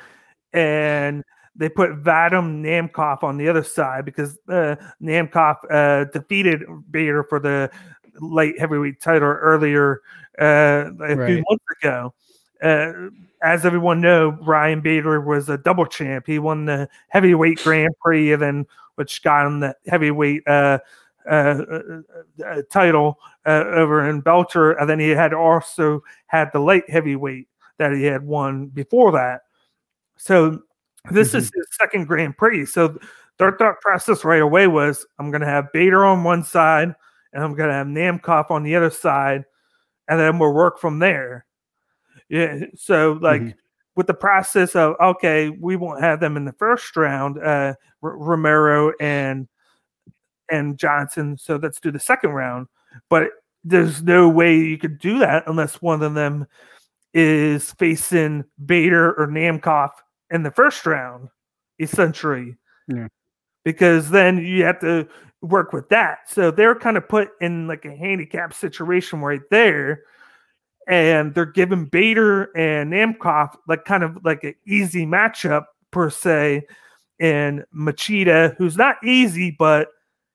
and 0.53 1.23
they 1.59 1.69
put 1.69 2.03
Vadim 2.03 2.63
Nemkov 2.63 3.23
on 3.23 3.37
the 3.37 3.49
other 3.49 3.65
side 3.65 4.05
because 4.05 4.39
uh, 4.49 4.77
Nemkov 5.03 5.57
uh, 5.71 6.05
defeated 6.13 6.63
Bader 6.91 7.25
for 7.25 7.41
the 7.41 7.71
light 8.21 8.59
heavyweight 8.59 9.01
title 9.01 9.29
earlier 9.29 10.01
uh, 10.39 10.91
a 11.01 11.27
few 11.27 11.45
months 11.49 11.64
ago. 11.81 12.14
Uh, 12.62 13.11
as 13.43 13.64
everyone 13.64 14.01
know, 14.01 14.31
Ryan 14.43 14.81
Bader 14.81 15.21
was 15.21 15.49
a 15.49 15.59
double 15.59 15.87
champ. 15.87 16.27
He 16.27 16.39
won 16.39 16.64
the 16.64 16.89
heavyweight 17.09 17.62
Grand 17.62 17.95
Prix, 18.01 18.33
and 18.33 18.43
then 18.43 18.66
which 18.97 19.23
got 19.23 19.47
him 19.47 19.61
the 19.61 19.77
heavyweight 19.87 20.43
uh, 20.49 20.81
uh, 21.31 21.62
uh, 21.71 22.03
uh, 22.45 22.62
title 22.71 23.19
uh, 23.47 23.64
over 23.66 24.09
in 24.09 24.23
Bellator, 24.23 24.81
and 24.81 24.91
then 24.91 24.99
he 24.99 25.11
had 25.11 25.33
also 25.33 26.03
had 26.27 26.51
the 26.53 26.59
light 26.59 26.89
heavyweight 26.91 27.47
that 27.79 27.93
he 27.93 28.03
had 28.05 28.25
won 28.25 28.66
before 28.66 29.12
that. 29.12 29.43
So 30.16 30.61
this 31.12 31.35
is 31.35 31.51
his 31.55 31.66
second 31.79 32.09
Grand 32.09 32.37
Prix. 32.37 32.66
So 32.66 32.99
their 33.39 33.53
thought 33.53 33.81
process 33.81 34.25
right 34.25 34.43
away 34.43 34.66
was, 34.66 35.07
I'm 35.21 35.31
going 35.31 35.43
to 35.43 35.47
have 35.47 35.73
Bader 35.73 36.05
on 36.05 36.25
one 36.25 36.43
side, 36.43 36.95
and 37.33 37.43
I'm 37.45 37.55
going 37.55 37.68
to 37.68 37.74
have 37.74 37.87
Nemkov 37.87 38.51
on 38.51 38.62
the 38.62 38.76
other 38.76 38.91
side, 38.91 39.45
and 40.09 40.18
then 40.18 40.39
we'll 40.39 40.55
work 40.55 40.79
from 40.79 40.99
there. 40.99 41.47
Yeah. 42.29 42.61
So 42.76 43.18
like 43.22 43.43
Mhm. 43.43 43.55
with 43.97 44.07
the 44.07 44.14
process 44.14 44.76
of 44.76 44.97
okay, 45.01 45.49
we 45.51 45.76
won't 45.76 46.03
have 46.03 46.20
them 46.20 46.37
in 46.37 46.45
the 46.45 46.53
first 46.53 46.97
round, 46.97 47.39
uh, 47.39 47.74
R- 48.03 48.16
Romero 48.16 48.93
and 49.01 49.49
and 50.51 50.79
Johnson. 50.79 51.37
So 51.39 51.57
let's 51.57 51.81
do 51.81 51.91
the 51.91 51.99
second 51.99 52.31
round. 52.31 52.68
But 53.11 53.31
there's 53.64 54.03
no 54.03 54.29
way 54.29 54.57
you 54.57 54.79
could 54.79 54.99
do 54.99 55.18
that 55.18 55.45
unless 55.47 55.83
one 55.83 56.03
of 56.03 56.14
them 56.14 56.47
is 57.14 57.72
facing 57.72 58.45
Bader 58.64 59.12
or 59.14 59.26
Nemkov 59.26 59.91
in 60.31 60.43
the 60.43 60.51
first 60.51 60.87
round, 60.87 61.29
essentially. 61.79 62.57
Yeah. 62.87 63.09
Because 63.64 64.11
then 64.11 64.39
you 64.39 64.64
have 64.64 64.81
to 64.81 65.09
work 65.43 65.72
with 65.72 65.89
that. 65.91 66.28
So 66.28 66.51
they're 66.51 66.74
kind 66.74 66.97
of 66.97 67.09
put 67.09 67.30
in 67.41 67.66
like 67.66 67.84
a 67.84 67.95
handicap 67.97 68.53
situation 68.53 69.20
right 69.20 69.43
there. 69.51 70.03
And 70.89 71.34
they're 71.34 71.45
giving 71.45 71.84
Bader 71.84 72.45
and 72.57 72.93
Nemkov 72.93 73.55
like 73.68 73.84
kind 73.84 74.03
of 74.03 74.24
like 74.24 74.43
an 74.43 74.55
easy 74.66 75.05
matchup 75.07 75.64
per 75.91 76.09
se. 76.11 76.62
And 77.20 77.64
Machida, 77.74 78.57
who's 78.57 78.76
not 78.76 78.97
easy, 79.05 79.51
but 79.51 79.89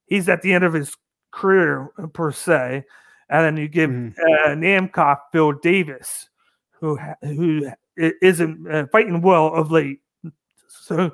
he's 0.05 0.29
at 0.29 0.41
the 0.41 0.53
end 0.53 0.63
of 0.63 0.73
his 0.73 0.95
career 1.31 1.89
per 2.13 2.31
se. 2.31 2.83
And 3.29 3.45
then 3.45 3.57
you 3.57 3.67
give 3.67 3.89
Mhm. 3.89 4.13
uh, 4.19 4.49
Nemkov 4.49 5.17
Phil 5.31 5.53
Davis, 5.53 6.29
who 6.71 6.97
who 7.23 7.71
isn't 7.97 8.71
uh, 8.71 8.85
fighting 8.91 9.21
well 9.21 9.47
of 9.47 9.71
late. 9.71 10.01
So 10.67 11.11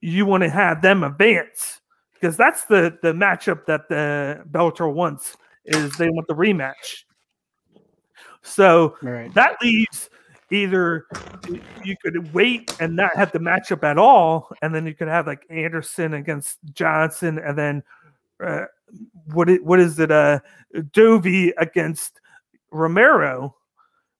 you 0.00 0.26
want 0.26 0.42
to 0.42 0.50
have 0.50 0.82
them 0.82 1.02
advance 1.02 1.80
because 2.26 2.36
that's 2.36 2.64
the 2.64 2.98
the 3.02 3.12
matchup 3.12 3.66
that 3.66 3.88
the 3.88 4.42
Bellator 4.50 4.92
wants 4.92 5.36
is 5.64 5.92
they 5.96 6.08
want 6.08 6.26
the 6.26 6.34
rematch. 6.34 7.04
So 8.42 8.96
Right. 9.00 9.32
that 9.34 9.56
leaves 9.62 10.10
either 10.50 11.06
you 11.84 11.96
could 12.02 12.32
wait 12.34 12.74
and 12.80 12.96
not 12.96 13.14
have 13.14 13.30
the 13.30 13.38
matchup 13.38 13.84
at 13.84 13.96
all, 13.96 14.50
and 14.60 14.74
then 14.74 14.86
you 14.86 14.94
could 14.94 15.06
have 15.06 15.28
like 15.28 15.46
Anderson 15.50 16.14
against 16.14 16.58
Johnson, 16.72 17.38
and 17.38 17.56
then 17.56 17.82
uh, 18.44 18.64
what 19.32 19.48
it, 19.48 19.64
what 19.64 19.78
is 19.78 20.00
it? 20.00 20.10
Uh, 20.10 20.40
Dovey 20.92 21.50
against 21.58 22.20
Romero. 22.72 23.54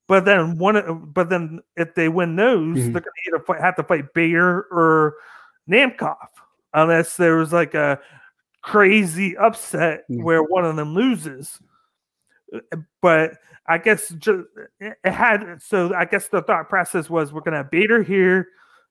But 0.06 0.24
then 0.24 0.58
one, 0.58 1.10
but 1.12 1.28
then 1.28 1.60
if 1.76 1.96
they 1.96 2.08
win 2.08 2.36
those, 2.36 2.76
Mhm. 2.76 2.92
they're 2.92 3.00
going 3.00 3.02
to 3.02 3.52
either 3.52 3.60
have 3.60 3.74
to 3.76 3.82
fight 3.82 4.14
Bader 4.14 4.66
or 4.70 5.14
Nemkov, 5.68 6.28
unless 6.76 7.16
there 7.16 7.36
was 7.36 7.52
like 7.52 7.74
a 7.74 7.98
crazy 8.62 9.36
upset 9.36 10.04
Yeah. 10.08 10.22
where 10.22 10.42
one 10.42 10.64
of 10.64 10.76
them 10.76 10.94
loses. 10.94 11.60
Uh, 12.54 12.60
But 13.02 13.38
I 13.66 13.78
guess 13.78 14.10
just 14.10 14.46
it 14.80 14.96
had 15.04 15.60
so 15.60 15.92
I 15.94 16.04
guess 16.04 16.28
the 16.28 16.42
thought 16.42 16.68
process 16.68 17.10
was 17.10 17.32
we're 17.32 17.40
gonna 17.40 17.56
have 17.58 17.70
Bader 17.70 18.02
here, 18.02 18.48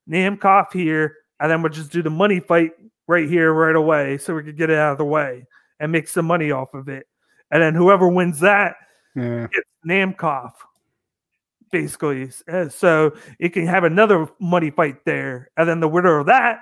Nemkov 0.10 0.74
here, 0.74 1.16
and 1.40 1.50
then 1.50 1.62
we'll 1.62 1.72
just 1.72 1.92
do 1.92 2.02
the 2.02 2.10
money 2.10 2.42
fight 2.42 2.72
right 3.08 3.30
here 3.30 3.54
right 3.54 3.76
away 3.76 4.18
so 4.18 4.36
we 4.36 4.44
could 4.44 4.58
get 4.58 4.70
it 4.70 4.78
out 4.78 4.92
of 4.94 4.98
the 4.98 5.06
way 5.06 5.46
and 5.80 5.92
make 5.92 6.08
some 6.10 6.26
money 6.26 6.52
off 6.52 6.74
of 6.74 6.90
it. 6.90 7.08
And 7.52 7.62
then 7.62 7.76
whoever 7.76 8.08
wins 8.10 8.40
that 8.42 8.76
Yeah. 9.16 9.48
gets 9.48 9.70
Nemkov, 9.88 10.52
basically. 11.72 12.32
So 12.70 13.16
it 13.40 13.50
can 13.50 13.68
have 13.68 13.84
another 13.84 14.28
money 14.40 14.72
fight 14.72 15.06
there. 15.06 15.50
And 15.58 15.70
then 15.70 15.80
the 15.80 15.88
winner 15.88 16.18
of 16.18 16.26
that 16.28 16.60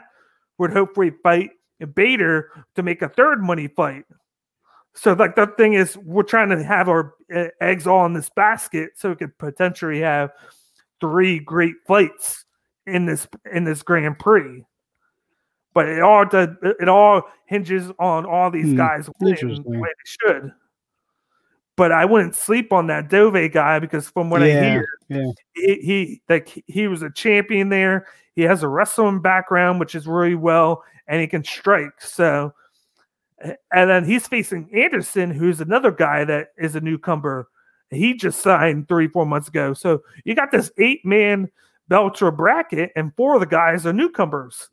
would 0.57 0.71
hopefully 0.71 1.11
fight 1.23 1.51
Bader 1.93 2.49
to 2.75 2.83
make 2.83 3.01
a 3.01 3.09
third 3.09 3.41
money 3.41 3.67
fight. 3.67 4.05
So 4.95 5.13
like 5.13 5.35
the 5.35 5.47
thing 5.47 5.73
is, 5.73 5.97
we're 5.97 6.23
trying 6.23 6.49
to 6.49 6.63
have 6.63 6.87
our 6.87 7.15
eggs 7.59 7.87
all 7.87 8.05
in 8.05 8.13
this 8.13 8.29
basket, 8.35 8.91
so 8.95 9.09
we 9.09 9.15
could 9.15 9.37
potentially 9.37 9.99
have 10.01 10.31
three 11.01 11.39
great 11.39 11.75
fights 11.87 12.45
in 12.85 13.05
this 13.05 13.27
in 13.51 13.63
this 13.63 13.81
Grand 13.81 14.19
Prix. 14.19 14.63
But 15.73 15.89
it 15.89 16.01
all 16.01 16.25
does, 16.25 16.49
it 16.61 16.87
all 16.87 17.23
hinges 17.47 17.91
on 17.97 18.25
all 18.25 18.51
these 18.51 18.67
Hmm, 18.67 18.77
guys 18.77 19.09
winning 19.19 19.63
the 19.63 19.79
way 19.79 19.89
they 19.89 20.27
should. 20.29 20.51
But 21.76 21.91
I 21.91 22.05
wouldn't 22.05 22.36
sleep 22.36 22.71
on 22.71 22.88
that 22.88 23.09
Dove 23.09 23.51
guy 23.51 23.80
because 23.80 24.07
from 24.07 24.30
what 24.30 24.43
I 24.43 24.47
hear, 24.63 24.88
yeah. 25.09 25.32
he, 25.55 25.76
he 25.82 26.21
like 26.30 26.47
he- 26.47 26.63
he 26.67 26.88
was 26.88 27.01
a 27.01 27.09
champion 27.09 27.69
there. 27.69 28.07
He 28.36 28.43
has 28.43 28.61
a 28.63 28.67
wrestling 28.67 29.21
background, 29.21 29.80
which 29.80 29.95
is 29.95 30.05
really 30.07 30.36
well, 30.36 30.84
and 31.07 31.19
he 31.19 31.28
can 31.28 31.43
strike. 31.43 31.99
So, 31.99 32.53
and 33.41 33.89
then 33.89 34.05
he's 34.05 34.28
facing 34.28 34.69
Anderson, 34.74 35.32
who's 35.32 35.61
another 35.61 35.91
guy 35.91 36.24
that 36.26 36.49
is 36.57 36.76
a 36.76 36.82
newcomer. 36.82 37.47
He 37.89 38.13
just 38.13 38.41
signed 38.41 38.88
three, 38.88 39.07
four 39.07 39.26
months 39.26 39.47
ago. 39.47 39.74
So 39.74 40.01
you 40.26 40.36
got 40.36 40.51
this 40.51 40.71
eight 40.78 41.03
man 41.05 41.49
Bellator 41.89 42.36
bracket, 42.36 42.91
and 42.95 43.15
four 43.15 43.36
of 43.36 43.39
the 43.39 43.45
guys 43.45 43.86
are 43.86 43.93
newcomers. 43.93 44.69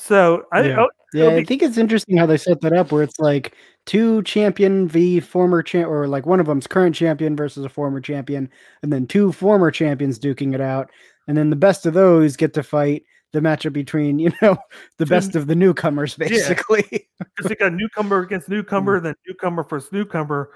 So 0.00 0.44
I, 0.52 0.62
Yeah. 0.68 0.80
oh, 0.80 0.88
Yeah, 1.12 1.24
it'll 1.26 1.38
I 1.40 1.44
think 1.44 1.62
it's 1.62 1.76
interesting 1.78 2.16
how 2.16 2.26
they 2.26 2.36
set 2.36 2.60
that 2.62 2.72
up, 2.72 2.90
where 2.92 3.02
it's 3.02 3.18
like 3.18 3.54
two 3.86 4.22
champion 4.22 4.88
v 4.88 5.20
former 5.20 5.62
champ, 5.62 5.88
or 5.88 6.06
like 6.08 6.24
one 6.26 6.40
of 6.40 6.46
them's 6.46 6.66
current 6.66 6.94
champion 6.94 7.36
versus 7.36 7.64
a 7.64 7.68
former 7.68 8.00
champion, 8.00 8.48
and 8.82 8.92
then 8.92 9.06
two 9.06 9.32
former 9.32 9.70
champions 9.70 10.18
duking 10.18 10.54
it 10.54 10.60
out, 10.60 10.90
and 11.28 11.36
then 11.36 11.50
the 11.50 11.56
best 11.56 11.84
of 11.86 11.94
those 11.94 12.36
get 12.36 12.54
to 12.54 12.62
fight 12.62 13.04
the 13.32 13.40
matchup 13.40 13.72
between 13.72 14.18
you 14.24 14.32
know 14.40 14.56
the 14.98 15.04
Two- 15.04 15.10
best 15.10 15.36
of 15.36 15.46
the 15.48 15.54
newcomers, 15.54 16.14
basically. 16.16 16.86
Yeah. 16.92 16.98
because 17.36 17.50
you 17.50 17.56
got 17.56 17.72
newcomer 17.74 18.20
against 18.20 18.48
newcomer, 18.48 19.00
mm. 19.00 19.02
then 19.04 19.14
newcomer 19.26 19.64
versus 19.64 19.92
newcomer, 19.92 20.50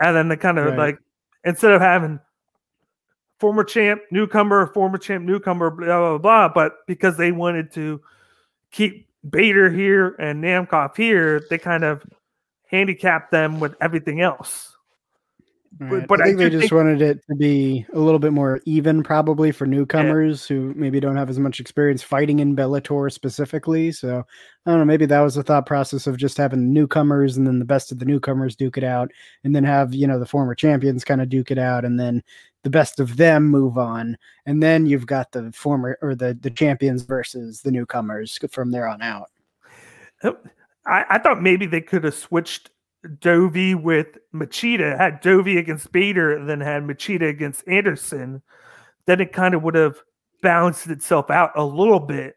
and 0.00 0.14
then 0.16 0.28
they 0.28 0.36
kind 0.36 0.58
of 0.58 0.66
Right. 0.66 0.78
like 0.78 0.98
instead 1.44 1.72
of 1.72 1.80
having 1.80 2.18
former 3.40 3.64
champ, 3.64 4.00
newcomer, 4.10 4.66
former 4.74 4.98
champ, 4.98 5.24
newcomer, 5.24 5.70
blah 5.70 5.86
blah 5.86 6.18
blah, 6.18 6.48
but 6.48 6.74
because 6.86 7.16
they 7.16 7.32
wanted 7.32 7.72
to 7.72 8.00
keep 8.74 9.08
Bader 9.28 9.70
here 9.70 10.16
and 10.18 10.42
Nemkov 10.44 10.96
here, 10.96 11.42
they 11.48 11.56
kind 11.58 11.84
of 11.84 12.02
handicapped 12.66 13.30
them 13.30 13.60
with 13.60 13.74
everything 13.80 14.20
else. 14.20 14.70
Right. 15.80 16.06
but 16.06 16.20
I 16.20 16.24
I 16.24 16.26
think 16.28 16.38
they 16.38 16.50
just 16.50 16.60
think- 16.60 16.72
wanted 16.72 17.02
it 17.02 17.18
to 17.28 17.34
be 17.34 17.84
a 17.92 17.98
little 17.98 18.20
bit 18.20 18.32
more 18.32 18.60
even, 18.64 19.02
probably 19.02 19.50
for 19.50 19.66
newcomers 19.66 20.46
who 20.46 20.72
maybe 20.76 21.00
don't 21.00 21.16
have 21.16 21.28
as 21.30 21.40
much 21.40 21.58
experience 21.58 22.00
fighting 22.00 22.38
in 22.38 22.54
Bellator 22.54 23.10
specifically. 23.10 23.90
So 23.90 24.24
I 24.66 24.70
don't 24.70 24.78
know, 24.78 24.84
maybe 24.84 25.06
that 25.06 25.20
was 25.20 25.34
the 25.34 25.42
thought 25.42 25.66
process 25.66 26.06
of 26.06 26.16
just 26.16 26.36
having 26.36 26.72
newcomers 26.72 27.36
and 27.36 27.44
then 27.44 27.58
the 27.58 27.64
best 27.64 27.90
of 27.90 27.98
the 27.98 28.04
newcomers 28.04 28.54
duke 28.54 28.78
it 28.78 28.84
out, 28.84 29.10
and 29.42 29.54
then 29.54 29.64
have 29.64 29.92
you 29.94 30.06
know 30.06 30.18
the 30.20 30.26
former 30.26 30.54
champions 30.54 31.02
kind 31.04 31.20
of 31.20 31.28
duke 31.28 31.50
it 31.50 31.58
out, 31.58 31.84
and 31.84 31.98
then 31.98 32.22
the 32.64 32.70
best 32.70 32.98
of 32.98 33.16
them 33.16 33.46
move 33.46 33.78
on, 33.78 34.16
and 34.46 34.62
then 34.62 34.86
you've 34.86 35.06
got 35.06 35.30
the 35.30 35.52
former 35.52 35.98
or 36.02 36.14
the 36.14 36.36
the 36.40 36.50
champions 36.50 37.02
versus 37.02 37.60
the 37.60 37.70
newcomers 37.70 38.38
from 38.50 38.72
there 38.72 38.88
on 38.88 39.02
out. 39.02 39.30
I, 40.86 41.04
I 41.10 41.18
thought 41.18 41.42
maybe 41.42 41.66
they 41.66 41.82
could 41.82 42.04
have 42.04 42.14
switched 42.14 42.70
Dovey 43.20 43.74
with 43.74 44.18
Machida, 44.34 44.96
had 44.96 45.20
Dovey 45.20 45.58
against 45.58 45.92
Bader, 45.92 46.36
and 46.36 46.48
then 46.48 46.60
had 46.60 46.82
Machida 46.84 47.28
against 47.28 47.68
Anderson. 47.68 48.42
Then 49.06 49.20
it 49.20 49.32
kind 49.32 49.54
of 49.54 49.62
would 49.62 49.74
have 49.74 49.98
balanced 50.42 50.86
itself 50.86 51.30
out 51.30 51.52
a 51.56 51.64
little 51.64 52.00
bit. 52.00 52.36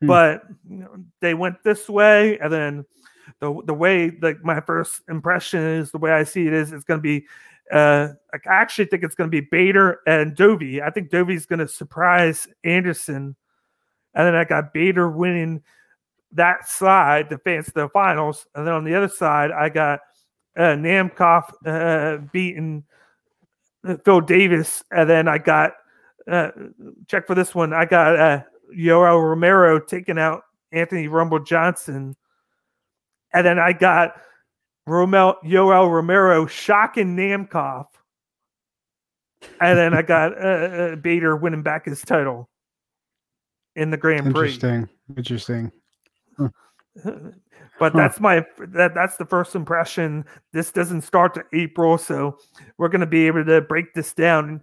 Hmm. 0.00 0.06
But 0.08 0.42
you 0.68 0.78
know, 0.78 1.04
they 1.20 1.34
went 1.34 1.62
this 1.62 1.88
way, 1.88 2.38
and 2.40 2.52
then 2.52 2.84
the 3.40 3.62
the 3.66 3.74
way 3.74 4.10
like 4.20 4.42
my 4.42 4.60
first 4.60 5.02
impression 5.08 5.60
is 5.60 5.92
the 5.92 5.98
way 5.98 6.10
I 6.10 6.24
see 6.24 6.48
it 6.48 6.52
is 6.52 6.72
it's 6.72 6.84
going 6.84 6.98
to 6.98 7.02
be. 7.02 7.26
Uh, 7.72 8.08
I 8.32 8.38
actually 8.46 8.86
think 8.86 9.02
it's 9.02 9.14
going 9.14 9.30
to 9.30 9.40
be 9.40 9.46
Bader 9.50 10.00
and 10.06 10.34
Dovey. 10.34 10.80
I 10.80 10.90
think 10.90 11.10
Dovey's 11.10 11.46
going 11.46 11.58
to 11.58 11.68
surprise 11.68 12.48
Anderson, 12.64 13.36
and 14.14 14.26
then 14.26 14.34
I 14.34 14.44
got 14.44 14.72
Bader 14.72 15.10
winning 15.10 15.62
that 16.32 16.68
side 16.68 17.28
to 17.28 17.36
advance 17.36 17.70
the 17.72 17.88
finals, 17.90 18.46
and 18.54 18.66
then 18.66 18.74
on 18.74 18.84
the 18.84 18.94
other 18.94 19.08
side, 19.08 19.50
I 19.50 19.68
got 19.68 20.00
uh, 20.56 20.74
Nemkov 20.76 21.52
uh, 21.66 22.18
beating 22.32 22.84
uh, 23.86 23.96
Phil 24.04 24.20
Davis, 24.20 24.82
and 24.90 25.08
then 25.08 25.28
I 25.28 25.38
got 25.38 25.72
uh, 26.30 26.50
check 27.06 27.26
for 27.26 27.34
this 27.34 27.54
one. 27.54 27.72
I 27.72 27.84
got 27.84 28.18
uh, 28.18 28.42
Yoel 28.76 29.22
Romero 29.22 29.78
taking 29.78 30.18
out 30.18 30.42
Anthony 30.72 31.08
Rumble 31.08 31.42
Johnson, 31.42 32.16
and 33.32 33.46
then 33.46 33.58
I 33.58 33.72
got 33.72 34.14
Romel 34.88 35.36
Yoel 35.44 35.90
Romero 35.90 36.46
shocking 36.46 37.16
Nemkov, 37.16 37.86
and 39.60 39.78
then 39.78 39.94
I 39.94 40.02
got 40.02 40.32
uh, 40.32 40.46
uh, 40.46 40.96
Bader 40.96 41.36
winning 41.36 41.62
back 41.62 41.84
his 41.84 42.02
title 42.02 42.48
in 43.76 43.90
the 43.90 43.96
Grand 43.96 44.34
Prix. 44.34 44.54
Interesting, 44.54 44.88
interesting. 45.16 45.72
but 47.78 47.92
Huh. 47.92 47.98
that's 47.98 48.20
my 48.20 48.44
that 48.58 48.94
that's 48.94 49.16
the 49.16 49.26
first 49.26 49.54
impression. 49.54 50.24
This 50.52 50.72
doesn't 50.72 51.02
start 51.02 51.34
to 51.34 51.44
April, 51.52 51.98
so 51.98 52.38
we're 52.76 52.88
going 52.88 53.00
to 53.00 53.06
be 53.06 53.26
able 53.26 53.44
to 53.44 53.60
break 53.60 53.94
this 53.94 54.12
down 54.12 54.62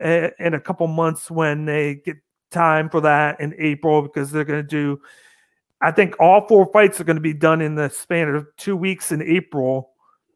in, 0.00 0.30
in 0.38 0.54
a 0.54 0.60
couple 0.60 0.86
months 0.86 1.30
when 1.30 1.64
they 1.66 1.96
get 1.96 2.16
time 2.50 2.88
for 2.88 3.00
that 3.02 3.40
in 3.40 3.54
April 3.58 4.02
because 4.02 4.30
they're 4.30 4.44
going 4.44 4.62
to 4.62 4.68
do. 4.68 5.00
I 5.80 5.90
think 5.90 6.14
all 6.18 6.46
four 6.46 6.66
fights 6.72 7.00
are 7.00 7.04
going 7.04 7.16
to 7.16 7.20
be 7.22 7.34
done 7.34 7.60
in 7.60 7.74
the 7.74 7.90
span 7.90 8.28
of 8.28 8.46
two 8.56 8.76
weeks 8.76 9.12
in 9.12 9.20
April. 9.22 9.90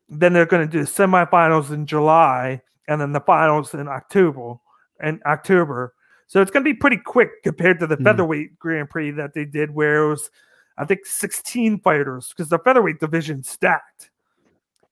Then 0.09 0.33
they're 0.33 0.47
going 0.47 0.69
to 0.69 0.71
do 0.71 0.85
semifinals 0.85 1.71
in 1.71 1.87
July, 1.87 2.61
and 2.87 3.01
then 3.01 3.13
the 3.13 3.21
finals 3.21 3.75
in 3.75 3.89
October. 3.89 4.55
And 5.01 5.23
October, 5.27 5.95
so 6.27 6.43
it's 6.43 6.51
going 6.51 6.65
to 6.65 6.71
be 6.71 6.77
pretty 6.77 6.97
quick 6.97 7.31
compared 7.45 7.79
to 7.81 7.87
the 7.87 7.95
Hmm. 7.97 8.05
featherweight 8.05 8.59
Grand 8.59 8.91
Prix 8.91 9.13
that 9.13 9.33
they 9.33 9.45
did, 9.45 9.73
where 9.75 10.03
it 10.05 10.09
was 10.09 10.31
I 10.77 10.85
think 10.85 11.07
16 11.07 11.81
fighters 11.81 12.29
because 12.29 12.49
the 12.51 12.59
featherweight 12.59 13.01
division 13.01 13.43
stacked. 13.43 14.11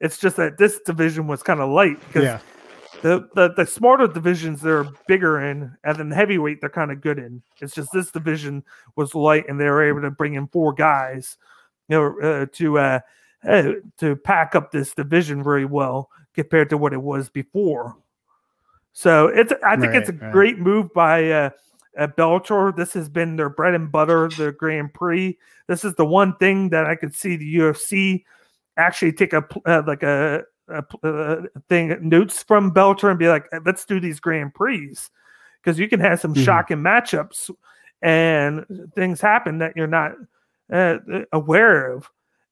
It's 0.00 0.18
just 0.18 0.36
that 0.36 0.58
this 0.58 0.80
division 0.84 1.26
was 1.26 1.42
kind 1.42 1.60
of 1.60 1.70
light 1.70 1.98
because 2.06 2.22
Yeah, 2.24 2.38
the, 3.02 3.28
the 3.34 3.52
the 3.56 3.66
smarter 3.66 4.06
divisions 4.06 4.60
they're 4.60 4.86
bigger 5.06 5.40
in, 5.40 5.76
and 5.84 5.96
then 5.96 6.08
the 6.08 6.16
heavyweight 6.16 6.60
they're 6.60 6.70
kind 6.70 6.90
of 6.90 7.00
good 7.00 7.18
in. 7.18 7.42
It's 7.60 7.74
just 7.74 7.92
this 7.92 8.10
division 8.10 8.64
was 8.96 9.14
light, 9.14 9.44
and 9.48 9.60
they 9.60 9.66
were 9.66 9.86
able 9.86 10.02
to 10.02 10.10
bring 10.10 10.34
in 10.34 10.48
four 10.48 10.72
guys, 10.72 11.36
you 11.88 11.96
know, 11.96 12.20
uh, 12.20 12.46
to 12.52 12.78
uh, 12.78 13.00
uh, 13.46 13.72
to 13.98 14.16
pack 14.16 14.54
up 14.54 14.70
this 14.70 14.94
division 14.94 15.42
very 15.42 15.64
well 15.64 16.10
compared 16.34 16.70
to 16.70 16.78
what 16.78 16.92
it 16.92 17.02
was 17.02 17.28
before. 17.28 17.96
So 18.92 19.28
it's 19.28 19.52
I 19.64 19.76
think 19.76 19.94
it's 19.94 20.08
a 20.08 20.12
Right, 20.12 20.22
right. 20.22 20.32
great 20.32 20.58
move 20.58 20.92
by 20.94 21.30
uh, 21.30 21.50
uh, 21.98 22.06
Bellator. 22.08 22.74
This 22.74 22.92
has 22.94 23.08
been 23.08 23.36
their 23.36 23.50
bread 23.50 23.74
and 23.74 23.92
butter, 23.92 24.28
their 24.36 24.52
Grand 24.52 24.94
Prix. 24.94 25.38
This 25.66 25.84
is 25.84 25.94
the 25.94 26.06
one 26.06 26.36
thing 26.36 26.70
that 26.70 26.86
I 26.86 26.94
could 26.94 27.14
see 27.14 27.36
the 27.36 27.56
UFC 27.56 28.24
actually 28.76 29.12
take 29.12 29.32
a 29.32 29.46
uh, 29.66 29.82
like 29.86 30.02
a, 30.02 30.44
a 30.68 30.84
uh, 31.06 31.42
thing 31.68 31.96
notes 32.08 32.42
from 32.42 32.72
Bellator 32.72 33.10
and 33.10 33.18
be 33.18 33.28
like, 33.28 33.46
let's 33.64 33.84
do 33.84 34.00
these 34.00 34.20
Grand 34.20 34.54
Prix 34.54 34.96
because 35.62 35.78
you 35.78 35.88
can 35.88 36.00
have 36.00 36.20
some 36.20 36.34
Mhm. 36.34 36.44
shocking 36.44 36.78
matchups 36.78 37.50
and 38.02 38.64
things 38.94 39.20
happen 39.20 39.58
that 39.58 39.76
you're 39.76 39.86
not 39.86 40.12
uh, 40.72 40.98
aware 41.32 41.92
of. 41.92 42.08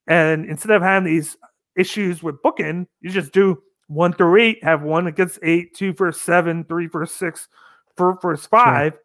And 0.06 0.46
instead 0.46 0.70
of 0.72 0.82
having 0.82 1.12
these 1.12 1.36
issues 1.76 2.22
with 2.22 2.40
booking, 2.42 2.86
you 3.00 3.10
just 3.10 3.32
do 3.32 3.62
one 3.88 4.12
through 4.12 4.40
eight, 4.40 4.62
have 4.62 4.82
one 4.82 5.06
against 5.06 5.38
eight, 5.42 5.74
two 5.74 5.92
for 5.92 6.12
seven, 6.12 6.64
three 6.64 6.88
for 6.88 7.04
six, 7.06 7.48
four 7.96 8.18
for 8.20 8.36
five, 8.36 8.98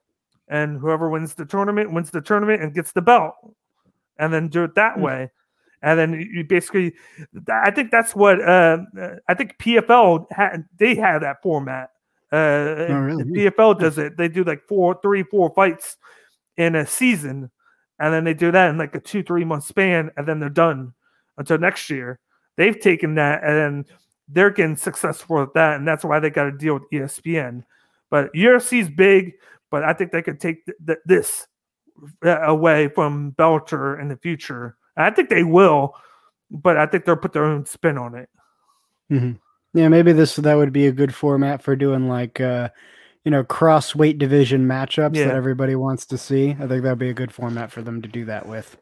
and 0.47 0.79
whoever 0.79 1.09
wins 1.09 1.33
the 1.33 1.45
tournament 1.45 1.91
wins 1.91 2.11
the 2.11 2.21
tournament 2.21 2.61
and 2.61 2.73
gets 2.73 2.91
the 2.91 3.01
belt, 3.01 3.35
and 4.17 4.31
then 4.33 4.47
do 4.47 4.63
it 4.63 4.75
that 4.75 4.95
Hmm. 4.95 5.01
way. 5.01 5.29
And 5.81 5.97
then 5.99 6.13
you- 6.33 6.43
basically, 6.43 6.93
I 7.49 7.71
think 7.71 7.91
that's 7.91 8.15
what 8.15 8.41
uh, 8.41 8.79
uh, 8.99 9.15
I 9.27 9.33
think 9.33 9.57
PFL 9.59 10.25
had. 10.31 10.65
They 10.77 10.95
have 10.95 11.21
that 11.21 11.41
format. 11.41 11.89
Uh, 12.31 12.85
Oh, 12.89 12.99
really? 12.99 13.23
PFL 13.23 13.79
does 13.79 13.97
it. 13.97 14.17
They 14.17 14.27
do 14.27 14.43
like 14.43 14.67
four, 14.67 14.99
three, 15.01 15.23
four 15.23 15.51
fights 15.55 15.97
in 16.57 16.75
a 16.75 16.85
season, 16.85 17.49
and 17.99 18.13
then 18.13 18.23
they 18.23 18.33
do 18.33 18.51
that 18.51 18.69
in 18.69 18.77
like 18.77 18.93
a 18.95 18.99
two, 18.99 19.23
three 19.23 19.45
month 19.45 19.63
span, 19.63 20.11
and 20.17 20.27
then 20.27 20.39
they're 20.39 20.49
done 20.49 20.93
until 21.37 21.57
next 21.57 21.89
year. 21.89 22.19
They've 22.57 22.77
taken 22.79 23.15
that 23.15 23.41
and 23.43 23.55
then 23.57 23.85
they're 24.27 24.49
getting 24.51 24.75
successful 24.75 25.37
with 25.39 25.53
that, 25.53 25.77
and 25.77 25.87
that's 25.87 26.03
why 26.03 26.19
they 26.19 26.29
got 26.29 26.43
to 26.43 26.51
deal 26.51 26.75
with 26.75 26.83
ESPN. 26.91 27.63
But 28.11 28.31
UFC's 28.33 28.89
big, 28.89 29.33
but 29.71 29.83
I 29.83 29.93
think 29.93 30.11
they 30.11 30.21
could 30.21 30.39
take 30.39 30.65
th- 30.65 30.77
th- 30.85 30.99
this 31.05 31.47
uh, 32.25 32.41
away 32.41 32.89
from 32.89 33.31
Bellator 33.39 33.99
in 33.99 34.07
the 34.09 34.17
future. 34.17 34.75
And 34.99 35.05
I 35.11 35.15
think 35.15 35.29
they 35.29 35.43
will, 35.43 35.95
but 36.51 36.75
I 36.77 36.85
think 36.85 37.05
they'll 37.05 37.15
put 37.15 37.31
their 37.33 37.45
own 37.45 37.65
spin 37.65 37.97
on 37.97 38.15
it. 38.15 38.29
Mhm. 39.11 39.39
Yeah, 39.73 39.87
maybe 39.87 40.11
this 40.11 40.35
that 40.35 40.55
would 40.55 40.73
be 40.73 40.87
a 40.87 40.91
good 40.91 41.15
format 41.15 41.63
for 41.63 41.75
doing 41.75 42.07
like 42.09 42.41
uh 42.41 42.69
you 43.23 43.31
know 43.31 43.43
cross 43.43 43.95
weight 43.95 44.17
division 44.17 44.67
matchups 44.67 45.15
Yeah. 45.15 45.27
that 45.27 45.35
everybody 45.35 45.75
wants 45.75 46.05
to 46.07 46.17
see. 46.17 46.51
I 46.59 46.67
think 46.67 46.83
that'd 46.83 46.97
be 46.99 47.09
a 47.09 47.13
good 47.13 47.31
format 47.31 47.71
for 47.71 47.81
them 47.81 48.01
to 48.01 48.07
do 48.09 48.25
that 48.25 48.45
with. 48.47 48.77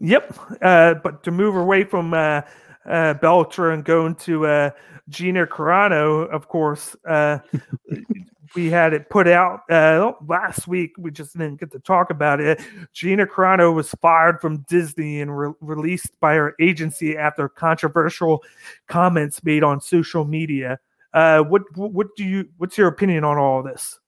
Yep. 0.00 0.38
Uh, 0.62 0.94
but 0.94 1.22
to 1.24 1.30
move 1.30 1.56
away 1.56 1.84
from 1.84 2.14
uh, 2.14 2.42
uh, 2.86 3.14
Bellator 3.14 3.74
and 3.74 3.84
going 3.84 4.14
to 4.16 4.46
uh, 4.46 4.70
Gina 5.08 5.46
Carano, 5.46 6.28
of 6.30 6.46
course, 6.48 6.94
uh, 7.06 7.38
we 8.54 8.70
had 8.70 8.92
it 8.92 9.10
put 9.10 9.28
out 9.28 9.60
uh, 9.70 10.12
last 10.26 10.66
week. 10.66 10.92
We 10.98 11.10
just 11.10 11.36
didn't 11.36 11.60
get 11.60 11.70
to 11.72 11.78
talk 11.78 12.10
about 12.10 12.40
it. 12.40 12.60
Gina 12.92 13.26
Carano 13.26 13.74
was 13.74 13.90
fired 14.00 14.40
from 14.40 14.64
Disney 14.68 15.20
and 15.20 15.36
re- 15.36 15.52
released 15.60 16.18
by 16.20 16.34
her 16.34 16.54
agency 16.60 17.16
after 17.16 17.48
controversial 17.48 18.42
comments 18.86 19.42
made 19.44 19.62
on 19.62 19.80
social 19.80 20.24
media. 20.24 20.78
Uh, 21.14 21.42
what 21.42 21.62
what 21.76 22.08
do 22.16 22.24
you 22.24 22.48
what's 22.58 22.76
your 22.76 22.88
opinion 22.88 23.24
on 23.24 23.38
all 23.38 23.62
this? 23.62 23.98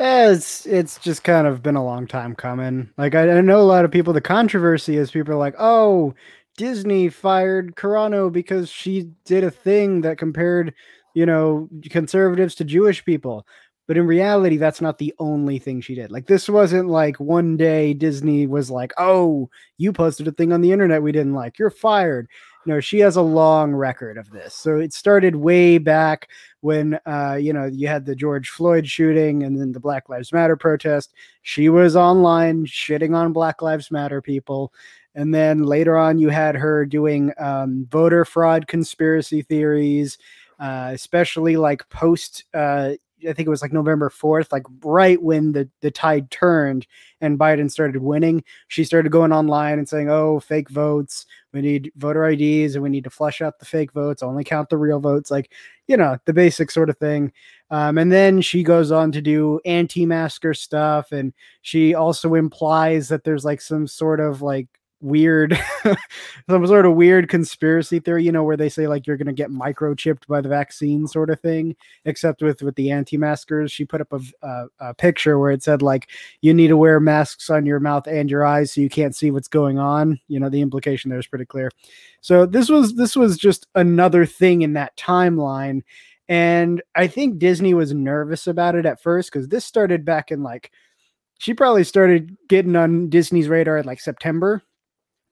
Yeah, 0.00 0.30
it's 0.30 0.66
it's 0.66 0.98
just 0.98 1.22
kind 1.22 1.46
of 1.46 1.62
been 1.62 1.76
a 1.76 1.84
long 1.84 2.06
time 2.06 2.34
coming. 2.34 2.90
Like 2.96 3.14
I, 3.14 3.38
I 3.38 3.40
know 3.40 3.60
a 3.60 3.62
lot 3.62 3.84
of 3.84 3.90
people. 3.90 4.12
The 4.12 4.20
controversy 4.20 4.96
is 4.96 5.10
people 5.10 5.34
are 5.34 5.38
like, 5.38 5.54
"Oh, 5.58 6.14
Disney 6.56 7.08
fired 7.08 7.74
Carano 7.76 8.30
because 8.30 8.68
she 8.68 9.10
did 9.24 9.44
a 9.44 9.50
thing 9.50 10.00
that 10.02 10.18
compared, 10.18 10.74
you 11.14 11.26
know, 11.26 11.68
conservatives 11.90 12.54
to 12.56 12.64
Jewish 12.64 13.04
people." 13.04 13.46
But 13.86 13.98
in 13.98 14.06
reality, 14.06 14.56
that's 14.56 14.80
not 14.80 14.96
the 14.96 15.12
only 15.18 15.58
thing 15.58 15.82
she 15.82 15.94
did. 15.94 16.10
Like 16.10 16.26
this 16.26 16.48
wasn't 16.48 16.88
like 16.88 17.20
one 17.20 17.56
day 17.56 17.92
Disney 17.92 18.46
was 18.46 18.70
like, 18.70 18.92
"Oh, 18.98 19.50
you 19.78 19.92
posted 19.92 20.26
a 20.26 20.32
thing 20.32 20.52
on 20.52 20.62
the 20.62 20.72
internet 20.72 21.02
we 21.02 21.12
didn't 21.12 21.34
like. 21.34 21.58
You're 21.58 21.70
fired." 21.70 22.28
No, 22.66 22.80
she 22.80 22.98
has 23.00 23.16
a 23.16 23.22
long 23.22 23.74
record 23.74 24.16
of 24.16 24.30
this. 24.30 24.54
So 24.54 24.78
it 24.78 24.94
started 24.94 25.36
way 25.36 25.76
back 25.76 26.28
when 26.62 26.98
uh, 27.06 27.34
you 27.34 27.52
know 27.52 27.66
you 27.66 27.88
had 27.88 28.06
the 28.06 28.16
George 28.16 28.48
Floyd 28.48 28.86
shooting 28.86 29.42
and 29.42 29.60
then 29.60 29.72
the 29.72 29.80
Black 29.80 30.08
Lives 30.08 30.32
Matter 30.32 30.56
protest. 30.56 31.12
She 31.42 31.68
was 31.68 31.94
online 31.94 32.64
shitting 32.64 33.14
on 33.14 33.32
Black 33.34 33.60
Lives 33.60 33.90
Matter 33.90 34.22
people. 34.22 34.72
And 35.14 35.32
then 35.32 35.62
later 35.62 35.96
on, 35.96 36.18
you 36.18 36.28
had 36.30 36.56
her 36.56 36.84
doing 36.84 37.32
um, 37.38 37.86
voter 37.90 38.24
fraud 38.24 38.66
conspiracy 38.66 39.42
theories, 39.42 40.18
uh, 40.58 40.90
especially 40.92 41.56
like 41.56 41.88
post 41.88 42.44
uh, 42.54 42.92
I 43.28 43.32
think 43.32 43.46
it 43.46 43.50
was 43.50 43.62
like 43.62 43.72
November 43.72 44.10
4th, 44.10 44.52
like 44.52 44.64
right 44.82 45.20
when 45.22 45.52
the, 45.52 45.68
the 45.80 45.90
tide 45.90 46.30
turned 46.30 46.86
and 47.20 47.38
Biden 47.38 47.70
started 47.70 48.02
winning, 48.02 48.44
she 48.68 48.84
started 48.84 49.12
going 49.12 49.32
online 49.32 49.78
and 49.78 49.88
saying, 49.88 50.10
Oh, 50.10 50.40
fake 50.40 50.68
votes. 50.68 51.26
We 51.52 51.60
need 51.60 51.92
voter 51.96 52.26
IDs 52.26 52.74
and 52.74 52.82
we 52.82 52.90
need 52.90 53.04
to 53.04 53.10
flush 53.10 53.40
out 53.40 53.58
the 53.58 53.64
fake 53.64 53.92
votes, 53.92 54.22
only 54.22 54.44
count 54.44 54.68
the 54.68 54.76
real 54.76 55.00
votes, 55.00 55.30
like, 55.30 55.52
you 55.86 55.96
know, 55.96 56.18
the 56.24 56.32
basic 56.32 56.70
sort 56.70 56.90
of 56.90 56.98
thing. 56.98 57.32
Um, 57.70 57.98
and 57.98 58.10
then 58.10 58.40
she 58.40 58.62
goes 58.62 58.90
on 58.90 59.12
to 59.12 59.22
do 59.22 59.60
anti 59.64 60.06
masker 60.06 60.54
stuff. 60.54 61.12
And 61.12 61.32
she 61.62 61.94
also 61.94 62.34
implies 62.34 63.08
that 63.08 63.24
there's 63.24 63.44
like 63.44 63.60
some 63.60 63.86
sort 63.86 64.20
of 64.20 64.42
like 64.42 64.68
weird 65.04 65.58
some 66.48 66.66
sort 66.66 66.86
of 66.86 66.94
weird 66.94 67.28
conspiracy 67.28 68.00
theory 68.00 68.24
you 68.24 68.32
know 68.32 68.42
where 68.42 68.56
they 68.56 68.68
say 68.68 68.88
like 68.88 69.06
you're 69.06 69.16
going 69.16 69.26
to 69.26 69.32
get 69.32 69.50
microchipped 69.50 70.26
by 70.26 70.40
the 70.40 70.48
vaccine 70.48 71.06
sort 71.06 71.30
of 71.30 71.38
thing 71.40 71.76
except 72.04 72.42
with 72.42 72.62
with 72.62 72.74
the 72.76 72.90
anti-maskers. 72.90 73.70
She 73.70 73.84
put 73.84 74.00
up 74.00 74.12
a, 74.12 74.20
a, 74.42 74.66
a, 74.80 74.94
picture 74.94 75.38
where 75.38 75.50
it 75.50 75.62
said 75.62 75.82
like 75.82 76.08
you 76.40 76.54
need 76.54 76.68
to 76.68 76.76
wear 76.76 77.00
masks 77.00 77.50
on 77.50 77.66
your 77.66 77.80
mouth 77.80 78.06
and 78.06 78.30
your 78.30 78.44
eyes 78.44 78.72
so 78.72 78.80
you 78.80 78.88
can't 78.88 79.14
see 79.14 79.30
what's 79.30 79.48
going 79.48 79.78
on. 79.78 80.18
You 80.28 80.40
know 80.40 80.48
the 80.48 80.62
implication 80.62 81.10
there 81.10 81.18
is 81.18 81.26
pretty 81.26 81.46
clear. 81.46 81.70
So 82.20 82.46
this 82.46 82.68
was 82.68 82.94
this 82.94 83.16
was 83.16 83.36
just 83.36 83.66
another 83.74 84.24
thing 84.26 84.62
in 84.62 84.72
that 84.74 84.96
timeline 84.96 85.82
and 86.28 86.82
i 86.94 87.06
think 87.06 87.38
disney 87.38 87.74
was 87.74 87.92
nervous 87.92 88.46
about 88.46 88.74
it 88.74 88.86
at 88.86 89.02
first 89.02 89.30
because 89.30 89.48
this 89.48 89.64
started 89.64 90.06
back 90.06 90.30
in 90.30 90.42
like 90.42 90.70
she 91.38 91.52
probably 91.52 91.84
started 91.84 92.34
getting 92.48 92.76
on 92.76 93.10
disney's 93.10 93.46
radar 93.46 93.76
at 93.76 93.84
like 93.84 94.00
september 94.00 94.62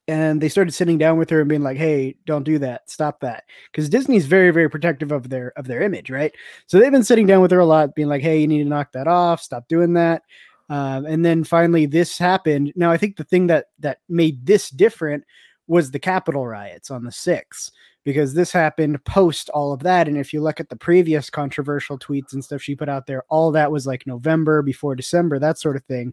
and 0.09 0.41
they 0.41 0.49
started 0.49 0.73
sitting 0.73 0.99
down 0.99 1.17
with 1.17 1.31
her 1.31 1.41
and 1.41 1.49
being 1.49 1.63
like 1.63 1.77
hey 1.77 2.17
don't 2.27 2.45
do 2.45 2.59
that. 2.59 2.89
Stop 2.91 3.21
that. 3.21 3.45
Because 3.71 3.89
disney's 3.89 4.27
very 4.27 4.51
very 4.51 4.69
protective 4.69 5.13
of 5.13 5.29
their 5.29 5.53
of 5.57 5.67
their 5.67 5.83
image 5.83 6.11
right? 6.11 6.33
So 6.67 6.79
they've 6.79 6.93
been 6.93 7.05
sitting 7.05 7.27
down 7.27 7.43
with 7.43 7.51
her 7.51 7.61
a 7.61 7.67
lot 7.67 7.95
being 7.95 8.09
like 8.09 8.23
hey 8.23 8.41
you 8.41 8.49
need 8.49 8.63
to 8.63 8.69
knock 8.69 8.93
that 8.93 9.09
off. 9.09 9.43
Stop 9.43 9.69
doing 9.69 9.93
that. 9.95 10.23
Um, 10.69 11.05
and 11.07 11.25
then 11.25 11.45
finally 11.45 11.87
this 11.87 12.19
happened. 12.19 12.73
Now 12.77 12.91
i 12.91 12.97
think 12.97 13.17
the 13.17 13.25
thing 13.25 13.47
that 13.49 13.67
that 13.81 13.99
made 14.09 14.45
this 14.47 14.71
different 14.71 15.25
was 15.67 15.91
the 15.91 15.99
capitol 15.99 16.47
riots 16.47 16.91
on 16.91 17.05
the 17.05 17.11
6th 17.11 17.71
because 18.05 18.35
this 18.35 18.51
happened 18.51 19.03
post 19.05 19.49
all 19.51 19.73
of 19.73 19.81
that 19.81 20.09
and 20.09 20.19
if 20.19 20.33
you 20.33 20.41
look 20.41 20.61
at 20.61 20.69
the 20.69 20.77
previous 20.77 21.31
controversial 21.31 21.99
tweets 21.99 22.33
and 22.33 22.45
stuff 22.45 22.61
she 22.61 22.75
put 22.75 22.89
out 22.89 23.07
there 23.07 23.25
all 23.29 23.53
that 23.53 23.71
was 23.71 23.87
like 23.87 24.07
november 24.07 24.63
before 24.63 24.97
december 24.97 25.39
that 25.39 25.59
sort 25.59 25.77
of 25.77 25.85
thing 25.85 26.13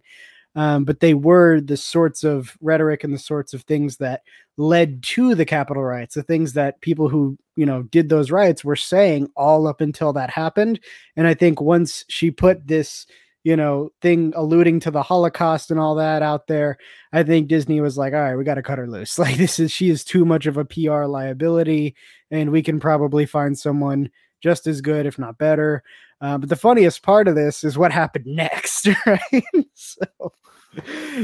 um, 0.55 0.83
but 0.83 0.99
they 0.99 1.13
were 1.13 1.61
the 1.61 1.77
sorts 1.77 2.23
of 2.23 2.57
rhetoric 2.61 3.03
and 3.03 3.13
the 3.13 3.19
sorts 3.19 3.53
of 3.53 3.63
things 3.63 3.97
that 3.97 4.23
led 4.57 5.03
to 5.03 5.35
the 5.35 5.45
capital 5.45 5.83
riots, 5.83 6.15
the 6.15 6.23
things 6.23 6.53
that 6.53 6.81
people 6.81 7.09
who 7.09 7.37
you 7.55 7.65
know 7.65 7.83
did 7.83 8.09
those 8.09 8.31
riots 8.31 8.63
were 8.63 8.75
saying 8.75 9.29
all 9.35 9.67
up 9.67 9.81
until 9.81 10.13
that 10.13 10.29
happened. 10.29 10.79
And 11.15 11.27
I 11.27 11.33
think 11.33 11.61
once 11.61 12.03
she 12.09 12.31
put 12.31 12.67
this 12.67 13.05
you 13.43 13.55
know 13.55 13.89
thing 14.01 14.33
alluding 14.35 14.79
to 14.81 14.91
the 14.91 15.01
holocaust 15.01 15.71
and 15.71 15.79
all 15.79 15.95
that 15.95 16.21
out 16.21 16.47
there 16.47 16.77
i 17.13 17.23
think 17.23 17.47
disney 17.47 17.79
was 17.79 17.97
like 17.97 18.13
all 18.13 18.19
right 18.19 18.35
we 18.35 18.43
got 18.43 18.55
to 18.55 18.61
cut 18.61 18.77
her 18.77 18.89
loose 18.89 19.17
like 19.19 19.37
this 19.37 19.59
is 19.59 19.71
she 19.71 19.89
is 19.89 20.03
too 20.03 20.25
much 20.25 20.45
of 20.45 20.57
a 20.57 20.65
pr 20.65 21.05
liability 21.05 21.95
and 22.31 22.51
we 22.51 22.61
can 22.61 22.79
probably 22.79 23.25
find 23.25 23.57
someone 23.57 24.09
just 24.41 24.67
as 24.67 24.81
good 24.81 25.05
if 25.05 25.19
not 25.19 25.37
better 25.37 25.83
uh, 26.21 26.37
but 26.37 26.49
the 26.49 26.55
funniest 26.55 27.01
part 27.03 27.27
of 27.27 27.35
this 27.35 27.63
is 27.63 27.77
what 27.77 27.91
happened 27.91 28.25
next 28.35 28.87
right 29.05 29.43
so 29.73 30.05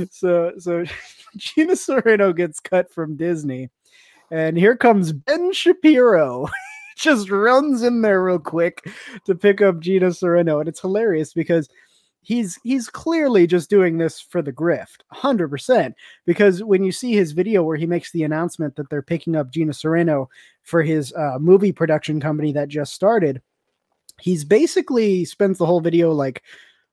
so 0.10 0.54
so 0.58 0.86
Gina 1.38 1.74
Carano 1.74 2.36
gets 2.36 2.60
cut 2.60 2.92
from 2.92 3.16
Disney, 3.16 3.70
and 4.32 4.58
here 4.58 4.78
comes 4.78 5.12
Ben 5.12 5.54
Shapiro. 5.54 6.48
just 6.98 7.30
runs 7.30 7.84
in 7.84 8.02
there 8.02 8.24
real 8.24 8.40
quick 8.40 8.90
to 9.26 9.36
pick 9.36 9.62
up 9.62 9.80
Gina 9.80 10.08
Carano, 10.08 10.60
and 10.60 10.70
it's 10.70 10.80
hilarious 10.80 11.34
because 11.34 11.68
he's 12.26 12.60
he's 12.64 12.90
clearly 12.90 13.46
just 13.46 13.70
doing 13.70 13.98
this 13.98 14.20
for 14.20 14.42
the 14.42 14.52
grift 14.52 14.98
100% 15.14 15.94
because 16.26 16.64
when 16.64 16.84
you 16.84 16.92
see 16.92 17.14
his 17.14 17.32
video 17.32 17.64
where 17.64 17.78
he 17.78 17.86
makes 17.86 18.12
the 18.12 18.24
announcement 18.24 18.76
that 18.76 18.90
they're 18.90 19.02
picking 19.02 19.36
up 19.36 19.52
Gina 19.52 19.72
Carano 19.72 20.28
for 20.64 20.82
his 20.82 21.14
uh, 21.14 21.38
movie 21.40 21.72
production 21.72 22.20
company 22.20 22.52
that 22.52 22.68
just 22.68 22.94
started 22.94 23.42
he's 24.20 24.44
basically 24.44 25.24
spends 25.24 25.60
the 25.60 25.66
whole 25.66 25.82
video 25.82 26.12
like 26.12 26.42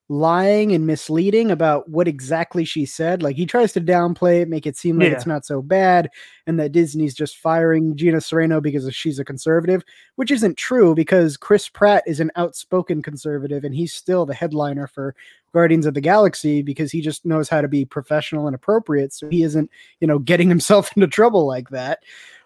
lying 0.09 0.73
and 0.73 0.87
misleading 0.87 1.51
about 1.51 1.89
what 1.89 2.09
exactly 2.09 2.65
she 2.65 2.85
said. 2.85 3.23
Like 3.23 3.37
he 3.37 3.47
tries 3.47 3.73
to 3.73 3.81
downplay 3.81 4.43
it, 4.43 4.49
make 4.49 4.67
it 4.67 4.77
seem 4.77 4.99
like 4.99 5.09
yeah. 5.09 5.15
it's 5.15 5.27
not 5.27 5.47
so 5.47 5.63
bad, 5.63 6.11
and 6.47 6.59
that 6.61 6.73
Disney's 6.73 7.15
just 7.15 7.39
firing 7.39 7.97
Gina 7.97 8.19
Carano 8.19 8.63
because 8.63 8.95
she's 8.95 9.19
a 9.19 9.25
conservative, 9.25 9.83
which 10.17 10.31
isn't 10.31 10.57
true 10.57 10.95
because 10.95 11.37
Chris 11.37 11.69
Pratt 11.69 12.03
is 12.07 12.21
an 12.21 12.31
outspoken 12.37 13.03
conservative 13.03 13.65
and 13.65 13.75
he's 13.75 13.95
still 13.95 14.27
the 14.27 14.35
headliner 14.35 14.87
for 14.87 15.15
Guardians 15.53 15.87
of 15.87 15.95
the 15.95 16.01
Galaxy 16.01 16.63
because 16.63 16.91
he 16.91 17.01
just 17.01 17.25
knows 17.25 17.49
how 17.49 17.61
to 17.61 17.69
be 17.69 17.85
professional 17.85 18.47
and 18.47 18.55
appropriate. 18.55 19.13
So 19.13 19.29
he 19.29 19.43
isn't, 19.43 19.71
you 20.01 20.07
know, 20.07 20.19
getting 20.19 20.49
himself 20.51 20.91
into 20.97 21.09
trouble 21.09 21.47
like 21.47 21.71
that. 21.71 22.01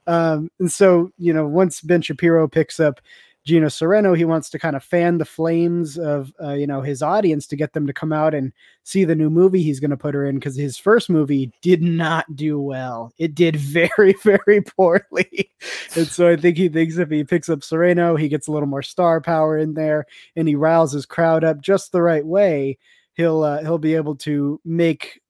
Um, 0.06 0.50
and 0.60 0.70
so, 0.70 1.10
you 1.18 1.32
know, 1.32 1.46
once 1.46 1.80
Ben 1.80 2.00
Shapiro 2.00 2.46
picks 2.46 2.78
up 2.78 3.00
Gina 3.46 3.66
Carano. 3.66 4.16
He 4.16 4.24
wants 4.24 4.50
to 4.50 4.58
kind 4.58 4.74
of 4.74 4.82
fan 4.82 5.18
the 5.18 5.24
flames 5.24 5.96
of 5.96 6.32
uh, 6.42 6.52
you 6.52 6.66
know 6.66 6.82
his 6.82 7.00
audience 7.00 7.46
to 7.46 7.56
get 7.56 7.72
them 7.72 7.86
to 7.86 7.92
come 7.92 8.12
out 8.12 8.34
and 8.34 8.52
see 8.82 9.04
the 9.04 9.14
new 9.14 9.30
movie 9.30 9.62
he's 9.62 9.78
going 9.78 9.92
to 9.92 9.96
put 9.96 10.14
her 10.14 10.26
in 10.26 10.34
because 10.34 10.56
his 10.56 10.76
first 10.76 11.08
movie 11.08 11.52
did 11.62 11.80
not 11.80 12.26
do 12.34 12.60
well. 12.60 13.12
It 13.18 13.34
did 13.34 13.56
very 13.56 14.14
very 14.24 14.60
poorly, 14.62 15.50
and 15.94 16.08
so 16.08 16.28
I 16.28 16.36
think 16.36 16.56
he 16.56 16.68
thinks 16.68 16.98
if 16.98 17.08
he 17.08 17.22
picks 17.22 17.48
up 17.48 17.60
Carano, 17.60 18.18
he 18.18 18.28
gets 18.28 18.48
a 18.48 18.52
little 18.52 18.68
more 18.68 18.82
star 18.82 19.20
power 19.20 19.56
in 19.56 19.74
there, 19.74 20.06
and 20.34 20.48
he 20.48 20.56
riles 20.56 20.92
his 20.92 21.06
crowd 21.06 21.44
up 21.44 21.60
just 21.62 21.92
the 21.92 22.02
right 22.02 22.26
way. 22.26 22.78
He'll 23.14 23.44
uh, 23.44 23.62
he'll 23.62 23.78
be 23.78 23.94
able 23.94 24.16
to 24.16 24.60
make 24.64 25.20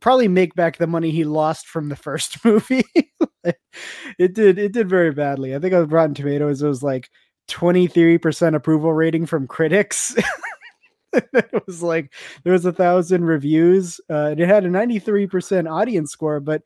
probably 0.00 0.28
make 0.28 0.54
back 0.54 0.76
the 0.76 0.86
money 0.86 1.10
he 1.10 1.24
lost 1.24 1.66
from 1.66 1.88
the 1.88 1.96
first 1.96 2.44
movie. 2.44 2.84
it 4.18 4.34
did 4.34 4.58
it 4.58 4.72
did 4.72 4.90
very 4.90 5.12
badly. 5.12 5.54
I 5.54 5.58
think 5.58 5.72
on 5.72 5.88
Rotten 5.88 6.14
Tomatoes 6.14 6.60
it 6.60 6.68
was 6.68 6.82
like 6.82 7.08
23% 7.48 8.54
approval 8.54 8.92
rating 8.92 9.26
from 9.26 9.46
critics. 9.46 10.16
it 11.12 11.66
was 11.66 11.82
like 11.82 12.12
there 12.44 12.52
was 12.52 12.64
a 12.64 12.72
thousand 12.72 13.24
reviews. 13.24 14.00
Uh, 14.10 14.34
it 14.36 14.38
had 14.38 14.64
a 14.64 14.68
93% 14.68 15.70
audience 15.70 16.10
score, 16.10 16.40
but 16.40 16.62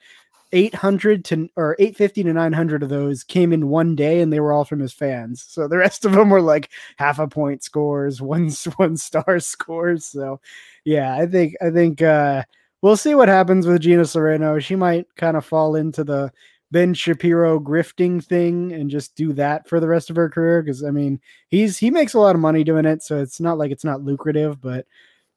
800 0.53 1.24
to 1.27 1.48
or 1.57 1.74
850 1.78 2.23
to 2.24 2.32
900 2.32 2.82
of 2.82 2.89
those 2.89 3.24
came 3.24 3.53
in 3.53 3.69
one 3.69 3.97
day 3.97 4.20
and 4.20 4.32
they 4.32 4.40
were 4.40 4.53
all 4.53 4.65
from 4.65 4.78
his 4.78 4.93
fans 4.93 5.44
so 5.47 5.66
the 5.66 5.77
rest 5.77 6.05
of 6.05 6.12
them 6.12 6.31
were 6.31 6.40
like 6.40 6.70
half 6.98 7.19
a 7.19 7.27
point 7.27 7.65
scores 7.65 8.23
one 8.23 8.51
one 8.77 8.97
star 8.97 9.40
scores 9.40 10.05
so 10.05 10.40
yeah 10.85 11.16
i 11.16 11.27
think 11.27 11.55
i 11.61 11.69
think 11.69 12.01
uh 12.01 12.44
we'll 12.81 12.97
see 12.97 13.15
what 13.15 13.28
happens 13.28 13.66
with 13.66 13.82
gina 13.82 14.03
carano 14.03 14.61
she 14.62 14.77
might 14.77 15.07
kind 15.16 15.36
of 15.36 15.44
fall 15.44 15.74
into 15.74 16.05
the 16.05 16.31
Ben 16.71 16.95
Shapiro 16.95 17.61
grifting 17.61 18.25
thing 18.25 18.73
and 18.73 18.91
just 18.91 19.15
do 19.15 19.33
that 19.35 19.69
for 19.69 19.79
the 19.79 19.89
rest 19.89 20.11
of 20.11 20.17
her 20.17 20.29
career 20.29 20.63
because 20.63 20.83
I 20.83 20.91
mean 20.91 21.21
he's 21.49 21.79
he 21.79 21.91
makes 21.91 22.15
a 22.15 22.19
lot 22.19 22.35
of 22.35 22.41
money 22.41 22.65
doing 22.65 22.85
it, 22.85 23.03
so 23.03 23.21
it's 23.21 23.41
not 23.41 23.59
like 23.59 23.71
it's 23.71 23.85
not 23.85 24.03
lucrative, 24.03 24.61
but 24.61 24.87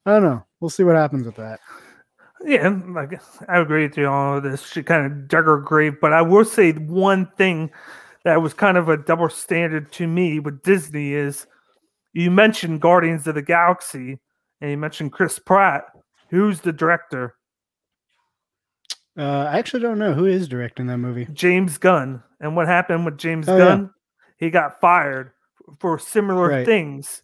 I 0.06 0.14
don't 0.14 0.24
know. 0.24 0.44
We'll 0.60 0.70
see 0.70 0.84
what 0.84 0.96
happens 0.96 1.26
with 1.26 1.36
that. 1.36 1.60
Yeah, 2.46 2.80
like 2.88 3.22
I 3.48 3.60
agree 3.60 3.84
with 3.84 3.98
you 3.98 4.08
on 4.08 4.44
this. 4.44 4.66
She 4.66 4.82
kind 4.82 5.06
of 5.06 5.28
dug 5.28 5.46
her 5.46 5.58
grave, 5.58 5.98
but 6.00 6.14
I 6.14 6.22
will 6.22 6.46
say 6.46 6.72
one 6.72 7.30
thing 7.38 7.70
that 8.24 8.42
was 8.42 8.54
kind 8.54 8.78
of 8.78 8.90
a 8.90 8.98
double 8.98 9.30
standard 9.30 9.92
to 9.94 10.08
me 10.08 10.40
with 10.40 10.64
Disney 10.64 11.14
is 11.14 11.48
you 12.14 12.32
mentioned 12.32 12.82
Guardians 12.82 13.28
of 13.28 13.36
the 13.36 13.42
Galaxy 13.42 14.20
and 14.62 14.72
you 14.72 14.78
mentioned 14.78 15.12
Chris 15.12 15.38
Pratt. 15.38 15.86
Who's 16.30 16.62
the 16.62 16.74
director? 16.74 17.36
Uh, 19.20 19.50
I 19.52 19.58
actually 19.60 19.82
don't 19.82 20.00
know 20.00 20.14
who 20.14 20.26
is 20.26 20.48
directing 20.48 20.88
that 20.88 20.98
movie. 20.98 21.28
James 21.34 21.78
Gunn. 21.78 22.24
And 22.40 22.56
what 22.56 22.68
happened 22.68 23.04
with 23.06 23.18
James 23.18 23.50
Oh, 23.50 23.58
yeah. 23.58 23.66
Gunn? 23.66 23.90
He 24.38 24.50
got 24.50 24.80
fired 24.80 25.32
for 25.80 26.00
similar 26.00 26.48
Right. 26.48 26.66
things, 26.66 27.22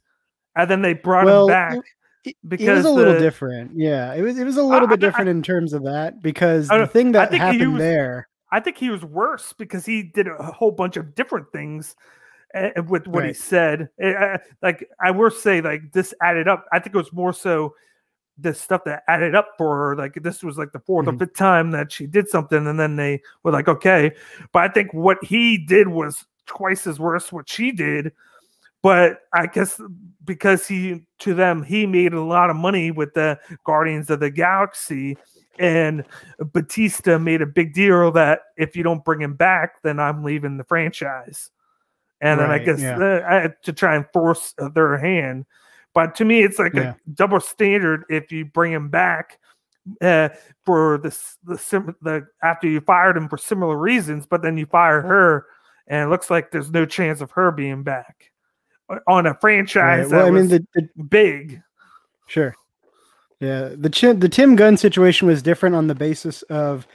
and 0.56 0.70
then 0.70 0.82
they 0.82 0.94
brought 0.94 1.26
Well, 1.26 1.48
him 1.48 1.54
back 1.54 1.78
it- 2.26 2.36
It, 2.52 2.62
it 2.62 2.70
was 2.74 2.86
a 2.86 2.90
little 2.90 3.14
the- 3.14 3.20
different. 3.20 3.72
Yeah, 3.76 4.14
it 4.14 4.22
was 4.22 4.38
it 4.38 4.44
was 4.46 4.58
a 4.58 4.64
little 4.64 4.88
I- 4.88 4.96
bit 4.96 5.04
I- 5.04 5.08
different 5.08 5.30
in 5.30 5.42
terms 5.42 5.74
of 5.74 5.84
that 5.84 6.22
because 6.22 6.70
I 6.70 6.78
the 6.80 6.88
thing 6.88 7.10
I 7.16 7.26
that 7.26 7.34
happened 7.34 7.74
was- 7.74 7.80
there. 7.82 8.28
I 8.52 8.60
think 8.60 8.78
he 8.78 8.90
was 8.90 9.04
worse 9.04 9.54
because 9.54 9.86
he 9.86 10.04
did 10.04 10.28
a 10.28 10.44
whole 10.44 10.72
bunch 10.72 10.98
of 10.98 11.16
different 11.16 11.52
things 11.54 11.96
with 12.88 13.08
what 13.08 13.26
he 13.26 13.34
said. 13.34 13.90
Eh, 14.00 14.14
I- 14.14 14.40
like 14.62 14.88
I 15.02 15.12
will 15.12 15.30
say, 15.32 15.62
like 15.62 15.92
this 15.94 16.14
added 16.22 16.48
up. 16.48 16.66
I 16.74 16.80
think 16.80 16.94
it 16.96 16.98
was 16.98 17.14
more 17.14 17.34
so 17.34 17.74
the 18.38 18.54
stuff 18.54 18.84
that 18.86 19.04
added 19.08 19.36
up 19.36 19.50
for 19.58 19.76
her. 19.78 19.96
Like 19.96 20.16
this 20.22 20.44
was 20.44 20.58
like 20.58 20.72
the 20.72 20.80
4th 20.80 21.06
Mhm. 21.06 21.16
or 21.16 21.18
fifth 21.20 21.36
time 21.36 21.72
that 21.72 21.92
she 21.92 22.06
did 22.06 22.28
something, 22.28 22.68
and 22.68 22.80
then 22.80 22.96
they 22.96 23.22
were 23.44 23.52
like, 23.52 23.68
okay. 23.68 24.12
But 24.52 24.64
I 24.64 24.68
think 24.74 24.94
what 24.94 25.24
he 25.24 25.58
did 25.58 25.88
was 25.88 26.26
twice 26.46 26.86
as 26.88 27.00
worse 27.00 27.32
what 27.32 27.50
she 27.50 27.72
did. 27.72 28.12
But 28.82 29.22
I 29.34 29.48
guess 29.48 29.82
because 30.24 30.68
he 30.68 31.08
to 31.20 31.34
them 31.34 31.64
he 31.64 31.88
made 31.88 32.14
a 32.14 32.22
lot 32.22 32.50
of 32.50 32.56
money 32.56 32.92
with 32.92 33.14
the 33.16 33.40
Guardians 33.64 34.10
of 34.10 34.20
the 34.20 34.30
Galaxy 34.30 35.18
and 35.58 36.04
Batista 36.38 37.18
made 37.18 37.42
a 37.42 37.48
big 37.48 37.74
deal 37.74 38.12
that 38.12 38.42
if 38.58 38.76
you 38.76 38.84
don't 38.84 39.04
bring 39.04 39.22
him 39.22 39.34
back, 39.36 39.82
then 39.82 40.00
I'm 40.00 40.24
leaving 40.24 40.58
the 40.58 40.64
franchise. 40.66 41.50
And 42.22 42.40
then 42.40 42.52
I 42.52 42.60
guess 42.60 42.80
yeah. 42.80 42.98
uh, 42.98 43.26
I 43.28 43.36
had 43.36 43.56
to 43.64 43.74
try 43.74 43.96
and 43.96 44.06
force 44.14 44.54
uh, 44.60 44.70
their 44.70 44.98
hand. 44.98 45.46
But 45.96 46.14
to 46.16 46.26
me, 46.26 46.44
it's 46.44 46.60
like 46.60 46.76
Yeah. 46.76 46.94
a 46.94 47.10
double 47.16 47.40
standard 47.40 48.04
if 48.10 48.32
you 48.32 48.46
bring 48.46 48.72
him 48.72 48.90
back 48.90 49.40
uh, 50.02 50.30
for 50.66 50.98
the 51.00 51.08
s- 51.08 51.38
the 51.44 51.96
the 52.02 52.28
after 52.44 52.68
you 52.68 52.82
fired 52.82 53.18
him 53.18 53.30
for 53.30 53.38
similar 53.38 53.78
reasons, 53.78 54.28
but 54.28 54.42
then 54.44 54.58
you 54.58 54.66
fire 54.68 55.02
her, 55.02 55.46
and 55.88 56.04
it 56.06 56.10
looks 56.12 56.30
like 56.30 56.52
there's 56.52 56.72
no 56.72 56.86
chance 56.86 57.22
of 57.22 57.32
her 57.32 57.52
being 57.52 57.82
back 57.84 58.32
uh, 58.90 58.98
on 59.08 59.26
a 59.26 59.30
Right. 59.30 59.42
franchise 59.42 60.12
Well, 60.12 60.26
that 60.26 60.28
I 60.28 60.32
mean, 60.32 60.50
the, 60.50 60.66
the 60.76 61.04
big. 61.04 61.62
Sure. 62.28 62.54
Yeah, 63.40 63.70
the 63.78 64.16
the 64.18 64.30
Tim 64.30 64.56
Gunn 64.56 64.78
situation 64.78 65.28
was 65.28 65.42
different 65.42 65.76
on 65.76 65.88
the 65.88 65.96
basis 65.96 66.42
of 66.44 66.88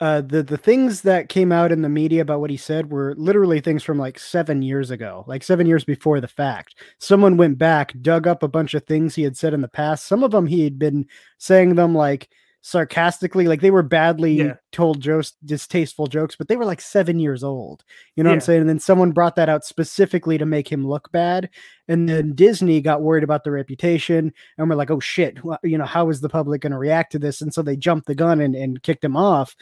uh, 0.00 0.22
the 0.22 0.42
the 0.42 0.56
things 0.56 1.02
that 1.02 1.28
came 1.28 1.52
out 1.52 1.70
in 1.70 1.82
the 1.82 1.88
media 1.88 2.22
about 2.22 2.40
what 2.40 2.48
he 2.50 2.56
said 2.56 2.90
were 2.90 3.14
literally 3.18 3.60
things 3.60 3.82
from 3.82 3.98
like 3.98 4.18
seven 4.18 4.62
years 4.62 4.90
ago, 4.90 5.24
like 5.26 5.42
seven 5.42 5.66
years 5.66 5.84
before 5.84 6.20
the 6.20 6.28
fact. 6.28 6.74
Someone 6.98 7.36
went 7.36 7.58
back, 7.58 7.92
dug 8.00 8.26
up 8.26 8.42
a 8.42 8.48
bunch 8.48 8.72
of 8.72 8.84
things 8.86 9.14
he 9.14 9.22
had 9.22 9.36
said 9.36 9.52
in 9.52 9.60
the 9.60 9.68
past. 9.68 10.06
Some 10.06 10.24
of 10.24 10.30
them 10.30 10.46
he 10.46 10.64
had 10.64 10.78
been 10.78 11.06
saying 11.36 11.74
them 11.74 11.94
like 11.94 12.30
sarcastically, 12.62 13.46
like 13.46 13.60
they 13.60 13.70
were 13.70 13.82
badly 13.82 14.34
Yeah. 14.34 14.54
told 14.72 15.00
jokes, 15.00 15.32
distasteful 15.44 16.06
jokes, 16.06 16.36
but 16.36 16.48
they 16.48 16.56
were 16.56 16.64
like 16.64 16.80
seven 16.80 17.18
years 17.18 17.42
old. 17.42 17.84
You 18.16 18.22
know 18.22 18.30
what 18.30 18.34
I'm 18.34 18.40
saying? 18.40 18.60
And 18.60 18.68
then 18.68 18.78
someone 18.78 19.12
brought 19.12 19.36
that 19.36 19.48
out 19.48 19.64
specifically 19.64 20.36
to 20.38 20.44
make 20.46 20.70
him 20.70 20.86
look 20.86 21.10
bad. 21.10 21.48
And 21.88 22.08
then 22.08 22.34
Disney 22.34 22.80
got 22.80 23.02
worried 23.02 23.24
about 23.24 23.44
the 23.44 23.50
reputation 23.50 24.32
and 24.58 24.68
we're 24.68 24.76
like, 24.76 24.90
oh 24.90 25.00
shit, 25.00 25.38
you 25.62 25.78
know, 25.78 25.86
how 25.86 26.10
is 26.10 26.20
the 26.20 26.28
public 26.28 26.60
going 26.60 26.72
to 26.72 26.78
react 26.78 27.12
to 27.12 27.18
this? 27.18 27.40
And 27.40 27.52
so 27.52 27.62
they 27.62 27.76
jumped 27.76 28.06
the 28.06 28.14
gun 28.14 28.40
and, 28.40 28.54
and 28.54 28.82
kicked 28.82 29.04
him 29.04 29.16
off. 29.16 29.56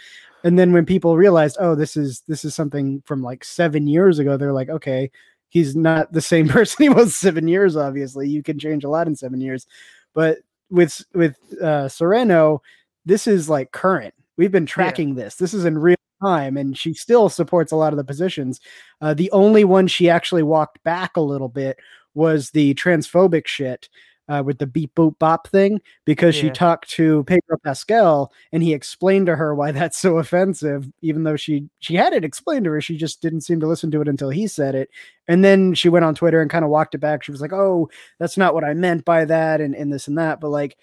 And 0.44 0.58
then 0.58 0.72
when 0.72 0.84
people 0.86 1.16
realized, 1.16 1.56
oh, 1.60 1.74
this 1.74 1.96
is 1.96 2.22
this 2.28 2.44
is 2.44 2.54
something 2.54 3.02
from 3.06 3.22
like 3.22 3.44
seven 3.44 3.86
years 3.86 4.18
ago, 4.18 4.36
they're 4.36 4.52
like, 4.52 4.68
okay, 4.68 5.10
he's 5.48 5.74
not 5.74 6.12
the 6.12 6.20
same 6.20 6.48
person 6.48 6.82
he 6.82 6.88
was 6.88 7.16
seven 7.16 7.48
years. 7.48 7.76
Obviously, 7.76 8.28
you 8.28 8.42
can 8.42 8.58
change 8.58 8.84
a 8.84 8.88
lot 8.88 9.06
in 9.06 9.16
seven 9.16 9.40
years, 9.40 9.66
but 10.14 10.38
with 10.70 11.02
with 11.14 11.36
uh, 11.60 11.86
Carano, 11.88 12.60
this 13.08 13.26
is 13.26 13.48
like 13.48 13.72
current. 13.72 14.14
We've 14.36 14.52
been 14.52 14.66
tracking 14.66 15.14
this. 15.14 15.34
This 15.36 15.52
is 15.54 15.64
in 15.64 15.78
real 15.78 15.96
time, 16.22 16.56
and 16.56 16.76
she 16.78 16.94
still 16.94 17.28
supports 17.28 17.72
a 17.72 17.76
lot 17.76 17.92
of 17.92 17.96
the 17.96 18.04
positions. 18.04 18.60
Uh, 19.00 19.14
the 19.14 19.30
only 19.32 19.64
one 19.64 19.86
she 19.88 20.08
actually 20.08 20.42
walked 20.42 20.82
back 20.84 21.16
a 21.16 21.20
little 21.20 21.48
bit 21.48 21.78
was 22.14 22.50
the 22.50 22.74
transphobic 22.74 23.46
shit 23.46 23.88
uh, 24.28 24.42
with 24.44 24.58
the 24.58 24.66
beep 24.66 24.94
boop 24.94 25.18
bop 25.18 25.48
thing 25.48 25.80
because 26.04 26.34
she 26.34 26.50
talked 26.50 26.90
to 26.90 27.24
Pedro 27.24 27.56
Pascal 27.64 28.30
and 28.52 28.62
he 28.62 28.74
explained 28.74 29.26
to 29.26 29.36
her 29.36 29.54
why 29.54 29.72
that's 29.72 29.98
so 29.98 30.18
offensive, 30.18 30.86
even 31.00 31.24
though 31.24 31.36
she 31.36 31.68
she 31.78 31.94
had 31.94 32.12
it 32.12 32.24
explained 32.24 32.64
to 32.64 32.70
her. 32.72 32.80
She 32.80 32.96
just 32.96 33.22
didn't 33.22 33.40
seem 33.40 33.60
to 33.60 33.66
listen 33.66 33.90
to 33.92 34.02
it 34.02 34.08
until 34.08 34.30
he 34.30 34.46
said 34.46 34.74
it. 34.74 34.90
And 35.26 35.42
then 35.44 35.74
she 35.74 35.88
went 35.88 36.04
on 36.04 36.14
Twitter 36.14 36.40
and 36.42 36.50
kind 36.50 36.64
of 36.64 36.70
walked 36.70 36.94
it 36.94 36.98
back. 36.98 37.22
She 37.22 37.32
was 37.32 37.40
like, 37.40 37.52
"Oh, 37.52 37.88
that's 38.18 38.36
not 38.36 38.54
what 38.54 38.64
I 38.64 38.74
meant 38.74 39.04
by 39.04 39.24
that," 39.24 39.60
and 39.60 39.74
and 39.74 39.92
this 39.92 40.08
and 40.08 40.18
that. 40.18 40.40
But 40.40 40.50
like, 40.50 40.76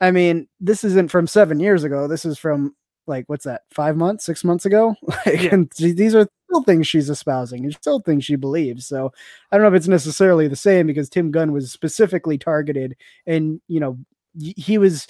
I 0.00 0.10
mean, 0.10 0.48
this 0.60 0.84
isn't 0.84 1.10
from 1.10 1.26
seven 1.26 1.60
years 1.60 1.84
ago. 1.84 2.06
This 2.08 2.24
is 2.24 2.38
from 2.38 2.74
like 3.06 3.24
what's 3.28 3.44
that? 3.44 3.62
Five 3.72 3.96
months, 3.96 4.24
six 4.24 4.44
months 4.44 4.66
ago. 4.66 4.94
Like, 5.26 5.42
Yeah. 5.42 5.54
and 5.54 5.72
these 5.78 6.14
are 6.14 6.28
still 6.48 6.62
things 6.64 6.86
she's 6.86 7.08
espousing 7.10 7.64
and 7.64 7.72
still 7.74 8.00
things 8.00 8.24
she 8.24 8.36
believes. 8.36 8.86
So 8.86 9.12
I 9.50 9.56
don't 9.56 9.62
know 9.62 9.68
if 9.74 9.78
it's 9.78 9.88
necessarily 9.88 10.48
the 10.48 10.56
same 10.56 10.86
because 10.86 11.08
Tim 11.08 11.30
Gunn 11.30 11.52
was 11.52 11.70
specifically 11.72 12.38
targeted, 12.38 12.96
and 13.26 13.60
you 13.68 13.80
know, 13.80 13.98
y- 14.34 14.54
he 14.56 14.78
was 14.78 15.06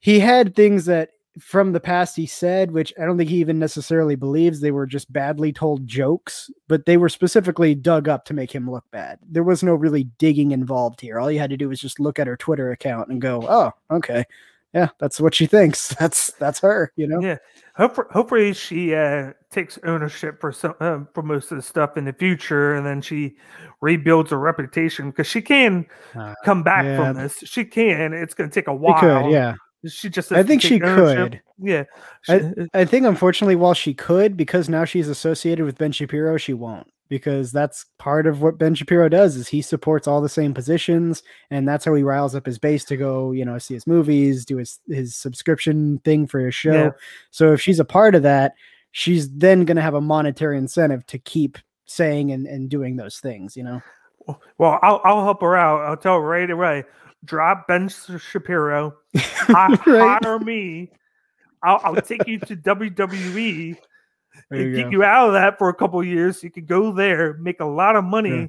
he 0.00 0.20
had 0.20 0.54
things 0.54 0.84
that 0.86 1.10
from 1.38 1.72
the 1.72 1.80
past 1.80 2.14
he 2.16 2.26
said, 2.26 2.70
which 2.70 2.92
I 3.00 3.04
don't 3.04 3.18
think 3.18 3.30
he 3.30 3.38
even 3.38 3.58
necessarily 3.58 4.14
believes 4.14 4.60
they 4.60 4.70
were 4.70 4.86
just 4.86 5.12
badly 5.12 5.52
told 5.52 5.86
jokes, 5.86 6.50
but 6.68 6.86
they 6.86 6.96
were 6.96 7.08
specifically 7.08 7.74
dug 7.74 8.08
up 8.08 8.24
to 8.26 8.34
make 8.34 8.52
him 8.54 8.70
look 8.70 8.84
bad. 8.92 9.18
There 9.28 9.42
was 9.42 9.62
no 9.62 9.74
really 9.74 10.04
digging 10.18 10.52
involved 10.52 11.00
here. 11.00 11.18
All 11.18 11.30
you 11.30 11.40
had 11.40 11.50
to 11.50 11.56
do 11.56 11.68
was 11.68 11.80
just 11.80 11.98
look 12.00 12.18
at 12.18 12.26
her 12.28 12.36
Twitter 12.36 12.70
account 12.70 13.08
and 13.08 13.20
go, 13.20 13.44
"Oh, 13.48 13.72
okay, 13.90 14.24
yeah, 14.72 14.88
that's 14.98 15.20
what 15.20 15.34
she 15.34 15.46
thinks. 15.46 15.88
That's 15.98 16.32
that's 16.34 16.60
her." 16.60 16.92
You 16.96 17.06
know? 17.08 17.20
Yeah. 17.20 17.38
Hopefully, 17.76 18.06
hopefully 18.12 18.52
she 18.52 18.94
uh, 18.94 19.32
takes 19.50 19.80
ownership 19.82 20.40
for 20.40 20.52
some 20.52 20.74
um, 20.78 21.08
for 21.12 21.24
most 21.24 21.50
of 21.50 21.56
the 21.56 21.62
stuff 21.62 21.96
in 21.96 22.04
the 22.04 22.12
future, 22.12 22.74
and 22.76 22.86
then 22.86 23.02
she 23.02 23.34
rebuilds 23.80 24.30
her 24.30 24.38
reputation 24.38 25.10
because 25.10 25.26
she 25.26 25.42
can 25.42 25.84
Uh, 26.14 26.34
come 26.44 26.62
back 26.62 26.84
yeah. 26.84 26.96
from 26.96 27.16
this. 27.16 27.38
She 27.44 27.64
can. 27.64 28.12
It's 28.12 28.34
going 28.34 28.48
to 28.48 28.54
take 28.54 28.68
a 28.68 28.74
while. 28.74 29.00
could, 29.00 29.30
yeah. 29.32 29.54
She 29.88 30.08
just. 30.08 30.32
I 30.32 30.42
think 30.42 30.62
she 30.62 30.78
could. 30.80 31.40
Yeah. 31.58 31.84
I- 32.28 32.80
I 32.80 32.84
think 32.84 33.06
unfortunately, 33.06 33.56
while 33.56 33.74
she 33.74 33.94
could, 33.94 34.36
because 34.36 34.68
now 34.68 34.84
she's 34.84 35.08
associated 35.08 35.64
with 35.64 35.78
Ben 35.78 35.92
Shapiro, 35.92 36.36
she 36.36 36.54
won't. 36.54 36.88
Because 37.10 37.52
that's 37.52 37.84
part 37.98 38.26
of 38.26 38.40
what 38.40 38.58
Ben 38.58 38.74
Shapiro 38.74 39.10
does 39.10 39.36
is 39.36 39.46
he 39.46 39.60
supports 39.60 40.08
all 40.08 40.22
the 40.22 40.28
same 40.28 40.54
positions, 40.54 41.22
and 41.50 41.68
that's 41.68 41.84
how 41.84 41.94
he 41.94 42.02
riles 42.02 42.34
up 42.34 42.46
his 42.46 42.58
base 42.58 42.82
to 42.86 42.96
go, 42.96 43.30
you 43.32 43.44
know, 43.44 43.58
see 43.58 43.74
his 43.74 43.86
movies, 43.86 44.46
do 44.46 44.56
his 44.56 44.80
his 44.88 45.14
subscription 45.14 45.98
thing 46.04 46.26
for 46.26 46.40
his 46.40 46.54
show. 46.54 46.72
Yeah. 46.72 46.90
So 47.30 47.52
if 47.52 47.60
she's 47.60 47.78
a 47.78 47.84
part 47.84 48.14
of 48.14 48.22
that, 48.22 48.54
she's 48.92 49.30
then 49.30 49.66
going 49.66 49.76
to 49.76 49.82
have 49.82 49.94
a 49.94 50.00
monetary 50.00 50.56
incentive 50.56 51.04
to 51.08 51.18
keep 51.18 51.58
saying 51.84 52.32
and, 52.32 52.46
and 52.46 52.70
doing 52.70 52.96
those 52.96 53.18
things. 53.18 53.54
You 53.54 53.64
know, 53.64 53.82
well, 54.56 54.78
I'll 54.82 55.02
I'll 55.04 55.24
help 55.24 55.42
her 55.42 55.56
out. 55.56 55.82
I'll 55.82 55.98
tell 55.98 56.14
her 56.14 56.26
right 56.26 56.50
away. 56.50 56.84
Drop 57.24 57.66
Ben 57.68 57.88
Shapiro. 57.88 58.94
hi- 59.16 59.78
Right. 59.86 60.22
Hire 60.22 60.38
me. 60.38 60.90
I'll, 61.62 61.80
I'll 61.82 61.96
take 62.02 62.26
you 62.26 62.38
to 62.40 62.56
WWE. 62.56 63.76
There 64.50 64.60
and 64.60 64.70
you 64.70 64.76
get 64.76 64.84
go. 64.84 64.90
you 64.90 65.04
out 65.04 65.28
of 65.28 65.32
that 65.34 65.58
for 65.58 65.68
a 65.68 65.74
couple 65.74 66.00
of 66.00 66.06
years. 66.06 66.42
You 66.42 66.50
could 66.50 66.66
go 66.66 66.92
there, 66.92 67.34
make 67.34 67.60
a 67.60 67.64
lot 67.64 67.96
of 67.96 68.04
money, 68.04 68.30
Yeah. 68.30 68.46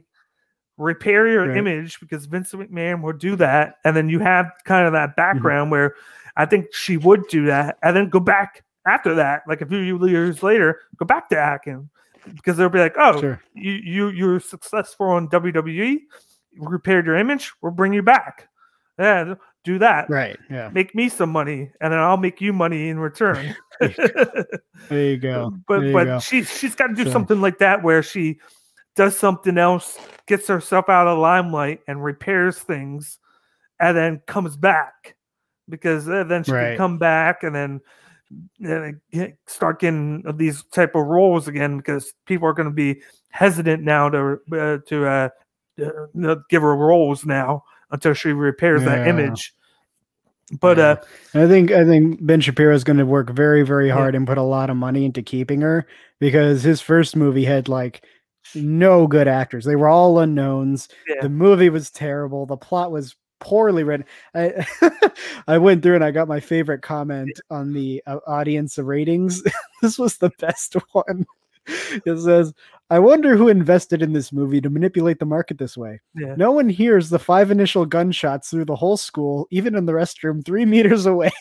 repair 0.77 1.27
your 1.27 1.47
Right. 1.47 1.57
image 1.57 1.99
because 1.99 2.25
Vince 2.25 2.51
McMahon 2.53 3.01
will 3.01 3.13
do 3.13 3.35
that. 3.37 3.75
And 3.85 3.95
then 3.95 4.09
you 4.09 4.19
have 4.19 4.51
kind 4.65 4.85
of 4.87 4.93
Mm-hmm. 4.93 5.01
that 5.09 5.15
background 5.15 5.71
where 5.71 5.95
I 6.35 6.45
think 6.45 6.73
she 6.73 6.97
would 6.97 7.27
do 7.29 7.45
that 7.45 7.77
and 7.83 7.95
then 7.95 8.09
go 8.09 8.19
back 8.19 8.63
after 8.87 9.13
that, 9.15 9.43
like 9.47 9.61
a 9.61 9.65
few 9.65 9.79
years 10.05 10.43
later, 10.43 10.81
go 10.97 11.05
back 11.05 11.29
to 11.29 11.37
acting 11.37 11.89
because 12.35 12.57
they'll 12.57 12.69
be 12.69 12.79
like, 12.79 12.95
oh, 12.97 13.19
sure. 13.21 13.41
you, 13.53 13.71
you, 13.73 14.09
you're 14.09 14.39
successful 14.39 15.07
on 15.07 15.27
WWE, 15.29 15.99
repaired 16.57 17.05
your 17.05 17.15
image, 17.15 17.51
we'll 17.61 17.71
bring 17.71 17.93
you 17.93 18.01
back. 18.03 18.47
Yeah, 18.97 19.35
do 19.63 19.77
that. 19.79 20.09
Right. 20.09 20.37
Yeah. 20.49 20.69
Make 20.73 20.95
me 20.95 21.09
some 21.09 21.29
money 21.29 21.69
and 21.81 21.91
then 21.91 21.99
I'll 21.99 22.17
make 22.17 22.39
you 22.39 22.53
money 22.53 22.89
in 22.89 22.99
return. 22.99 23.55
There 24.89 25.03
you 25.03 25.17
go. 25.17 25.51
but 25.67 25.81
you 25.81 25.93
but 25.93 26.03
go. 26.05 26.19
she 26.19 26.43
she's 26.43 26.75
got 26.75 26.87
to 26.87 26.93
do 26.95 27.05
So- 27.05 27.11
something 27.11 27.41
like 27.41 27.57
that 27.59 27.81
where 27.83 28.03
she 28.03 28.39
does 28.95 29.17
something 29.17 29.57
else, 29.57 29.97
gets 30.27 30.47
herself 30.47 30.87
out 30.89 31.07
of 31.07 31.17
the 31.17 31.21
limelight, 31.21 31.81
and 31.87 32.01
repairs 32.01 32.59
things, 32.59 33.19
and 33.81 33.97
then 33.97 34.21
comes 34.27 34.55
back 34.55 35.15
because 35.67 36.07
uh, 36.07 36.23
then 36.23 36.43
she 36.45 36.51
Right. 36.53 36.67
can 36.69 36.77
come 36.77 36.97
back 36.97 37.43
and 37.43 37.53
then 37.55 37.81
then 38.59 39.01
start 39.47 39.79
getting 39.79 40.23
these 40.37 40.63
type 40.71 40.95
of 40.95 41.05
roles 41.05 41.47
again 41.47 41.77
because 41.77 42.13
people 42.25 42.47
are 42.47 42.53
going 42.53 42.69
to 42.69 42.73
be 42.73 43.01
hesitant 43.29 43.83
now 43.83 44.09
to 44.09 44.39
uh, 44.53 44.77
to 44.87 45.05
uh, 45.05 45.29
uh, 46.23 46.35
give 46.49 46.61
her 46.61 46.75
roles 46.75 47.25
now 47.25 47.63
until 47.91 48.13
she 48.13 48.31
repairs 48.31 48.83
that 48.83 49.07
image. 49.07 49.53
But 50.59 50.79
uh, 50.79 50.97
I 51.33 51.47
think 51.47 51.71
I 51.71 51.83
think 51.85 52.23
Ben 52.25 52.39
Shapiro 52.39 52.75
is 52.75 52.83
going 52.83 52.97
to 52.97 53.05
work 53.05 53.31
very 53.31 53.63
very 53.63 53.89
hard 53.89 54.13
yeah. 54.13 54.17
and 54.17 54.27
put 54.27 54.37
a 54.37 54.43
lot 54.43 54.69
of 54.69 54.77
money 54.77 55.05
into 55.05 55.23
keeping 55.23 55.61
her 55.61 55.87
because 56.19 56.61
his 56.61 56.81
first 56.81 57.15
movie 57.15 57.45
had 57.45 57.67
like 57.67 58.05
no 58.53 59.07
good 59.07 59.27
actors. 59.27 59.65
They 59.65 59.75
were 59.75 59.89
all 59.89 60.19
unknowns. 60.19 60.87
Yeah. 61.07 61.21
The 61.23 61.29
movie 61.29 61.69
was 61.69 61.89
terrible. 61.89 62.45
The 62.45 62.57
plot 62.57 62.91
was 62.91 63.15
poorly 63.39 63.83
written. 63.83 64.05
I 64.33 64.67
I 65.47 65.57
went 65.57 65.83
through 65.83 65.95
and 65.95 66.03
I 66.03 66.11
got 66.11 66.27
my 66.27 66.39
favorite 66.39 66.81
comment 66.81 67.39
on 67.49 67.73
the 67.73 68.03
uh, 68.05 68.19
audience 68.27 68.77
ratings. 68.77 69.43
this 69.81 69.97
was 69.97 70.17
the 70.17 70.31
best 70.39 70.75
one. 70.91 71.25
It 72.05 72.19
says, 72.19 72.53
"I 72.89 72.99
wonder 72.99 73.35
who 73.35 73.47
invested 73.47 74.01
in 74.01 74.13
this 74.13 74.31
movie 74.31 74.61
to 74.61 74.69
manipulate 74.69 75.19
the 75.19 75.25
market 75.25 75.57
this 75.57 75.77
way. 75.77 76.01
Yeah. 76.15 76.35
No 76.35 76.51
one 76.51 76.69
hears 76.69 77.09
the 77.09 77.19
five 77.19 77.51
initial 77.51 77.85
gunshots 77.85 78.49
through 78.49 78.65
the 78.65 78.75
whole 78.75 78.97
school, 78.97 79.47
even 79.51 79.75
in 79.75 79.85
the 79.85 79.93
restroom 79.93 80.45
three 80.45 80.65
meters 80.73 81.05
away. 81.05 81.31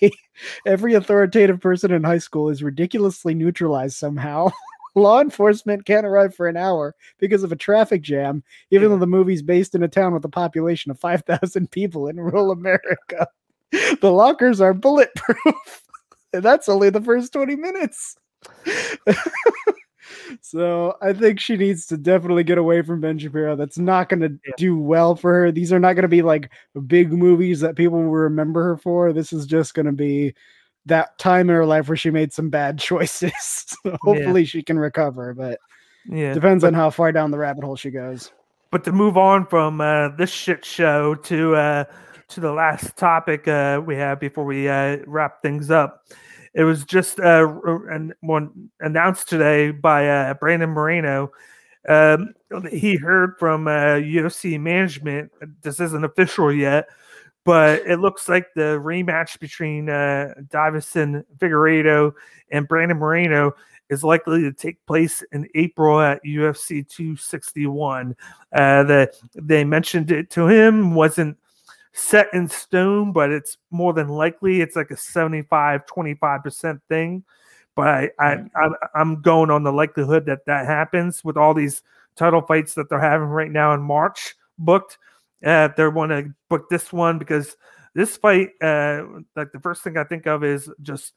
Every 0.66 0.94
authoritative 0.94 1.60
person 1.60 1.92
in 1.92 2.04
high 2.04 2.18
school 2.18 2.48
is 2.50 2.62
ridiculously 2.62 3.34
neutralized 3.34 3.96
somehow." 3.96 4.50
law 4.94 5.20
enforcement 5.20 5.84
can't 5.84 6.06
arrive 6.06 6.34
for 6.34 6.46
an 6.48 6.56
hour 6.56 6.94
because 7.18 7.42
of 7.42 7.52
a 7.52 7.56
traffic 7.56 8.02
jam, 8.02 8.42
even 8.70 8.90
though 8.90 8.98
the 8.98 9.06
movie's 9.06 9.42
based 9.42 9.74
in 9.74 9.82
a 9.82 9.88
town 9.88 10.14
with 10.14 10.24
a 10.24 10.28
population 10.28 10.90
of 10.90 11.00
5,000 11.00 11.70
people 11.70 12.08
in 12.08 12.16
rural 12.16 12.50
America. 12.52 13.26
The 14.00 14.12
lockers 14.12 14.60
are 14.60 14.72
bulletproof. 14.72 15.82
and 16.32 16.42
that's 16.42 16.68
only 16.68 16.90
the 16.90 17.00
first 17.00 17.32
20 17.32 17.56
minutes. 17.56 18.16
So 20.40 20.96
I 21.02 21.12
think 21.12 21.40
she 21.40 21.56
needs 21.56 21.86
to 21.86 21.96
definitely 21.96 22.44
get 22.44 22.58
away 22.58 22.82
from 22.82 23.00
Ben 23.00 23.18
Shapiro. 23.18 23.56
That's 23.56 23.78
not 23.78 24.08
going 24.08 24.20
to 24.20 24.38
yeah. 24.46 24.52
do 24.56 24.78
well 24.78 25.16
for 25.16 25.32
her. 25.32 25.52
These 25.52 25.72
are 25.72 25.78
not 25.78 25.94
going 25.94 26.02
to 26.02 26.08
be 26.08 26.22
like 26.22 26.50
big 26.86 27.12
movies 27.12 27.60
that 27.60 27.76
people 27.76 28.02
will 28.02 28.10
remember 28.10 28.62
her 28.64 28.76
for. 28.76 29.12
This 29.12 29.32
is 29.32 29.46
just 29.46 29.74
going 29.74 29.86
to 29.86 29.92
be 29.92 30.34
that 30.86 31.18
time 31.18 31.48
in 31.48 31.56
her 31.56 31.66
life 31.66 31.88
where 31.88 31.96
she 31.96 32.10
made 32.10 32.32
some 32.32 32.50
bad 32.50 32.78
choices. 32.80 33.32
so 33.38 33.96
hopefully 34.02 34.42
yeah. 34.42 34.46
she 34.46 34.62
can 34.62 34.78
recover, 34.78 35.34
but 35.34 35.58
yeah, 36.06 36.34
depends 36.34 36.62
but, 36.62 36.68
on 36.68 36.74
how 36.74 36.90
far 36.90 37.12
down 37.12 37.30
the 37.30 37.38
rabbit 37.38 37.64
hole 37.64 37.76
she 37.76 37.90
goes. 37.90 38.30
But 38.70 38.84
to 38.84 38.92
move 38.92 39.16
on 39.16 39.46
from 39.46 39.80
uh, 39.80 40.08
this 40.16 40.30
shit 40.30 40.64
show 40.64 41.14
to 41.14 41.54
uh, 41.54 41.84
to 42.28 42.40
the 42.40 42.52
last 42.52 42.96
topic 42.96 43.46
uh, 43.48 43.80
we 43.84 43.94
have 43.96 44.20
before 44.20 44.44
we 44.44 44.68
uh, 44.68 44.98
wrap 45.06 45.42
things 45.42 45.70
up, 45.70 46.04
it 46.54 46.64
was 46.64 46.84
just 46.84 47.18
uh, 47.18 47.44
one 48.20 48.70
announced 48.80 49.28
today 49.28 49.72
by 49.72 50.08
uh, 50.08 50.34
Brandon 50.34 50.70
Moreno. 50.70 51.32
Um, 51.88 52.34
he 52.70 52.96
heard 52.96 53.34
from 53.38 53.66
uh, 53.66 53.96
UFC 53.96 54.58
management. 54.58 55.32
This 55.62 55.80
isn't 55.80 56.04
official 56.04 56.52
yet, 56.52 56.86
but 57.44 57.80
it 57.86 57.98
looks 57.98 58.28
like 58.28 58.46
the 58.54 58.80
rematch 58.82 59.38
between 59.40 59.90
uh, 59.90 60.34
Deiveson 60.48 61.24
Figueiredo 61.38 62.12
and 62.50 62.68
Brandon 62.68 62.98
Moreno 62.98 63.52
is 63.90 64.04
likely 64.04 64.40
to 64.42 64.52
take 64.52 64.84
place 64.86 65.22
in 65.32 65.48
April 65.54 66.00
at 66.00 66.24
UFC 66.24 66.88
261. 66.88 68.16
Uh, 68.52 68.82
the, 68.84 69.12
they 69.34 69.64
mentioned 69.64 70.10
it 70.10 70.30
to 70.30 70.46
him, 70.46 70.94
wasn't 70.94 71.36
set 71.94 72.28
in 72.34 72.48
stone, 72.48 73.12
but 73.12 73.30
it's 73.30 73.56
more 73.70 73.92
than 73.92 74.08
likely 74.08 74.60
it's 74.60 74.76
like 74.76 74.90
a 74.90 74.96
75 74.96 75.86
25% 75.86 76.80
thing. 76.88 77.24
But 77.76 77.88
I, 77.88 78.10
I, 78.20 78.36
I, 78.54 79.00
am 79.00 79.22
going 79.22 79.50
on 79.50 79.64
the 79.64 79.72
likelihood 79.72 80.26
that 80.26 80.46
that 80.46 80.66
happens 80.66 81.24
with 81.24 81.36
all 81.36 81.54
these 81.54 81.82
title 82.14 82.42
fights 82.42 82.74
that 82.74 82.88
they're 82.88 83.00
having 83.00 83.28
right 83.28 83.50
now 83.50 83.74
in 83.74 83.82
March 83.82 84.34
booked 84.58 84.98
uh, 85.44 85.68
they 85.76 85.86
want 85.88 86.10
to 86.10 86.34
book 86.48 86.68
this 86.70 86.92
one 86.92 87.18
because 87.18 87.56
this 87.94 88.16
fight, 88.16 88.50
uh, 88.62 89.04
like 89.36 89.52
the 89.52 89.60
first 89.62 89.82
thing 89.82 89.96
I 89.96 90.04
think 90.04 90.26
of 90.26 90.42
is 90.42 90.70
just 90.82 91.12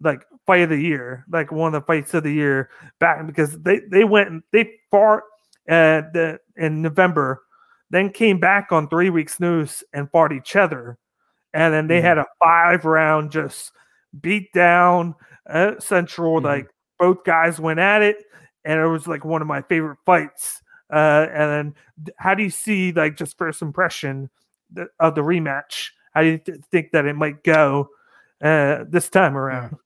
like 0.00 0.26
fight 0.46 0.62
of 0.62 0.70
the 0.70 0.80
year, 0.80 1.24
like 1.30 1.50
one 1.50 1.74
of 1.74 1.80
the 1.80 1.86
fights 1.86 2.12
of 2.14 2.22
the 2.22 2.32
year 2.32 2.70
back 2.98 3.26
because 3.26 3.58
they 3.60 3.80
they 3.90 4.04
went 4.04 4.44
they 4.52 4.70
fought 4.90 5.22
uh, 5.68 6.02
the 6.12 6.38
in 6.56 6.82
November, 6.82 7.42
then 7.90 8.10
came 8.10 8.38
back 8.38 8.72
on 8.72 8.88
three 8.88 9.10
weeks 9.10 9.40
news 9.40 9.84
and 9.92 10.10
fought 10.10 10.32
each 10.32 10.56
other, 10.56 10.98
and 11.52 11.74
then 11.74 11.86
they 11.86 11.98
mm-hmm. 11.98 12.06
had 12.06 12.18
a 12.18 12.26
five 12.42 12.84
round 12.84 13.32
just 13.32 13.72
beat 14.20 14.52
down 14.52 15.14
uh, 15.48 15.78
Central. 15.78 16.36
Mm-hmm. 16.36 16.46
Like 16.46 16.70
both 16.98 17.24
guys 17.24 17.60
went 17.60 17.80
at 17.80 18.02
it, 18.02 18.16
and 18.64 18.80
it 18.80 18.86
was 18.86 19.06
like 19.06 19.24
one 19.24 19.42
of 19.42 19.48
my 19.48 19.62
favorite 19.62 19.98
fights 20.06 20.62
uh, 20.92 21.26
and 21.32 21.50
then, 21.50 21.74
how 22.16 22.34
do 22.34 22.42
you 22.42 22.50
see 22.50 22.92
like 22.92 23.16
just 23.16 23.38
first 23.38 23.62
impression 23.62 24.28
of 24.98 25.14
the 25.14 25.20
rematch? 25.20 25.90
How 26.12 26.22
do 26.22 26.28
you 26.28 26.38
th- 26.38 26.58
think 26.70 26.90
that 26.92 27.06
it 27.06 27.14
might 27.14 27.44
go 27.44 27.88
uh, 28.42 28.84
this 28.88 29.08
time 29.08 29.36
around? 29.36 29.76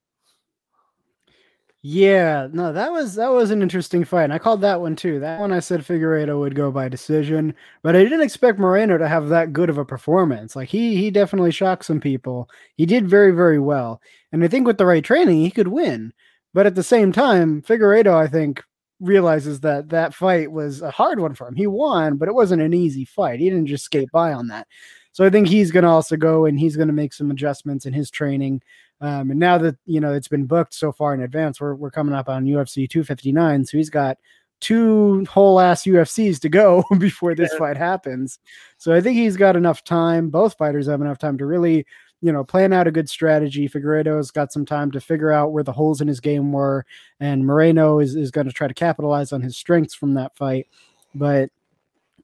Yeah, 1.86 2.48
no, 2.50 2.72
that 2.72 2.92
was 2.92 3.14
that 3.16 3.30
was 3.30 3.50
an 3.50 3.60
interesting 3.60 4.04
fight. 4.04 4.24
And 4.24 4.32
I 4.32 4.38
called 4.38 4.62
that 4.62 4.80
one 4.80 4.96
too. 4.96 5.20
That 5.20 5.38
one 5.38 5.52
I 5.52 5.60
said 5.60 5.82
Figueiredo 5.82 6.38
would 6.40 6.54
go 6.54 6.70
by 6.70 6.88
decision, 6.88 7.54
but 7.82 7.94
I 7.94 8.02
didn't 8.02 8.22
expect 8.22 8.58
Moreno 8.58 8.96
to 8.96 9.06
have 9.06 9.28
that 9.28 9.52
good 9.52 9.68
of 9.68 9.76
a 9.76 9.84
performance. 9.84 10.56
Like 10.56 10.70
he 10.70 10.96
he 10.96 11.10
definitely 11.10 11.50
shocked 11.50 11.84
some 11.84 12.00
people. 12.00 12.48
He 12.76 12.86
did 12.86 13.06
very 13.06 13.32
very 13.32 13.58
well, 13.58 14.00
and 14.32 14.42
I 14.42 14.48
think 14.48 14.66
with 14.66 14.78
the 14.78 14.86
right 14.86 15.04
training 15.04 15.42
he 15.42 15.50
could 15.50 15.68
win. 15.68 16.14
But 16.54 16.64
at 16.66 16.74
the 16.74 16.82
same 16.82 17.12
time, 17.12 17.60
Figueiredo 17.60 18.14
I 18.14 18.28
think 18.28 18.62
realizes 19.00 19.60
that 19.60 19.90
that 19.90 20.14
fight 20.14 20.50
was 20.52 20.80
a 20.80 20.90
hard 20.90 21.20
one 21.20 21.34
for 21.34 21.46
him. 21.48 21.54
He 21.54 21.66
won, 21.66 22.16
but 22.16 22.28
it 22.28 22.34
wasn't 22.34 22.62
an 22.62 22.72
easy 22.72 23.04
fight. 23.04 23.40
He 23.40 23.50
didn't 23.50 23.66
just 23.66 23.84
skate 23.84 24.10
by 24.10 24.32
on 24.32 24.46
that. 24.48 24.66
So 25.12 25.24
I 25.24 25.30
think 25.30 25.48
he's 25.48 25.70
going 25.70 25.84
to 25.84 25.90
also 25.90 26.16
go 26.16 26.44
and 26.44 26.58
he's 26.58 26.76
going 26.76 26.88
to 26.88 26.94
make 26.94 27.12
some 27.12 27.30
adjustments 27.30 27.86
in 27.86 27.92
his 27.92 28.10
training. 28.10 28.62
Um, 29.04 29.30
and 29.30 29.38
now 29.38 29.58
that 29.58 29.76
you 29.84 30.00
know 30.00 30.14
it's 30.14 30.28
been 30.28 30.46
booked 30.46 30.72
so 30.72 30.90
far 30.90 31.12
in 31.12 31.20
advance, 31.20 31.60
we're 31.60 31.74
we're 31.74 31.90
coming 31.90 32.14
up 32.14 32.28
on 32.28 32.46
UFC 32.46 32.88
259. 32.88 33.66
So 33.66 33.76
he's 33.76 33.90
got 33.90 34.16
two 34.60 35.26
whole 35.26 35.60
ass 35.60 35.84
UFCs 35.84 36.40
to 36.40 36.48
go 36.48 36.84
before 36.98 37.34
this 37.34 37.50
yeah. 37.52 37.58
fight 37.58 37.76
happens. 37.76 38.38
So 38.78 38.94
I 38.94 39.00
think 39.02 39.18
he's 39.18 39.36
got 39.36 39.56
enough 39.56 39.84
time. 39.84 40.30
Both 40.30 40.56
fighters 40.56 40.86
have 40.86 41.02
enough 41.02 41.18
time 41.18 41.36
to 41.38 41.46
really 41.46 41.84
you 42.24 42.32
know, 42.32 42.42
plan 42.42 42.72
out 42.72 42.86
a 42.86 42.90
good 42.90 43.10
strategy. 43.10 43.68
Figueiredo's 43.68 44.30
got 44.30 44.50
some 44.50 44.64
time 44.64 44.90
to 44.92 44.98
figure 44.98 45.30
out 45.30 45.52
where 45.52 45.62
the 45.62 45.72
holes 45.72 46.00
in 46.00 46.08
his 46.08 46.20
game 46.20 46.52
were, 46.52 46.86
and 47.20 47.44
Moreno 47.44 47.98
is, 47.98 48.16
is 48.16 48.30
going 48.30 48.46
to 48.46 48.52
try 48.52 48.66
to 48.66 48.72
capitalize 48.72 49.30
on 49.30 49.42
his 49.42 49.58
strengths 49.58 49.94
from 49.94 50.14
that 50.14 50.34
fight. 50.34 50.66
But 51.14 51.50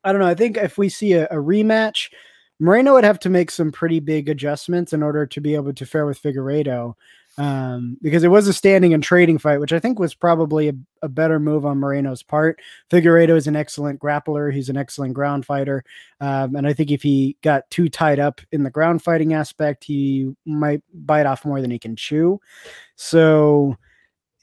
I 0.03 0.11
don't 0.11 0.23
know. 0.23 0.27
I 0.27 0.35
think 0.35 0.57
if 0.57 0.79
we 0.79 0.89
see 0.89 1.13
a, 1.13 1.27
a 1.27 1.35
rematch, 1.35 2.09
Moreno 2.61 2.93
would 2.93 3.05
have 3.05 3.19
to 3.21 3.31
make 3.31 3.51
some 3.51 3.73
pretty 3.73 4.01
big 4.01 4.29
adjustments 4.29 4.93
in 4.93 5.03
order 5.03 5.27
to 5.27 5.41
be 5.41 5.55
able 5.55 5.73
to 5.73 5.87
fare 5.87 6.05
with 6.05 6.23
Figueiredo 6.23 6.95
um, 7.39 7.97
because 8.03 8.23
it 8.23 8.29
was 8.29 8.49
a 8.49 8.53
standing 8.53 8.93
and 8.93 9.03
trading 9.03 9.39
fight, 9.39 9.61
which 9.61 9.73
I 9.73 9.79
think 9.79 9.99
was 9.99 10.13
probably 10.15 10.69
a, 10.69 10.75
a, 11.01 11.09
better 11.09 11.41
move 11.41 11.65
on 11.65 11.79
Moreno's 11.79 12.23
part. 12.23 12.61
Figueiredo 12.91 13.35
is 13.35 13.47
an 13.47 13.57
excellent 13.57 13.99
grappler; 13.99 14.53
he's 14.53 14.69
an 14.69 14.77
excellent 14.77 15.15
ground 15.15 15.47
fighter, 15.47 15.83
um, 16.21 16.55
and 16.55 16.67
I 16.67 16.75
think 16.75 16.91
if 16.91 17.03
he 17.03 17.37
got 17.43 17.71
too 17.71 17.89
tied 17.89 18.19
up 18.19 18.43
in 18.53 18.63
the 18.63 18.71
ground 18.71 19.03
fighting 19.03 19.33
aspect, 19.33 19.85
he 19.85 20.35
might 20.45 20.83
bite 20.93 21.27
off 21.27 21.47
more 21.47 21.63
than 21.63 21.71
he 21.71 21.79
can 21.79 21.97
chew. 21.97 22.41
So 22.97 23.77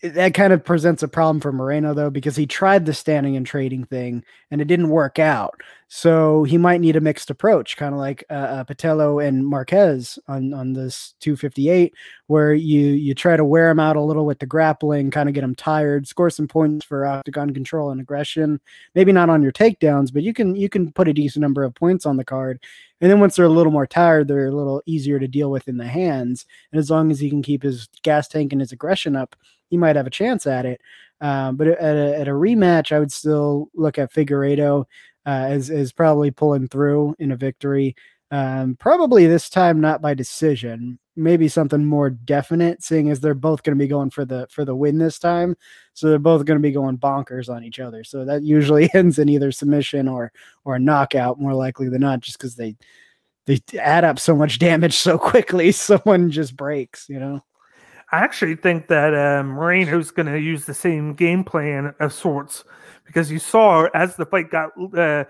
that 0.04 0.36
kind 0.36 0.54
of 0.54 0.64
presents 0.64 1.02
a 1.02 1.08
problem 1.08 1.40
for 1.40 1.52
Moreno 1.52 1.94
though 1.94 2.12
because 2.12 2.36
he 2.36 2.46
tried 2.46 2.86
the 2.86 2.94
standing 2.94 3.36
and 3.36 3.46
trading 3.48 3.84
thing 3.84 4.24
and 4.52 4.62
it 4.62 4.66
didn't 4.66 4.90
work 4.90 5.18
out. 5.18 5.60
So 5.88 6.44
he 6.44 6.58
might 6.58 6.82
need 6.82 6.96
a 6.98 7.02
mixed 7.02 7.32
approach, 7.32 7.78
kind 7.78 7.94
of 7.94 8.00
like 8.00 8.24
uh, 8.30 8.34
uh, 8.34 8.64
Pitolo 8.66 9.26
and 9.26 9.48
Marquez 9.48 10.20
on 10.28 10.54
on 10.54 10.74
this 10.74 11.16
258, 11.22 11.94
where 12.28 12.54
you 12.54 12.88
you 12.88 13.16
try 13.16 13.38
to 13.38 13.46
wear 13.46 13.70
him 13.70 13.80
out 13.80 13.96
a 13.96 14.02
little 14.02 14.26
with 14.26 14.40
the 14.40 14.46
grappling, 14.46 15.10
kind 15.10 15.30
of 15.30 15.36
get 15.36 15.46
him 15.46 15.56
tired, 15.56 16.08
score 16.08 16.30
some 16.30 16.48
points 16.48 16.86
for 16.86 17.06
octagon 17.06 17.54
control 17.54 17.90
and 17.90 18.02
aggression. 18.02 18.60
Maybe 18.96 19.14
not 19.14 19.30
on 19.30 19.42
your 19.42 19.54
takedowns, 19.54 20.14
but 20.14 20.24
you 20.24 20.34
can 20.34 20.56
you 20.56 20.70
can 20.70 20.92
put 20.92 21.08
a 21.08 21.14
decent 21.14 21.42
number 21.42 21.64
of 21.64 21.74
points 21.74 22.06
on 22.06 22.18
the 22.18 22.26
card. 22.26 22.60
And 23.00 23.10
then 23.10 23.20
once 23.20 23.36
they're 23.36 23.46
a 23.46 23.50
little 23.50 23.72
more 23.72 23.88
tired, 23.88 24.28
they're 24.28 24.48
a 24.48 24.52
little 24.52 24.82
easier 24.86 25.20
to 25.20 25.28
deal 25.28 25.52
with 25.52 25.68
in 25.68 25.78
the 25.78 25.88
hands. 25.88 26.46
And 26.72 26.80
as 26.80 26.90
long 26.90 27.12
as 27.12 27.20
he 27.20 27.30
can 27.30 27.44
keep 27.44 27.64
his 27.64 27.88
gas 28.02 28.28
tank 28.28 28.52
and 28.52 28.60
his 28.62 28.72
aggression 28.72 29.16
up, 29.16 29.36
he 29.70 29.78
might 29.78 29.96
have 29.96 30.08
a 30.08 30.12
chance 30.12 30.48
at 30.48 30.66
it. 30.66 30.82
Um, 31.20 31.56
but 31.56 31.68
at 31.68 31.96
a, 31.96 32.20
at 32.20 32.28
a, 32.28 32.32
rematch, 32.32 32.92
I 32.92 33.00
would 33.00 33.12
still 33.12 33.70
look 33.74 33.98
at 33.98 34.14
Figueiredo 34.14 34.86
uh, 35.26 35.30
as 35.30 35.70
as 35.70 35.92
probably 35.92 36.30
pulling 36.32 36.68
through 36.68 37.16
in 37.20 37.32
a 37.32 37.36
victory. 37.36 37.96
Um, 38.30 38.76
probably 38.80 39.26
this 39.26 39.50
time 39.50 39.82
not 39.82 40.02
by 40.02 40.14
decision, 40.14 41.00
maybe 41.16 41.48
something 41.48 41.84
more 41.84 42.10
definite, 42.10 42.84
seeing 42.84 43.10
as 43.10 43.20
they're 43.20 43.34
both 43.34 43.64
going 43.64 43.76
to 43.76 43.84
be 43.84 43.88
going 43.88 44.12
for 44.12 44.26
the 44.26 44.48
for 44.52 44.64
the 44.64 44.76
win 44.76 45.00
this 45.00 45.18
time. 45.18 45.56
So 45.94 46.10
they're 46.10 46.20
both 46.20 46.46
going 46.46 46.60
to 46.60 46.62
be 46.62 46.72
going 46.72 46.98
bonkers 46.98 47.50
on 47.50 47.64
each 47.64 47.80
other. 47.80 48.04
So 48.04 48.26
that 48.26 48.44
usually 48.44 48.90
ends 48.94 49.18
in 49.18 49.30
either 49.30 49.52
submission 49.52 50.08
or 50.08 50.32
or 50.66 50.76
a 50.76 50.80
knockout, 50.80 51.40
more 51.40 51.56
likely 51.56 51.90
than 51.90 52.02
not, 52.02 52.20
just 52.20 52.38
because 52.38 52.56
they 52.56 52.76
they 53.48 53.60
add 53.80 54.04
up 54.04 54.20
so 54.20 54.36
much 54.36 54.60
damage 54.60 54.98
so 54.98 55.18
quickly. 55.18 55.72
Someone 55.74 56.30
just 56.30 56.56
breaks, 56.56 57.10
you 57.10 57.20
know. 57.20 57.42
I 58.12 58.20
actually 58.20 58.56
think 58.56 58.88
that 58.88 59.14
uh, 59.14 59.44
Moreno's 59.44 60.12
going 60.12 60.32
to 60.32 60.40
use 60.40 60.66
the 60.66 60.74
same 60.74 61.14
game 61.14 61.44
plan 61.44 61.94
of 62.00 62.14
sorts 62.14 62.64
because 63.06 63.30
you 63.32 63.40
saw 63.40 63.88
as 63.94 64.16
the 64.16 64.26
fight 64.26 64.50
got 64.50 64.72
uh, 64.98 65.26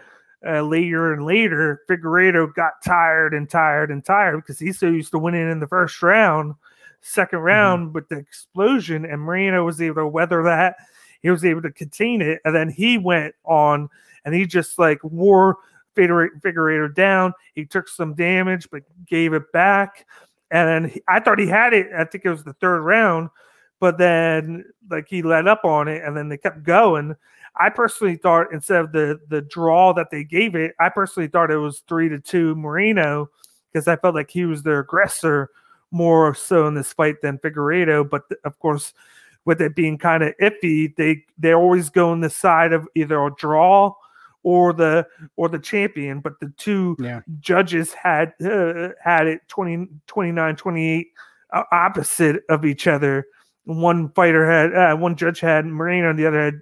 uh, 0.48 0.62
later 0.62 1.14
and 1.14 1.26
later, 1.26 1.82
Figueiredo 1.90 2.54
got 2.54 2.74
tired 2.86 3.34
and 3.34 3.50
tired 3.50 3.90
and 3.90 4.06
tired 4.06 4.38
because 4.38 4.60
he's 4.60 4.80
so 4.80 4.88
used 4.88 5.12
to 5.12 5.20
winning 5.20 5.50
in 5.50 5.60
the 5.60 5.68
first 5.68 6.02
round, 6.04 6.54
second 7.02 7.40
Mm-hmm. 7.48 7.48
round 7.48 7.94
with 7.96 8.08
the 8.10 8.18
explosion, 8.18 9.06
and 9.06 9.22
Moreno 9.22 9.66
was 9.66 9.82
able 9.82 9.96
to 9.96 10.08
weather 10.08 10.44
that. 10.44 10.76
He 11.22 11.32
was 11.32 11.44
able 11.44 11.64
to 11.64 11.72
contain 11.72 12.22
it, 12.22 12.42
and 12.46 12.56
then 12.56 12.70
he 12.70 13.00
went 13.00 13.34
on 13.44 13.90
and 14.24 14.36
he 14.36 14.46
just 14.46 14.78
like 14.78 15.04
wore 15.04 15.58
Figueiredo 15.96 16.94
down. 16.94 17.34
He 17.56 17.66
took 17.66 17.88
some 17.88 18.14
damage, 18.14 18.70
but 18.70 18.84
gave 19.08 19.34
it 19.34 19.52
back. 19.52 20.06
And 20.52 20.68
then 20.68 20.90
he, 20.92 21.02
I 21.08 21.20
thought 21.20 21.40
he 21.40 21.48
had 21.48 21.74
it. 21.74 21.88
I 21.98 22.06
think 22.06 22.26
it 22.26 22.30
was 22.30 22.44
the 22.44 22.54
third 22.54 22.82
round, 22.82 23.30
but 23.80 23.98
then 23.98 24.66
like 24.90 25.08
he 25.10 25.22
let 25.22 25.48
up 25.48 25.66
on 25.66 25.88
it, 25.88 26.04
and 26.04 26.16
then 26.16 26.30
they 26.30 26.38
kept 26.38 26.64
going. 26.64 27.16
I 27.60 27.70
personally 27.70 28.16
thought 28.18 28.54
instead 28.54 28.82
of 28.82 28.92
the 28.92 29.20
the 29.28 29.42
draw 29.42 29.94
that 29.94 30.12
they 30.12 30.24
gave 30.24 30.56
it, 30.56 30.76
I 30.80 30.90
personally 30.90 31.28
thought 31.28 31.52
it 31.52 31.58
was 31.58 31.80
three 31.88 32.10
to 32.10 32.20
two 32.20 32.56
Moreno 32.56 33.30
because 33.72 33.88
I 33.88 33.96
felt 33.98 34.16
like 34.16 34.30
he 34.30 34.46
was 34.46 34.64
the 34.64 34.80
aggressor 34.80 35.50
more 35.92 36.36
so 36.36 36.68
in 36.68 36.76
this 36.76 36.94
fight 36.94 37.22
than 37.22 37.40
Figueiredo. 37.40 38.10
But 38.10 38.30
th- 38.30 38.42
of 38.44 38.60
course, 38.60 38.94
with 39.46 39.62
it 39.62 39.76
being 39.76 39.98
kind 39.98 40.24
of 40.24 40.34
iffy, 40.42 40.96
they 40.96 41.26
they 41.38 41.54
always 41.54 41.90
go 41.90 42.12
on 42.12 42.22
the 42.22 42.30
side 42.30 42.74
of 42.74 42.88
either 42.96 43.24
a 43.26 43.34
draw 43.36 43.94
or 44.48 44.72
the 44.72 45.06
or 45.36 45.50
the 45.50 45.60
champion. 45.60 46.22
But 46.22 46.40
the 46.40 46.54
two 46.56 46.96
Yeah. 47.00 47.20
judges 47.42 47.94
had 47.94 48.34
uh, 48.42 48.90
had 49.04 49.28
it 49.28 49.42
20, 49.50 49.90
29, 50.08 50.56
28 50.56 51.08
uh, 51.52 51.64
opposite 51.74 52.44
of 52.48 52.64
each 52.64 52.88
other. 52.88 53.28
One 53.66 54.10
fighter 54.14 54.50
had 54.50 54.74
uh, 54.74 54.96
one 54.96 55.18
judge 55.18 55.42
had 55.42 55.66
Moreno, 55.66 56.10
and 56.12 56.18
the 56.18 56.26
other 56.26 56.42
had 56.46 56.62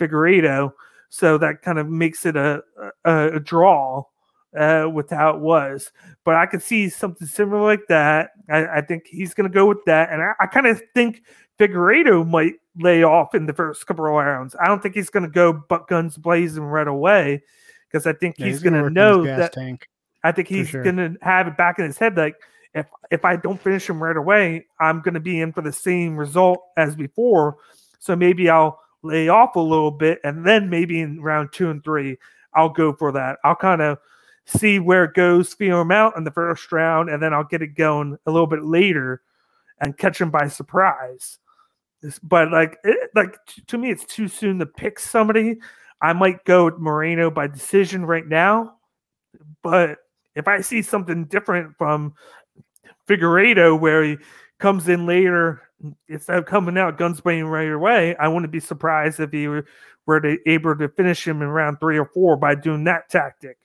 Figueiredo. 0.00 0.72
So 1.10 1.36
that 1.38 1.60
kind 1.60 1.78
of 1.78 1.88
makes 1.90 2.24
it 2.24 2.36
a 2.36 2.62
a, 3.04 3.34
a 3.34 3.40
draw 3.40 4.04
uh, 4.56 4.88
with 4.90 5.10
how 5.10 5.30
it 5.36 5.40
was. 5.40 5.92
But 6.24 6.36
I 6.36 6.46
could 6.46 6.62
see 6.62 6.88
something 6.88 7.28
similar 7.28 7.62
like 7.62 7.86
that. 7.90 8.30
I, 8.48 8.78
I 8.78 8.80
think 8.80 9.06
he's 9.06 9.34
going 9.34 9.50
to 9.50 9.54
go 9.54 9.66
with 9.66 9.84
that, 9.84 10.10
and 10.10 10.22
I, 10.22 10.32
I 10.40 10.46
kind 10.46 10.66
of 10.66 10.80
think 10.94 11.22
Figueiredo 11.58 12.26
might 12.28 12.54
lay 12.78 13.02
off 13.02 13.34
in 13.34 13.46
the 13.46 13.52
first 13.52 13.86
couple 13.86 14.04
of 14.06 14.12
rounds. 14.12 14.54
I 14.60 14.66
don't 14.66 14.82
think 14.82 14.94
he's 14.94 15.10
going 15.10 15.22
to 15.22 15.30
go 15.30 15.52
butt 15.52 15.88
guns 15.88 16.16
blazing 16.16 16.64
right 16.64 16.86
away 16.88 17.42
because 17.88 18.06
I 18.06 18.12
think 18.12 18.38
Yeah, 18.38 18.46
he's, 18.46 18.62
gonna 18.62 18.80
going 18.80 18.94
to 18.94 19.00
know 19.00 19.24
that. 19.24 19.52
tank. 19.52 19.88
I 20.22 20.32
think 20.32 20.48
he's 20.48 20.68
sure. 20.68 20.82
going 20.82 20.96
to 20.96 21.16
have 21.22 21.46
it 21.46 21.56
back 21.56 21.78
in 21.78 21.84
his 21.86 21.98
head 21.98 22.16
like 22.16 22.36
if 22.74 22.86
if 23.10 23.24
I 23.24 23.36
don't 23.36 23.60
finish 23.60 23.88
him 23.88 24.02
right 24.02 24.16
away, 24.16 24.66
I'm 24.80 25.00
going 25.00 25.14
to 25.14 25.20
be 25.20 25.40
in 25.40 25.52
for 25.52 25.62
the 25.62 25.72
same 25.72 26.16
result 26.16 26.60
as 26.76 26.94
before. 26.94 27.56
So 27.98 28.14
maybe 28.14 28.50
I'll 28.50 28.78
lay 29.02 29.28
off 29.28 29.56
a 29.56 29.60
little 29.60 29.90
bit, 29.90 30.20
and 30.24 30.44
then 30.46 30.68
maybe 30.68 31.00
in 31.00 31.22
round 31.22 31.52
two 31.52 31.70
and 31.70 31.82
three, 31.82 32.18
I'll 32.52 32.68
go 32.68 32.92
for 32.92 33.12
that. 33.12 33.38
I'll 33.44 33.56
kind 33.56 33.80
of 33.80 33.98
see 34.44 34.78
where 34.78 35.04
it 35.04 35.14
goes, 35.14 35.54
feel 35.54 35.80
him 35.80 35.90
out 35.90 36.16
in 36.16 36.24
the 36.24 36.30
first 36.30 36.70
round, 36.70 37.08
and 37.08 37.22
then 37.22 37.32
I'll 37.32 37.44
get 37.44 37.62
it 37.62 37.74
going 37.74 38.18
a 38.26 38.30
little 38.30 38.46
bit 38.46 38.62
later 38.62 39.22
and 39.80 39.96
catch 39.96 40.20
him 40.20 40.30
by 40.30 40.46
surprise. 40.48 41.38
But 42.22 42.52
like, 42.52 42.78
it, 42.84 43.10
like 43.14 43.36
to 43.66 43.78
me, 43.78 43.90
it's 43.90 44.04
too 44.04 44.28
soon 44.28 44.58
to 44.58 44.66
pick 44.66 44.98
somebody. 44.98 45.56
I 46.00 46.12
might 46.12 46.44
go 46.44 46.66
with 46.66 46.78
Moreno 46.78 47.30
by 47.30 47.46
decision 47.46 48.04
right 48.04 48.26
now, 48.26 48.76
but 49.62 49.98
if 50.34 50.46
I 50.46 50.60
see 50.60 50.82
something 50.82 51.24
different 51.24 51.76
from 51.78 52.14
Figueiredo, 53.08 53.80
where 53.80 54.04
he 54.04 54.18
comes 54.58 54.88
in 54.88 55.06
later 55.06 55.62
instead 56.08 56.38
of 56.38 56.46
coming 56.46 56.78
out 56.78 56.98
guns 56.98 57.20
blazing 57.20 57.46
right 57.46 57.70
away, 57.70 58.14
I 58.16 58.28
wouldn't 58.28 58.52
be 58.52 58.60
surprised 58.60 59.20
if 59.20 59.32
he 59.32 59.48
were, 59.48 59.66
were 60.06 60.20
to, 60.20 60.38
able 60.46 60.76
to 60.76 60.88
finish 60.88 61.26
him 61.26 61.42
in 61.42 61.48
round 61.48 61.80
three 61.80 61.98
or 61.98 62.06
four 62.06 62.36
by 62.36 62.54
doing 62.54 62.84
that 62.84 63.08
tactic. 63.08 63.58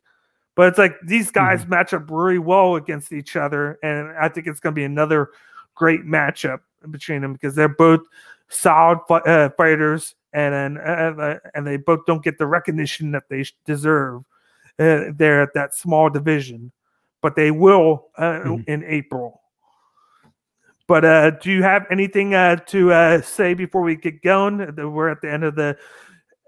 But 0.56 0.70
it's 0.70 0.78
like 0.78 0.96
these 1.06 1.28
mm-hmm. 1.28 1.40
guys 1.40 1.68
match 1.68 1.94
up 1.94 2.10
really 2.10 2.40
well 2.40 2.76
against 2.76 3.14
each 3.14 3.36
other, 3.36 3.78
and 3.84 4.12
I 4.18 4.30
think 4.30 4.48
it's 4.48 4.60
going 4.60 4.74
to 4.74 4.80
be 4.80 4.86
another 4.86 5.30
great 5.76 6.06
matchup 6.06 6.60
between 6.90 7.22
them 7.22 7.34
because 7.34 7.56
they're 7.56 7.70
both 7.70 8.02
solid 8.50 9.00
uh, 9.10 9.50
fighters, 9.58 10.16
and 10.34 10.54
and, 10.54 10.78
uh, 11.22 11.36
and 11.54 11.66
they 11.68 11.78
both 11.78 12.06
don't 12.06 12.24
get 12.24 12.38
the 12.38 12.48
recognition 12.48 13.12
that 13.12 13.24
they 13.30 13.46
deserve. 13.66 14.24
Uh, 14.80 15.12
they're 15.16 15.42
at 15.42 15.54
that 15.54 15.76
small 15.76 16.10
division, 16.10 16.72
but 17.22 17.36
they 17.36 17.52
will 17.52 18.08
uh, 18.18 18.40
Mhm. 18.44 18.68
in 18.68 18.84
April. 18.86 19.42
But 20.88 21.06
uh, 21.06 21.30
do 21.32 21.52
you 21.52 21.64
have 21.64 21.86
anything 21.90 22.34
uh, 22.34 22.58
to 22.68 22.92
uh, 22.92 23.22
say 23.22 23.54
before 23.54 23.82
we 23.82 23.96
get 23.96 24.22
going? 24.22 24.58
We're 24.76 25.10
at 25.10 25.22
the 25.22 25.32
end 25.32 25.44
of 25.46 25.56
the 25.56 25.78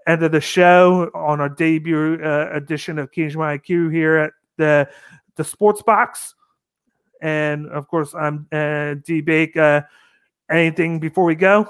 end 0.06 0.22
of 0.24 0.34
the 0.34 0.42
show 0.42 1.10
on 1.14 1.40
our 1.40 1.48
debut 1.48 2.20
uh, 2.22 2.50
edition 2.52 3.00
of 3.00 3.12
Cage 3.12 3.38
My 3.38 3.58
IQ 3.58 3.94
here 3.94 4.18
at 4.18 4.34
the 4.58 4.90
the 5.36 5.44
Sports 5.46 5.82
Box, 5.82 6.36
and 7.22 7.68
of 7.68 7.88
course 7.88 8.14
I'm 8.14 8.48
uh, 8.52 8.96
D 9.06 9.22
Bake. 9.22 9.56
Uh, 10.52 10.56
anything 10.56 11.00
before 11.00 11.26
we 11.26 11.36
go? 11.36 11.68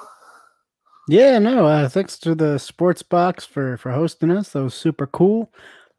Yeah, 1.08 1.40
no. 1.40 1.66
Uh, 1.66 1.90
thanks 1.90 2.18
to 2.20 2.34
the 2.34 2.58
Sports 2.58 3.04
Box 3.04 3.46
for 3.46 3.78
for 3.78 3.92
hosting 3.92 4.32
us. 4.32 4.50
That 4.50 4.64
was 4.64 4.74
super 4.74 5.08
cool. 5.08 5.52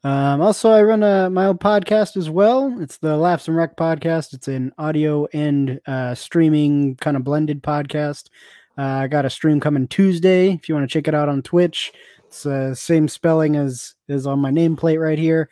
Um, 0.03 0.43
also, 0.43 0.71
I 0.71 0.83
run 0.83 1.03
a, 1.03 1.31
my 1.31 1.47
own 1.47 1.57
podcast 1.59 2.17
as 2.17 2.29
well. 2.29 2.77
It's 2.81 2.99
the 2.99 3.17
Laughs 3.17 3.49
and 3.49 3.57
Rec 3.57 3.77
podcast. 3.77 4.35
It's 4.35 4.49
an 4.49 4.73
audio 4.77 5.27
and 5.33 5.81
uh, 5.87 6.15
streaming 6.15 6.97
kind 6.97 7.17
of 7.17 7.25
blended 7.25 7.63
podcast. 7.63 8.29
Uh, 8.77 8.83
I 8.83 9.07
got 9.07 9.25
a 9.25 9.31
stream 9.31 9.61
coming 9.61 9.89
Tuesday. 9.89 10.53
If 10.53 10.69
you 10.69 10.75
want 10.75 10.89
to 10.89 10.93
check 10.93 11.09
it 11.09 11.15
out 11.15 11.31
on 11.31 11.41
Twitch, 11.43 11.93
it's 12.27 12.45
uh, 12.45 12.75
same 12.75 13.09
spelling 13.09 13.57
as 13.57 13.95
is 14.09 14.27
on 14.27 14.41
my 14.41 14.51
nameplate 14.51 15.01
right 15.01 15.19
here. 15.19 15.49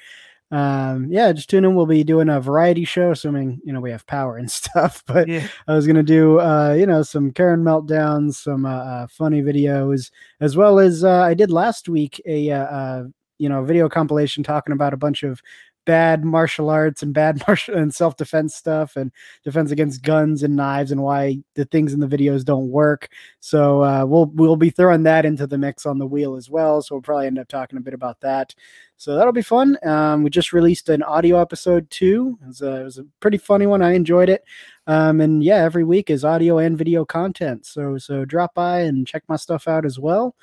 Um, 0.53 1.09
yeah, 1.11 1.33
just 1.33 1.51
tune 1.51 1.65
in. 1.65 1.74
We'll 1.74 1.87
be 1.87 2.05
doing 2.05 2.29
a 2.29 2.41
variety 2.41 2.85
show, 2.85 3.11
assuming 3.11 3.61
you 3.65 3.73
know 3.73 3.81
we 3.81 3.91
have 3.91 4.07
power 4.07 4.37
and 4.37 4.51
stuff. 4.61 5.03
But 5.07 5.29
Yeah, 5.29 5.49
I 5.66 5.74
was 5.74 5.87
gonna 5.87 6.03
do, 6.03 6.39
uh, 6.41 6.74
you 6.79 6.87
know, 6.87 7.03
some 7.03 7.33
Karen 7.33 7.65
meltdowns, 7.65 8.35
some 8.35 8.66
uh, 8.66 8.70
uh, 8.85 9.07
funny 9.09 9.43
videos, 9.43 10.11
as 10.41 10.57
well 10.57 10.79
as 10.79 11.05
uh, 11.05 11.23
I 11.23 11.35
did 11.35 11.51
last 11.51 11.89
week 11.89 12.20
a, 12.27 12.51
uh, 12.51 12.65
uh, 12.65 13.05
you 13.39 13.49
know, 13.49 13.65
video 13.65 13.89
compilation 13.89 14.45
talking 14.45 14.73
about 14.73 14.95
a 14.95 14.99
bunch 14.99 15.23
of 15.24 15.41
bad 15.85 16.25
martial 16.25 16.71
arts 16.71 17.03
and 17.03 17.13
bad 17.13 17.43
martial 17.47 17.77
and 17.77 17.95
self 17.95 18.17
defense 18.17 18.55
stuff 18.55 18.97
and 18.97 19.13
defense 19.45 19.71
against 19.71 20.03
guns 20.03 20.43
and 20.43 20.57
knives 20.57 20.93
and 20.93 21.03
why 21.03 21.39
the 21.55 21.65
things 21.65 21.93
in 21.93 22.01
the 22.01 22.07
videos 22.07 22.45
don't 22.45 22.69
work. 22.69 23.09
So 23.41 23.83
uh, 23.83 24.05
we'll 24.07 24.27
we'll 24.35 24.57
be 24.57 24.71
throwing 24.71 25.03
that 25.05 25.25
into 25.25 25.47
the 25.47 25.59
mix 25.59 25.87
on 25.87 25.99
the 25.99 26.07
wheel 26.07 26.37
as 26.37 26.49
well. 26.51 26.83
So 26.83 26.95
we'll 26.95 27.03
probably 27.03 27.27
end 27.27 27.39
up 27.39 27.49
talking 27.49 27.79
a 27.79 27.83
bit 27.83 27.95
about 27.95 28.21
that. 28.21 28.55
So 28.97 29.17
that'll 29.17 29.33
be 29.33 29.43
fun. 29.43 29.77
Um, 29.85 30.23
we 30.23 30.31
just 30.31 30.53
released 30.53 30.89
an 30.89 31.03
audio 31.03 31.41
episode 31.41 31.91
too. 31.91 32.39
It 32.43 32.47
was, 32.47 32.63
a, 32.63 32.81
it 32.81 32.85
was 32.85 32.99
a 32.99 33.07
pretty 33.19 33.39
funny 33.39 33.67
one. 33.67 33.83
I 33.83 33.95
enjoyed 33.95 34.29
it. 34.29 34.45
Um, 34.87 35.21
and 35.21 35.43
yeah, 35.43 35.57
every 35.57 35.83
week 35.83 36.09
is 36.09 36.25
audio 36.25 36.59
and 36.59 36.79
video 36.79 37.05
content. 37.05 37.67
So 37.67 37.99
so 37.99 38.25
drop 38.25 38.55
by 38.55 38.81
and 38.81 39.07
check 39.07 39.25
my 39.29 39.37
stuff 39.37 39.67
out 39.67 39.85
as 39.85 39.99
well. 39.99 40.37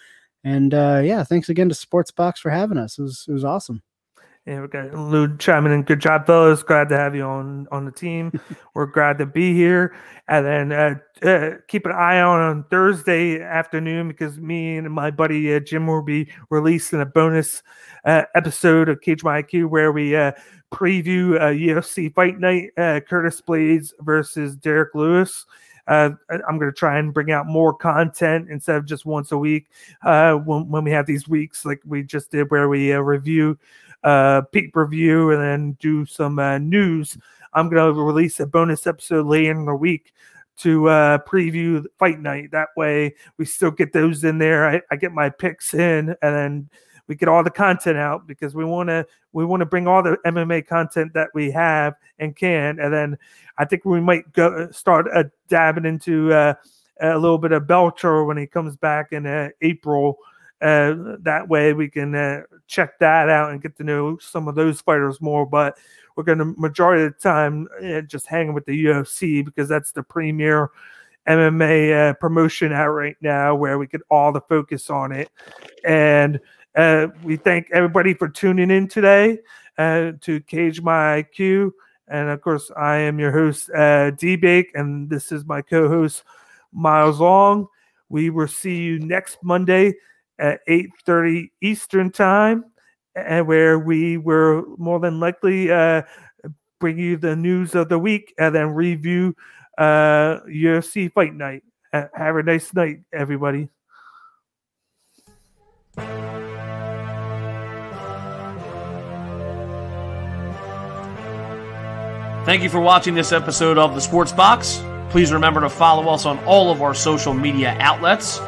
And 0.44 0.74
uh, 0.74 1.02
yeah, 1.04 1.24
thanks 1.24 1.50
again 1.50 1.70
to 1.70 1.76
Sportsbox 1.76 2.38
for 2.38 2.50
having 2.50 2.78
us. 2.78 2.98
It 2.98 3.04
was 3.04 3.26
it 3.28 3.34
was 3.34 3.44
awesome. 3.44 3.82
Yeah, 4.50 4.62
we 4.62 4.68
got 4.68 4.96
Lou 4.96 5.38
chiming 5.38 5.74
in. 5.74 5.84
Good 5.84 6.00
job, 6.00 6.26
fellas. 6.26 6.64
Glad 6.64 6.90
to 6.90 6.98
have 6.98 7.16
you 7.16 7.22
on 7.22 7.68
on 7.72 7.86
the 7.86 7.92
team. 7.92 8.32
We're 8.74 8.88
glad 8.88 9.20
to 9.20 9.28
be 9.28 9.54
here. 9.54 9.96
And 10.28 10.44
then 10.44 10.72
uh, 10.72 10.96
uh, 11.24 11.58
keep 11.68 11.86
an 11.86 11.92
eye 11.92 12.20
on 12.20 12.42
on 12.42 12.64
Thursday 12.64 13.44
afternoon 13.44 14.08
because 14.08 14.40
me 14.40 14.78
and 14.78 14.90
my 14.90 15.12
buddy 15.12 15.54
uh, 15.54 15.60
Jim 15.60 15.86
will 15.86 16.02
be 16.02 16.32
releasing 16.50 17.00
a 17.00 17.06
bonus 17.06 17.62
uh, 18.06 18.24
episode 18.34 18.90
of 18.90 19.02
Cage 19.02 19.24
My 19.24 19.44
IQ 19.44 19.70
where 19.70 19.92
we 19.92 20.16
uh, 20.16 20.32
preview 20.74 21.40
uh, 21.40 21.52
UFC 21.52 22.12
Fight 22.12 22.40
Night, 22.40 22.72
uh, 22.76 23.02
Curtis 23.02 23.44
Blaydes 23.48 23.94
versus 24.02 24.56
Derrick 24.56 24.96
Lewis. 24.96 25.46
Uh, 25.90 26.12
I'm 26.30 26.60
going 26.60 26.72
to 26.72 26.78
try 26.78 27.00
and 27.00 27.14
bring 27.14 27.32
out 27.32 27.48
more 27.48 27.74
content 27.74 28.48
instead 28.50 28.78
of 28.78 28.86
just 28.86 29.06
once 29.06 29.32
a 29.32 29.38
week. 29.38 29.68
Uh, 30.04 30.36
when, 30.36 30.70
when 30.70 30.84
we 30.84 30.92
have 30.92 31.08
these 31.08 31.28
weeks 31.28 31.66
like 31.66 31.82
we 31.84 32.04
just 32.04 32.30
did, 32.30 32.50
where 32.52 32.70
we 32.70 32.94
uh, 32.94 33.00
review 33.00 33.58
uh 34.04 34.42
peak 34.52 34.76
review 34.76 35.32
and 35.32 35.42
then 35.42 35.78
do 35.80 36.06
some 36.06 36.40
uh, 36.40 36.58
news. 36.58 37.18
I'm 37.54 37.70
going 37.70 37.94
to 37.94 38.02
release 38.02 38.40
a 38.40 38.46
bonus 38.46 38.86
episode 38.86 39.26
later 39.26 39.52
in 39.52 39.66
the 39.66 39.76
week 39.76 40.14
to 40.58 40.90
uh 40.90 41.18
preview 41.20 41.86
fight 41.98 42.20
night. 42.20 42.52
That 42.52 42.70
way 42.76 43.16
we 43.38 43.46
still 43.46 43.72
get 43.72 43.94
those 43.94 44.24
in 44.24 44.38
there. 44.38 44.68
I, 44.68 44.82
I 44.92 44.96
get 44.96 45.12
my 45.12 45.30
picks 45.30 45.74
in 45.74 46.16
and 46.22 46.36
then 46.36 46.70
we 47.08 47.16
get 47.16 47.28
all 47.28 47.44
the 47.44 47.50
content 47.50 47.98
out 47.98 48.28
because 48.28 48.56
we 48.56 48.64
want 48.64 48.88
to 48.90 49.06
we 49.34 49.44
want 49.44 49.62
to 49.62 49.66
bring 49.66 49.88
all 49.88 50.04
the 50.04 50.18
mma 50.26 50.66
content 50.66 51.14
that 51.14 51.30
we 51.34 51.52
have 51.52 51.96
and 52.20 52.36
can. 52.36 52.80
And 52.80 52.94
then 52.94 53.18
i 53.58 53.66
think 53.66 53.84
we 53.84 54.00
might 54.00 54.32
go 54.34 54.70
start 54.72 55.08
uh, 55.14 55.24
dabbing 55.50 55.86
into 55.86 56.32
uh, 56.32 56.54
a 57.02 57.18
little 57.18 57.38
bit 57.38 57.52
of 57.52 57.64
Bellator 57.64 58.26
when 58.28 58.38
he 58.38 58.46
comes 58.46 58.76
back 58.78 59.12
in 59.12 59.26
uh, 59.26 59.50
april 59.62 60.18
uh, 60.62 61.16
that 61.22 61.48
way 61.48 61.74
we 61.74 61.90
can 61.90 62.16
uh, 62.16 62.42
check 62.68 63.00
that 63.00 63.30
out 63.30 63.52
and 63.52 63.62
get 63.62 63.78
to 63.78 63.84
know 63.84 64.18
some 64.18 64.48
of 64.48 64.56
those 64.56 64.82
fighters 64.82 65.22
more. 65.22 65.46
But 65.46 65.78
we're 66.16 66.24
going 66.24 66.40
to 66.40 66.54
majority 66.58 67.04
of 67.04 67.14
the 67.14 67.20
time 67.20 67.68
uh, 67.84 68.02
just 68.02 68.28
hanging 68.28 68.54
with 68.54 68.66
the 68.66 68.86
UFC 68.86 69.44
because 69.44 69.70
that's 69.70 69.92
the 69.92 70.04
premier 70.04 70.72
MMA 71.28 72.10
uh, 72.10 72.14
promotion 72.14 72.74
out 72.74 72.90
right 72.90 73.18
now 73.22 73.56
where 73.56 73.78
we 73.78 73.88
get 73.88 74.02
all 74.10 74.32
the 74.32 74.42
focus 74.42 74.90
on 74.90 75.12
it. 75.12 75.30
And 75.86 76.40
Uh, 76.76 77.08
we 77.24 77.36
thank 77.36 77.68
everybody 77.72 78.14
for 78.14 78.30
tuning 78.30 78.70
in 78.70 78.88
today 78.88 79.40
uh, 79.78 80.12
to 80.22 80.40
Cage 80.42 80.82
My 80.82 81.24
IQ. 81.24 81.72
And 82.08 82.30
of 82.30 82.42
course, 82.42 82.72
I 82.78 82.98
am 82.98 83.20
your 83.20 83.32
host, 83.32 83.70
D 84.20 84.36
Bake, 84.36 84.72
and 84.76 85.10
this 85.10 85.32
is 85.32 85.46
my 85.46 85.62
co 85.62 85.90
host, 85.90 86.24
Miles 86.72 87.20
Long. 87.20 87.68
We 88.08 88.30
will 88.30 88.48
see 88.48 88.78
you 88.78 89.00
next 89.00 89.40
Monday 89.44 89.96
at 90.40 90.62
8.30 90.68 91.52
Eastern 91.62 92.12
Time, 92.12 92.66
and 93.16 93.46
where 93.46 93.78
we 93.78 94.18
will 94.18 94.76
more 94.78 95.00
than 95.00 95.20
likely 95.20 95.72
uh, 95.72 96.04
bring 96.80 96.98
you 96.98 97.18
the 97.18 97.36
news 97.36 97.76
of 97.76 97.90
the 97.90 98.00
week 98.00 98.34
and 98.40 98.56
then 98.56 98.70
review 98.70 99.36
uh, 99.78 100.40
UFC 100.48 101.12
Fight 101.12 101.34
Night. 101.34 101.64
Have 101.92 102.36
a 102.36 102.44
nice 102.44 102.74
night, 102.74 103.00
everybody. 103.12 103.70
Thank 112.46 112.64
you 112.64 112.70
for 112.70 112.80
watching 112.80 113.14
this 113.14 113.32
episode 113.32 113.78
of 113.78 113.94
The 113.94 114.02
Sports 114.02 114.32
Box. 114.32 114.82
Please 115.10 115.32
remember 115.32 115.62
to 115.62 115.70
follow 115.70 116.12
us 116.12 116.26
on 116.26 116.40
all 116.46 116.72
of 116.72 116.82
our 116.82 116.94
social 116.94 117.34
media 117.34 117.76
outlets 117.80 118.40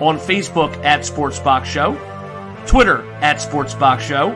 on 0.00 0.18
Facebook 0.18 0.74
at 0.84 1.00
Sportsbox 1.00 1.64
Show, 1.64 1.94
Twitter 2.66 3.02
at 3.20 3.36
Sportsbox 3.36 4.00
Show, 4.00 4.32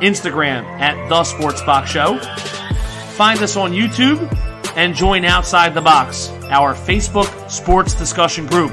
Instagram 0.00 0.64
at 0.80 1.08
The 1.08 1.22
Sportsbox 1.22 1.86
Show. 1.86 2.18
Find 3.14 3.40
us 3.40 3.56
on 3.56 3.72
YouTube 3.72 4.18
and 4.76 4.94
join 4.94 5.24
Outside 5.24 5.74
the 5.74 5.80
Box, 5.80 6.28
our 6.50 6.74
Facebook 6.74 7.50
sports 7.50 7.94
discussion 7.94 8.46
group. 8.46 8.70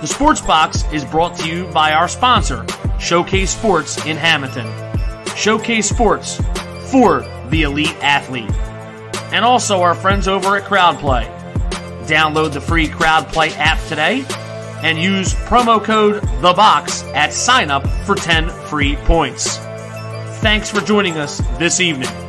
The 0.00 0.06
Sports 0.06 0.40
Box 0.40 0.84
is 0.92 1.04
brought 1.04 1.36
to 1.38 1.48
you 1.48 1.64
by 1.72 1.92
our 1.92 2.08
sponsor, 2.08 2.64
Showcase 3.00 3.50
Sports 3.50 4.04
in 4.06 4.16
Hamilton. 4.16 4.66
Showcase 5.36 5.88
Sports 5.88 6.40
for 6.90 7.20
the 7.50 7.62
elite 7.62 7.96
athlete. 8.02 8.50
And 9.32 9.44
also 9.44 9.80
our 9.82 9.94
friends 9.94 10.28
over 10.28 10.56
at 10.56 10.64
CrowdPlay. 10.64 11.26
Download 12.06 12.52
the 12.52 12.60
free 12.60 12.88
CrowdPlay 12.88 13.56
app 13.56 13.78
today 13.88 14.24
and 14.82 14.98
use 14.98 15.34
promo 15.34 15.82
code 15.82 16.22
THEBOX 16.40 17.14
at 17.14 17.32
sign 17.32 17.70
up 17.70 17.86
for 18.04 18.14
10 18.14 18.48
free 18.68 18.96
points. 18.96 19.58
Thanks 20.40 20.70
for 20.70 20.80
joining 20.80 21.16
us 21.16 21.38
this 21.58 21.80
evening. 21.80 22.27